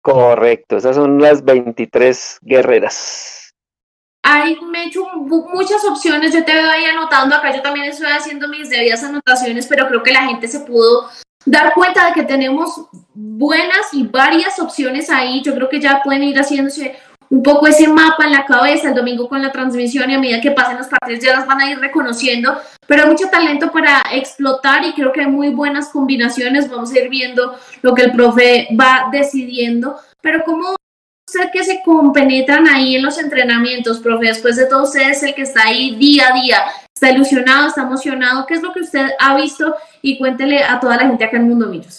Correcto, 0.00 0.76
esas 0.76 0.96
son 0.96 1.20
las 1.20 1.44
23 1.44 2.38
guerreras 2.42 3.43
hay 4.24 4.58
me 4.62 4.84
he 4.84 4.86
hecho 4.86 5.06
muchas 5.14 5.84
opciones, 5.84 6.32
yo 6.32 6.42
te 6.44 6.54
veo 6.54 6.70
ahí 6.70 6.86
anotando, 6.86 7.36
acá. 7.36 7.54
Yo 7.54 7.60
también 7.60 7.86
estoy 7.86 8.10
haciendo 8.10 8.48
mis 8.48 8.70
debidas 8.70 9.04
anotaciones, 9.04 9.66
pero 9.66 9.86
creo 9.86 10.02
que 10.02 10.12
la 10.12 10.24
gente 10.24 10.48
se 10.48 10.60
pudo 10.60 11.10
dar 11.44 11.74
cuenta 11.74 12.06
de 12.06 12.14
que 12.14 12.22
tenemos 12.22 12.86
buenas 13.12 13.92
y 13.92 14.04
varias 14.04 14.58
opciones 14.58 15.10
ahí, 15.10 15.42
yo 15.42 15.54
creo 15.54 15.68
que 15.68 15.78
ya 15.78 16.00
pueden 16.02 16.24
ir 16.24 16.38
haciéndose 16.38 16.96
un 17.28 17.42
poco 17.42 17.66
ese 17.66 17.86
mapa 17.86 18.24
en 18.24 18.32
la 18.32 18.46
cabeza 18.46 18.88
el 18.88 18.94
domingo 18.94 19.28
con 19.28 19.42
la 19.42 19.52
transmisión 19.52 20.10
y 20.10 20.14
a 20.14 20.18
medida 20.18 20.40
que 20.40 20.52
pasen 20.52 20.78
los 20.78 20.86
partidos 20.86 21.22
ya 21.22 21.36
las 21.36 21.46
van 21.46 21.60
a 21.60 21.70
ir 21.70 21.78
reconociendo, 21.78 22.56
pero 22.86 23.02
hay 23.02 23.10
mucho 23.10 23.28
talento 23.28 23.70
para 23.72 24.02
explotar 24.12 24.84
y 24.86 24.94
creo 24.94 25.12
que 25.12 25.20
hay 25.20 25.26
muy 25.26 25.50
buenas 25.50 25.90
combinaciones, 25.90 26.70
vamos 26.70 26.92
a 26.92 26.98
ir 26.98 27.10
viendo 27.10 27.58
lo 27.82 27.94
que 27.94 28.04
el 28.04 28.12
profe 28.12 28.68
va 28.80 29.08
decidiendo, 29.12 29.98
pero 30.22 30.42
usted 30.44 30.76
que 31.52 31.64
se 31.64 31.82
compenetran 31.82 32.66
ahí 32.68 32.96
en 32.96 33.02
los 33.02 33.18
entrenamientos, 33.18 34.00
profe? 34.00 34.26
Después 34.26 34.56
de 34.56 34.66
todo, 34.66 34.84
usted 34.84 35.10
es 35.10 35.22
el 35.22 35.34
que 35.34 35.42
está 35.42 35.62
ahí 35.64 35.96
día 35.96 36.28
a 36.28 36.34
día, 36.34 36.64
está 36.94 37.10
ilusionado, 37.10 37.68
está 37.68 37.82
emocionado. 37.82 38.46
¿Qué 38.46 38.54
es 38.54 38.62
lo 38.62 38.72
que 38.72 38.80
usted 38.80 39.06
ha 39.18 39.36
visto? 39.36 39.74
Y 40.02 40.18
cuéntele 40.18 40.62
a 40.62 40.78
toda 40.80 40.96
la 40.96 41.06
gente 41.06 41.24
acá 41.24 41.36
en 41.36 41.48
Mundo 41.48 41.66
Millos. 41.68 41.98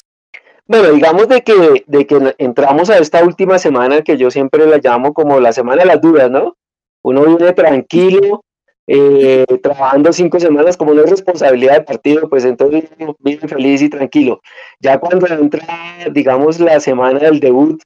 Bueno, 0.67 0.91
digamos 0.91 1.27
de 1.27 1.41
que, 1.43 1.83
de 1.85 2.07
que 2.07 2.35
entramos 2.39 2.89
a 2.89 2.97
esta 2.97 3.23
última 3.23 3.59
semana 3.59 4.01
que 4.01 4.17
yo 4.17 4.31
siempre 4.31 4.65
la 4.65 4.77
llamo 4.77 5.13
como 5.13 5.39
la 5.39 5.53
semana 5.53 5.83
de 5.83 5.87
las 5.87 6.01
dudas, 6.01 6.31
¿no? 6.31 6.55
Uno 7.03 7.23
viene 7.23 7.53
tranquilo, 7.53 8.43
eh, 8.87 9.45
trabajando 9.61 10.11
cinco 10.11 10.39
semanas 10.39 10.75
como 10.75 10.95
no 10.95 11.03
es 11.03 11.09
responsabilidad 11.09 11.73
del 11.73 11.85
partido, 11.85 12.27
pues 12.27 12.45
entonces 12.45 12.85
viene 13.19 13.47
feliz 13.47 13.83
y 13.83 13.89
tranquilo. 13.89 14.41
Ya 14.79 14.99
cuando 14.99 15.27
entra, 15.27 15.67
digamos, 16.11 16.59
la 16.59 16.79
semana 16.79 17.19
del 17.19 17.39
debut, 17.39 17.79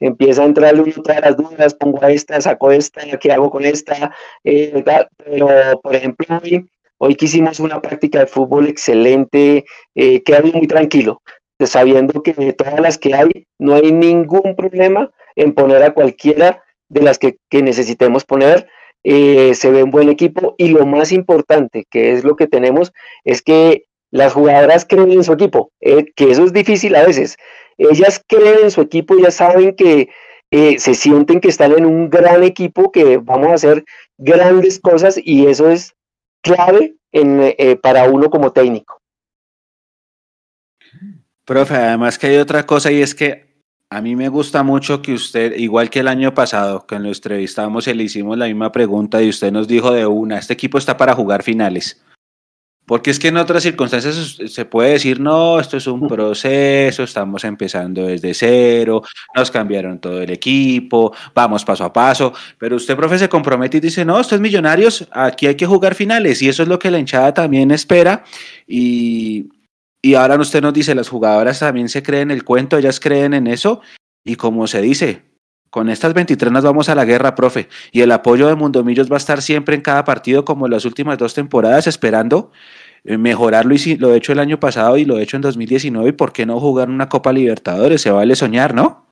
empieza 0.00 0.42
a 0.42 0.46
entrar 0.46 0.74
todas 0.74 1.20
las 1.20 1.36
dudas, 1.36 1.74
pongo 1.74 2.02
a 2.02 2.10
esta, 2.10 2.40
saco 2.40 2.72
esta, 2.72 3.02
¿qué 3.18 3.32
hago 3.32 3.50
con 3.50 3.64
esta? 3.64 4.14
Eh, 4.44 4.84
pero, 5.16 5.48
por 5.82 5.94
ejemplo, 5.94 6.40
hoy, 6.42 6.66
hoy 6.98 7.14
que 7.14 7.26
hicimos 7.26 7.60
una 7.60 7.80
práctica 7.80 8.20
de 8.20 8.26
fútbol 8.26 8.68
excelente, 8.68 9.64
eh, 9.94 10.22
quedé 10.22 10.52
muy 10.52 10.66
tranquilo, 10.66 11.22
sabiendo 11.60 12.22
que 12.22 12.32
de 12.32 12.52
todas 12.52 12.80
las 12.80 12.98
que 12.98 13.14
hay, 13.14 13.46
no 13.58 13.74
hay 13.74 13.92
ningún 13.92 14.54
problema 14.56 15.10
en 15.36 15.54
poner 15.54 15.82
a 15.82 15.94
cualquiera 15.94 16.62
de 16.88 17.02
las 17.02 17.18
que, 17.18 17.38
necesitemos 17.50 18.24
poner. 18.24 18.68
Eh, 19.04 19.54
se 19.54 19.70
ve 19.70 19.84
un 19.84 19.92
buen 19.92 20.08
equipo 20.08 20.54
y 20.58 20.68
lo 20.68 20.84
más 20.84 21.12
importante, 21.12 21.86
que 21.88 22.12
es 22.12 22.24
lo 22.24 22.34
que 22.34 22.48
tenemos, 22.48 22.92
es 23.24 23.42
que 23.42 23.84
las 24.10 24.32
jugadoras 24.32 24.84
creen 24.84 25.12
en 25.12 25.24
su 25.24 25.32
equipo, 25.32 25.70
eh, 25.80 26.06
que 26.16 26.30
eso 26.30 26.44
es 26.44 26.52
difícil 26.52 26.96
a 26.96 27.04
veces 27.04 27.36
ellas 27.78 28.22
creen 28.26 28.64
en 28.64 28.70
su 28.70 28.80
equipo, 28.80 29.16
ya 29.18 29.30
saben 29.30 29.74
que 29.74 30.10
eh, 30.50 30.78
se 30.78 30.94
sienten 30.94 31.40
que 31.40 31.48
están 31.48 31.72
en 31.72 31.86
un 31.86 32.10
gran 32.10 32.42
equipo, 32.42 32.90
que 32.90 33.18
vamos 33.18 33.48
a 33.48 33.54
hacer 33.54 33.84
grandes 34.16 34.80
cosas 34.80 35.18
y 35.22 35.46
eso 35.46 35.70
es 35.70 35.94
clave 36.42 36.96
eh, 37.12 37.76
para 37.76 38.04
uno 38.04 38.28
como 38.28 38.52
técnico. 38.52 39.00
Profe, 41.44 41.74
además 41.74 42.18
que 42.18 42.26
hay 42.26 42.36
otra 42.36 42.66
cosa 42.66 42.90
y 42.92 43.00
es 43.00 43.14
que 43.14 43.48
a 43.90 44.02
mí 44.02 44.16
me 44.16 44.28
gusta 44.28 44.62
mucho 44.62 45.00
que 45.00 45.14
usted, 45.14 45.54
igual 45.56 45.88
que 45.88 46.00
el 46.00 46.08
año 46.08 46.34
pasado, 46.34 46.86
que 46.86 46.98
lo 46.98 47.08
entrevistamos 47.08 47.88
y 47.88 47.94
le 47.94 48.04
hicimos 48.04 48.36
la 48.36 48.46
misma 48.46 48.70
pregunta 48.70 49.22
y 49.22 49.30
usted 49.30 49.50
nos 49.50 49.66
dijo 49.66 49.92
de 49.92 50.04
una, 50.04 50.38
este 50.38 50.52
equipo 50.52 50.76
está 50.76 50.96
para 50.96 51.14
jugar 51.14 51.42
finales. 51.42 52.02
Porque 52.88 53.10
es 53.10 53.18
que 53.18 53.28
en 53.28 53.36
otras 53.36 53.62
circunstancias 53.62 54.38
se 54.46 54.64
puede 54.64 54.92
decir, 54.92 55.20
no, 55.20 55.60
esto 55.60 55.76
es 55.76 55.86
un 55.86 56.08
proceso, 56.08 57.02
estamos 57.02 57.44
empezando 57.44 58.06
desde 58.06 58.32
cero, 58.32 59.02
nos 59.36 59.50
cambiaron 59.50 59.98
todo 59.98 60.22
el 60.22 60.30
equipo, 60.30 61.14
vamos 61.34 61.66
paso 61.66 61.84
a 61.84 61.92
paso, 61.92 62.32
pero 62.56 62.76
usted, 62.76 62.96
profe, 62.96 63.18
se 63.18 63.28
compromete 63.28 63.76
y 63.76 63.80
dice, 63.80 64.06
no, 64.06 64.18
estos 64.18 64.40
millonarios, 64.40 65.06
aquí 65.12 65.46
hay 65.46 65.54
que 65.54 65.66
jugar 65.66 65.94
finales 65.94 66.40
y 66.40 66.48
eso 66.48 66.62
es 66.62 66.68
lo 66.68 66.78
que 66.78 66.90
la 66.90 66.98
hinchada 66.98 67.34
también 67.34 67.70
espera. 67.72 68.24
Y, 68.66 69.50
y 70.00 70.14
ahora 70.14 70.36
usted 70.40 70.62
nos 70.62 70.72
dice, 70.72 70.94
las 70.94 71.10
jugadoras 71.10 71.58
también 71.58 71.90
se 71.90 72.02
creen 72.02 72.30
el 72.30 72.42
cuento, 72.42 72.78
ellas 72.78 73.00
creen 73.00 73.34
en 73.34 73.48
eso 73.48 73.82
y 74.24 74.36
como 74.36 74.66
se 74.66 74.80
dice, 74.80 75.24
con 75.70 75.90
estas 75.90 76.14
23 76.14 76.50
nos 76.50 76.64
vamos 76.64 76.88
a 76.88 76.94
la 76.94 77.04
guerra, 77.04 77.34
profe. 77.34 77.68
Y 77.92 78.00
el 78.00 78.12
apoyo 78.12 78.48
de 78.48 78.54
Mundomillos 78.54 79.10
va 79.10 79.16
a 79.16 79.18
estar 79.18 79.42
siempre 79.42 79.74
en 79.74 79.82
cada 79.82 80.04
partido, 80.04 80.44
como 80.44 80.66
las 80.68 80.86
últimas 80.86 81.18
dos 81.18 81.34
temporadas, 81.34 81.86
esperando 81.86 82.50
mejorarlo. 83.04 83.74
Y 83.74 83.96
lo 83.96 84.12
he 84.12 84.18
hecho 84.18 84.32
el 84.32 84.38
año 84.38 84.60
pasado 84.60 84.96
y 84.96 85.04
lo 85.04 85.18
he 85.18 85.22
hecho 85.22 85.36
en 85.36 85.42
2019. 85.42 86.08
¿Y 86.08 86.12
por 86.12 86.32
qué 86.32 86.46
no 86.46 86.60
jugar 86.60 86.88
una 86.88 87.08
Copa 87.08 87.32
Libertadores? 87.32 88.02
Se 88.02 88.10
vale 88.10 88.36
soñar, 88.36 88.74
¿no? 88.74 89.08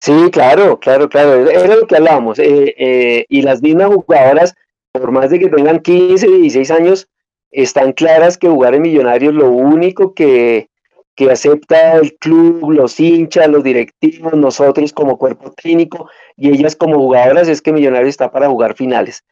Sí, 0.00 0.30
claro, 0.30 0.78
claro, 0.78 1.08
claro. 1.08 1.48
Era 1.48 1.76
lo 1.76 1.86
que 1.86 1.96
hablábamos. 1.96 2.38
Eh, 2.38 2.74
eh, 2.78 3.24
y 3.28 3.42
las 3.42 3.62
mismas 3.62 3.88
jugadoras, 3.88 4.54
por 4.92 5.10
más 5.10 5.30
de 5.30 5.38
que 5.38 5.48
tengan 5.48 5.80
15, 5.80 6.26
16 6.26 6.70
años, 6.70 7.08
están 7.50 7.92
claras 7.92 8.36
que 8.36 8.48
jugar 8.48 8.74
en 8.74 8.82
Millonarios 8.82 9.34
lo 9.34 9.50
único 9.50 10.14
que, 10.14 10.68
que 11.14 11.30
acepta 11.30 11.96
el 11.96 12.14
club, 12.18 12.70
los 12.72 13.00
hinchas, 13.00 13.48
los 13.48 13.64
directivos, 13.64 14.34
nosotros 14.34 14.92
como 14.92 15.18
cuerpo 15.18 15.52
técnico 15.52 16.10
y 16.36 16.50
ellas 16.50 16.76
como 16.76 16.96
jugadoras 16.96 17.48
es 17.48 17.62
que 17.62 17.72
Millonarios 17.72 18.10
está 18.10 18.30
para 18.30 18.48
jugar 18.48 18.74
finales. 18.74 19.24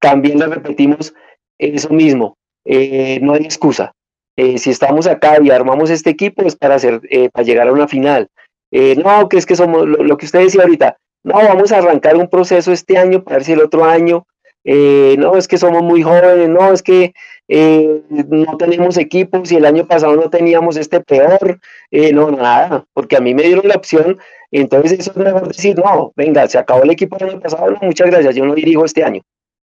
también 0.00 0.40
le 0.40 0.46
repetimos 0.46 1.14
eso 1.58 1.90
mismo, 1.90 2.36
no 2.64 3.34
hay 3.34 3.44
excusa. 3.44 3.92
si 4.36 4.70
estamos 4.70 5.06
acá 5.06 5.38
y 5.42 5.50
armamos 5.50 5.90
este 5.90 6.10
equipo 6.10 6.42
es 6.42 6.56
para, 6.56 6.76
hacer, 6.76 7.00
para 7.32 7.44
llegar 7.44 7.68
a 7.68 7.72
una 7.72 7.88
final. 7.88 8.28
no, 8.70 9.28
que 9.28 9.38
es 9.38 9.46
que 9.46 9.56
somos 9.56 9.86
lo, 9.86 10.16
que 10.16 10.26
usted 10.26 10.40
decía 10.40 10.62
ahorita, 10.62 10.96
no, 11.24 11.34
vamos 11.34 11.72
a 11.72 11.78
arrancar 11.78 12.16
un 12.16 12.28
proceso 12.28 12.72
este 12.72 12.98
año 12.98 13.22
para 13.22 13.36
ver 13.36 13.44
si 13.44 13.52
el 13.52 13.62
otro 13.62 13.84
año, 13.84 14.26
no, 14.64 15.36
es 15.36 15.48
que 15.48 15.58
somos 15.58 15.82
muy 15.82 16.02
jóvenes, 16.02 16.48
no, 16.48 16.72
es 16.72 16.82
que 16.82 17.12
eh, 17.54 18.02
no 18.08 18.56
tenemos 18.56 18.96
equipos 18.96 19.52
y 19.52 19.56
el 19.56 19.66
año 19.66 19.86
pasado 19.86 20.16
no 20.16 20.30
teníamos 20.30 20.78
este 20.78 21.00
peor, 21.00 21.60
eh, 21.90 22.10
no, 22.10 22.30
nada, 22.30 22.86
porque 22.94 23.16
a 23.16 23.20
mí 23.20 23.34
me 23.34 23.42
dieron 23.42 23.68
la 23.68 23.74
opción, 23.74 24.18
entonces 24.50 25.00
eso 25.00 25.10
es 25.10 25.16
mejor 25.18 25.48
decir, 25.48 25.76
no, 25.76 26.12
venga, 26.16 26.48
se 26.48 26.56
acabó 26.56 26.84
el 26.84 26.92
equipo 26.92 27.16
el 27.18 27.28
año 27.28 27.40
pasado, 27.40 27.70
no, 27.70 27.78
muchas 27.82 28.10
gracias, 28.10 28.36
yo 28.36 28.46
no 28.46 28.54
dirijo 28.54 28.86
este 28.86 29.04
año. 29.04 29.20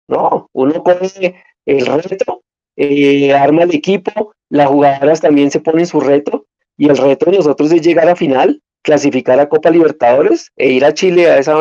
No, 0.08 0.48
uno 0.52 0.82
coge 0.82 1.42
el 1.66 1.86
reto, 1.86 2.41
eh, 2.76 3.32
arma 3.34 3.62
el 3.62 3.74
equipo, 3.74 4.34
las 4.48 4.68
jugadoras 4.68 5.20
también 5.20 5.50
se 5.50 5.60
ponen 5.60 5.86
su 5.86 6.00
reto 6.00 6.46
y 6.76 6.88
el 6.88 6.96
reto 6.96 7.30
de 7.30 7.38
nosotros 7.38 7.72
es 7.72 7.82
llegar 7.82 8.08
a 8.08 8.16
final, 8.16 8.60
clasificar 8.82 9.38
a 9.40 9.48
Copa 9.48 9.70
Libertadores 9.70 10.50
e 10.56 10.72
ir 10.72 10.84
a 10.84 10.94
Chile 10.94 11.30
a 11.30 11.38
esa, 11.38 11.54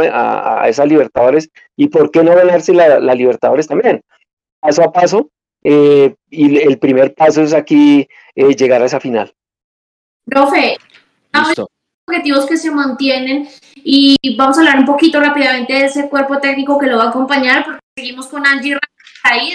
a, 0.61 0.67
esa 0.67 0.85
Libertadores 0.85 1.49
y 1.75 1.87
por 1.87 2.11
qué 2.11 2.23
no 2.23 2.35
ganarse 2.35 2.73
la, 2.73 2.99
la 2.99 3.15
Libertadores 3.15 3.67
también. 3.67 4.01
Paso 4.59 4.83
a 4.83 4.91
paso, 4.91 5.29
eh, 5.63 6.15
y 6.29 6.57
el 6.57 6.79
primer 6.79 7.13
paso 7.13 7.43
es 7.43 7.53
aquí 7.53 8.07
eh, 8.35 8.55
llegar 8.55 8.81
a 8.81 8.85
esa 8.85 8.99
final. 8.99 9.31
Profe, 10.25 10.77
objetivos 12.07 12.45
que 12.45 12.57
se 12.57 12.71
mantienen 12.71 13.47
y 13.75 14.17
vamos 14.37 14.57
a 14.57 14.61
hablar 14.61 14.79
un 14.79 14.85
poquito 14.85 15.19
rápidamente 15.19 15.73
de 15.73 15.85
ese 15.85 16.09
cuerpo 16.09 16.39
técnico 16.39 16.77
que 16.77 16.87
lo 16.87 16.97
va 16.97 17.05
a 17.05 17.09
acompañar 17.09 17.63
porque 17.65 17.79
seguimos 17.95 18.27
con 18.27 18.45
Angie 18.45 18.77
ahí 19.23 19.53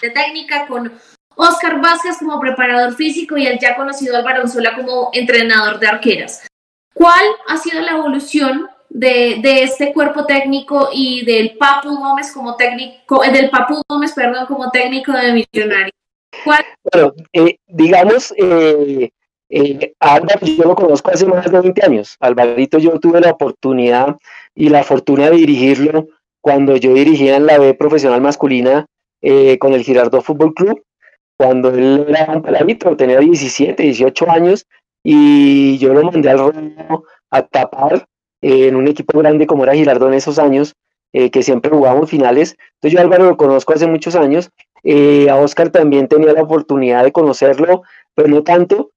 de 0.00 0.10
técnica, 0.10 0.66
con 0.66 0.92
Oscar 1.36 1.80
Vázquez 1.80 2.18
como 2.18 2.40
preparador 2.40 2.94
físico 2.94 3.36
y 3.36 3.46
el 3.46 3.58
ya 3.58 3.76
conocido 3.76 4.16
Álvaro 4.16 4.42
Unzola 4.42 4.74
como 4.76 5.10
entrenador 5.12 5.78
de 5.78 5.88
arqueras. 5.88 6.46
¿Cuál 6.94 7.24
ha 7.48 7.56
sido 7.56 7.80
la 7.80 7.92
evolución 7.92 8.68
de, 8.90 9.62
este 9.62 9.92
cuerpo 9.92 10.26
técnico 10.26 10.88
y 10.92 11.24
del 11.24 11.56
Papu 11.56 11.96
Gómez 11.96 12.32
como 12.32 12.56
técnico, 12.56 13.24
eh, 13.24 13.30
del 13.30 13.48
Papu 13.50 13.80
Gómez, 13.88 14.12
perdón, 14.12 14.46
como 14.46 14.70
técnico 14.70 15.12
de 15.12 15.32
Millonarios. 15.32 15.92
Bueno, 16.44 17.12
eh, 17.32 17.56
digamos, 17.66 18.34
eh, 18.36 19.10
eh, 19.48 19.94
Álvaro 19.98 20.46
yo 20.46 20.64
lo 20.64 20.74
conozco 20.74 21.10
hace 21.10 21.26
más 21.26 21.50
de 21.50 21.60
20 21.60 21.84
años. 21.84 22.16
Alvarito 22.20 22.78
yo 22.78 22.98
tuve 23.00 23.20
la 23.20 23.32
oportunidad 23.32 24.16
y 24.54 24.68
la 24.68 24.84
fortuna 24.84 25.30
de 25.30 25.36
dirigirlo 25.36 26.08
cuando 26.40 26.76
yo 26.76 26.94
dirigía 26.94 27.36
en 27.36 27.46
la 27.46 27.58
B 27.58 27.74
profesional 27.74 28.20
masculina 28.20 28.86
con 29.58 29.72
el 29.72 29.82
Girardot 29.82 30.22
Fútbol 30.22 30.54
Club, 30.54 30.82
cuando 31.36 31.70
él 31.70 32.06
era 32.08 32.32
un 32.34 32.42
paladito, 32.42 32.96
tenía 32.96 33.18
17, 33.18 33.82
18 33.82 34.30
años, 34.30 34.66
y 35.02 35.78
yo 35.78 35.94
lo 35.94 36.02
mandé 36.02 36.30
al 36.30 36.38
ruedo 36.38 37.04
a 37.30 37.42
tapar 37.42 38.06
en 38.42 38.76
un 38.76 38.88
equipo 38.88 39.18
grande 39.18 39.46
como 39.46 39.64
era 39.64 39.74
Girardot 39.74 40.08
en 40.08 40.14
esos 40.14 40.38
años, 40.38 40.74
eh, 41.12 41.30
que 41.30 41.42
siempre 41.42 41.70
jugábamos 41.70 42.08
finales. 42.08 42.56
Entonces 42.74 42.92
yo 42.92 42.98
a 43.00 43.02
Álvaro 43.02 43.24
lo 43.24 43.36
conozco 43.36 43.72
hace 43.72 43.86
muchos 43.86 44.14
años, 44.14 44.50
eh, 44.84 45.28
a 45.28 45.36
Oscar 45.36 45.70
también 45.70 46.08
tenía 46.08 46.32
la 46.32 46.42
oportunidad 46.42 47.04
de 47.04 47.12
conocerlo, 47.12 47.82
pero 48.14 48.28
no 48.28 48.42
tanto, 48.42 48.92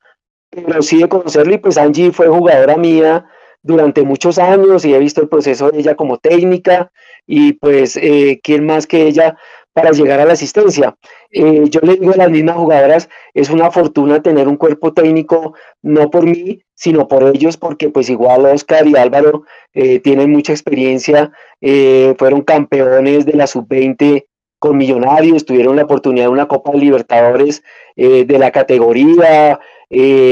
pero 0.49 0.81
sí 0.81 0.99
de 0.99 1.09
conocerlo 1.09 1.53
y 1.53 1.57
pues 1.57 1.77
Angie 1.77 2.11
fue 2.11 2.27
jugadora 2.27 2.77
mía 2.77 3.25
durante 3.63 4.03
muchos 4.03 4.37
años 4.37 4.85
y 4.85 4.93
he 4.93 4.99
visto 4.99 5.21
el 5.21 5.29
proceso 5.29 5.71
de 5.71 5.79
ella 5.79 5.95
como 5.95 6.17
técnica 6.17 6.91
y 7.25 7.53
pues 7.53 7.95
eh, 7.95 8.39
quién 8.43 8.65
más 8.65 8.85
que 8.85 9.07
ella 9.07 9.37
para 9.73 9.91
llegar 9.91 10.19
a 10.19 10.25
la 10.25 10.33
asistencia. 10.33 10.95
Eh, 11.31 11.63
yo 11.69 11.81
le 11.81 11.95
digo 11.95 12.13
a 12.13 12.17
las 12.17 12.29
mismas 12.29 12.55
jugadoras, 12.55 13.09
es 13.33 13.49
una 13.49 13.71
fortuna 13.71 14.21
tener 14.21 14.47
un 14.47 14.55
cuerpo 14.55 14.93
técnico, 14.93 15.55
no 15.81 16.09
por 16.09 16.25
mí, 16.25 16.61
sino 16.75 17.07
por 17.07 17.23
ellos, 17.35 17.57
porque 17.57 17.89
pues 17.89 18.09
igual 18.09 18.45
Oscar 18.45 18.87
y 18.87 18.95
Álvaro 18.95 19.43
eh, 19.73 19.99
tienen 19.99 20.31
mucha 20.31 20.53
experiencia, 20.53 21.31
eh, 21.59 22.13
fueron 22.17 22.41
campeones 22.41 23.25
de 23.25 23.33
la 23.33 23.47
sub-20 23.47 24.25
con 24.59 24.77
Millonarios, 24.77 25.43
tuvieron 25.43 25.75
la 25.75 25.83
oportunidad 25.83 26.25
de 26.25 26.31
una 26.31 26.47
Copa 26.47 26.71
de 26.71 26.77
Libertadores 26.77 27.63
de 27.97 28.39
la 28.39 28.49
categoría, 28.49 29.59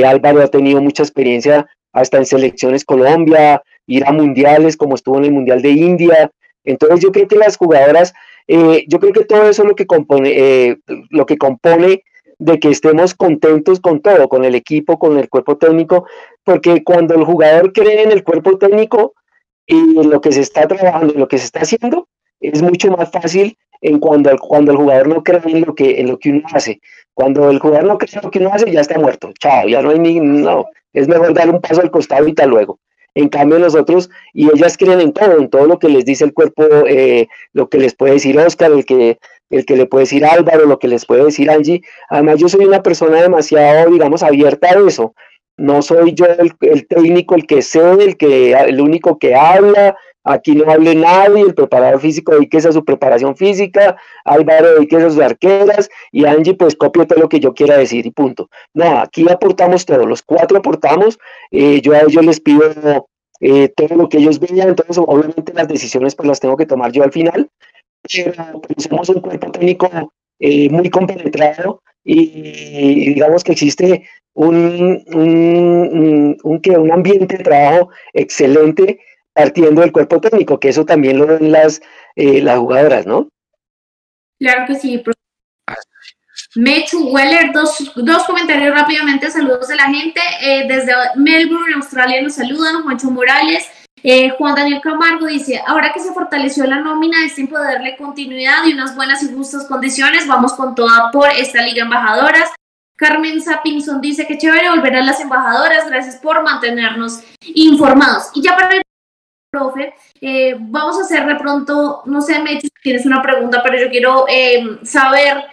Álvaro 0.08 0.42
ha 0.42 0.48
tenido 0.48 0.82
mucha 0.82 1.04
experiencia 1.04 1.68
hasta 1.92 2.18
en 2.18 2.26
selecciones 2.26 2.86
Colombia, 2.86 3.62
ir 3.88 4.06
a 4.06 4.14
mundiales 4.14 4.78
como 4.78 4.96
estuvo 4.96 5.18
en 5.18 5.26
el 5.26 5.32
Mundial 5.34 5.62
de 5.62 5.72
India, 5.72 6.32
entonces 6.64 7.02
yo 7.02 7.12
creo 7.12 7.28
que 7.28 7.36
las 7.36 7.58
jugadoras 7.58 8.14
eh, 8.48 8.86
yo 8.88 9.00
creo 9.00 9.14
que 9.14 9.26
todo 9.26 9.50
eso 9.50 9.64
es 9.64 9.68
lo 9.68 9.76
que 9.76 9.86
compone, 9.86 10.32
eh, 10.36 10.78
lo 11.10 11.26
que 11.26 11.38
compone 11.38 12.04
de 12.40 12.60
que 12.60 12.70
estemos 12.70 13.14
contentos 13.14 13.80
con 13.80 14.02
todo, 14.02 14.28
con 14.28 14.44
el 14.46 14.56
equipo, 14.56 14.98
con 14.98 15.18
el 15.20 15.30
cuerpo 15.30 15.58
técnico, 15.58 16.08
porque 16.44 16.84
cuando 16.84 17.14
el 17.14 17.24
jugador 17.24 17.72
cree 17.72 18.02
en 18.02 18.12
el 18.12 18.24
cuerpo 18.24 18.58
técnico 18.58 19.14
y 19.68 20.00
en 20.00 20.10
lo 20.10 20.22
que 20.22 20.32
se 20.32 20.42
está 20.42 20.68
trabajando, 20.68 21.14
en 21.14 21.20
lo 21.20 21.28
que 21.28 21.38
se 21.38 21.46
está 21.46 21.62
haciendo, 21.62 22.08
es 22.40 22.62
mucho 22.64 22.90
más 22.92 23.12
fácil 23.12 23.58
en 23.82 24.00
cuando, 24.00 24.36
cuando 24.38 24.72
el 24.72 24.78
jugador 24.78 25.08
no 25.08 25.24
cree 25.24 25.42
en 25.46 25.62
lo 25.62 25.76
que 25.76 26.00
en 26.00 26.08
lo 26.08 26.18
que 26.18 26.32
uno 26.32 26.44
hace. 26.52 26.82
Cuando 27.14 27.50
el 27.50 27.60
jugador 27.60 27.86
no 27.86 27.98
cree 27.98 28.16
en 28.16 28.24
lo 28.24 28.32
que 28.32 28.40
uno 28.40 28.50
hace, 28.54 28.72
ya 28.72 28.82
está 28.82 28.98
muerto. 28.98 29.32
Chao, 29.40 29.68
ya 29.68 29.82
no 29.82 29.92
hay 29.92 30.00
ni 30.00 30.20
no, 30.20 30.66
es 30.94 31.08
mejor 31.08 31.34
dar 31.34 31.50
un 31.50 31.62
paso 31.62 31.82
al 31.82 31.92
costado 31.92 32.28
y 32.28 32.34
tal 32.34 32.50
luego. 32.50 32.80
En 33.14 33.28
cambio 33.28 33.60
nosotros, 33.60 34.10
y 34.34 34.50
ellas 34.50 34.78
creen 34.78 35.02
en 35.02 35.12
todo, 35.12 35.38
en 35.38 35.50
todo 35.50 35.66
lo 35.66 35.80
que 35.80 35.90
les 35.90 36.06
dice 36.06 36.24
el 36.24 36.34
cuerpo, 36.34 36.64
eh, 36.88 37.28
lo 37.52 37.70
que 37.70 37.78
les 37.78 37.94
puede 37.94 38.14
decir 38.14 38.40
Oscar, 38.40 38.72
el 38.72 38.86
que, 38.86 39.20
el 39.50 39.66
que 39.66 39.76
le 39.76 39.86
puede 39.86 40.04
decir 40.04 40.26
Álvaro, 40.26 40.66
lo 40.66 40.80
que 40.80 40.88
les 40.88 41.06
puede 41.06 41.26
decir 41.26 41.50
Angie. 41.50 41.82
Además 42.10 42.40
yo 42.40 42.48
soy 42.48 42.66
una 42.66 42.82
persona 42.82 43.22
demasiado, 43.22 43.92
digamos, 43.92 44.24
abierta 44.24 44.70
a 44.70 44.88
eso. 44.88 45.14
No 45.58 45.82
soy 45.82 46.14
yo 46.14 46.26
el, 46.26 46.88
técnico, 46.88 47.36
el 47.36 47.46
que 47.46 47.62
sé, 47.62 47.82
el, 48.00 48.16
que, 48.16 48.54
el 48.54 48.80
único 48.80 49.20
que 49.20 49.36
habla, 49.36 49.96
aquí 50.24 50.56
no 50.56 50.70
hable 50.70 50.96
nadie, 50.96 51.42
el 51.42 51.54
preparador 51.54 52.00
físico 52.00 52.34
dedíquese 52.34 52.70
a 52.70 52.72
su 52.72 52.86
preparación 52.86 53.36
física, 53.36 53.98
Álvaro 54.26 54.76
dedíquese 54.76 55.06
a 55.06 55.10
sus 55.10 55.22
arqueras 55.22 55.90
y 56.12 56.26
Angie 56.26 56.54
pues 56.54 56.76
copio 56.76 57.08
todo 57.08 57.20
lo 57.20 57.30
que 57.30 57.40
yo 57.40 57.54
quiera 57.54 57.78
decir 57.78 58.06
y 58.06 58.12
punto. 58.12 58.50
No, 58.74 59.00
aquí 59.00 59.26
aportamos 59.30 59.86
todo, 59.86 60.06
los 60.06 60.22
cuatro 60.22 60.58
aportamos, 60.58 61.20
eh, 61.52 61.82
yo 61.82 61.94
a 61.94 62.02
ellos 62.02 62.26
les 62.26 62.40
pido 62.40 62.64
eh, 63.40 63.70
todo 63.76 63.96
lo 63.96 64.10
que 64.10 64.18
ellos 64.18 64.40
vean, 64.40 64.70
entonces 64.70 64.98
obviamente 64.98 65.54
las 65.54 65.68
decisiones 65.68 66.16
pues 66.16 66.28
las 66.28 66.40
tengo 66.40 66.58
que 66.58 66.66
tomar 66.66 66.92
yo 66.92 67.04
al 67.04 67.12
final, 67.12 67.50
pero 68.04 68.62
pues, 68.62 68.88
somos 68.88 69.10
un 69.10 69.22
cuerpo 69.22 69.52
técnico 69.52 69.90
eh, 70.40 70.70
muy 70.70 70.90
compenetrado 70.90 71.82
y, 72.04 73.14
digamos 73.14 73.44
que 73.44 73.52
existe 73.52 74.08
un, 74.34 75.04
un, 75.14 76.38
un, 76.44 76.62
un 76.64 76.92
ambiente 76.92 77.38
de 77.38 77.44
trabajo 77.44 77.90
excelente 78.14 79.00
partiendo 79.34 79.82
del 79.82 79.92
cuerpo 79.92 80.20
técnico, 80.20 80.60
que 80.60 80.70
eso 80.70 80.86
también 80.86 81.18
lo 81.18 81.28
ven 81.28 81.52
las, 81.52 81.82
eh, 82.16 82.42
las 82.42 82.60
jugadoras, 82.60 83.06
¿no? 83.06 83.30
Claro 84.40 84.66
que 84.68 84.76
sí. 84.76 85.04
Mechu 86.56 87.10
Weller, 87.10 87.54
dos, 87.54 87.92
dos 87.96 88.24
comentarios 88.26 88.74
rápidamente, 88.78 89.30
saludos 89.32 89.68
de 89.68 89.76
la 89.76 89.86
gente. 89.86 90.20
Eh, 90.42 90.66
desde 90.68 90.94
Melbourne, 91.16 91.76
Australia, 91.76 92.22
nos 92.22 92.36
saludan. 92.36 92.84
Juancho 92.84 93.10
Morales, 93.10 93.70
eh, 94.04 94.32
Juan 94.32 94.56
Daniel 94.56 94.82
Camargo 94.82 95.28
dice, 95.28 95.62
ahora 95.66 95.94
que 95.94 96.00
se 96.00 96.12
fortaleció 96.12 96.66
la 96.66 96.80
nómina, 96.80 97.24
es 97.26 97.36
tiempo 97.36 97.58
de 97.58 97.66
darle 97.66 97.96
continuidad 97.96 98.66
y 98.66 98.74
unas 98.74 98.96
buenas 98.96 99.24
y 99.24 99.34
justas 99.34 99.66
condiciones. 99.66 100.28
Vamos 100.28 100.54
con 100.54 100.76
toda 100.76 101.12
por 101.12 101.30
esta 101.30 101.62
Liga 101.62 101.84
Embajadoras. 101.84 102.50
Carmen 102.98 103.42
Sapinson 103.42 104.02
dice 104.02 104.28
que 104.28 104.38
chévere 104.38 104.70
volver 104.70 104.96
a 104.96 105.04
las 105.04 105.20
embajadoras. 105.20 105.88
Gracias 105.88 106.18
por 106.18 106.44
mantenernos 106.44 107.22
informados. 107.42 108.30
Y 108.36 108.42
ya 108.42 108.56
para 108.56 108.82
profe. 109.52 109.94
Eh, 110.22 110.56
vamos 110.58 110.98
a 110.98 111.02
hacer 111.02 111.28
de 111.28 111.36
pronto, 111.36 112.02
no 112.06 112.22
sé, 112.22 112.42
me 112.42 112.60
tienes 112.82 113.06
una 113.06 113.22
pregunta, 113.22 113.62
pero 113.64 113.78
yo 113.78 113.90
quiero 113.90 114.26
eh, 114.30 114.80
saber 114.84 115.44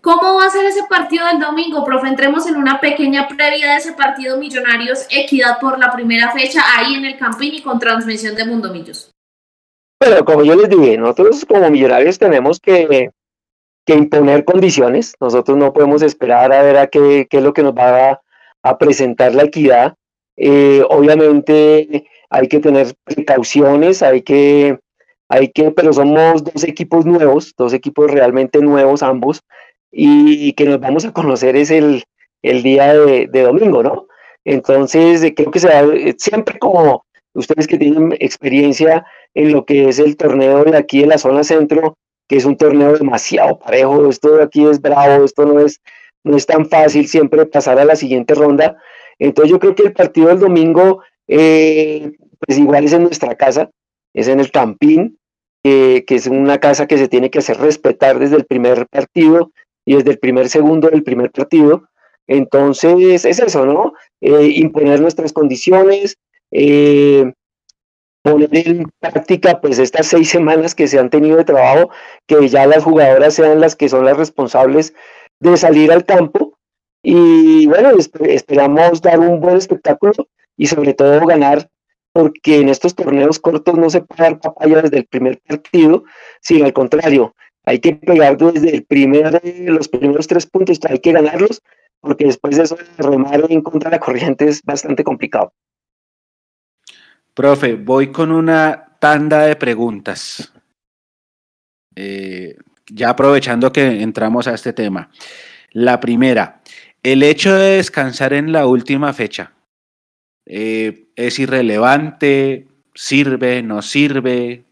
cómo 0.00 0.36
va 0.36 0.46
a 0.46 0.50
ser 0.50 0.64
ese 0.64 0.82
partido 0.88 1.26
del 1.26 1.38
domingo, 1.38 1.84
profe. 1.84 2.08
Entremos 2.08 2.46
en 2.46 2.56
una 2.56 2.80
pequeña 2.80 3.28
previa 3.28 3.72
de 3.72 3.76
ese 3.76 3.92
partido 3.92 4.38
Millonarios 4.38 5.06
Equidad 5.10 5.60
por 5.60 5.78
la 5.78 5.92
primera 5.92 6.32
fecha 6.32 6.62
ahí 6.76 6.94
en 6.94 7.04
el 7.04 7.18
Campín 7.18 7.54
y 7.54 7.62
con 7.62 7.78
transmisión 7.78 8.34
de 8.34 8.46
Mundo 8.46 8.72
Millos. 8.72 9.10
Bueno, 10.00 10.24
como 10.24 10.42
yo 10.42 10.56
les 10.56 10.68
dije, 10.68 10.96
nosotros 10.96 11.44
como 11.46 11.70
Millonarios 11.70 12.18
tenemos 12.18 12.58
que, 12.58 13.10
que 13.86 13.94
imponer 13.94 14.44
condiciones. 14.44 15.14
Nosotros 15.20 15.56
no 15.58 15.72
podemos 15.72 16.02
esperar 16.02 16.52
a 16.52 16.62
ver 16.62 16.78
a 16.78 16.86
qué, 16.86 17.28
qué 17.30 17.36
es 17.36 17.42
lo 17.42 17.52
que 17.52 17.62
nos 17.62 17.74
va 17.74 18.20
a, 18.62 18.78
presentar 18.78 19.34
la 19.34 19.44
equidad. 19.44 19.94
Eh, 20.36 20.82
obviamente 20.88 22.06
hay 22.32 22.48
que 22.48 22.60
tener 22.60 22.94
precauciones, 23.04 24.02
hay 24.02 24.22
que, 24.22 24.78
hay 25.28 25.48
que, 25.48 25.70
pero 25.70 25.92
somos 25.92 26.42
dos 26.44 26.64
equipos 26.64 27.06
nuevos, 27.06 27.54
dos 27.56 27.72
equipos 27.72 28.10
realmente 28.10 28.60
nuevos 28.60 29.02
ambos, 29.02 29.42
y 29.90 30.52
que 30.54 30.64
nos 30.64 30.80
vamos 30.80 31.04
a 31.04 31.12
conocer 31.12 31.54
es 31.54 31.70
el, 31.70 32.02
el 32.42 32.62
día 32.62 32.94
de, 32.94 33.42
domingo, 33.42 33.82
¿no? 33.82 34.06
Entonces, 34.44 35.22
eh, 35.22 35.34
creo 35.34 35.50
que 35.50 35.60
se 35.60 35.68
eh, 35.68 36.14
siempre 36.18 36.58
como 36.58 37.04
ustedes 37.34 37.66
que 37.66 37.78
tienen 37.78 38.12
experiencia 38.18 39.06
en 39.34 39.52
lo 39.52 39.64
que 39.64 39.88
es 39.88 39.98
el 39.98 40.16
torneo 40.16 40.64
de 40.64 40.76
aquí 40.76 41.02
en 41.02 41.10
la 41.10 41.18
zona 41.18 41.44
centro, 41.44 41.96
que 42.28 42.36
es 42.36 42.44
un 42.44 42.56
torneo 42.56 42.96
demasiado 42.96 43.58
parejo, 43.58 44.08
esto 44.08 44.36
de 44.36 44.42
aquí 44.42 44.66
es 44.66 44.80
bravo, 44.80 45.24
esto 45.24 45.46
no 45.46 45.60
es, 45.60 45.80
no 46.24 46.36
es 46.36 46.44
tan 46.46 46.66
fácil 46.66 47.06
siempre 47.06 47.46
pasar 47.46 47.78
a 47.78 47.84
la 47.84 47.96
siguiente 47.96 48.34
ronda. 48.34 48.76
Entonces 49.18 49.50
yo 49.50 49.58
creo 49.58 49.74
que 49.74 49.84
el 49.84 49.92
partido 49.92 50.28
del 50.28 50.40
domingo, 50.40 51.02
eh, 51.28 52.12
pues 52.44 52.58
igual 52.58 52.84
es 52.84 52.92
en 52.92 53.04
nuestra 53.04 53.34
casa, 53.34 53.70
es 54.14 54.28
en 54.28 54.40
el 54.40 54.50
Campín, 54.50 55.18
que 55.62 56.04
es 56.08 56.26
una 56.26 56.58
casa 56.58 56.86
que 56.86 56.98
se 56.98 57.08
tiene 57.08 57.30
que 57.30 57.38
hacer 57.38 57.58
respetar 57.58 58.18
desde 58.18 58.36
el 58.36 58.44
primer 58.44 58.86
partido 58.88 59.52
y 59.84 59.94
desde 59.94 60.10
el 60.10 60.18
primer 60.18 60.48
segundo 60.48 60.88
del 60.88 61.02
primer 61.02 61.30
partido. 61.30 61.88
Entonces 62.26 63.24
es 63.24 63.38
eso, 63.38 63.66
¿no? 63.66 63.94
Eh, 64.20 64.52
imponer 64.56 65.00
nuestras 65.00 65.32
condiciones, 65.32 66.16
eh, 66.50 67.32
poner 68.22 68.50
en 68.52 68.90
práctica 69.00 69.60
pues 69.60 69.78
estas 69.78 70.06
seis 70.06 70.30
semanas 70.30 70.74
que 70.74 70.86
se 70.86 70.98
han 70.98 71.10
tenido 71.10 71.36
de 71.36 71.44
trabajo, 71.44 71.90
que 72.26 72.48
ya 72.48 72.66
las 72.66 72.84
jugadoras 72.84 73.34
sean 73.34 73.60
las 73.60 73.74
que 73.76 73.88
son 73.88 74.04
las 74.04 74.16
responsables 74.16 74.94
de 75.40 75.56
salir 75.56 75.90
al 75.90 76.04
campo 76.04 76.56
y 77.02 77.66
bueno, 77.66 77.90
esperamos 78.28 79.02
dar 79.02 79.18
un 79.18 79.40
buen 79.40 79.56
espectáculo 79.56 80.28
y 80.56 80.66
sobre 80.66 80.94
todo 80.94 81.26
ganar 81.26 81.68
porque 82.12 82.58
en 82.58 82.68
estos 82.68 82.94
torneos 82.94 83.38
cortos 83.38 83.78
no 83.78 83.88
se 83.90 84.02
puede 84.02 84.22
dar 84.22 84.40
papaya 84.40 84.82
desde 84.82 84.98
el 84.98 85.06
primer 85.06 85.40
partido, 85.40 86.04
sino 86.40 86.66
al 86.66 86.72
contrario, 86.72 87.34
hay 87.64 87.78
que 87.78 87.94
pegar 87.94 88.36
desde 88.36 88.74
el 88.74 88.84
primer, 88.84 89.40
los 89.66 89.88
primeros 89.88 90.26
tres 90.26 90.46
puntos, 90.46 90.78
hay 90.88 90.98
que 90.98 91.12
ganarlos, 91.12 91.62
porque 92.00 92.26
después 92.26 92.56
de 92.56 92.64
eso 92.64 92.76
remar 92.98 93.44
en 93.48 93.62
contra 93.62 93.90
de 93.90 93.96
la 93.96 94.00
corriente 94.00 94.46
es 94.46 94.62
bastante 94.62 95.04
complicado. 95.04 95.52
Profe, 97.34 97.74
voy 97.74 98.08
con 98.08 98.30
una 98.30 98.96
tanda 98.98 99.46
de 99.46 99.56
preguntas. 99.56 100.52
Eh, 101.94 102.56
ya 102.86 103.10
aprovechando 103.10 103.72
que 103.72 104.02
entramos 104.02 104.46
a 104.46 104.54
este 104.54 104.72
tema. 104.72 105.10
La 105.70 106.00
primera, 106.00 106.60
el 107.02 107.22
hecho 107.22 107.54
de 107.54 107.76
descansar 107.76 108.34
en 108.34 108.52
la 108.52 108.66
última 108.66 109.12
fecha, 109.12 109.52
eh, 110.46 111.06
¿es 111.16 111.38
irrelevante? 111.38 112.66
¿Sirve? 112.94 113.62
¿No 113.62 113.82
sirve? 113.82 114.64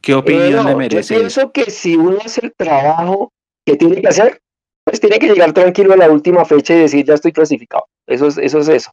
¿Qué 0.00 0.14
opinión 0.14 0.66
le 0.66 0.74
merece? 0.74 1.14
Yo 1.14 1.20
pienso 1.20 1.52
que 1.52 1.70
si 1.70 1.96
uno 1.96 2.18
hace 2.24 2.46
el 2.46 2.52
trabajo 2.54 3.32
que 3.64 3.76
tiene 3.76 4.00
que 4.00 4.08
hacer, 4.08 4.40
pues 4.84 5.00
tiene 5.00 5.18
que 5.18 5.28
llegar 5.28 5.52
tranquilo 5.52 5.94
a 5.94 5.96
la 5.96 6.10
última 6.10 6.44
fecha 6.44 6.74
y 6.74 6.80
decir 6.80 7.04
ya 7.04 7.14
estoy 7.14 7.32
clasificado. 7.32 7.86
Eso 8.06 8.26
es 8.26 8.38
eso. 8.38 8.58
Es 8.58 8.68
eso. 8.68 8.92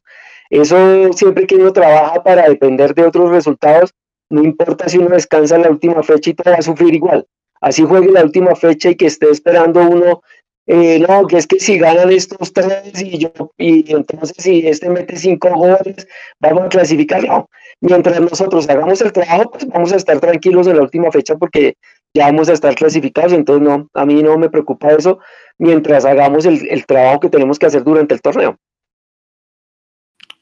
eso 0.50 1.12
siempre 1.12 1.46
que 1.46 1.56
uno 1.56 1.72
trabaja 1.72 2.22
para 2.22 2.48
depender 2.48 2.94
de 2.94 3.04
otros 3.04 3.30
resultados, 3.30 3.92
no 4.30 4.42
importa 4.44 4.88
si 4.88 4.98
uno 4.98 5.10
descansa 5.10 5.56
en 5.56 5.62
la 5.62 5.70
última 5.70 6.02
fecha 6.02 6.30
y 6.30 6.34
todo 6.34 6.52
va 6.52 6.58
a 6.58 6.62
sufrir 6.62 6.94
igual. 6.94 7.26
Así 7.60 7.84
juegue 7.84 8.10
la 8.10 8.22
última 8.22 8.54
fecha 8.54 8.90
y 8.90 8.94
que 8.94 9.06
esté 9.06 9.28
esperando 9.30 9.80
uno 9.80 10.22
eh, 10.66 10.98
no, 11.00 11.26
que 11.26 11.36
es 11.38 11.46
que 11.46 11.58
si 11.58 11.78
ganan 11.78 12.12
estos 12.12 12.52
tres 12.52 12.92
y 13.02 13.18
yo, 13.18 13.30
y 13.58 13.92
entonces 13.92 14.34
si 14.38 14.66
este 14.66 14.88
mete 14.88 15.16
cinco 15.16 15.48
goles, 15.50 16.06
vamos 16.40 16.64
a 16.64 16.68
clasificar. 16.68 17.24
No, 17.24 17.48
mientras 17.80 18.20
nosotros 18.20 18.68
hagamos 18.68 19.00
el 19.00 19.12
trabajo, 19.12 19.50
pues 19.50 19.66
vamos 19.66 19.92
a 19.92 19.96
estar 19.96 20.20
tranquilos 20.20 20.66
en 20.66 20.76
la 20.76 20.82
última 20.82 21.10
fecha 21.10 21.34
porque 21.36 21.74
ya 22.14 22.26
vamos 22.26 22.48
a 22.48 22.52
estar 22.52 22.74
clasificados. 22.74 23.32
Entonces, 23.32 23.66
no, 23.66 23.88
a 23.94 24.06
mí 24.06 24.22
no 24.22 24.38
me 24.38 24.50
preocupa 24.50 24.92
eso 24.92 25.18
mientras 25.58 26.04
hagamos 26.04 26.44
el, 26.46 26.66
el 26.68 26.86
trabajo 26.86 27.20
que 27.20 27.30
tenemos 27.30 27.58
que 27.58 27.66
hacer 27.66 27.82
durante 27.82 28.14
el 28.14 28.20
torneo. 28.20 28.56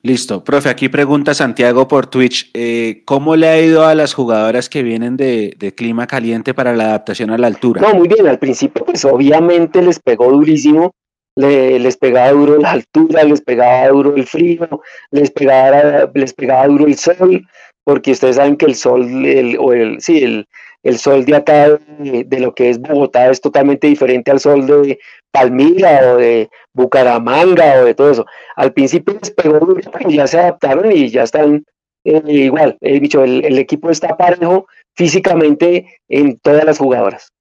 Listo. 0.09 0.43
Profe, 0.43 0.70
aquí 0.70 0.89
pregunta 0.89 1.35
Santiago 1.35 1.86
por 1.86 2.06
Twitch, 2.06 2.51
eh, 2.55 3.02
¿cómo 3.05 3.36
le 3.36 3.47
ha 3.47 3.60
ido 3.60 3.85
a 3.85 3.94
las 3.94 4.14
jugadoras 4.14 4.70
que 4.70 4.82
vienen 4.82 5.18
de, 5.18 5.74
clima 5.76 6.06
caliente 6.06 6.55
para 6.55 6.74
la 6.74 6.85
adaptación 6.85 7.28
a 7.28 7.36
la 7.36 7.47
altura? 7.47 7.82
No, 7.82 7.93
muy 7.93 8.09
bien, 8.09 8.26
al 8.26 8.39
principio 8.39 8.86
pues 8.86 9.05
obviamente 9.05 9.82
les 9.82 10.01
pegó 10.01 10.32
durísimo, 10.32 10.94
les 11.36 11.94
pegaba 11.98 12.30
duro 12.30 12.56
la 12.56 12.70
altura, 12.70 13.22
les 13.24 13.43
pegaba 13.43 13.89
duro 13.89 14.16
el 14.16 14.26
frío, 14.26 14.80
les 15.10 15.30
pegaba, 15.30 16.10
les 16.14 16.32
pegaba 16.32 16.66
duro 16.68 16.86
el 16.86 16.97
sol, 16.97 17.47
porque 17.85 18.12
ustedes 18.12 18.36
saben 18.36 18.56
que 18.56 18.64
el 18.64 18.76
sol, 18.76 19.26
el, 19.26 19.59
o 19.59 19.74
el, 19.74 20.01
sí, 20.01 20.24
el, 20.24 20.47
el 20.89 20.98
sol 20.98 21.24
de 21.24 21.36
acá 21.36 21.78
de, 21.98 22.40
lo 22.40 22.55
que 22.55 22.70
es 22.70 22.81
Bogotá 22.81 23.31
es 23.31 23.40
totalmente 23.40 23.86
diferente 23.86 24.31
al 24.31 24.40
sol 24.40 24.66
de 24.66 24.98
Palmira 25.31 26.15
o 26.15 26.16
de 26.16 26.48
Bucaramanga 26.73 27.82
o 27.82 27.85
de 27.85 27.94
todo 27.94 28.10
eso. 28.10 28.27
Al 28.56 28.73
principio 28.73 29.19
les 29.20 29.31
pegó 29.31 29.60
pero 29.93 30.10
ya 30.10 30.27
se 30.27 30.39
adaptaron 30.39 30.90
y 30.90 31.10
ya 31.10 31.24
están 31.24 31.65
eh, 32.05 32.23
igual. 32.27 32.78
He 32.81 33.01
dicho, 33.01 33.23
el, 33.23 33.59
equipo 33.59 33.90
está 33.90 34.16
parejo 34.16 34.66
físicamente 34.94 36.01
en 36.09 36.39
todas 36.39 36.65
las 36.65 36.78
jugadoras. 36.78 37.32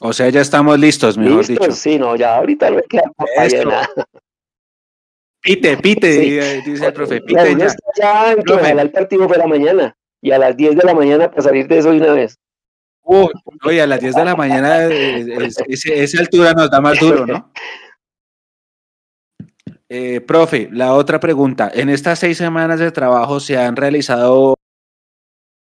O 0.00 0.12
sea, 0.12 0.28
ya 0.30 0.40
estamos 0.40 0.78
listos, 0.78 1.16
mejor 1.16 1.46
dicho. 1.46 1.70
Sí, 1.72 1.98
no, 1.98 2.16
ya 2.16 2.36
ahorita 2.36 2.70
no 2.70 2.80
queda. 2.88 3.12
Pite, 5.42 5.76
pite, 5.76 6.62
dice 6.66 6.86
el 6.86 6.92
profe. 6.92 7.20
Pite 7.20 7.56
ya. 7.56 7.68
ya 7.96 8.32
en 8.32 8.42
que 8.42 8.52
el 8.52 8.90
partido 8.90 9.28
la 9.28 9.46
mañana 9.46 9.96
y 10.20 10.30
a 10.30 10.38
las 10.38 10.56
10 10.56 10.76
de 10.76 10.84
la 10.84 10.94
mañana 10.94 11.30
para 11.30 11.42
salir 11.42 11.66
de 11.68 11.78
eso 11.78 11.90
de 11.90 11.98
una 11.98 12.12
vez. 12.12 12.38
Uy, 13.02 13.30
oye, 13.64 13.82
a 13.82 13.86
las 13.86 14.00
10 14.00 14.14
de 14.14 14.24
la 14.24 14.36
mañana 14.36 14.84
esa 14.86 16.20
altura 16.20 16.52
nos 16.52 16.70
da 16.70 16.80
más 16.80 16.98
duro, 16.98 17.26
¿no? 17.26 17.50
Eh, 19.92 20.20
profe, 20.20 20.68
la 20.70 20.94
otra 20.94 21.18
pregunta. 21.18 21.68
En 21.74 21.88
estas 21.88 22.20
seis 22.20 22.38
semanas 22.38 22.78
de 22.78 22.92
trabajo 22.92 23.40
se 23.40 23.58
han 23.58 23.74
realizado 23.74 24.54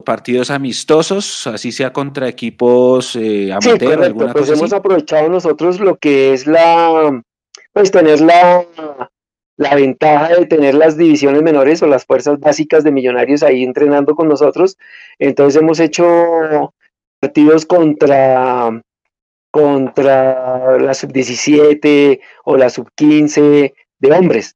partidos 0.06 0.52
amistosos, 0.52 1.48
así 1.48 1.72
sea 1.72 1.92
contra 1.92 2.28
equipos 2.28 3.16
eh, 3.16 3.52
amateur, 3.52 4.00
sí, 4.00 4.06
alguna 4.06 4.34
pues 4.34 4.50
hemos 4.50 4.72
aprovechado 4.72 5.30
nosotros 5.30 5.80
lo 5.80 5.98
que 5.98 6.34
es 6.34 6.46
la, 6.46 7.22
pues 7.74 7.92
tener 7.92 8.22
la, 8.22 8.64
la 9.60 9.76
ventaja 9.76 10.38
de 10.38 10.46
tener 10.46 10.74
las 10.74 10.96
divisiones 10.96 11.42
menores 11.44 11.84
o 11.84 11.88
las 11.88 12.06
fuerzas 12.06 12.40
básicas 12.40 12.86
de 12.86 12.94
Millonarios 12.94 13.44
ahí 13.44 13.62
entrenando 13.62 14.16
con 14.16 14.30
nosotros. 14.30 14.78
Entonces 15.20 15.62
hemos 15.62 15.82
hecho 15.82 16.74
partidos 17.20 17.66
contra, 17.66 18.82
contra 19.52 20.78
la 20.80 20.94
sub-17 20.94 22.22
o 22.46 22.56
la 22.56 22.70
sub-15 22.70 23.74
de 24.00 24.12
hombres. 24.14 24.56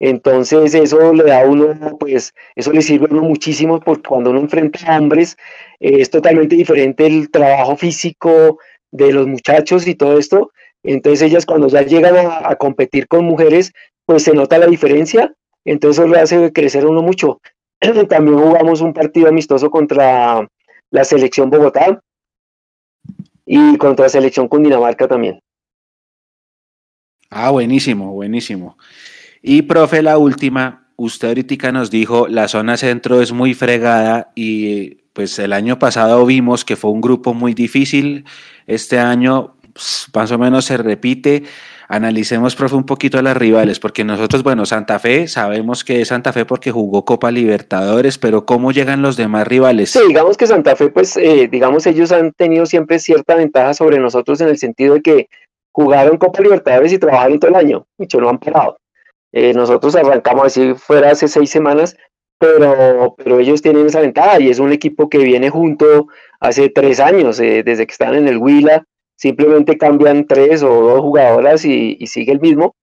Entonces 0.00 0.74
eso 0.74 1.12
le 1.12 1.24
da 1.24 1.42
a 1.42 1.44
uno, 1.44 1.98
pues 2.00 2.32
eso 2.56 2.72
le 2.72 2.80
sirve 2.80 3.06
a 3.10 3.12
uno 3.12 3.24
muchísimo 3.24 3.80
porque 3.80 4.08
cuando 4.08 4.30
uno 4.30 4.40
enfrenta 4.40 4.78
a 4.86 4.98
hombres 4.98 5.36
eh, 5.78 6.00
es 6.00 6.08
totalmente 6.08 6.56
diferente 6.56 7.04
el 7.04 7.30
trabajo 7.30 7.76
físico 7.76 8.58
de 8.92 9.12
los 9.12 9.26
muchachos 9.26 9.86
y 9.86 9.94
todo 9.94 10.18
esto. 10.18 10.52
Entonces 10.82 11.20
ellas 11.20 11.44
cuando 11.44 11.68
ya 11.68 11.82
llegan 11.82 12.14
a 12.16 12.54
competir 12.56 13.08
con 13.08 13.26
mujeres, 13.26 13.74
pues 14.08 14.22
se 14.22 14.32
nota 14.32 14.56
la 14.56 14.66
diferencia, 14.66 15.34
entonces 15.66 16.08
le 16.08 16.18
hace 16.18 16.50
crecer 16.50 16.86
uno 16.86 17.02
mucho. 17.02 17.42
También 18.08 18.38
jugamos 18.38 18.80
un 18.80 18.94
partido 18.94 19.28
amistoso 19.28 19.70
contra 19.70 20.48
la 20.90 21.04
selección 21.04 21.50
Bogotá 21.50 22.00
y 23.44 23.76
contra 23.76 24.06
la 24.06 24.08
selección 24.08 24.48
Cundinamarca 24.48 25.06
también. 25.06 25.40
Ah, 27.28 27.50
buenísimo, 27.50 28.14
buenísimo. 28.14 28.78
Y 29.42 29.60
profe, 29.60 30.00
la 30.00 30.16
última, 30.16 30.90
usted 30.96 31.28
ahorita 31.28 31.70
nos 31.70 31.90
dijo, 31.90 32.28
la 32.28 32.48
zona 32.48 32.78
centro 32.78 33.20
es 33.20 33.32
muy 33.32 33.52
fregada 33.52 34.32
y 34.34 35.02
pues 35.12 35.38
el 35.38 35.52
año 35.52 35.78
pasado 35.78 36.24
vimos 36.24 36.64
que 36.64 36.76
fue 36.76 36.92
un 36.92 37.02
grupo 37.02 37.34
muy 37.34 37.52
difícil, 37.52 38.24
este 38.66 38.98
año 38.98 39.56
pues, 39.74 40.06
más 40.14 40.32
o 40.32 40.38
menos 40.38 40.64
se 40.64 40.78
repite 40.78 41.44
analicemos, 41.88 42.54
profe, 42.54 42.76
un 42.76 42.84
poquito 42.84 43.18
a 43.18 43.22
las 43.22 43.36
rivales, 43.36 43.80
porque 43.80 44.04
nosotros, 44.04 44.42
bueno, 44.42 44.66
Santa 44.66 44.98
Fe, 44.98 45.26
sabemos 45.26 45.84
que 45.84 46.02
es 46.02 46.08
Santa 46.08 46.34
Fe 46.34 46.44
porque 46.44 46.70
jugó 46.70 47.06
Copa 47.06 47.30
Libertadores, 47.30 48.18
pero 48.18 48.44
¿cómo 48.44 48.72
llegan 48.72 49.00
los 49.00 49.16
demás 49.16 49.48
rivales? 49.48 49.90
Sí, 49.90 50.00
digamos 50.06 50.36
que 50.36 50.46
Santa 50.46 50.76
Fe, 50.76 50.90
pues, 50.90 51.16
eh, 51.16 51.48
digamos, 51.50 51.86
ellos 51.86 52.12
han 52.12 52.32
tenido 52.32 52.66
siempre 52.66 52.98
cierta 52.98 53.34
ventaja 53.34 53.72
sobre 53.72 53.98
nosotros 53.98 54.40
en 54.42 54.48
el 54.48 54.58
sentido 54.58 54.94
de 54.94 55.00
que 55.02 55.28
jugaron 55.72 56.18
Copa 56.18 56.42
Libertadores 56.42 56.92
y 56.92 56.98
trabajaron 56.98 57.40
todo 57.40 57.50
el 57.50 57.56
año, 57.56 57.86
y 57.96 58.06
no 58.18 58.28
han 58.28 58.38
parado. 58.38 58.78
Eh, 59.32 59.54
nosotros 59.54 59.96
arrancamos 59.96 60.46
así 60.46 60.74
fuera 60.74 61.10
hace 61.10 61.26
seis 61.26 61.48
semanas, 61.48 61.96
pero, 62.38 63.14
pero 63.16 63.38
ellos 63.40 63.62
tienen 63.62 63.86
esa 63.86 64.00
ventaja 64.00 64.40
y 64.40 64.50
es 64.50 64.58
un 64.58 64.72
equipo 64.72 65.08
que 65.08 65.18
viene 65.18 65.48
junto 65.48 66.08
hace 66.38 66.68
tres 66.68 67.00
años, 67.00 67.40
eh, 67.40 67.62
desde 67.64 67.86
que 67.86 67.92
están 67.92 68.14
en 68.14 68.28
el 68.28 68.36
Huila, 68.36 68.84
simplemente 69.18 69.76
cambian 69.76 70.26
tres 70.26 70.62
o 70.62 70.68
dos 70.68 71.00
jugadoras 71.00 71.64
y, 71.64 71.98
sigue 72.06 72.32
el 72.32 72.40
mismo. 72.40 72.74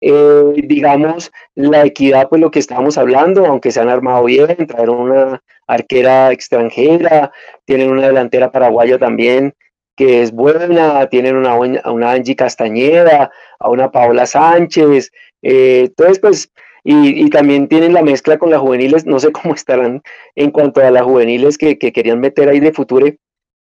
Eh, 0.00 0.62
digamos, 0.64 1.32
la 1.56 1.84
equidad, 1.84 2.28
pues 2.28 2.40
lo 2.40 2.52
que 2.52 2.60
estábamos 2.60 2.96
hablando, 2.98 3.46
aunque 3.46 3.72
se 3.72 3.80
han 3.80 3.88
armado 3.88 4.24
bien, 4.24 4.56
trajeron 4.68 5.00
una 5.00 5.42
arquera 5.66 6.30
extranjera, 6.30 7.32
tienen 7.64 7.90
una 7.90 8.06
delantera 8.06 8.52
paraguaya 8.52 8.98
también 8.98 9.54
que 9.98 10.22
es 10.22 10.30
buena, 10.30 11.08
tienen 11.08 11.34
una, 11.34 11.56
una 11.56 12.12
Angie 12.12 12.36
Castañeda, 12.36 13.32
a 13.58 13.68
una 13.68 13.90
Paola 13.90 14.26
Sánchez, 14.26 15.10
eh, 15.42 15.86
entonces 15.86 16.20
pues, 16.20 16.52
y, 16.84 17.28
también 17.30 17.66
tienen 17.66 17.92
la 17.92 18.02
mezcla 18.02 18.38
con 18.38 18.50
las 18.50 18.60
juveniles, 18.60 19.06
no 19.06 19.18
sé 19.18 19.32
cómo 19.32 19.54
estarán 19.54 20.00
en 20.36 20.52
cuanto 20.52 20.80
a 20.80 20.92
las 20.92 21.02
juveniles 21.02 21.58
que, 21.58 21.78
que 21.78 21.92
querían 21.92 22.20
meter 22.20 22.48
ahí 22.48 22.60
de 22.60 22.72
futuro, 22.72 23.08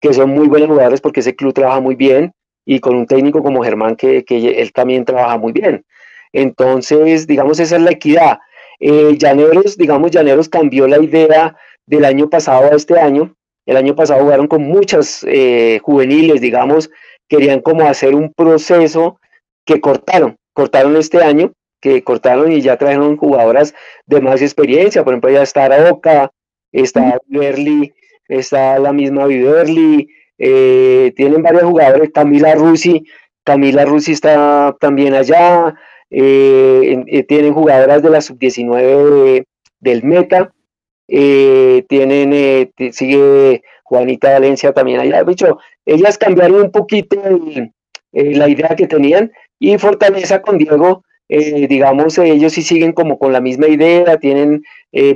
que 0.02 0.12
son 0.12 0.30
muy 0.30 0.48
buenos 0.48 0.68
jugadores 0.68 1.00
porque 1.00 1.20
ese 1.20 1.34
club 1.34 1.54
trabaja 1.54 1.80
muy 1.80 1.94
bien 1.94 2.32
y 2.66 2.80
con 2.80 2.96
un 2.96 3.06
técnico 3.06 3.42
como 3.42 3.62
Germán 3.62 3.96
que, 3.96 4.24
que 4.24 4.60
él 4.60 4.72
también 4.72 5.04
trabaja 5.04 5.38
muy 5.38 5.52
bien. 5.52 5.84
Entonces, 6.32 7.26
digamos, 7.26 7.60
esa 7.60 7.76
es 7.76 7.82
la 7.82 7.92
equidad. 7.92 8.38
Eh, 8.80 9.16
Llaneros, 9.16 9.78
digamos, 9.78 10.10
Llaneros 10.10 10.48
cambió 10.48 10.88
la 10.88 10.98
idea 10.98 11.56
del 11.86 12.04
año 12.04 12.28
pasado 12.28 12.64
a 12.64 12.74
este 12.74 12.98
año. 12.98 13.36
El 13.64 13.76
año 13.76 13.94
pasado 13.94 14.22
jugaron 14.22 14.48
con 14.48 14.62
muchas 14.62 15.24
eh, 15.28 15.78
juveniles, 15.82 16.40
digamos, 16.40 16.90
querían 17.28 17.60
como 17.60 17.86
hacer 17.86 18.16
un 18.16 18.32
proceso 18.32 19.20
que 19.64 19.80
cortaron, 19.80 20.36
cortaron 20.52 20.96
este 20.96 21.22
año, 21.22 21.52
que 21.80 22.02
cortaron 22.02 22.50
y 22.50 22.60
ya 22.60 22.76
trajeron 22.76 23.16
jugadoras 23.16 23.72
de 24.06 24.20
más 24.20 24.42
experiencia, 24.42 25.04
por 25.04 25.12
ejemplo, 25.12 25.30
ya 25.30 25.42
está 25.42 25.66
Aroca, 25.66 26.32
está 26.72 27.18
Berli, 27.26 27.94
está 28.28 28.78
la 28.78 28.92
misma 28.92 29.26
Viverli, 29.26 30.08
eh, 30.38 31.12
tienen 31.16 31.42
varios 31.42 31.64
jugadores, 31.64 32.10
Camila 32.12 32.54
Rusi, 32.54 33.04
Camila 33.44 33.84
Rusi 33.84 34.12
está 34.12 34.76
también 34.80 35.14
allá, 35.14 35.74
eh, 36.10 37.04
eh, 37.06 37.22
tienen 37.24 37.54
jugadoras 37.54 38.02
de 38.02 38.10
la 38.10 38.20
sub-19 38.20 39.44
del 39.80 40.02
Meta, 40.02 40.52
tienen, 41.06 42.72
sigue 42.92 43.62
Juanita 43.84 44.32
Valencia 44.32 44.72
también 44.72 45.00
allá, 45.00 45.22
dicho, 45.24 45.58
ellas 45.84 46.16
cambiaron 46.16 46.62
un 46.62 46.70
poquito 46.70 47.20
la 48.12 48.48
idea 48.48 48.74
que 48.76 48.86
tenían 48.86 49.30
y 49.58 49.76
Fortaleza 49.78 50.40
con 50.42 50.58
Diego, 50.58 51.04
digamos, 51.28 52.18
ellos 52.18 52.52
sí 52.52 52.62
siguen 52.62 52.92
como 52.92 53.18
con 53.18 53.32
la 53.32 53.40
misma 53.40 53.68
idea, 53.68 54.18
tienen 54.18 54.62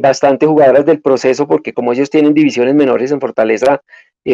bastante 0.00 0.46
jugadoras 0.46 0.86
del 0.86 1.02
proceso 1.02 1.46
porque 1.46 1.74
como 1.74 1.92
ellos 1.92 2.08
tienen 2.08 2.32
divisiones 2.32 2.74
menores 2.74 3.12
en 3.12 3.20
Fortaleza 3.20 3.82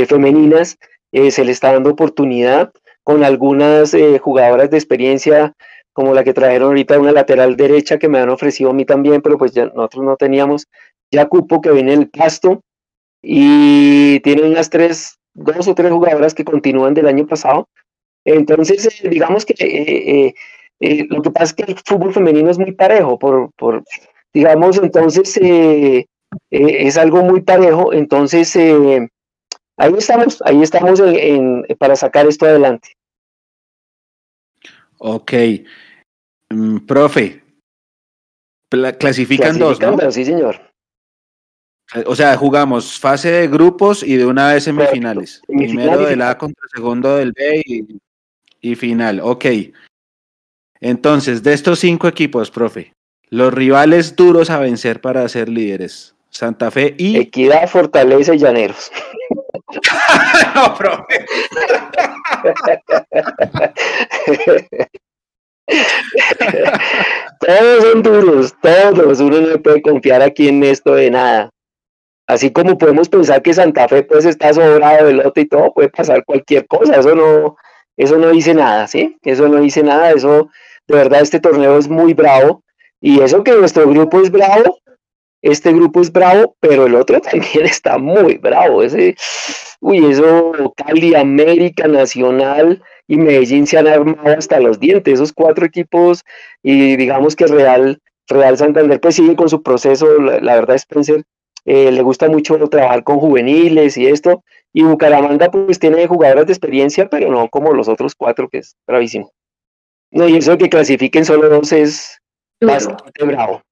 femeninas, 0.07 0.79
se 1.13 1.45
les 1.45 1.49
está 1.57 1.73
dando 1.73 1.91
oportunidad 1.91 2.73
con 3.03 3.25
algunas 3.25 3.97
jugadoras 4.21 4.71
de 4.71 4.79
experiencia 4.79 5.55
como 5.93 6.15
la 6.15 6.25
que 6.25 6.35
trajeron 6.35 6.69
ahorita 6.69 6.99
una 6.99 7.13
lateral 7.13 7.57
derecha 7.57 7.99
que 7.99 8.09
me 8.09 8.19
han 8.19 8.31
ofrecido 8.31 8.71
a 8.71 8.75
mí 8.75 8.85
también, 8.85 9.21
pero 9.21 9.37
pues 9.39 9.53
ya 9.53 9.67
nosotros 9.67 10.05
no 10.05 10.17
teníamos 10.17 10.67
ya 11.11 11.27
cupo 11.27 11.61
que 11.61 11.71
viene 11.71 11.93
el 11.93 12.09
pasto 12.09 12.63
y 13.23 14.21
tienen 14.21 14.47
unas 14.47 14.71
tres, 14.71 15.19
dos 15.35 15.69
o 15.69 15.75
tres 15.75 15.93
jugadoras 15.93 16.35
que 16.35 16.45
continúan 16.45 16.95
del 16.95 17.09
año 17.09 17.27
pasado. 17.27 17.69
Entonces, 18.25 19.05
eh, 19.05 19.09
digamos 19.11 19.45
que 19.45 20.35
eh, 20.83 21.01
eh, 21.01 21.07
lo 21.09 21.23
que 21.23 21.31
pasa 21.31 21.45
es 21.47 21.53
que 21.55 21.73
el 21.73 21.79
fútbol 21.85 22.13
femenino 22.13 22.51
es 22.51 22.59
muy 22.59 22.73
parejo, 22.73 23.19
por, 23.19 23.51
por 23.53 23.85
digamos, 24.35 24.79
entonces 24.79 25.39
es 26.51 26.97
algo 26.97 27.23
muy 27.23 27.41
parejo, 27.43 27.93
entonces 27.93 28.57
ahí 28.57 29.95
estamos, 29.97 30.43
ahí 30.45 30.63
estamos 30.63 31.03
para 31.79 31.97
sacar 31.97 32.27
esto 32.27 32.47
adelante. 32.47 32.91
Ok. 34.99 35.33
Mm, 36.51 36.79
profe, 36.87 37.43
clasifican, 38.99 39.59
dos, 39.59 39.81
¿no? 39.81 40.11
Sí, 40.11 40.25
señor. 40.25 40.73
Eh, 41.95 42.05
o 42.07 42.15
sea, 42.15 42.37
jugamos 42.37 42.99
fase 42.99 43.31
de 43.31 43.49
grupos 43.49 44.03
y 44.03 44.17
de 44.17 44.27
una 44.27 44.53
vez 44.53 44.65
semifinales. 44.65 45.43
Primero 45.47 46.05
del 46.05 46.23
A 46.23 46.39
contra 46.39 46.67
segundo 46.75 47.17
del 47.17 47.33
B 47.33 48.01
y, 48.61 48.75
final. 48.77 49.21
Ok. 49.23 49.47
Entonces, 50.83 51.43
de 51.45 51.53
estos 51.53 51.79
cinco 51.79 52.09
equipos, 52.09 52.51
profe, 52.51 52.93
los 53.29 53.55
rivales 53.55 54.17
duros 54.17 54.51
a 54.51 54.59
vencer 54.59 55.01
para 55.01 55.29
ser 55.29 55.49
líderes. 55.49 56.17
Santa 56.29 56.73
Fe 56.73 56.97
y. 56.99 57.17
Equidad, 57.19 57.69
Fortaleza 57.69 58.35
y 58.35 58.39
Llaneros. 58.39 58.91
no, 60.57 60.75
profe. 60.75 61.25
todos 67.39 67.85
son 67.85 68.03
duros, 68.03 68.53
todos. 68.61 69.21
Uno 69.21 69.41
no 69.41 69.63
puede 69.63 69.81
confiar 69.83 70.21
aquí 70.21 70.49
en 70.49 70.65
esto 70.65 70.97
de 70.97 71.13
nada. 71.13 71.51
Así 72.27 72.51
como 72.51 72.77
podemos 72.77 73.09
pensar 73.09 73.41
que 73.41 73.55
Santa 73.55 73.87
Fe 73.87 74.03
pues 74.03 74.25
está 74.25 74.53
sobrado 74.53 75.07
de 75.07 75.13
lote 75.13 75.43
y 75.43 75.47
todo, 75.47 75.73
puede 75.73 75.91
pasar 75.91 76.25
cualquier 76.25 76.67
cosa. 76.67 76.97
Eso 76.97 77.15
no, 77.15 77.57
eso 77.97 78.19
no 78.19 78.31
dice 78.31 78.53
nada, 78.53 78.89
¿sí? 78.89 79.17
Eso 79.23 79.47
no 79.47 79.61
dice 79.61 79.85
nada. 79.85 80.11
Eso, 80.11 80.51
de 80.89 80.97
verdad, 80.97 81.21
este 81.21 81.41
torneo 81.41 81.79
es 81.79 81.89
muy 81.89 82.15
bravo. 82.15 82.63
Y 83.01 83.21
eso 83.21 83.43
que 83.43 83.53
nuestro 83.53 83.89
grupo 83.89 84.21
es 84.21 84.31
bravo, 84.31 84.79
este 85.43 85.73
grupo 85.73 86.01
es 86.01 86.13
bravo, 86.13 86.57
pero 86.61 86.87
el 86.87 86.95
otro 86.95 87.21
también 87.33 87.67
está 87.67 87.99
muy 87.99 88.39
bravo. 88.39 88.83
Ese, 88.83 89.17
uy, 89.81 90.07
eso, 90.07 90.53
Cali, 90.77 91.15
América, 91.15 91.89
Nacional, 91.89 92.81
y 93.09 93.17
Medellín 93.17 93.67
se 93.67 93.79
han 93.79 93.89
armado 93.89 94.39
hasta 94.39 94.61
los 94.61 94.79
dientes, 94.79 95.15
esos 95.15 95.33
cuatro 95.33 95.67
equipos, 95.67 96.25
y 96.63 96.97
digamos 96.97 97.37
que 97.37 97.47
Real, 97.47 98.01
Real 98.29 98.57
Santander 98.57 99.01
pues 99.01 99.17
sigue 99.17 99.37
con 99.37 99.49
su 99.49 99.63
proceso, 99.63 100.07
la, 100.19 100.55
verdad 100.55 100.77
Spencer 100.77 101.25
eh, 101.65 101.91
le 101.91 102.03
gusta 102.03 102.29
mucho 102.29 102.57
trabajar 102.69 103.05
con 103.05 103.19
juveniles 103.19 103.97
y 103.97 104.07
esto, 104.07 104.45
y 104.73 104.85
Bucaramanga 104.85 105.51
pues 105.51 105.79
tiene 105.79 106.07
jugadoras 106.07 106.47
de 106.47 106.53
experiencia, 106.53 107.09
pero 107.09 107.31
no 107.31 107.49
como 107.49 107.75
los 107.75 107.89
otros 107.89 108.15
cuatro, 108.15 108.49
que 108.49 108.59
es 108.59 108.77
bravísimo. 108.87 109.31
No, 110.13 110.29
y 110.29 110.37
eso 110.37 110.53
de 110.53 110.59
que 110.59 110.69
clasifiquen 110.69 111.25
solo 111.25 111.49
dos 111.49 111.73
es 111.73 112.19
bastante 112.61 113.25
bravo. 113.25 113.63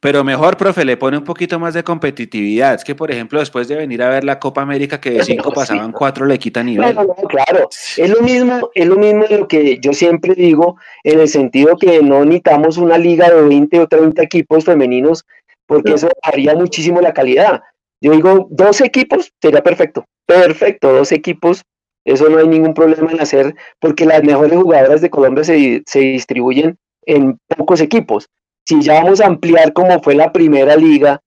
Pero 0.00 0.24
mejor, 0.24 0.56
profe, 0.56 0.84
le 0.84 0.96
pone 0.96 1.16
un 1.16 1.24
poquito 1.24 1.58
más 1.58 1.74
de 1.74 1.82
competitividad. 1.82 2.74
Es 2.74 2.84
que, 2.84 2.94
por 2.94 3.10
ejemplo, 3.10 3.40
después 3.40 3.66
de 3.66 3.76
venir 3.76 4.02
a 4.02 4.10
ver 4.10 4.24
la 4.24 4.38
Copa 4.38 4.60
América, 4.60 5.00
que 5.00 5.10
de 5.10 5.24
cinco 5.24 5.52
pasaban 5.52 5.90
cuatro, 5.92 6.26
le 6.26 6.38
quitan 6.38 6.66
nivel. 6.66 6.94
No, 6.94 7.04
no, 7.04 7.14
claro. 7.28 7.68
Es 7.96 8.10
lo 8.10 8.20
mismo, 8.20 8.70
es 8.74 8.86
lo 8.86 8.96
mismo 8.96 9.24
de 9.24 9.38
lo 9.38 9.48
que 9.48 9.78
yo 9.80 9.92
siempre 9.92 10.34
digo, 10.34 10.76
en 11.02 11.20
el 11.20 11.28
sentido 11.28 11.76
que 11.76 12.02
no 12.02 12.24
necesitamos 12.24 12.76
una 12.76 12.98
liga 12.98 13.30
de 13.30 13.42
20 13.42 13.80
o 13.80 13.88
30 13.88 14.22
equipos 14.22 14.64
femeninos, 14.64 15.24
porque 15.66 15.94
eso 15.94 16.08
haría 16.22 16.54
muchísimo 16.54 17.00
la 17.00 17.14
calidad. 17.14 17.62
Yo 18.00 18.12
digo, 18.12 18.48
dos 18.50 18.82
equipos 18.82 19.32
sería 19.40 19.62
perfecto. 19.62 20.04
Perfecto, 20.26 20.92
dos 20.92 21.10
equipos. 21.10 21.62
Eso 22.06 22.30
no 22.30 22.38
hay 22.38 22.48
ningún 22.48 22.72
problema 22.72 23.12
en 23.12 23.20
hacer, 23.20 23.54
porque 23.78 24.06
las 24.06 24.24
mejores 24.24 24.58
jugadoras 24.58 25.02
de 25.02 25.10
Colombia 25.10 25.44
se, 25.44 25.82
se 25.84 26.00
distribuyen 26.00 26.78
en 27.04 27.38
pocos 27.56 27.82
equipos 27.82 28.30
si 28.66 28.82
ya 28.82 29.02
vamos 29.02 29.20
a 29.20 29.26
ampliar 29.26 29.72
como 29.72 30.02
fue 30.02 30.14
la 30.14 30.32
primera 30.32 30.76
liga, 30.76 31.22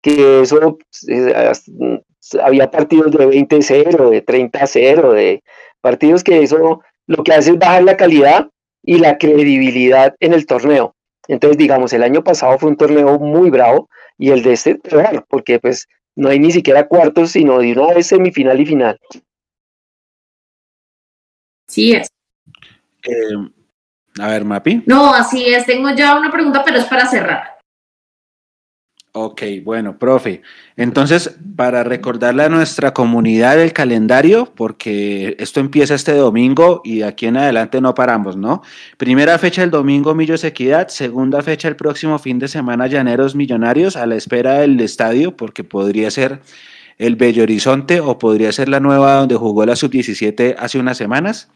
que 0.00 0.42
eso 0.42 0.78
eh, 1.08 1.52
había 2.42 2.70
partidos 2.70 3.10
de 3.10 3.26
20-0, 3.26 4.10
de 4.10 4.24
30-0, 4.24 5.12
de 5.12 5.42
partidos 5.80 6.22
que 6.22 6.42
eso 6.42 6.80
lo 7.06 7.24
que 7.24 7.32
hace 7.32 7.50
es 7.50 7.58
bajar 7.58 7.82
la 7.82 7.96
calidad 7.96 8.48
y 8.82 8.98
la 8.98 9.18
credibilidad 9.18 10.14
en 10.20 10.34
el 10.34 10.46
torneo. 10.46 10.94
Entonces, 11.26 11.58
digamos, 11.58 11.92
el 11.92 12.02
año 12.02 12.22
pasado 12.22 12.58
fue 12.58 12.70
un 12.70 12.76
torneo 12.76 13.18
muy 13.18 13.50
bravo 13.50 13.88
y 14.16 14.30
el 14.30 14.42
de 14.42 14.52
este 14.52 14.78
porque 15.28 15.58
pues 15.58 15.86
no 16.14 16.28
hay 16.28 16.38
ni 16.38 16.52
siquiera 16.52 16.86
cuartos, 16.86 17.32
sino 17.32 17.58
de 17.58 17.72
una 17.72 17.94
vez 17.94 18.06
semifinal 18.06 18.60
y 18.60 18.66
final. 18.66 19.00
Sí 21.68 21.92
es. 21.92 22.08
Eh, 23.02 23.50
a 24.18 24.28
ver, 24.28 24.44
Mapi. 24.44 24.82
No, 24.86 25.12
así 25.12 25.46
es. 25.46 25.66
Tengo 25.66 25.90
ya 25.90 26.18
una 26.18 26.30
pregunta, 26.30 26.62
pero 26.64 26.78
es 26.78 26.84
para 26.84 27.06
cerrar. 27.06 27.54
Ok, 29.16 29.42
bueno, 29.62 29.96
profe. 29.96 30.42
Entonces, 30.76 31.36
para 31.54 31.84
recordarle 31.84 32.42
a 32.42 32.48
nuestra 32.48 32.92
comunidad 32.92 33.60
el 33.60 33.72
calendario, 33.72 34.52
porque 34.56 35.36
esto 35.38 35.60
empieza 35.60 35.94
este 35.94 36.14
domingo 36.14 36.80
y 36.82 36.98
de 36.98 37.04
aquí 37.04 37.26
en 37.26 37.36
adelante 37.36 37.80
no 37.80 37.94
paramos, 37.94 38.36
¿no? 38.36 38.62
Primera 38.96 39.38
fecha 39.38 39.62
el 39.62 39.70
domingo 39.70 40.16
Millos 40.16 40.42
Equidad, 40.42 40.88
segunda 40.88 41.42
fecha 41.42 41.68
el 41.68 41.76
próximo 41.76 42.18
fin 42.18 42.40
de 42.40 42.48
semana 42.48 42.88
Llaneros 42.88 43.36
Millonarios, 43.36 43.94
a 43.94 44.04
la 44.06 44.16
espera 44.16 44.54
del 44.54 44.80
estadio, 44.80 45.36
porque 45.36 45.62
podría 45.62 46.10
ser 46.10 46.40
el 46.98 47.16
Bello 47.16 47.42
Horizonte 47.42 48.00
o 48.00 48.18
podría 48.18 48.52
ser 48.52 48.68
la 48.68 48.80
nueva 48.80 49.14
donde 49.16 49.36
jugó 49.36 49.64
la 49.66 49.76
sub-17 49.76 50.56
hace 50.58 50.78
unas 50.78 50.96
semanas. 50.96 51.50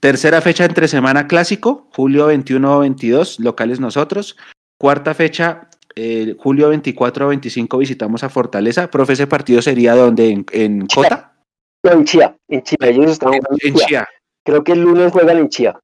Tercera 0.00 0.40
fecha 0.40 0.64
entre 0.64 0.88
semana 0.88 1.26
clásico, 1.26 1.88
julio 1.94 2.30
21-22, 2.30 3.38
locales 3.38 3.80
nosotros. 3.80 4.36
Cuarta 4.78 5.14
fecha, 5.14 5.70
eh, 5.94 6.36
julio 6.38 6.72
24-25, 6.72 7.78
visitamos 7.78 8.22
a 8.22 8.28
Fortaleza. 8.28 8.90
Profe, 8.90 9.14
ese 9.14 9.26
partido 9.26 9.62
sería 9.62 9.94
donde, 9.94 10.30
en, 10.30 10.46
en 10.52 10.86
Cota. 10.86 11.32
No, 11.82 11.92
en 11.92 12.04
Chía, 12.04 12.36
en 12.48 12.62
Chía, 12.62 12.76
ellos 12.82 13.12
están 13.12 13.34
en, 13.34 13.40
en 13.62 13.74
Chía. 13.74 14.06
Creo 14.44 14.62
que 14.62 14.72
el 14.72 14.82
lunes 14.82 15.12
juegan 15.12 15.38
en 15.38 15.48
Chía. 15.48 15.78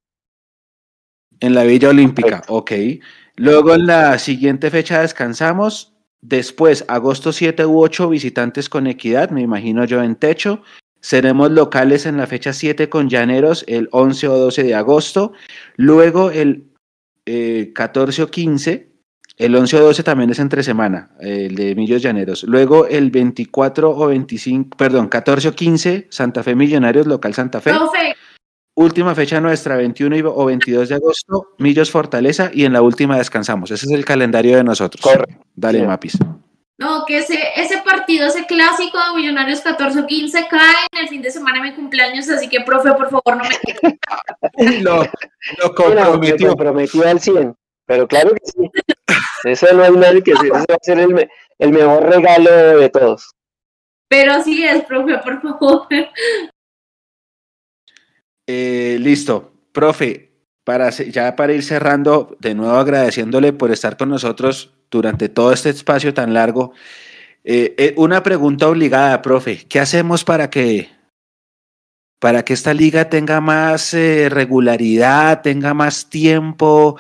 En 1.41 1.55
la 1.55 1.65
Villa 1.65 1.89
Olímpica, 1.89 2.43
ok. 2.49 2.73
Luego 3.37 3.75
en 3.75 3.87
la 3.87 4.19
siguiente 4.19 4.71
fecha 4.71 5.01
descansamos. 5.01 5.92
Después, 6.23 6.85
agosto 6.87 7.33
7 7.33 7.67
u 7.67 7.83
8, 7.83 8.09
visitantes 8.09 8.69
con 8.69 8.87
equidad, 8.87 9.31
me 9.31 9.43
imagino 9.43 9.85
yo 9.85 10.03
en 10.03 10.15
techo. 10.15 10.63
Seremos 11.01 11.51
locales 11.51 12.07
en 12.07 12.17
la 12.17 12.29
fecha 12.29 12.53
7 12.53 12.89
con 12.89 13.09
Llaneros 13.09 13.65
el 13.67 13.89
11 13.91 14.29
o 14.29 14.39
12 14.39 14.63
de 14.63 14.75
agosto. 14.77 15.33
Luego 15.75 16.31
el 16.31 16.71
14 17.75 18.23
eh, 18.23 18.25
o 18.25 18.29
15 18.29 18.89
El 19.37 19.57
11 19.57 19.77
o 19.79 19.81
12 19.81 20.03
también 20.05 20.31
es 20.31 20.39
entre 20.39 20.63
semana, 20.63 21.11
el 21.19 21.57
de 21.57 21.75
Millos 21.75 22.03
Llaneros. 22.03 22.45
Luego 22.45 22.87
el 22.87 23.11
24 23.11 23.91
o 23.91 24.07
25, 24.07 24.77
perdón, 24.77 25.09
14 25.09 25.49
o 25.49 25.53
15, 25.53 26.07
Santa 26.09 26.45
Fe 26.45 26.55
Millonarios, 26.55 27.09
local 27.09 27.35
Santa 27.35 27.61
Fe. 27.61 27.73
Última 28.75 29.15
fecha 29.15 29.41
nuestra, 29.41 29.77
21 29.77 30.31
o 30.31 30.47
22 30.47 30.89
de 30.89 30.95
agosto, 30.95 31.49
Millos 31.59 31.91
Fortaleza 31.91 32.51
y 32.55 32.65
en 32.65 32.73
la 32.73 32.81
última 32.81 33.19
descansamos. 33.19 33.71
Ese 33.71 33.85
es 33.85 33.93
el 33.93 34.05
calendario 34.05 34.57
de 34.57 34.65
nosotros. 34.65 35.03
Corre. 35.03 35.39
Dale, 35.55 35.87
Mapis. 35.87 36.19
No, 36.79 37.05
que 37.07 37.19
ese, 37.19 37.39
ese 37.55 37.83
partido, 37.83 38.27
ese 38.27 38.47
clásico 38.47 38.99
de 38.99 39.21
Millonarios 39.21 39.61
14 39.61 40.01
o 40.01 40.07
15 40.07 40.49
cae 40.49 40.75
en 40.93 41.03
el 41.03 41.09
fin 41.09 41.21
de 41.21 41.31
semana 41.31 41.63
de 41.63 41.71
mi 41.71 41.77
cumpleaños, 41.77 42.29
así 42.31 42.49
que, 42.49 42.63
profe, 42.63 42.93
por 42.95 43.11
favor, 43.11 43.37
no 43.37 43.45
me... 43.45 44.81
lo, 44.81 45.05
lo 45.63 45.75
comprometió. 45.75 46.49
Lo 46.49 46.53
comprometió 46.57 47.07
al 47.07 47.21
100, 47.21 47.55
pero 47.87 48.09
claro 48.09 48.31
que 48.31 48.41
sí. 48.45 48.71
Eso 49.45 49.67
no 49.75 49.85
hay 49.85 49.93
nadie 49.93 50.23
que 50.23 50.35
se, 50.35 50.47
ese 50.47 50.51
va 50.51 50.75
a 50.75 50.79
ser 50.85 50.99
el, 50.99 51.29
el 51.59 51.73
mejor 51.73 52.05
regalo 52.05 52.51
de 52.79 52.89
todos. 52.89 53.33
Pero 54.09 54.43
sí 54.43 54.65
es, 54.65 54.83
profe, 54.85 55.19
por 55.19 55.41
favor. 55.43 55.87
Eh, 58.47 58.97
listo, 59.01 59.53
profe, 59.73 60.33
para, 60.65 60.91
ya 60.91 61.37
para 61.37 61.53
ir 61.53 61.63
cerrando, 61.63 62.37
de 62.41 62.55
nuevo 62.55 62.77
agradeciéndole 62.77 63.53
por 63.53 63.71
estar 63.71 63.97
con 63.97 64.09
nosotros 64.09 64.73
durante 64.91 65.29
todo 65.29 65.53
este 65.53 65.71
espacio 65.71 66.13
tan 66.13 66.35
largo. 66.35 66.73
Eh, 67.45 67.75
eh, 67.79 67.95
una 67.97 68.23
pregunta 68.23 68.69
obligada, 68.69 69.23
profe, 69.23 69.65
¿qué 69.69 69.81
hacemos 69.81 70.25
para 70.25 70.51
que, 70.51 70.91
para 72.19 72.45
que 72.45 72.53
esta 72.53 72.75
liga 72.75 73.09
tenga 73.09 73.41
más 73.41 73.93
regularidad, 73.93 75.43
tenga 75.43 75.75
más 75.75 76.11
tiempo? 76.11 76.99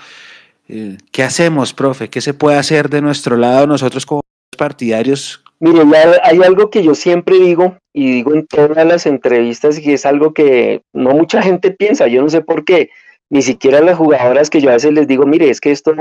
¿Qué 0.66 1.22
hacemos, 1.22 1.74
profe? 1.74 2.08
¿Qué 2.08 2.20
se 2.20 2.34
puede 2.34 2.56
hacer 2.56 2.88
de 2.88 3.02
nuestro 3.02 3.36
lado 3.36 3.66
nosotros 3.66 4.06
como 4.06 4.22
partidarios 4.56 5.41
Mire, 5.64 5.84
hay 6.24 6.42
algo 6.42 6.70
que 6.70 6.82
yo 6.82 6.96
siempre 6.96 7.38
digo 7.38 7.76
y 7.92 8.10
digo 8.14 8.34
en 8.34 8.48
todas 8.48 8.84
las 8.84 9.06
entrevistas 9.06 9.78
y 9.78 9.92
es 9.92 10.04
algo 10.04 10.34
que 10.34 10.82
no 10.92 11.10
mucha 11.10 11.40
gente 11.40 11.70
piensa, 11.70 12.08
yo 12.08 12.20
no 12.20 12.28
sé 12.28 12.40
por 12.40 12.64
qué, 12.64 12.90
ni 13.30 13.42
siquiera 13.42 13.80
las 13.80 13.96
jugadoras 13.96 14.50
que 14.50 14.60
yo 14.60 14.70
a 14.70 14.72
veces 14.72 14.92
les 14.92 15.06
digo, 15.06 15.24
mire, 15.24 15.48
es 15.50 15.60
que 15.60 15.70
esto, 15.70 15.94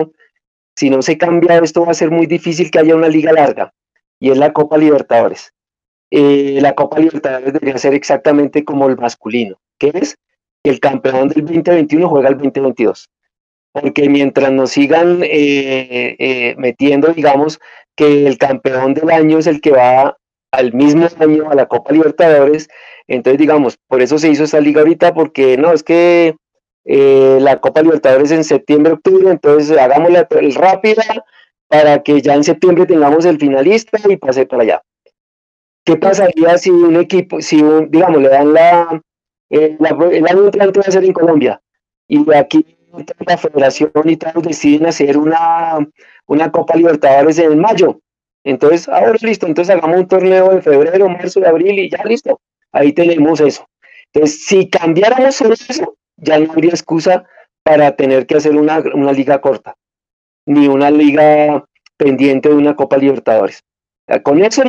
si 0.76 0.90
no 0.90 1.04
se 1.04 1.20
cambia 1.20 1.60
esto 1.60 1.86
va 1.86 1.92
a 1.92 1.94
ser 1.94 2.10
muy 2.10 2.26
difícil 2.26 2.72
que 2.72 2.80
haya 2.80 2.96
una 2.96 3.08
liga 3.08 3.34
larga 3.34 3.72
y 4.20 4.32
es 4.32 4.38
la 4.40 4.52
Copa 4.52 4.80
Libertadores. 4.80 5.54
Eh, 6.10 6.58
la 6.60 6.74
Copa 6.74 6.98
Libertadores 6.98 7.54
debería 7.54 7.78
ser 7.78 7.94
exactamente 7.94 8.66
como 8.66 8.90
el 8.90 8.98
masculino, 8.98 9.62
que 9.78 9.92
es 9.94 10.18
el 10.64 10.80
campeón 10.80 11.28
del 11.28 11.46
2021 11.46 12.10
juega 12.10 12.30
el 12.30 12.38
2022 12.40 13.12
porque 13.72 14.10
mientras 14.10 14.52
nos 14.52 14.72
sigan 14.72 15.24
eh, 15.24 16.16
eh, 16.20 16.56
metiendo, 16.58 17.10
digamos, 17.14 17.60
que 17.96 18.28
el 18.28 18.38
campeón 18.38 18.94
del 18.94 19.10
año 19.10 19.38
es 19.38 19.48
el 19.48 19.62
que 19.62 19.72
va 19.72 20.18
al 20.52 20.74
mismo 20.74 21.08
año 21.20 21.50
a 21.50 21.56
la 21.56 21.68
Copa 21.68 21.94
Libertadores, 21.94 22.70
entonces 23.08 23.40
digamos, 23.40 23.78
por 23.88 24.02
eso 24.02 24.18
se 24.18 24.30
hizo 24.30 24.44
esta 24.44 24.60
liga 24.60 24.82
ahorita, 24.82 25.14
porque 25.14 25.58
no, 25.58 25.72
es 25.72 25.84
que 25.84 26.36
eh, 26.86 27.38
la 27.42 27.60
Copa 27.62 27.82
Libertadores 27.82 28.32
en 28.32 28.44
septiembre, 28.44 28.94
octubre, 28.94 29.30
entonces 29.30 29.78
hagámosla 29.78 30.28
rápida 30.56 31.24
para 31.68 32.04
que 32.04 32.22
ya 32.22 32.36
en 32.36 32.44
septiembre 32.44 32.86
tengamos 32.86 33.24
el 33.26 33.40
finalista 33.40 33.98
y 34.10 34.18
pase 34.18 34.46
para 34.46 34.64
allá. 34.64 34.82
¿Qué 35.86 35.96
pasaría 35.96 36.58
si 36.58 36.70
un 36.70 36.98
equipo, 36.98 37.42
si 37.42 37.62
un, 37.62 37.90
digamos, 37.90 38.22
le 38.22 38.30
dan 38.30 38.54
la, 38.54 39.02
el 39.50 40.28
año 40.28 40.46
entrante 40.46 40.80
va 40.80 40.86
a 40.88 40.92
ser 40.92 41.04
en 41.04 41.14
Colombia 41.14 41.62
y 42.08 42.34
aquí 42.34 42.66
la 43.26 43.38
federación 43.38 43.92
y 44.06 44.18
todos 44.18 44.44
deciden 44.44 44.86
hacer 44.86 45.18
una, 45.18 45.80
una 46.28 46.52
Copa 46.52 46.76
Libertadores 46.76 47.40
en 47.40 47.60
mayo. 47.60 48.00
Entonces, 48.44 48.90
ahora 48.90 49.18
listo, 49.22 49.46
entonces 49.46 49.76
hagamos 49.76 50.00
un 50.00 50.08
torneo 50.08 50.50
de 50.50 50.62
febrero, 50.62 51.08
marzo, 51.10 51.40
de 51.40 51.48
abril 51.48 51.78
y 51.80 51.90
ya 51.90 52.04
listo. 52.04 52.40
Ahí 52.72 52.94
tenemos 52.94 53.40
eso. 53.40 53.68
Entonces, 54.14 54.46
si 54.46 54.70
cambiáramos 54.70 55.40
eso, 55.42 55.96
ya 56.18 56.40
no 56.40 56.52
habría 56.52 56.72
excusa 56.72 57.26
para 57.64 57.96
tener 57.96 58.26
que 58.26 58.36
hacer 58.36 58.56
una, 58.56 58.80
una 58.94 59.12
liga 59.12 59.40
corta, 59.40 59.76
ni 60.46 60.68
una 60.68 60.90
liga 60.90 61.66
pendiente 61.98 62.50
de 62.50 62.56
una 62.56 62.76
Copa 62.76 62.98
Libertadores. 62.98 63.64
Con 64.24 64.44
eso 64.44 64.64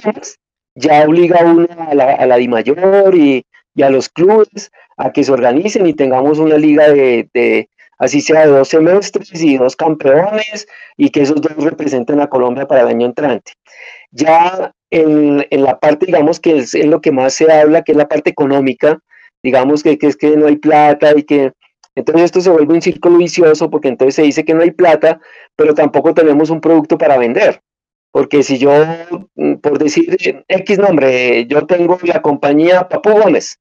ya 0.74 1.04
obliga 1.06 1.40
a 1.40 1.44
uno 1.44 1.66
a 1.78 1.94
la, 1.94 2.14
a 2.14 2.26
la 2.26 2.36
Di 2.36 2.48
Mayor 2.48 3.14
y, 3.14 3.44
y, 3.74 3.82
a 3.82 3.90
los 3.90 4.08
clubes 4.08 4.70
a 4.96 5.12
que 5.12 5.24
se 5.24 5.32
organicen 5.32 5.86
y 5.86 5.94
tengamos 5.94 6.38
una 6.38 6.56
liga 6.56 6.88
de, 6.88 7.68
así 8.02 8.20
sea 8.20 8.48
dos 8.48 8.68
semestres 8.68 9.40
y 9.40 9.56
dos 9.58 9.76
campeones, 9.76 10.66
y 10.96 11.10
que 11.10 11.22
esos 11.22 11.40
dos 11.40 11.54
representen 11.56 12.20
a 12.20 12.26
Colombia 12.28 12.66
para 12.66 12.82
el 12.82 12.88
año 12.88 13.06
entrante. 13.06 13.52
Ya 14.10 14.72
en, 14.90 15.46
en 15.48 15.62
la 15.62 15.78
parte, 15.78 16.06
digamos, 16.06 16.40
que 16.40 16.58
es 16.58 16.74
lo 16.74 17.00
que 17.00 17.12
más 17.12 17.34
se 17.34 17.50
habla, 17.50 17.82
que 17.82 17.92
es 17.92 17.98
la 17.98 18.08
parte 18.08 18.30
económica, 18.30 18.98
digamos 19.40 19.84
que, 19.84 19.96
es 20.00 20.16
que 20.16 20.36
no 20.36 20.46
hay 20.46 20.56
plata 20.56 21.12
y 21.16 21.22
que 21.22 21.52
entonces 21.94 22.24
esto 22.24 22.40
se 22.40 22.50
vuelve 22.50 22.74
un 22.74 22.82
círculo 22.82 23.18
vicioso 23.18 23.70
porque 23.70 23.88
entonces 23.88 24.16
se 24.16 24.22
dice 24.22 24.44
que 24.44 24.54
no 24.54 24.62
hay 24.62 24.72
plata, 24.72 25.20
pero 25.54 25.72
tampoco 25.72 26.12
tenemos 26.12 26.50
un 26.50 26.60
producto 26.60 26.98
para 26.98 27.18
vender. 27.18 27.60
Porque 28.10 28.42
si 28.42 28.58
yo, 28.58 28.72
mm, 29.36 29.54
por 29.56 29.78
decir 29.78 30.44
X 30.48 30.78
nombre, 30.78 31.46
yo 31.46 31.66
tengo 31.66 31.98
la 32.02 32.20
compañía 32.20 32.88
Papu 32.88 33.10
Gómez 33.10 33.60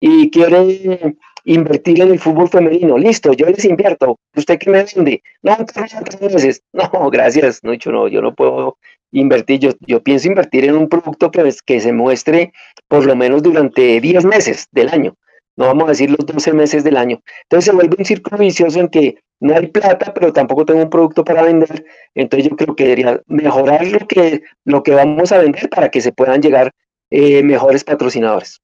y 0.00 0.30
quiere 0.30 1.16
invertir 1.44 2.00
en 2.00 2.12
el 2.12 2.18
fútbol 2.18 2.48
femenino. 2.48 2.98
Listo, 2.98 3.32
yo 3.32 3.46
les 3.46 3.64
invierto. 3.64 4.18
¿Usted 4.36 4.58
qué 4.58 4.70
me 4.70 4.84
vende? 4.84 5.22
No, 5.42 5.56
tres 5.66 6.20
meses. 6.20 6.62
No, 6.72 7.10
gracias. 7.10 7.60
No, 7.62 7.74
yo 7.74 7.92
no, 7.92 8.08
yo 8.08 8.22
no 8.22 8.34
puedo 8.34 8.78
invertir. 9.12 9.60
Yo, 9.60 9.70
yo 9.86 10.02
pienso 10.02 10.28
invertir 10.28 10.64
en 10.64 10.76
un 10.76 10.88
producto 10.88 11.30
que, 11.30 11.52
que 11.64 11.80
se 11.80 11.92
muestre 11.92 12.52
por 12.88 13.04
lo 13.06 13.16
menos 13.16 13.42
durante 13.42 14.00
10 14.00 14.24
meses 14.24 14.68
del 14.72 14.88
año. 14.88 15.14
No 15.56 15.66
vamos 15.66 15.84
a 15.84 15.88
decir 15.88 16.10
los 16.10 16.24
12 16.24 16.52
meses 16.54 16.82
del 16.82 16.96
año. 16.96 17.20
Entonces 17.42 17.66
se 17.66 17.72
vuelve 17.72 17.96
un 17.98 18.04
círculo 18.04 18.38
vicioso 18.38 18.80
en 18.80 18.88
que 18.88 19.16
no 19.40 19.54
hay 19.54 19.66
plata, 19.66 20.14
pero 20.14 20.32
tampoco 20.32 20.64
tengo 20.64 20.82
un 20.82 20.90
producto 20.90 21.24
para 21.24 21.42
vender. 21.42 21.84
Entonces 22.14 22.48
yo 22.48 22.56
creo 22.56 22.74
que 22.74 22.84
debería 22.84 23.20
mejorar 23.26 23.86
lo 23.86 23.98
que, 24.06 24.42
lo 24.64 24.82
que 24.82 24.92
vamos 24.92 25.30
a 25.32 25.38
vender 25.38 25.68
para 25.68 25.90
que 25.90 26.00
se 26.00 26.12
puedan 26.12 26.40
llegar 26.40 26.70
eh, 27.10 27.42
mejores 27.42 27.84
patrocinadores. 27.84 28.61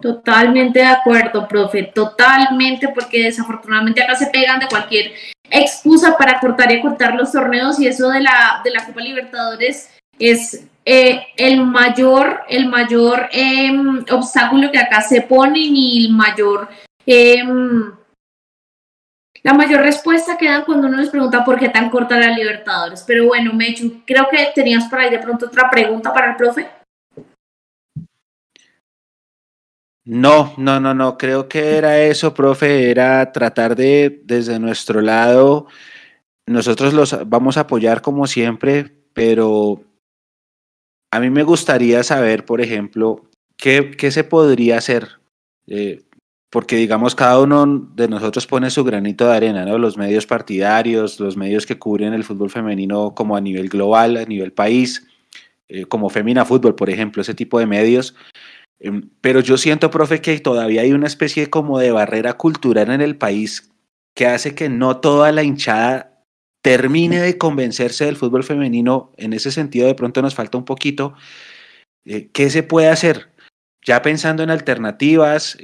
Totalmente 0.00 0.80
de 0.80 0.86
acuerdo, 0.86 1.48
profe, 1.48 1.84
totalmente, 1.84 2.88
porque 2.88 3.22
desafortunadamente 3.24 4.02
acá 4.02 4.14
se 4.14 4.26
pegan 4.26 4.60
de 4.60 4.66
cualquier 4.66 5.12
excusa 5.50 6.16
para 6.18 6.38
cortar 6.38 6.70
y 6.72 6.82
cortar 6.82 7.14
los 7.14 7.32
torneos 7.32 7.80
y 7.80 7.86
eso 7.86 8.08
de 8.10 8.20
la, 8.20 8.60
de 8.62 8.70
la 8.72 8.84
Copa 8.84 9.00
Libertadores 9.00 9.90
es 10.18 10.66
eh, 10.84 11.26
el 11.36 11.64
mayor, 11.64 12.42
el 12.48 12.68
mayor 12.68 13.28
eh, 13.32 13.70
obstáculo 14.10 14.70
que 14.70 14.78
acá 14.78 15.00
se 15.00 15.22
pone 15.22 15.60
y 15.60 16.06
el 16.06 16.12
mayor, 16.12 16.68
eh, 17.06 17.42
la 19.42 19.54
mayor 19.54 19.80
respuesta 19.80 20.36
que 20.36 20.48
dan 20.48 20.64
cuando 20.64 20.88
uno 20.88 20.98
les 20.98 21.10
pregunta 21.10 21.44
por 21.44 21.58
qué 21.58 21.70
tan 21.70 21.88
corta 21.88 22.18
la 22.18 22.36
Libertadores. 22.36 23.02
Pero 23.06 23.26
bueno, 23.26 23.52
Mechu, 23.52 24.02
creo 24.06 24.28
que 24.30 24.52
tenías 24.54 24.88
por 24.88 25.00
ahí 25.00 25.10
de 25.10 25.18
pronto 25.18 25.46
otra 25.46 25.70
pregunta 25.70 26.12
para 26.12 26.30
el 26.30 26.36
profe. 26.36 26.68
No, 30.06 30.54
no, 30.56 30.78
no, 30.78 30.94
no, 30.94 31.18
creo 31.18 31.48
que 31.48 31.76
era 31.76 32.00
eso, 32.00 32.32
profe, 32.32 32.92
era 32.92 33.32
tratar 33.32 33.74
de, 33.74 34.22
desde 34.24 34.60
nuestro 34.60 35.00
lado, 35.00 35.66
nosotros 36.46 36.94
los 36.94 37.28
vamos 37.28 37.56
a 37.56 37.62
apoyar 37.62 38.02
como 38.02 38.28
siempre, 38.28 38.92
pero 39.12 39.82
a 41.10 41.18
mí 41.18 41.28
me 41.28 41.42
gustaría 41.42 42.04
saber, 42.04 42.44
por 42.44 42.60
ejemplo, 42.60 43.28
qué, 43.56 43.90
qué 43.98 44.12
se 44.12 44.22
podría 44.22 44.78
hacer, 44.78 45.18
eh, 45.66 46.04
porque 46.50 46.76
digamos, 46.76 47.16
cada 47.16 47.40
uno 47.40 47.66
de 47.66 48.06
nosotros 48.06 48.46
pone 48.46 48.70
su 48.70 48.84
granito 48.84 49.26
de 49.26 49.34
arena, 49.34 49.64
¿no? 49.64 49.76
Los 49.76 49.98
medios 49.98 50.24
partidarios, 50.24 51.18
los 51.18 51.36
medios 51.36 51.66
que 51.66 51.80
cubren 51.80 52.14
el 52.14 52.22
fútbol 52.22 52.50
femenino 52.50 53.12
como 53.12 53.34
a 53.36 53.40
nivel 53.40 53.68
global, 53.68 54.18
a 54.18 54.24
nivel 54.24 54.52
país, 54.52 55.04
eh, 55.68 55.84
como 55.86 56.10
Femina 56.10 56.44
Fútbol, 56.44 56.76
por 56.76 56.90
ejemplo, 56.90 57.22
ese 57.22 57.34
tipo 57.34 57.58
de 57.58 57.66
medios 57.66 58.14
pero 59.20 59.40
yo 59.40 59.56
siento, 59.56 59.90
profe, 59.90 60.20
que 60.20 60.38
todavía 60.40 60.82
hay 60.82 60.92
una 60.92 61.06
especie 61.06 61.48
como 61.48 61.78
de 61.78 61.92
barrera 61.92 62.34
cultural 62.34 62.90
en 62.90 63.00
el 63.00 63.16
país 63.16 63.70
que 64.14 64.26
hace 64.26 64.54
que 64.54 64.68
no 64.68 64.98
toda 64.98 65.30
la 65.30 65.42
hinchada 65.42 66.24
termine 66.62 67.20
de 67.20 67.38
convencerse 67.38 68.06
del 68.06 68.16
fútbol 68.16 68.44
femenino. 68.44 69.12
En 69.16 69.32
ese 69.32 69.52
sentido, 69.52 69.86
de 69.86 69.94
pronto 69.94 70.22
nos 70.22 70.34
falta 70.34 70.58
un 70.58 70.64
poquito. 70.64 71.14
Eh, 72.04 72.30
¿Qué 72.32 72.50
se 72.50 72.62
puede 72.62 72.88
hacer? 72.88 73.30
Ya 73.84 74.02
pensando 74.02 74.42
en 74.42 74.50
alternativas, 74.50 75.56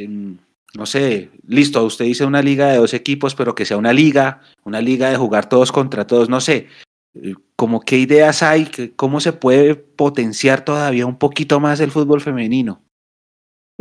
no 0.75 0.87
sé, 0.87 1.31
listo, 1.47 1.85
usted 1.85 2.05
dice 2.05 2.25
una 2.25 2.41
liga 2.41 2.69
de 2.69 2.77
dos 2.77 2.95
equipos, 2.95 3.35
pero 3.35 3.55
que 3.55 3.65
sea 3.65 3.77
una 3.77 3.93
liga, 3.93 4.43
una 4.65 4.81
liga 4.81 5.11
de 5.11 5.17
jugar 5.17 5.49
todos 5.49 5.73
contra 5.73 6.07
todos, 6.07 6.29
no 6.29 6.41
sé. 6.41 6.69
Eh, 7.15 7.35
como 7.57 7.81
qué 7.81 7.99
ideas 7.99 8.43
hay, 8.43 8.71
cómo 8.97 9.21
se 9.21 9.33
puede 9.33 9.75
potenciar 9.75 10.65
todavía 10.65 11.07
un 11.07 11.19
poquito 11.19 11.59
más 11.59 11.81
el 11.81 11.91
fútbol 11.91 12.21
femenino. 12.21 12.83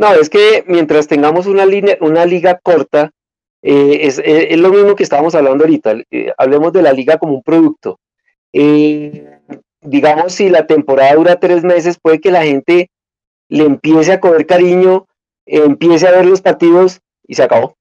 No, 0.02 0.14
es 0.14 0.28
que 0.28 0.64
mientras 0.66 1.06
tengamos 1.06 1.46
una, 1.46 1.64
liga 1.64 2.58
corta, 2.60 3.12
eh, 3.62 4.00
es, 4.00 4.20
es, 4.24 4.58
lo 4.58 4.70
mismo 4.70 4.96
que 4.96 5.04
estábamos 5.04 5.36
hablando 5.36 5.62
ahorita. 5.62 5.94
Eh, 6.10 6.32
hablemos 6.36 6.72
de 6.72 6.82
la 6.82 6.92
liga 6.92 7.18
como 7.18 7.34
un 7.34 7.42
producto. 7.44 8.00
eh, 8.52 9.38
digamos, 9.80 10.32
si 10.32 10.48
la 10.48 10.66
temporada 10.66 11.14
dura 11.14 11.38
tres 11.38 11.62
meses, 11.62 12.00
puede 12.02 12.20
que 12.20 12.32
la 12.32 12.42
gente 12.42 12.90
le 13.48 13.62
empiece 13.62 14.10
a 14.10 14.18
coger 14.18 14.44
cariño, 14.44 15.06
empiece 15.46 16.08
a 16.08 16.10
ver 16.10 16.26
los 16.26 16.42
partidos 16.42 17.00
y 17.24 17.36
se 17.36 17.44
acabó. 17.44 17.76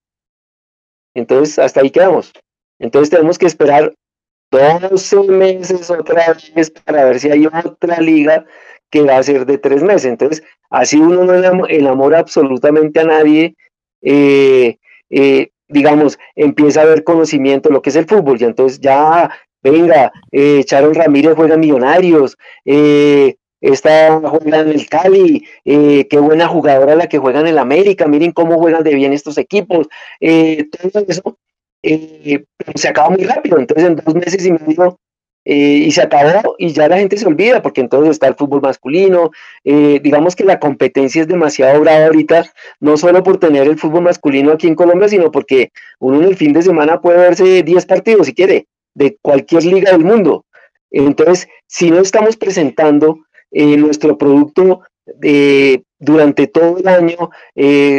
Entonces, 1.15 1.57
hasta 1.57 1.81
ahí 1.81 1.89
quedamos. 1.89 2.34
Entonces 2.77 3.10
tenemos 3.10 3.39
que 3.39 3.48
esperar 3.48 3.95
12 4.52 5.23
meses 5.23 5.89
otra 5.89 6.35
vez 6.53 6.69
para 6.69 7.06
ver 7.06 7.19
si 7.19 7.31
hay 7.31 7.48
otra 7.48 7.99
liga 7.99 8.45
que 8.92 9.02
va 9.02 9.18
a 9.18 9.24
ser 9.24 9.46
de 9.46 9.58
tres 9.58 9.82
meses. 9.82 10.06
Entonces, 10.06 10.44
así 10.70 10.98
uno 10.98 11.24
no 11.24 11.68
enamora 11.68 12.20
absolutamente 12.20 13.00
a 13.00 13.06
nadie, 13.06 13.56
eh, 14.02 14.78
eh, 15.10 15.50
digamos, 15.68 16.20
empieza 16.36 16.82
a 16.82 16.86
ver 16.86 17.04
conocimiento 17.04 17.70
de 17.70 17.74
lo 17.74 17.82
que 17.82 17.90
es 17.90 17.96
el 17.96 18.06
fútbol. 18.06 18.40
Y 18.40 18.44
entonces 18.46 18.80
ya, 18.80 19.32
venga, 19.64 20.12
eh, 20.32 20.64
Charon 20.66 20.94
Ramírez 20.94 21.34
juega 21.36 21.58
Millonarios, 21.58 22.38
eh, 22.66 23.36
esta 23.62 24.20
juega 24.20 24.60
en 24.62 24.70
el 24.70 24.90
Cali, 24.90 25.46
qué 25.64 26.18
buena 26.20 26.48
jugadora 26.48 26.96
la 26.96 27.08
que 27.08 27.20
juega 27.20 27.42
en 27.42 27.48
el 27.48 27.60
América, 27.60 28.08
miren 28.08 28.32
cómo 28.32 28.58
juegan 28.58 28.84
de 28.84 28.96
bien 28.96 29.14
estos 29.14 29.38
equipos, 29.38 29.88
todo 30.20 31.06
eso 31.08 31.38
se 32.74 32.88
acaba 32.88 33.12
muy 33.12 33.24
rápido, 33.24 33.60
entonces 33.60 33.86
en 33.88 33.96
dos 33.98 34.16
meses 34.16 34.44
y 34.48 34.52
medio 34.52 35.00
eh, 35.44 35.84
y 35.86 35.92
se 35.92 36.04
acabó 36.04 36.56
y 36.60 36.72
ya 36.72 36.88
la 36.88 36.98
gente 36.98 37.18
se 37.18 37.26
olvida 37.26 37.64
porque 37.64 37.82
entonces 37.82 38.12
está 38.12 38.28
el 38.28 38.36
fútbol 38.36 38.62
masculino. 38.62 39.32
Eh, 39.64 40.00
digamos 40.04 40.36
que 40.36 40.44
la 40.44 40.60
competencia 40.60 41.22
es 41.22 41.28
demasiado 41.28 41.82
brava 41.82 42.06
ahorita, 42.06 42.46
no 42.80 42.98
solo 42.98 43.24
por 43.24 43.38
tener 43.38 43.68
el 43.68 43.80
fútbol 43.80 44.04
masculino 44.04 44.52
aquí 44.52 44.68
en 44.68 44.76
Colombia, 44.76 45.10
sino 45.10 45.32
porque 45.32 45.72
uno 46.00 46.22
en 46.22 46.28
el 46.28 46.36
fin 46.36 46.54
de 46.54 46.62
semana 46.62 47.02
puede 47.02 47.18
verse 47.18 47.64
10 47.64 47.86
partidos 47.88 48.28
si 48.28 48.34
quiere, 48.34 48.68
de 48.94 49.18
cualquier 49.22 49.66
liga 49.66 49.92
del 49.92 50.06
mundo. 50.06 50.46
Entonces, 50.92 51.48
si 51.68 51.90
no 51.90 52.00
estamos 52.00 52.38
presentando 52.38 53.20
eh, 53.52 53.78
nuestro 53.78 54.18
producto 54.18 54.82
durante 56.00 56.48
todo 56.48 56.78
el 56.78 56.88
año 56.88 57.32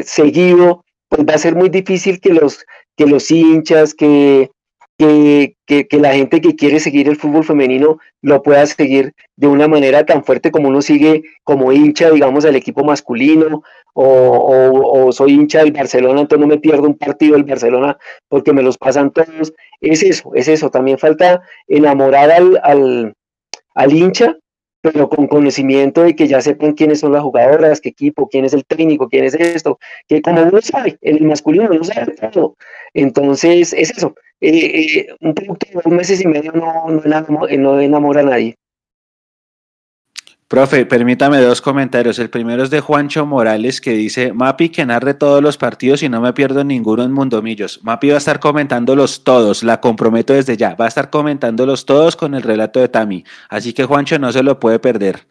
seguido, 0.05 0.85
pues 1.09 1.27
va 1.29 1.35
a 1.35 1.39
ser 1.39 1.55
muy 1.55 1.69
difícil 1.69 2.21
que 2.21 2.33
los, 2.33 2.65
que 2.97 3.07
los 3.07 3.31
hinchas, 3.31 3.93
que, 3.93 4.51
que, 4.99 5.57
la 5.93 6.15
gente 6.15 6.41
que 6.41 6.55
quiere 6.55 6.81
seguir 6.81 7.09
el 7.09 7.17
fútbol 7.17 7.45
femenino 7.45 7.99
lo 8.21 8.43
pueda 8.43 8.65
seguir 8.67 9.13
de 9.37 9.47
una 9.47 9.69
manera 9.69 10.05
tan 10.07 10.25
fuerte 10.25 10.51
como 10.51 10.69
uno 10.69 10.83
sigue 10.83 11.23
como 11.45 11.73
hincha, 11.73 12.11
digamos, 12.11 12.45
del 12.45 12.57
equipo 12.57 12.85
masculino, 12.85 13.63
o, 13.95 15.11
soy 15.13 15.33
hincha 15.33 15.61
del 15.61 15.73
Barcelona, 15.73 16.23
entonces 16.23 16.47
no 16.47 16.55
me 16.55 16.61
pierdo 16.61 16.85
un 16.85 16.97
partido 16.97 17.35
del 17.35 17.45
Barcelona 17.45 17.99
porque 18.29 18.53
me 18.53 18.63
los 18.63 18.79
pasan 18.79 19.11
todos. 19.11 19.53
Es 19.81 20.03
eso, 20.03 20.31
es 20.35 20.49
eso. 20.49 20.71
También 20.71 20.99
falta 20.99 21.43
enamorar 21.67 22.31
al, 22.31 22.61
al, 22.63 23.15
al 23.75 23.93
hincha 23.93 24.37
pero 24.83 25.09
con 25.09 25.29
conocimiento 25.29 26.03
de 26.03 26.15
que 26.15 26.27
ya 26.29 26.41
sepan 26.43 26.73
quiénes 26.75 27.01
son 27.01 27.13
las 27.13 27.23
jugadoras, 27.23 27.81
qué 27.81 27.91
equipo, 27.91 28.29
quién 28.29 28.45
es 28.45 28.53
el 28.53 28.65
técnico, 28.67 29.09
quién 29.09 29.25
es 29.25 29.35
esto, 29.35 29.79
que 30.09 30.21
como 30.21 30.43
uno 30.43 30.61
sabe, 30.61 30.99
en 31.01 31.17
el 31.17 31.25
masculino 31.25 31.69
no 31.69 31.85
sabe 31.85 32.15
todo. 32.33 32.57
Entonces, 32.93 33.73
es 33.73 33.91
eso. 33.91 34.15
Eh, 34.41 34.99
eh, 34.99 35.07
un 35.21 35.35
producto 35.35 35.67
de 35.69 35.81
dos 35.85 35.87
meses 35.87 36.21
y 36.21 36.27
medio 36.27 36.53
no, 36.53 36.89
no, 36.89 37.79
enamora, 37.79 38.21
a 38.21 38.25
nadie. 38.25 38.57
Profe, 40.53 40.85
permítame 40.85 41.39
dos 41.39 41.63
comentarios. 41.63 42.19
El 42.19 42.29
primero 42.29 42.63
es 42.63 42.69
de 42.69 42.83
Juancho 42.83 43.25
Morales 43.25 43.81
que 43.81 43.93
dice, 43.93 44.35
Mapi 44.35 44.69
que 44.69 44.85
narre 44.85 45.15
todos 45.15 45.43
los 45.43 45.57
partidos 45.57 46.03
y 46.03 46.11
no 46.11 46.21
me 46.21 46.35
pierdo 46.35 46.63
ninguno 46.63 47.05
en 47.05 47.11
Mundomillos. 47.11 47.81
Mapi 47.83 48.11
va 48.11 48.17
a 48.17 48.19
estar 48.19 48.39
comentándolos 48.39 49.25
todos, 49.25 49.63
la 49.63 49.81
comprometo 49.81 50.35
desde 50.35 50.59
ya. 50.59 50.75
Va 50.75 50.85
a 50.85 50.89
estar 50.89 51.09
comentándolos 51.09 51.87
todos 51.87 52.17
con 52.17 52.35
el 52.35 52.43
relato 52.43 52.81
de 52.81 52.91
Tami. 52.91 53.25
Así 53.49 53.73
que 53.73 53.87
Juancho 53.87 54.19
no 54.19 54.31
se 54.31 54.43
lo 54.43 54.61
puede 54.61 54.79
perder, 54.79 55.27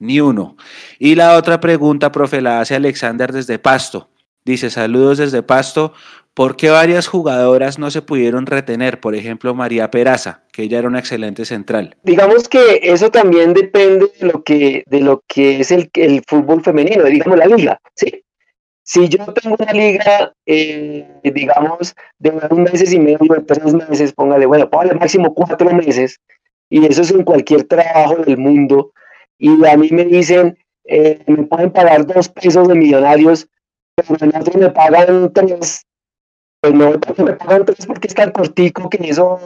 ni 0.00 0.18
uno. 0.18 0.56
Y 0.98 1.14
la 1.14 1.36
otra 1.36 1.60
pregunta, 1.60 2.10
profe, 2.10 2.40
la 2.40 2.58
hace 2.58 2.74
Alexander 2.74 3.32
desde 3.32 3.60
Pasto. 3.60 4.10
Dice, 4.44 4.70
saludos 4.70 5.18
desde 5.18 5.44
Pasto. 5.44 5.92
¿Por 6.34 6.56
qué 6.56 6.68
varias 6.68 7.06
jugadoras 7.06 7.78
no 7.78 7.92
se 7.92 8.02
pudieron 8.02 8.46
retener? 8.46 8.98
Por 8.98 9.14
ejemplo, 9.14 9.54
María 9.54 9.90
Peraza, 9.90 10.42
que 10.52 10.64
ella 10.64 10.80
era 10.80 10.88
una 10.88 10.98
excelente 10.98 11.44
central. 11.44 11.96
Digamos 12.02 12.48
que 12.48 12.80
eso 12.82 13.08
también 13.10 13.54
depende 13.54 14.10
de 14.18 14.26
lo 14.26 14.42
que, 14.42 14.82
de 14.86 15.00
lo 15.00 15.22
que 15.28 15.60
es 15.60 15.70
el, 15.70 15.88
el 15.94 16.22
fútbol 16.26 16.60
femenino, 16.62 17.04
digamos 17.04 17.38
la 17.38 17.46
liga. 17.46 17.78
¿sí? 17.94 18.24
Si 18.86 19.08
yo 19.08 19.24
tengo 19.32 19.56
una 19.58 19.72
liga, 19.72 20.34
eh, 20.44 21.08
digamos, 21.22 21.94
de 22.18 22.30
un 22.50 22.64
meses 22.64 22.92
y 22.92 22.98
medio, 22.98 23.32
de 23.32 23.40
tres 23.40 23.72
meses, 23.72 24.12
póngale, 24.12 24.44
bueno, 24.44 24.68
póngale 24.68 24.94
máximo 24.94 25.32
cuatro 25.32 25.72
meses, 25.72 26.20
y 26.68 26.84
eso 26.84 27.00
es 27.00 27.10
en 27.10 27.22
cualquier 27.22 27.64
trabajo 27.64 28.16
del 28.16 28.36
mundo, 28.36 28.92
y 29.38 29.64
a 29.64 29.76
mí 29.78 29.88
me 29.90 30.04
dicen, 30.04 30.58
eh, 30.84 31.18
me 31.26 31.44
pueden 31.44 31.70
pagar 31.70 32.04
dos 32.04 32.28
pesos 32.28 32.68
de 32.68 32.74
millonarios, 32.74 33.48
pero 33.96 34.18
me 34.58 34.70
pagan 34.70 35.32
tres, 35.32 35.86
pues 36.72 37.18
no 37.18 37.24
me 37.24 37.32
pagan 37.34 37.64
tres 37.64 37.86
porque 37.86 38.08
es 38.08 38.14
tan 38.14 38.30
cortico 38.30 38.88
que 38.88 38.98
eso, 39.08 39.38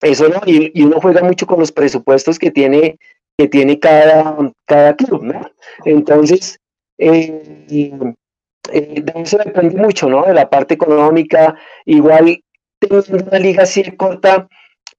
eso 0.00 0.28
no, 0.28 0.40
y, 0.46 0.82
uno 0.82 1.00
juega 1.00 1.22
mucho 1.22 1.46
con 1.46 1.60
los 1.60 1.72
presupuestos 1.72 2.38
que 2.38 2.50
tiene, 2.50 2.98
que 3.36 3.48
tiene 3.48 3.78
cada, 3.78 4.36
cada 4.64 4.96
club, 4.96 5.22
¿no? 5.22 5.50
Entonces, 5.84 6.58
eh, 6.98 7.66
eh, 7.68 9.02
de 9.02 9.12
eso 9.16 9.38
depende 9.38 9.76
mucho, 9.76 10.08
¿no? 10.08 10.24
De 10.24 10.34
la 10.34 10.48
parte 10.48 10.74
económica, 10.74 11.54
igual 11.84 12.42
teniendo 12.78 13.28
una 13.28 13.38
liga 13.38 13.64
así 13.64 13.82
corta, 13.96 14.48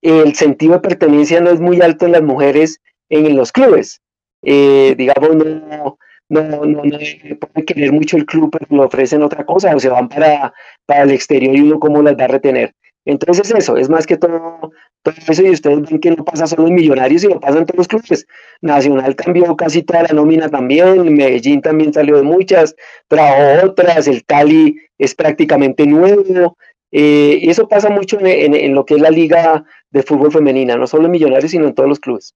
el 0.02 0.36
sentido 0.36 0.74
de 0.74 0.80
pertenencia 0.80 1.42
no 1.42 1.50
es 1.50 1.60
muy 1.60 1.82
alto 1.82 2.06
en 2.06 2.14
las 2.14 2.22
mujeres 2.22 2.80
en 3.10 3.36
los 3.36 3.52
clubes. 3.52 4.02
Eh, 4.44 4.96
digamos, 4.98 5.36
no, 5.36 5.98
no, 6.30 6.42
no, 6.42 6.84
no 6.84 7.00
puede 7.40 7.66
querer 7.66 7.92
mucho 7.92 8.18
el 8.18 8.26
club, 8.26 8.50
pero 8.52 8.66
le 8.70 8.86
ofrecen 8.86 9.24
otra 9.24 9.46
cosa, 9.46 9.76
o 9.76 9.80
se 9.80 9.90
van 9.90 10.08
para, 10.08 10.54
para 10.86 11.04
el 11.04 11.12
exterior 11.12 11.56
y 11.56 11.62
uno 11.62 11.80
cómo 11.80 12.02
las 12.02 12.16
va 12.16 12.26
a 12.26 12.28
retener. 12.28 12.74
Entonces 13.06 13.50
eso, 13.52 13.78
es 13.78 13.90
más 13.90 14.06
que 14.06 14.18
todo, 14.18 14.72
todo 15.02 15.16
eso 15.28 15.44
y 15.44 15.50
ustedes 15.50 15.82
ven 15.82 16.00
que 16.00 16.12
no 16.12 16.24
pasa 16.24 16.46
solo 16.46 16.68
en 16.68 16.76
Millonarios, 16.76 17.22
sino 17.22 17.40
pasa 17.40 17.58
en 17.58 17.66
todos 17.66 17.78
los 17.78 17.88
clubes. 17.88 18.28
Nacional 18.62 19.16
cambió 19.16 19.56
casi 19.56 19.82
toda 19.82 20.04
la 20.04 20.10
nómina 20.10 20.50
también, 20.50 21.14
Medellín 21.16 21.62
también 21.62 21.94
salió 21.94 22.18
de 22.18 22.24
muchas, 22.24 22.76
trajo 23.08 23.66
otras, 23.66 24.08
el 24.08 24.24
Cali 24.26 24.78
es 24.98 25.16
prácticamente 25.16 25.88
nuevo, 25.88 26.58
eh, 26.92 27.40
y 27.42 27.50
eso 27.50 27.68
pasa 27.68 27.90
mucho 27.90 28.20
en, 28.20 28.54
en, 28.54 28.76
lo 28.76 28.86
que 28.86 28.96
es 28.96 29.02
la 29.02 29.10
liga 29.12 29.64
de 29.92 30.04
fútbol 30.04 30.32
femenina, 30.32 30.76
no 30.76 30.86
solo 30.86 31.06
en 31.06 31.12
Millonarios, 31.12 31.52
sino 31.52 31.68
en 31.68 31.74
todos 31.74 31.90
los 31.90 32.00
clubes. 32.00 32.36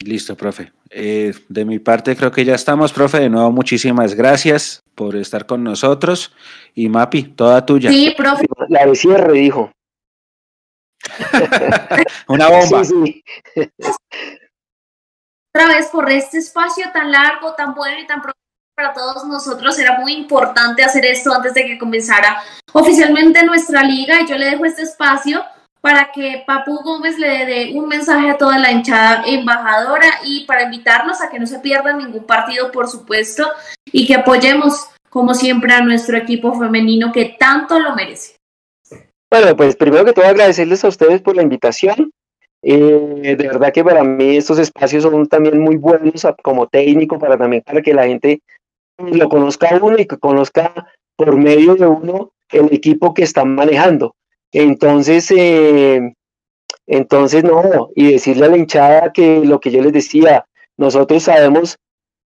Listo, 0.00 0.36
profe. 0.36 0.72
Eh, 0.90 1.32
de 1.48 1.64
mi 1.64 1.78
parte 1.78 2.14
creo 2.16 2.30
que 2.30 2.44
ya 2.44 2.54
estamos, 2.54 2.92
profe. 2.92 3.20
De 3.20 3.30
nuevo, 3.30 3.50
muchísimas 3.50 4.14
gracias 4.14 4.82
por 4.94 5.16
estar 5.16 5.46
con 5.46 5.64
nosotros. 5.64 6.34
Y 6.74 6.88
Mapi, 6.88 7.22
toda 7.22 7.64
tuya. 7.64 7.90
Sí, 7.90 8.14
profe. 8.16 8.44
La 8.68 8.84
de 8.84 8.94
cierre, 8.94 9.32
dijo. 9.32 9.72
Una 12.28 12.48
bomba. 12.48 12.84
Sí, 12.84 13.24
Otra 15.54 15.68
vez 15.68 15.86
por 15.86 16.10
este 16.10 16.38
espacio 16.38 16.86
tan 16.92 17.10
largo, 17.10 17.54
tan 17.54 17.74
bueno 17.74 17.98
y 17.98 18.06
tan 18.06 18.20
profundo 18.20 18.36
para 18.74 18.92
todos 18.92 19.24
nosotros. 19.24 19.78
Era 19.78 19.98
muy 19.98 20.12
importante 20.12 20.84
hacer 20.84 21.06
esto 21.06 21.32
antes 21.32 21.54
de 21.54 21.64
que 21.64 21.78
comenzara 21.78 22.42
oficialmente 22.72 23.42
nuestra 23.44 23.82
liga. 23.82 24.20
Y 24.20 24.28
yo 24.28 24.36
le 24.36 24.50
dejo 24.50 24.66
este 24.66 24.82
espacio 24.82 25.42
para 25.86 26.10
que 26.10 26.42
Papu 26.44 26.82
Gómez 26.82 27.16
le 27.16 27.46
dé 27.46 27.70
un 27.72 27.86
mensaje 27.86 28.28
a 28.28 28.36
toda 28.36 28.58
la 28.58 28.72
hinchada 28.72 29.22
embajadora 29.24 30.08
y 30.24 30.44
para 30.44 30.64
invitarnos 30.64 31.22
a 31.22 31.30
que 31.30 31.38
no 31.38 31.46
se 31.46 31.60
pierdan 31.60 31.98
ningún 31.98 32.24
partido, 32.24 32.72
por 32.72 32.88
supuesto, 32.88 33.46
y 33.92 34.04
que 34.04 34.16
apoyemos, 34.16 34.88
como 35.08 35.32
siempre, 35.32 35.72
a 35.72 35.82
nuestro 35.82 36.16
equipo 36.16 36.58
femenino 36.58 37.12
que 37.12 37.36
tanto 37.38 37.78
lo 37.78 37.94
merece. 37.94 38.34
Bueno, 39.30 39.54
pues 39.54 39.76
primero 39.76 40.04
que 40.04 40.12
todo 40.12 40.26
agradecerles 40.26 40.84
a 40.84 40.88
ustedes 40.88 41.22
por 41.22 41.36
la 41.36 41.42
invitación. 41.42 42.10
Eh, 42.62 43.36
de 43.38 43.46
verdad 43.46 43.72
que 43.72 43.84
para 43.84 44.02
mí 44.02 44.38
estos 44.38 44.58
espacios 44.58 45.04
son 45.04 45.24
también 45.28 45.60
muy 45.60 45.76
buenos 45.76 46.26
como 46.42 46.66
técnico, 46.66 47.16
para 47.16 47.38
también 47.38 47.62
para 47.64 47.80
que 47.80 47.94
la 47.94 48.08
gente 48.08 48.40
lo 48.98 49.28
conozca 49.28 49.78
uno 49.80 49.96
y 49.96 50.06
que 50.06 50.18
conozca 50.18 50.74
por 51.14 51.36
medio 51.36 51.76
de 51.76 51.86
uno 51.86 52.32
el 52.50 52.74
equipo 52.74 53.14
que 53.14 53.22
están 53.22 53.54
manejando. 53.54 54.15
Entonces, 54.52 55.30
eh, 55.30 56.14
entonces 56.86 57.44
no, 57.44 57.90
y 57.94 58.12
decirle 58.12 58.46
a 58.46 58.48
la 58.48 58.56
hinchada 58.56 59.12
que 59.12 59.44
lo 59.44 59.60
que 59.60 59.70
yo 59.70 59.82
les 59.82 59.92
decía, 59.92 60.46
nosotros 60.76 61.24
sabemos 61.24 61.78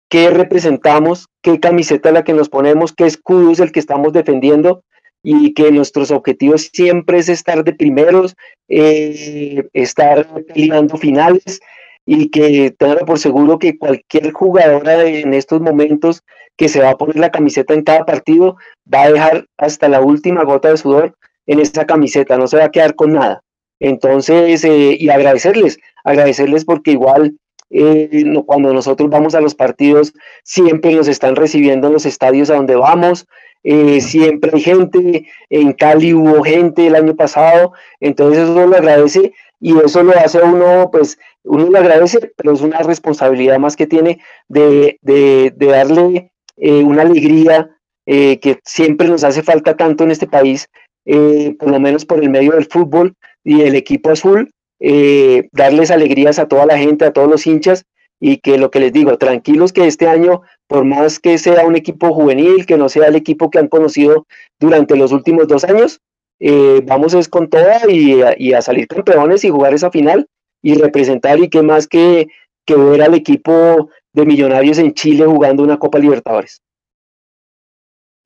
qué 0.08 0.30
representamos, 0.30 1.26
qué 1.42 1.58
camiseta 1.58 2.12
la 2.12 2.24
que 2.24 2.34
nos 2.34 2.48
ponemos, 2.48 2.92
qué 2.92 3.06
escudo 3.06 3.50
es 3.50 3.60
el 3.60 3.72
que 3.72 3.80
estamos 3.80 4.12
defendiendo 4.12 4.82
y 5.22 5.54
que 5.54 5.72
nuestros 5.72 6.10
objetivos 6.10 6.70
siempre 6.72 7.18
es 7.18 7.28
estar 7.28 7.64
de 7.64 7.72
primeros, 7.72 8.36
eh, 8.68 9.66
estar 9.72 10.28
peleando 10.46 10.98
finales 10.98 11.60
y 12.06 12.30
que 12.30 12.74
tenga 12.78 13.06
por 13.06 13.18
seguro 13.18 13.58
que 13.58 13.78
cualquier 13.78 14.32
jugadora 14.32 15.04
en 15.04 15.32
estos 15.32 15.60
momentos 15.62 16.22
que 16.56 16.68
se 16.68 16.80
va 16.80 16.90
a 16.90 16.96
poner 16.96 17.16
la 17.16 17.30
camiseta 17.30 17.74
en 17.74 17.82
cada 17.82 18.04
partido 18.04 18.56
va 18.92 19.02
a 19.02 19.10
dejar 19.10 19.46
hasta 19.56 19.88
la 19.88 20.00
última 20.00 20.44
gota 20.44 20.68
de 20.68 20.76
sudor 20.76 21.16
en 21.46 21.60
esa 21.60 21.86
camiseta, 21.86 22.36
no 22.36 22.46
se 22.46 22.56
va 22.56 22.64
a 22.64 22.70
quedar 22.70 22.94
con 22.94 23.12
nada. 23.12 23.44
Entonces, 23.80 24.64
eh, 24.64 24.96
y 24.98 25.08
agradecerles, 25.10 25.78
agradecerles 26.04 26.64
porque 26.64 26.92
igual 26.92 27.36
eh, 27.70 28.24
cuando 28.46 28.72
nosotros 28.72 29.10
vamos 29.10 29.34
a 29.34 29.40
los 29.40 29.54
partidos, 29.54 30.14
siempre 30.42 30.94
nos 30.94 31.08
están 31.08 31.36
recibiendo 31.36 31.88
en 31.88 31.94
los 31.94 32.06
estadios 32.06 32.50
a 32.50 32.54
donde 32.54 32.76
vamos, 32.76 33.26
eh, 33.64 34.00
siempre 34.00 34.52
hay 34.54 34.60
gente, 34.60 35.26
en 35.50 35.72
Cali 35.72 36.14
hubo 36.14 36.42
gente 36.42 36.86
el 36.86 36.94
año 36.94 37.16
pasado, 37.16 37.72
entonces 38.00 38.44
eso 38.44 38.66
lo 38.66 38.76
agradece 38.76 39.32
y 39.60 39.76
eso 39.78 40.02
lo 40.02 40.12
hace 40.12 40.40
uno, 40.42 40.90
pues 40.92 41.18
uno 41.42 41.70
lo 41.70 41.78
agradece, 41.78 42.32
pero 42.36 42.52
es 42.52 42.60
una 42.60 42.78
responsabilidad 42.78 43.58
más 43.58 43.76
que 43.76 43.86
tiene 43.86 44.18
de, 44.48 44.98
de, 45.00 45.52
darle 45.56 46.30
una 46.56 47.02
alegría 47.02 47.70
que 48.06 48.60
siempre 48.64 49.08
nos 49.08 49.24
hace 49.24 49.42
falta 49.42 49.76
tanto 49.76 50.04
en 50.04 50.10
este 50.10 50.26
país, 50.26 50.68
por 51.04 51.70
lo 51.70 51.80
menos 51.80 52.04
por 52.04 52.22
el 52.22 52.30
medio 52.30 52.52
del 52.52 52.66
fútbol 52.66 53.14
y 53.44 53.60
el 53.62 53.74
equipo 53.74 54.10
azul, 54.10 54.50
eh, 54.80 55.48
darles 55.52 55.90
alegrías 55.90 56.38
a 56.38 56.48
toda 56.48 56.66
la 56.66 56.78
gente, 56.78 57.04
a 57.04 57.12
todos 57.12 57.28
los 57.28 57.46
hinchas 57.46 57.84
y 58.20 58.38
que 58.38 58.58
lo 58.58 58.70
que 58.70 58.80
les 58.80 58.92
digo, 58.92 59.16
tranquilos 59.18 59.72
que 59.72 59.86
este 59.86 60.08
año, 60.08 60.42
por 60.66 60.84
más 60.84 61.20
que 61.20 61.38
sea 61.38 61.66
un 61.66 61.76
equipo 61.76 62.12
juvenil, 62.12 62.66
que 62.66 62.76
no 62.76 62.88
sea 62.88 63.08
el 63.08 63.16
equipo 63.16 63.50
que 63.50 63.58
han 63.58 63.68
conocido 63.68 64.26
durante 64.58 64.96
los 64.96 65.12
últimos 65.12 65.46
dos 65.46 65.64
años, 65.64 66.00
eh, 66.40 66.80
vamos 66.84 67.14
es 67.14 67.28
con 67.28 67.48
toda 67.48 67.88
y, 67.88 68.52
a 68.52 68.62
salir 68.62 68.88
campeones 68.88 69.44
y 69.44 69.50
jugar 69.50 69.74
esa 69.74 69.90
final 69.90 70.26
y 70.62 70.74
representar 70.74 71.38
y 71.38 71.48
qué 71.48 71.62
más 71.62 71.86
que, 71.86 72.28
que 72.66 72.74
ver 72.74 73.02
al 73.02 73.14
equipo 73.14 73.90
de 74.12 74.26
Millonarios 74.26 74.78
en 74.78 74.94
Chile 74.94 75.26
jugando 75.26 75.62
una 75.62 75.78
Copa 75.78 75.98
Libertadores. 75.98 76.63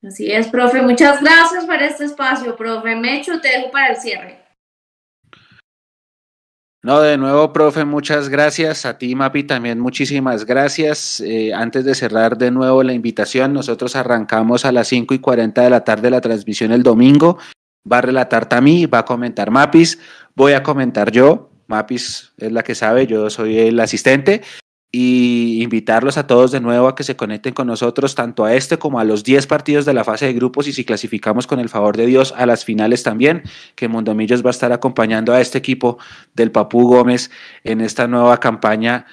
Así 0.03 0.31
es, 0.31 0.47
profe. 0.49 0.81
Muchas 0.81 1.21
gracias 1.21 1.65
por 1.65 1.83
este 1.83 2.05
espacio, 2.05 2.57
profe. 2.57 2.95
Mecho, 2.95 3.41
te 3.41 3.49
dejo 3.49 3.71
para 3.71 3.95
el 3.95 3.97
cierre. 3.97 4.45
No, 6.81 7.01
de 7.01 7.19
nuevo, 7.19 7.53
profe, 7.53 7.85
muchas 7.85 8.29
gracias. 8.29 8.87
A 8.87 8.97
ti, 8.97 9.15
Mapi, 9.17 9.43
también 9.43 9.81
muchísimas 9.81 10.47
gracias. 10.47 11.21
Eh, 11.21 11.53
antes 11.53 11.85
de 11.85 11.97
cerrar 11.97 12.39
de 12.39 12.53
nuevo 12.53 12.85
la 12.85 12.93
invitación, 12.93 13.53
nosotros 13.53 13.97
arrancamos 13.97 14.65
a 14.65 14.71
las 14.71 14.87
5 14.87 15.15
y 15.15 15.19
40 15.19 15.63
de 15.63 15.71
la 15.71 15.83
tarde 15.83 16.11
la 16.11 16.21
transmisión 16.21 16.71
el 16.71 16.85
domingo. 16.85 17.39
Va 17.91 17.99
a 17.99 18.03
relatar 18.03 18.49
Tami, 18.49 18.87
va 18.87 19.01
a 19.01 19.05
comentar 19.05 19.51
Mapis, 19.51 19.99
voy 20.37 20.53
a 20.53 20.63
comentar 20.63 21.11
yo. 21.11 21.51
Mapis 21.67 22.33
es 22.39 22.53
la 22.53 22.63
que 22.63 22.77
sabe, 22.77 23.07
yo 23.09 23.29
soy 23.29 23.59
el 23.59 23.81
asistente 23.81 24.43
y 24.91 25.63
invitarlos 25.63 26.17
a 26.17 26.27
todos 26.27 26.51
de 26.51 26.61
nuevo 26.61 26.89
a 26.89 26.95
que 26.95 27.05
se 27.05 27.17
conecten 27.17 27.53
con 27.53 27.67
nosotros, 27.67 28.15
tanto 28.15 28.45
a 28.45 28.55
este 28.55 28.79
como 28.79 28.99
a 28.99 29.05
los 29.05 29.23
10 29.23 29.47
partidos 29.47 29.85
de 29.85 29.93
la 29.93 30.05
fase 30.05 30.27
de 30.27 30.33
grupos 30.33 30.67
y 30.67 30.73
si 30.73 30.85
clasificamos 30.85 31.47
con 31.47 31.61
el 31.61 31.69
favor 31.69 31.97
de 31.97 32.07
Dios 32.07 32.33
a 32.37 32.47
las 32.47 32.65
finales 32.65 33.03
también, 33.03 33.43
que 33.75 33.89
Mondomillos 33.89 34.43
va 34.43 34.49
a 34.49 34.53
estar 34.53 34.73
acompañando 34.73 35.35
a 35.35 35.41
este 35.41 35.59
equipo 35.59 35.99
del 36.35 36.51
Papú 36.51 36.89
Gómez 36.89 37.31
en 37.65 37.83
esta 37.83 38.09
nueva 38.09 38.41
campaña 38.41 39.07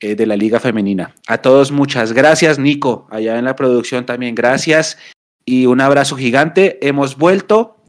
eh, 0.00 0.16
de 0.16 0.26
la 0.26 0.36
Liga 0.36 0.58
Femenina. 0.58 1.14
A 1.28 1.38
todos 1.38 1.70
muchas 1.70 2.12
gracias, 2.12 2.58
Nico, 2.58 3.06
allá 3.10 3.38
en 3.38 3.44
la 3.44 3.54
producción 3.54 4.06
también 4.06 4.34
gracias 4.34 4.98
y 5.44 5.66
un 5.66 5.80
abrazo 5.80 6.16
gigante. 6.16 6.84
Hemos 6.86 7.16
vuelto 7.16 7.79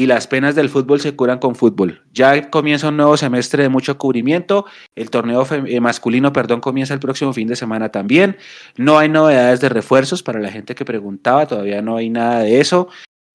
y 0.00 0.06
las 0.06 0.26
penas 0.26 0.54
del 0.54 0.70
fútbol 0.70 0.98
se 0.98 1.14
curan 1.14 1.38
con 1.38 1.54
fútbol. 1.54 2.06
Ya 2.10 2.48
comienza 2.48 2.88
un 2.88 2.96
nuevo 2.96 3.18
semestre 3.18 3.64
de 3.64 3.68
mucho 3.68 3.98
cubrimiento. 3.98 4.64
El 4.94 5.10
torneo 5.10 5.46
eh, 5.50 5.78
masculino, 5.78 6.32
perdón, 6.32 6.62
comienza 6.62 6.94
el 6.94 7.00
próximo 7.00 7.34
fin 7.34 7.46
de 7.46 7.54
semana 7.54 7.90
también. 7.90 8.38
No 8.78 8.98
hay 8.98 9.10
novedades 9.10 9.60
de 9.60 9.68
refuerzos 9.68 10.22
para 10.22 10.40
la 10.40 10.50
gente 10.50 10.74
que 10.74 10.86
preguntaba, 10.86 11.46
todavía 11.46 11.82
no 11.82 11.98
hay 11.98 12.08
nada 12.08 12.40
de 12.40 12.60
eso. 12.60 12.88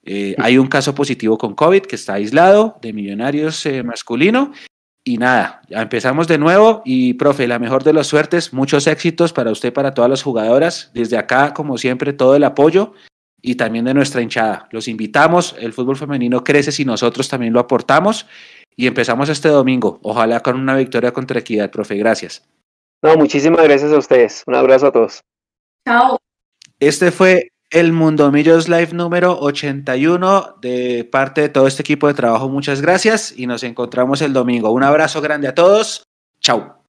Eh, 0.03 0.33
hay 0.39 0.57
un 0.57 0.65
caso 0.65 0.95
positivo 0.95 1.37
con 1.37 1.53
COVID 1.53 1.83
que 1.83 1.97
está 1.97 2.15
aislado 2.15 2.79
de 2.81 2.93
millonarios 2.93 3.63
eh, 3.67 3.83
masculino. 3.83 4.51
Y 5.03 5.19
nada, 5.19 5.61
ya 5.69 5.83
empezamos 5.83 6.27
de 6.27 6.39
nuevo 6.39 6.81
y 6.83 7.13
profe, 7.13 7.47
la 7.47 7.59
mejor 7.59 7.83
de 7.83 7.93
las 7.93 8.07
suertes, 8.07 8.53
muchos 8.53 8.87
éxitos 8.87 9.33
para 9.33 9.51
usted, 9.51 9.71
para 9.71 9.93
todas 9.93 10.09
las 10.09 10.23
jugadoras. 10.23 10.89
Desde 10.95 11.19
acá, 11.19 11.53
como 11.53 11.77
siempre, 11.77 12.11
todo 12.11 12.35
el 12.35 12.43
apoyo 12.43 12.93
y 13.45 13.55
también 13.55 13.85
de 13.85 13.93
nuestra 13.93 14.21
hinchada. 14.21 14.67
Los 14.71 14.87
invitamos, 14.87 15.55
el 15.59 15.71
fútbol 15.71 15.95
femenino 15.95 16.43
crece 16.43 16.71
si 16.71 16.83
nosotros 16.83 17.29
también 17.29 17.53
lo 17.53 17.59
aportamos 17.59 18.25
y 18.75 18.87
empezamos 18.87 19.29
este 19.29 19.49
domingo, 19.49 19.99
ojalá 20.01 20.39
con 20.39 20.59
una 20.59 20.75
victoria 20.75 21.11
contra 21.11 21.39
Equidad, 21.39 21.69
profe, 21.69 21.95
gracias. 21.95 22.43
No, 23.03 23.15
muchísimas 23.15 23.63
gracias 23.63 23.93
a 23.93 23.97
ustedes, 23.97 24.43
un 24.47 24.55
abrazo 24.55 24.87
a 24.87 24.91
todos. 24.91 25.21
Chao. 25.87 26.17
Este 26.79 27.11
fue 27.11 27.49
el 27.69 27.93
Mundo 27.93 28.31
Millos 28.31 28.67
Live 28.67 28.93
número 28.93 29.39
81 29.39 30.55
de 30.61 31.07
parte 31.09 31.41
de 31.41 31.49
todo 31.49 31.67
este 31.67 31.83
equipo 31.83 32.07
de 32.07 32.15
trabajo, 32.15 32.49
muchas 32.49 32.81
gracias 32.81 33.31
y 33.37 33.45
nos 33.45 33.63
encontramos 33.63 34.21
el 34.23 34.33
domingo. 34.33 34.71
Un 34.71 34.83
abrazo 34.83 35.21
grande 35.21 35.47
a 35.47 35.53
todos, 35.53 36.03
chao. 36.41 36.84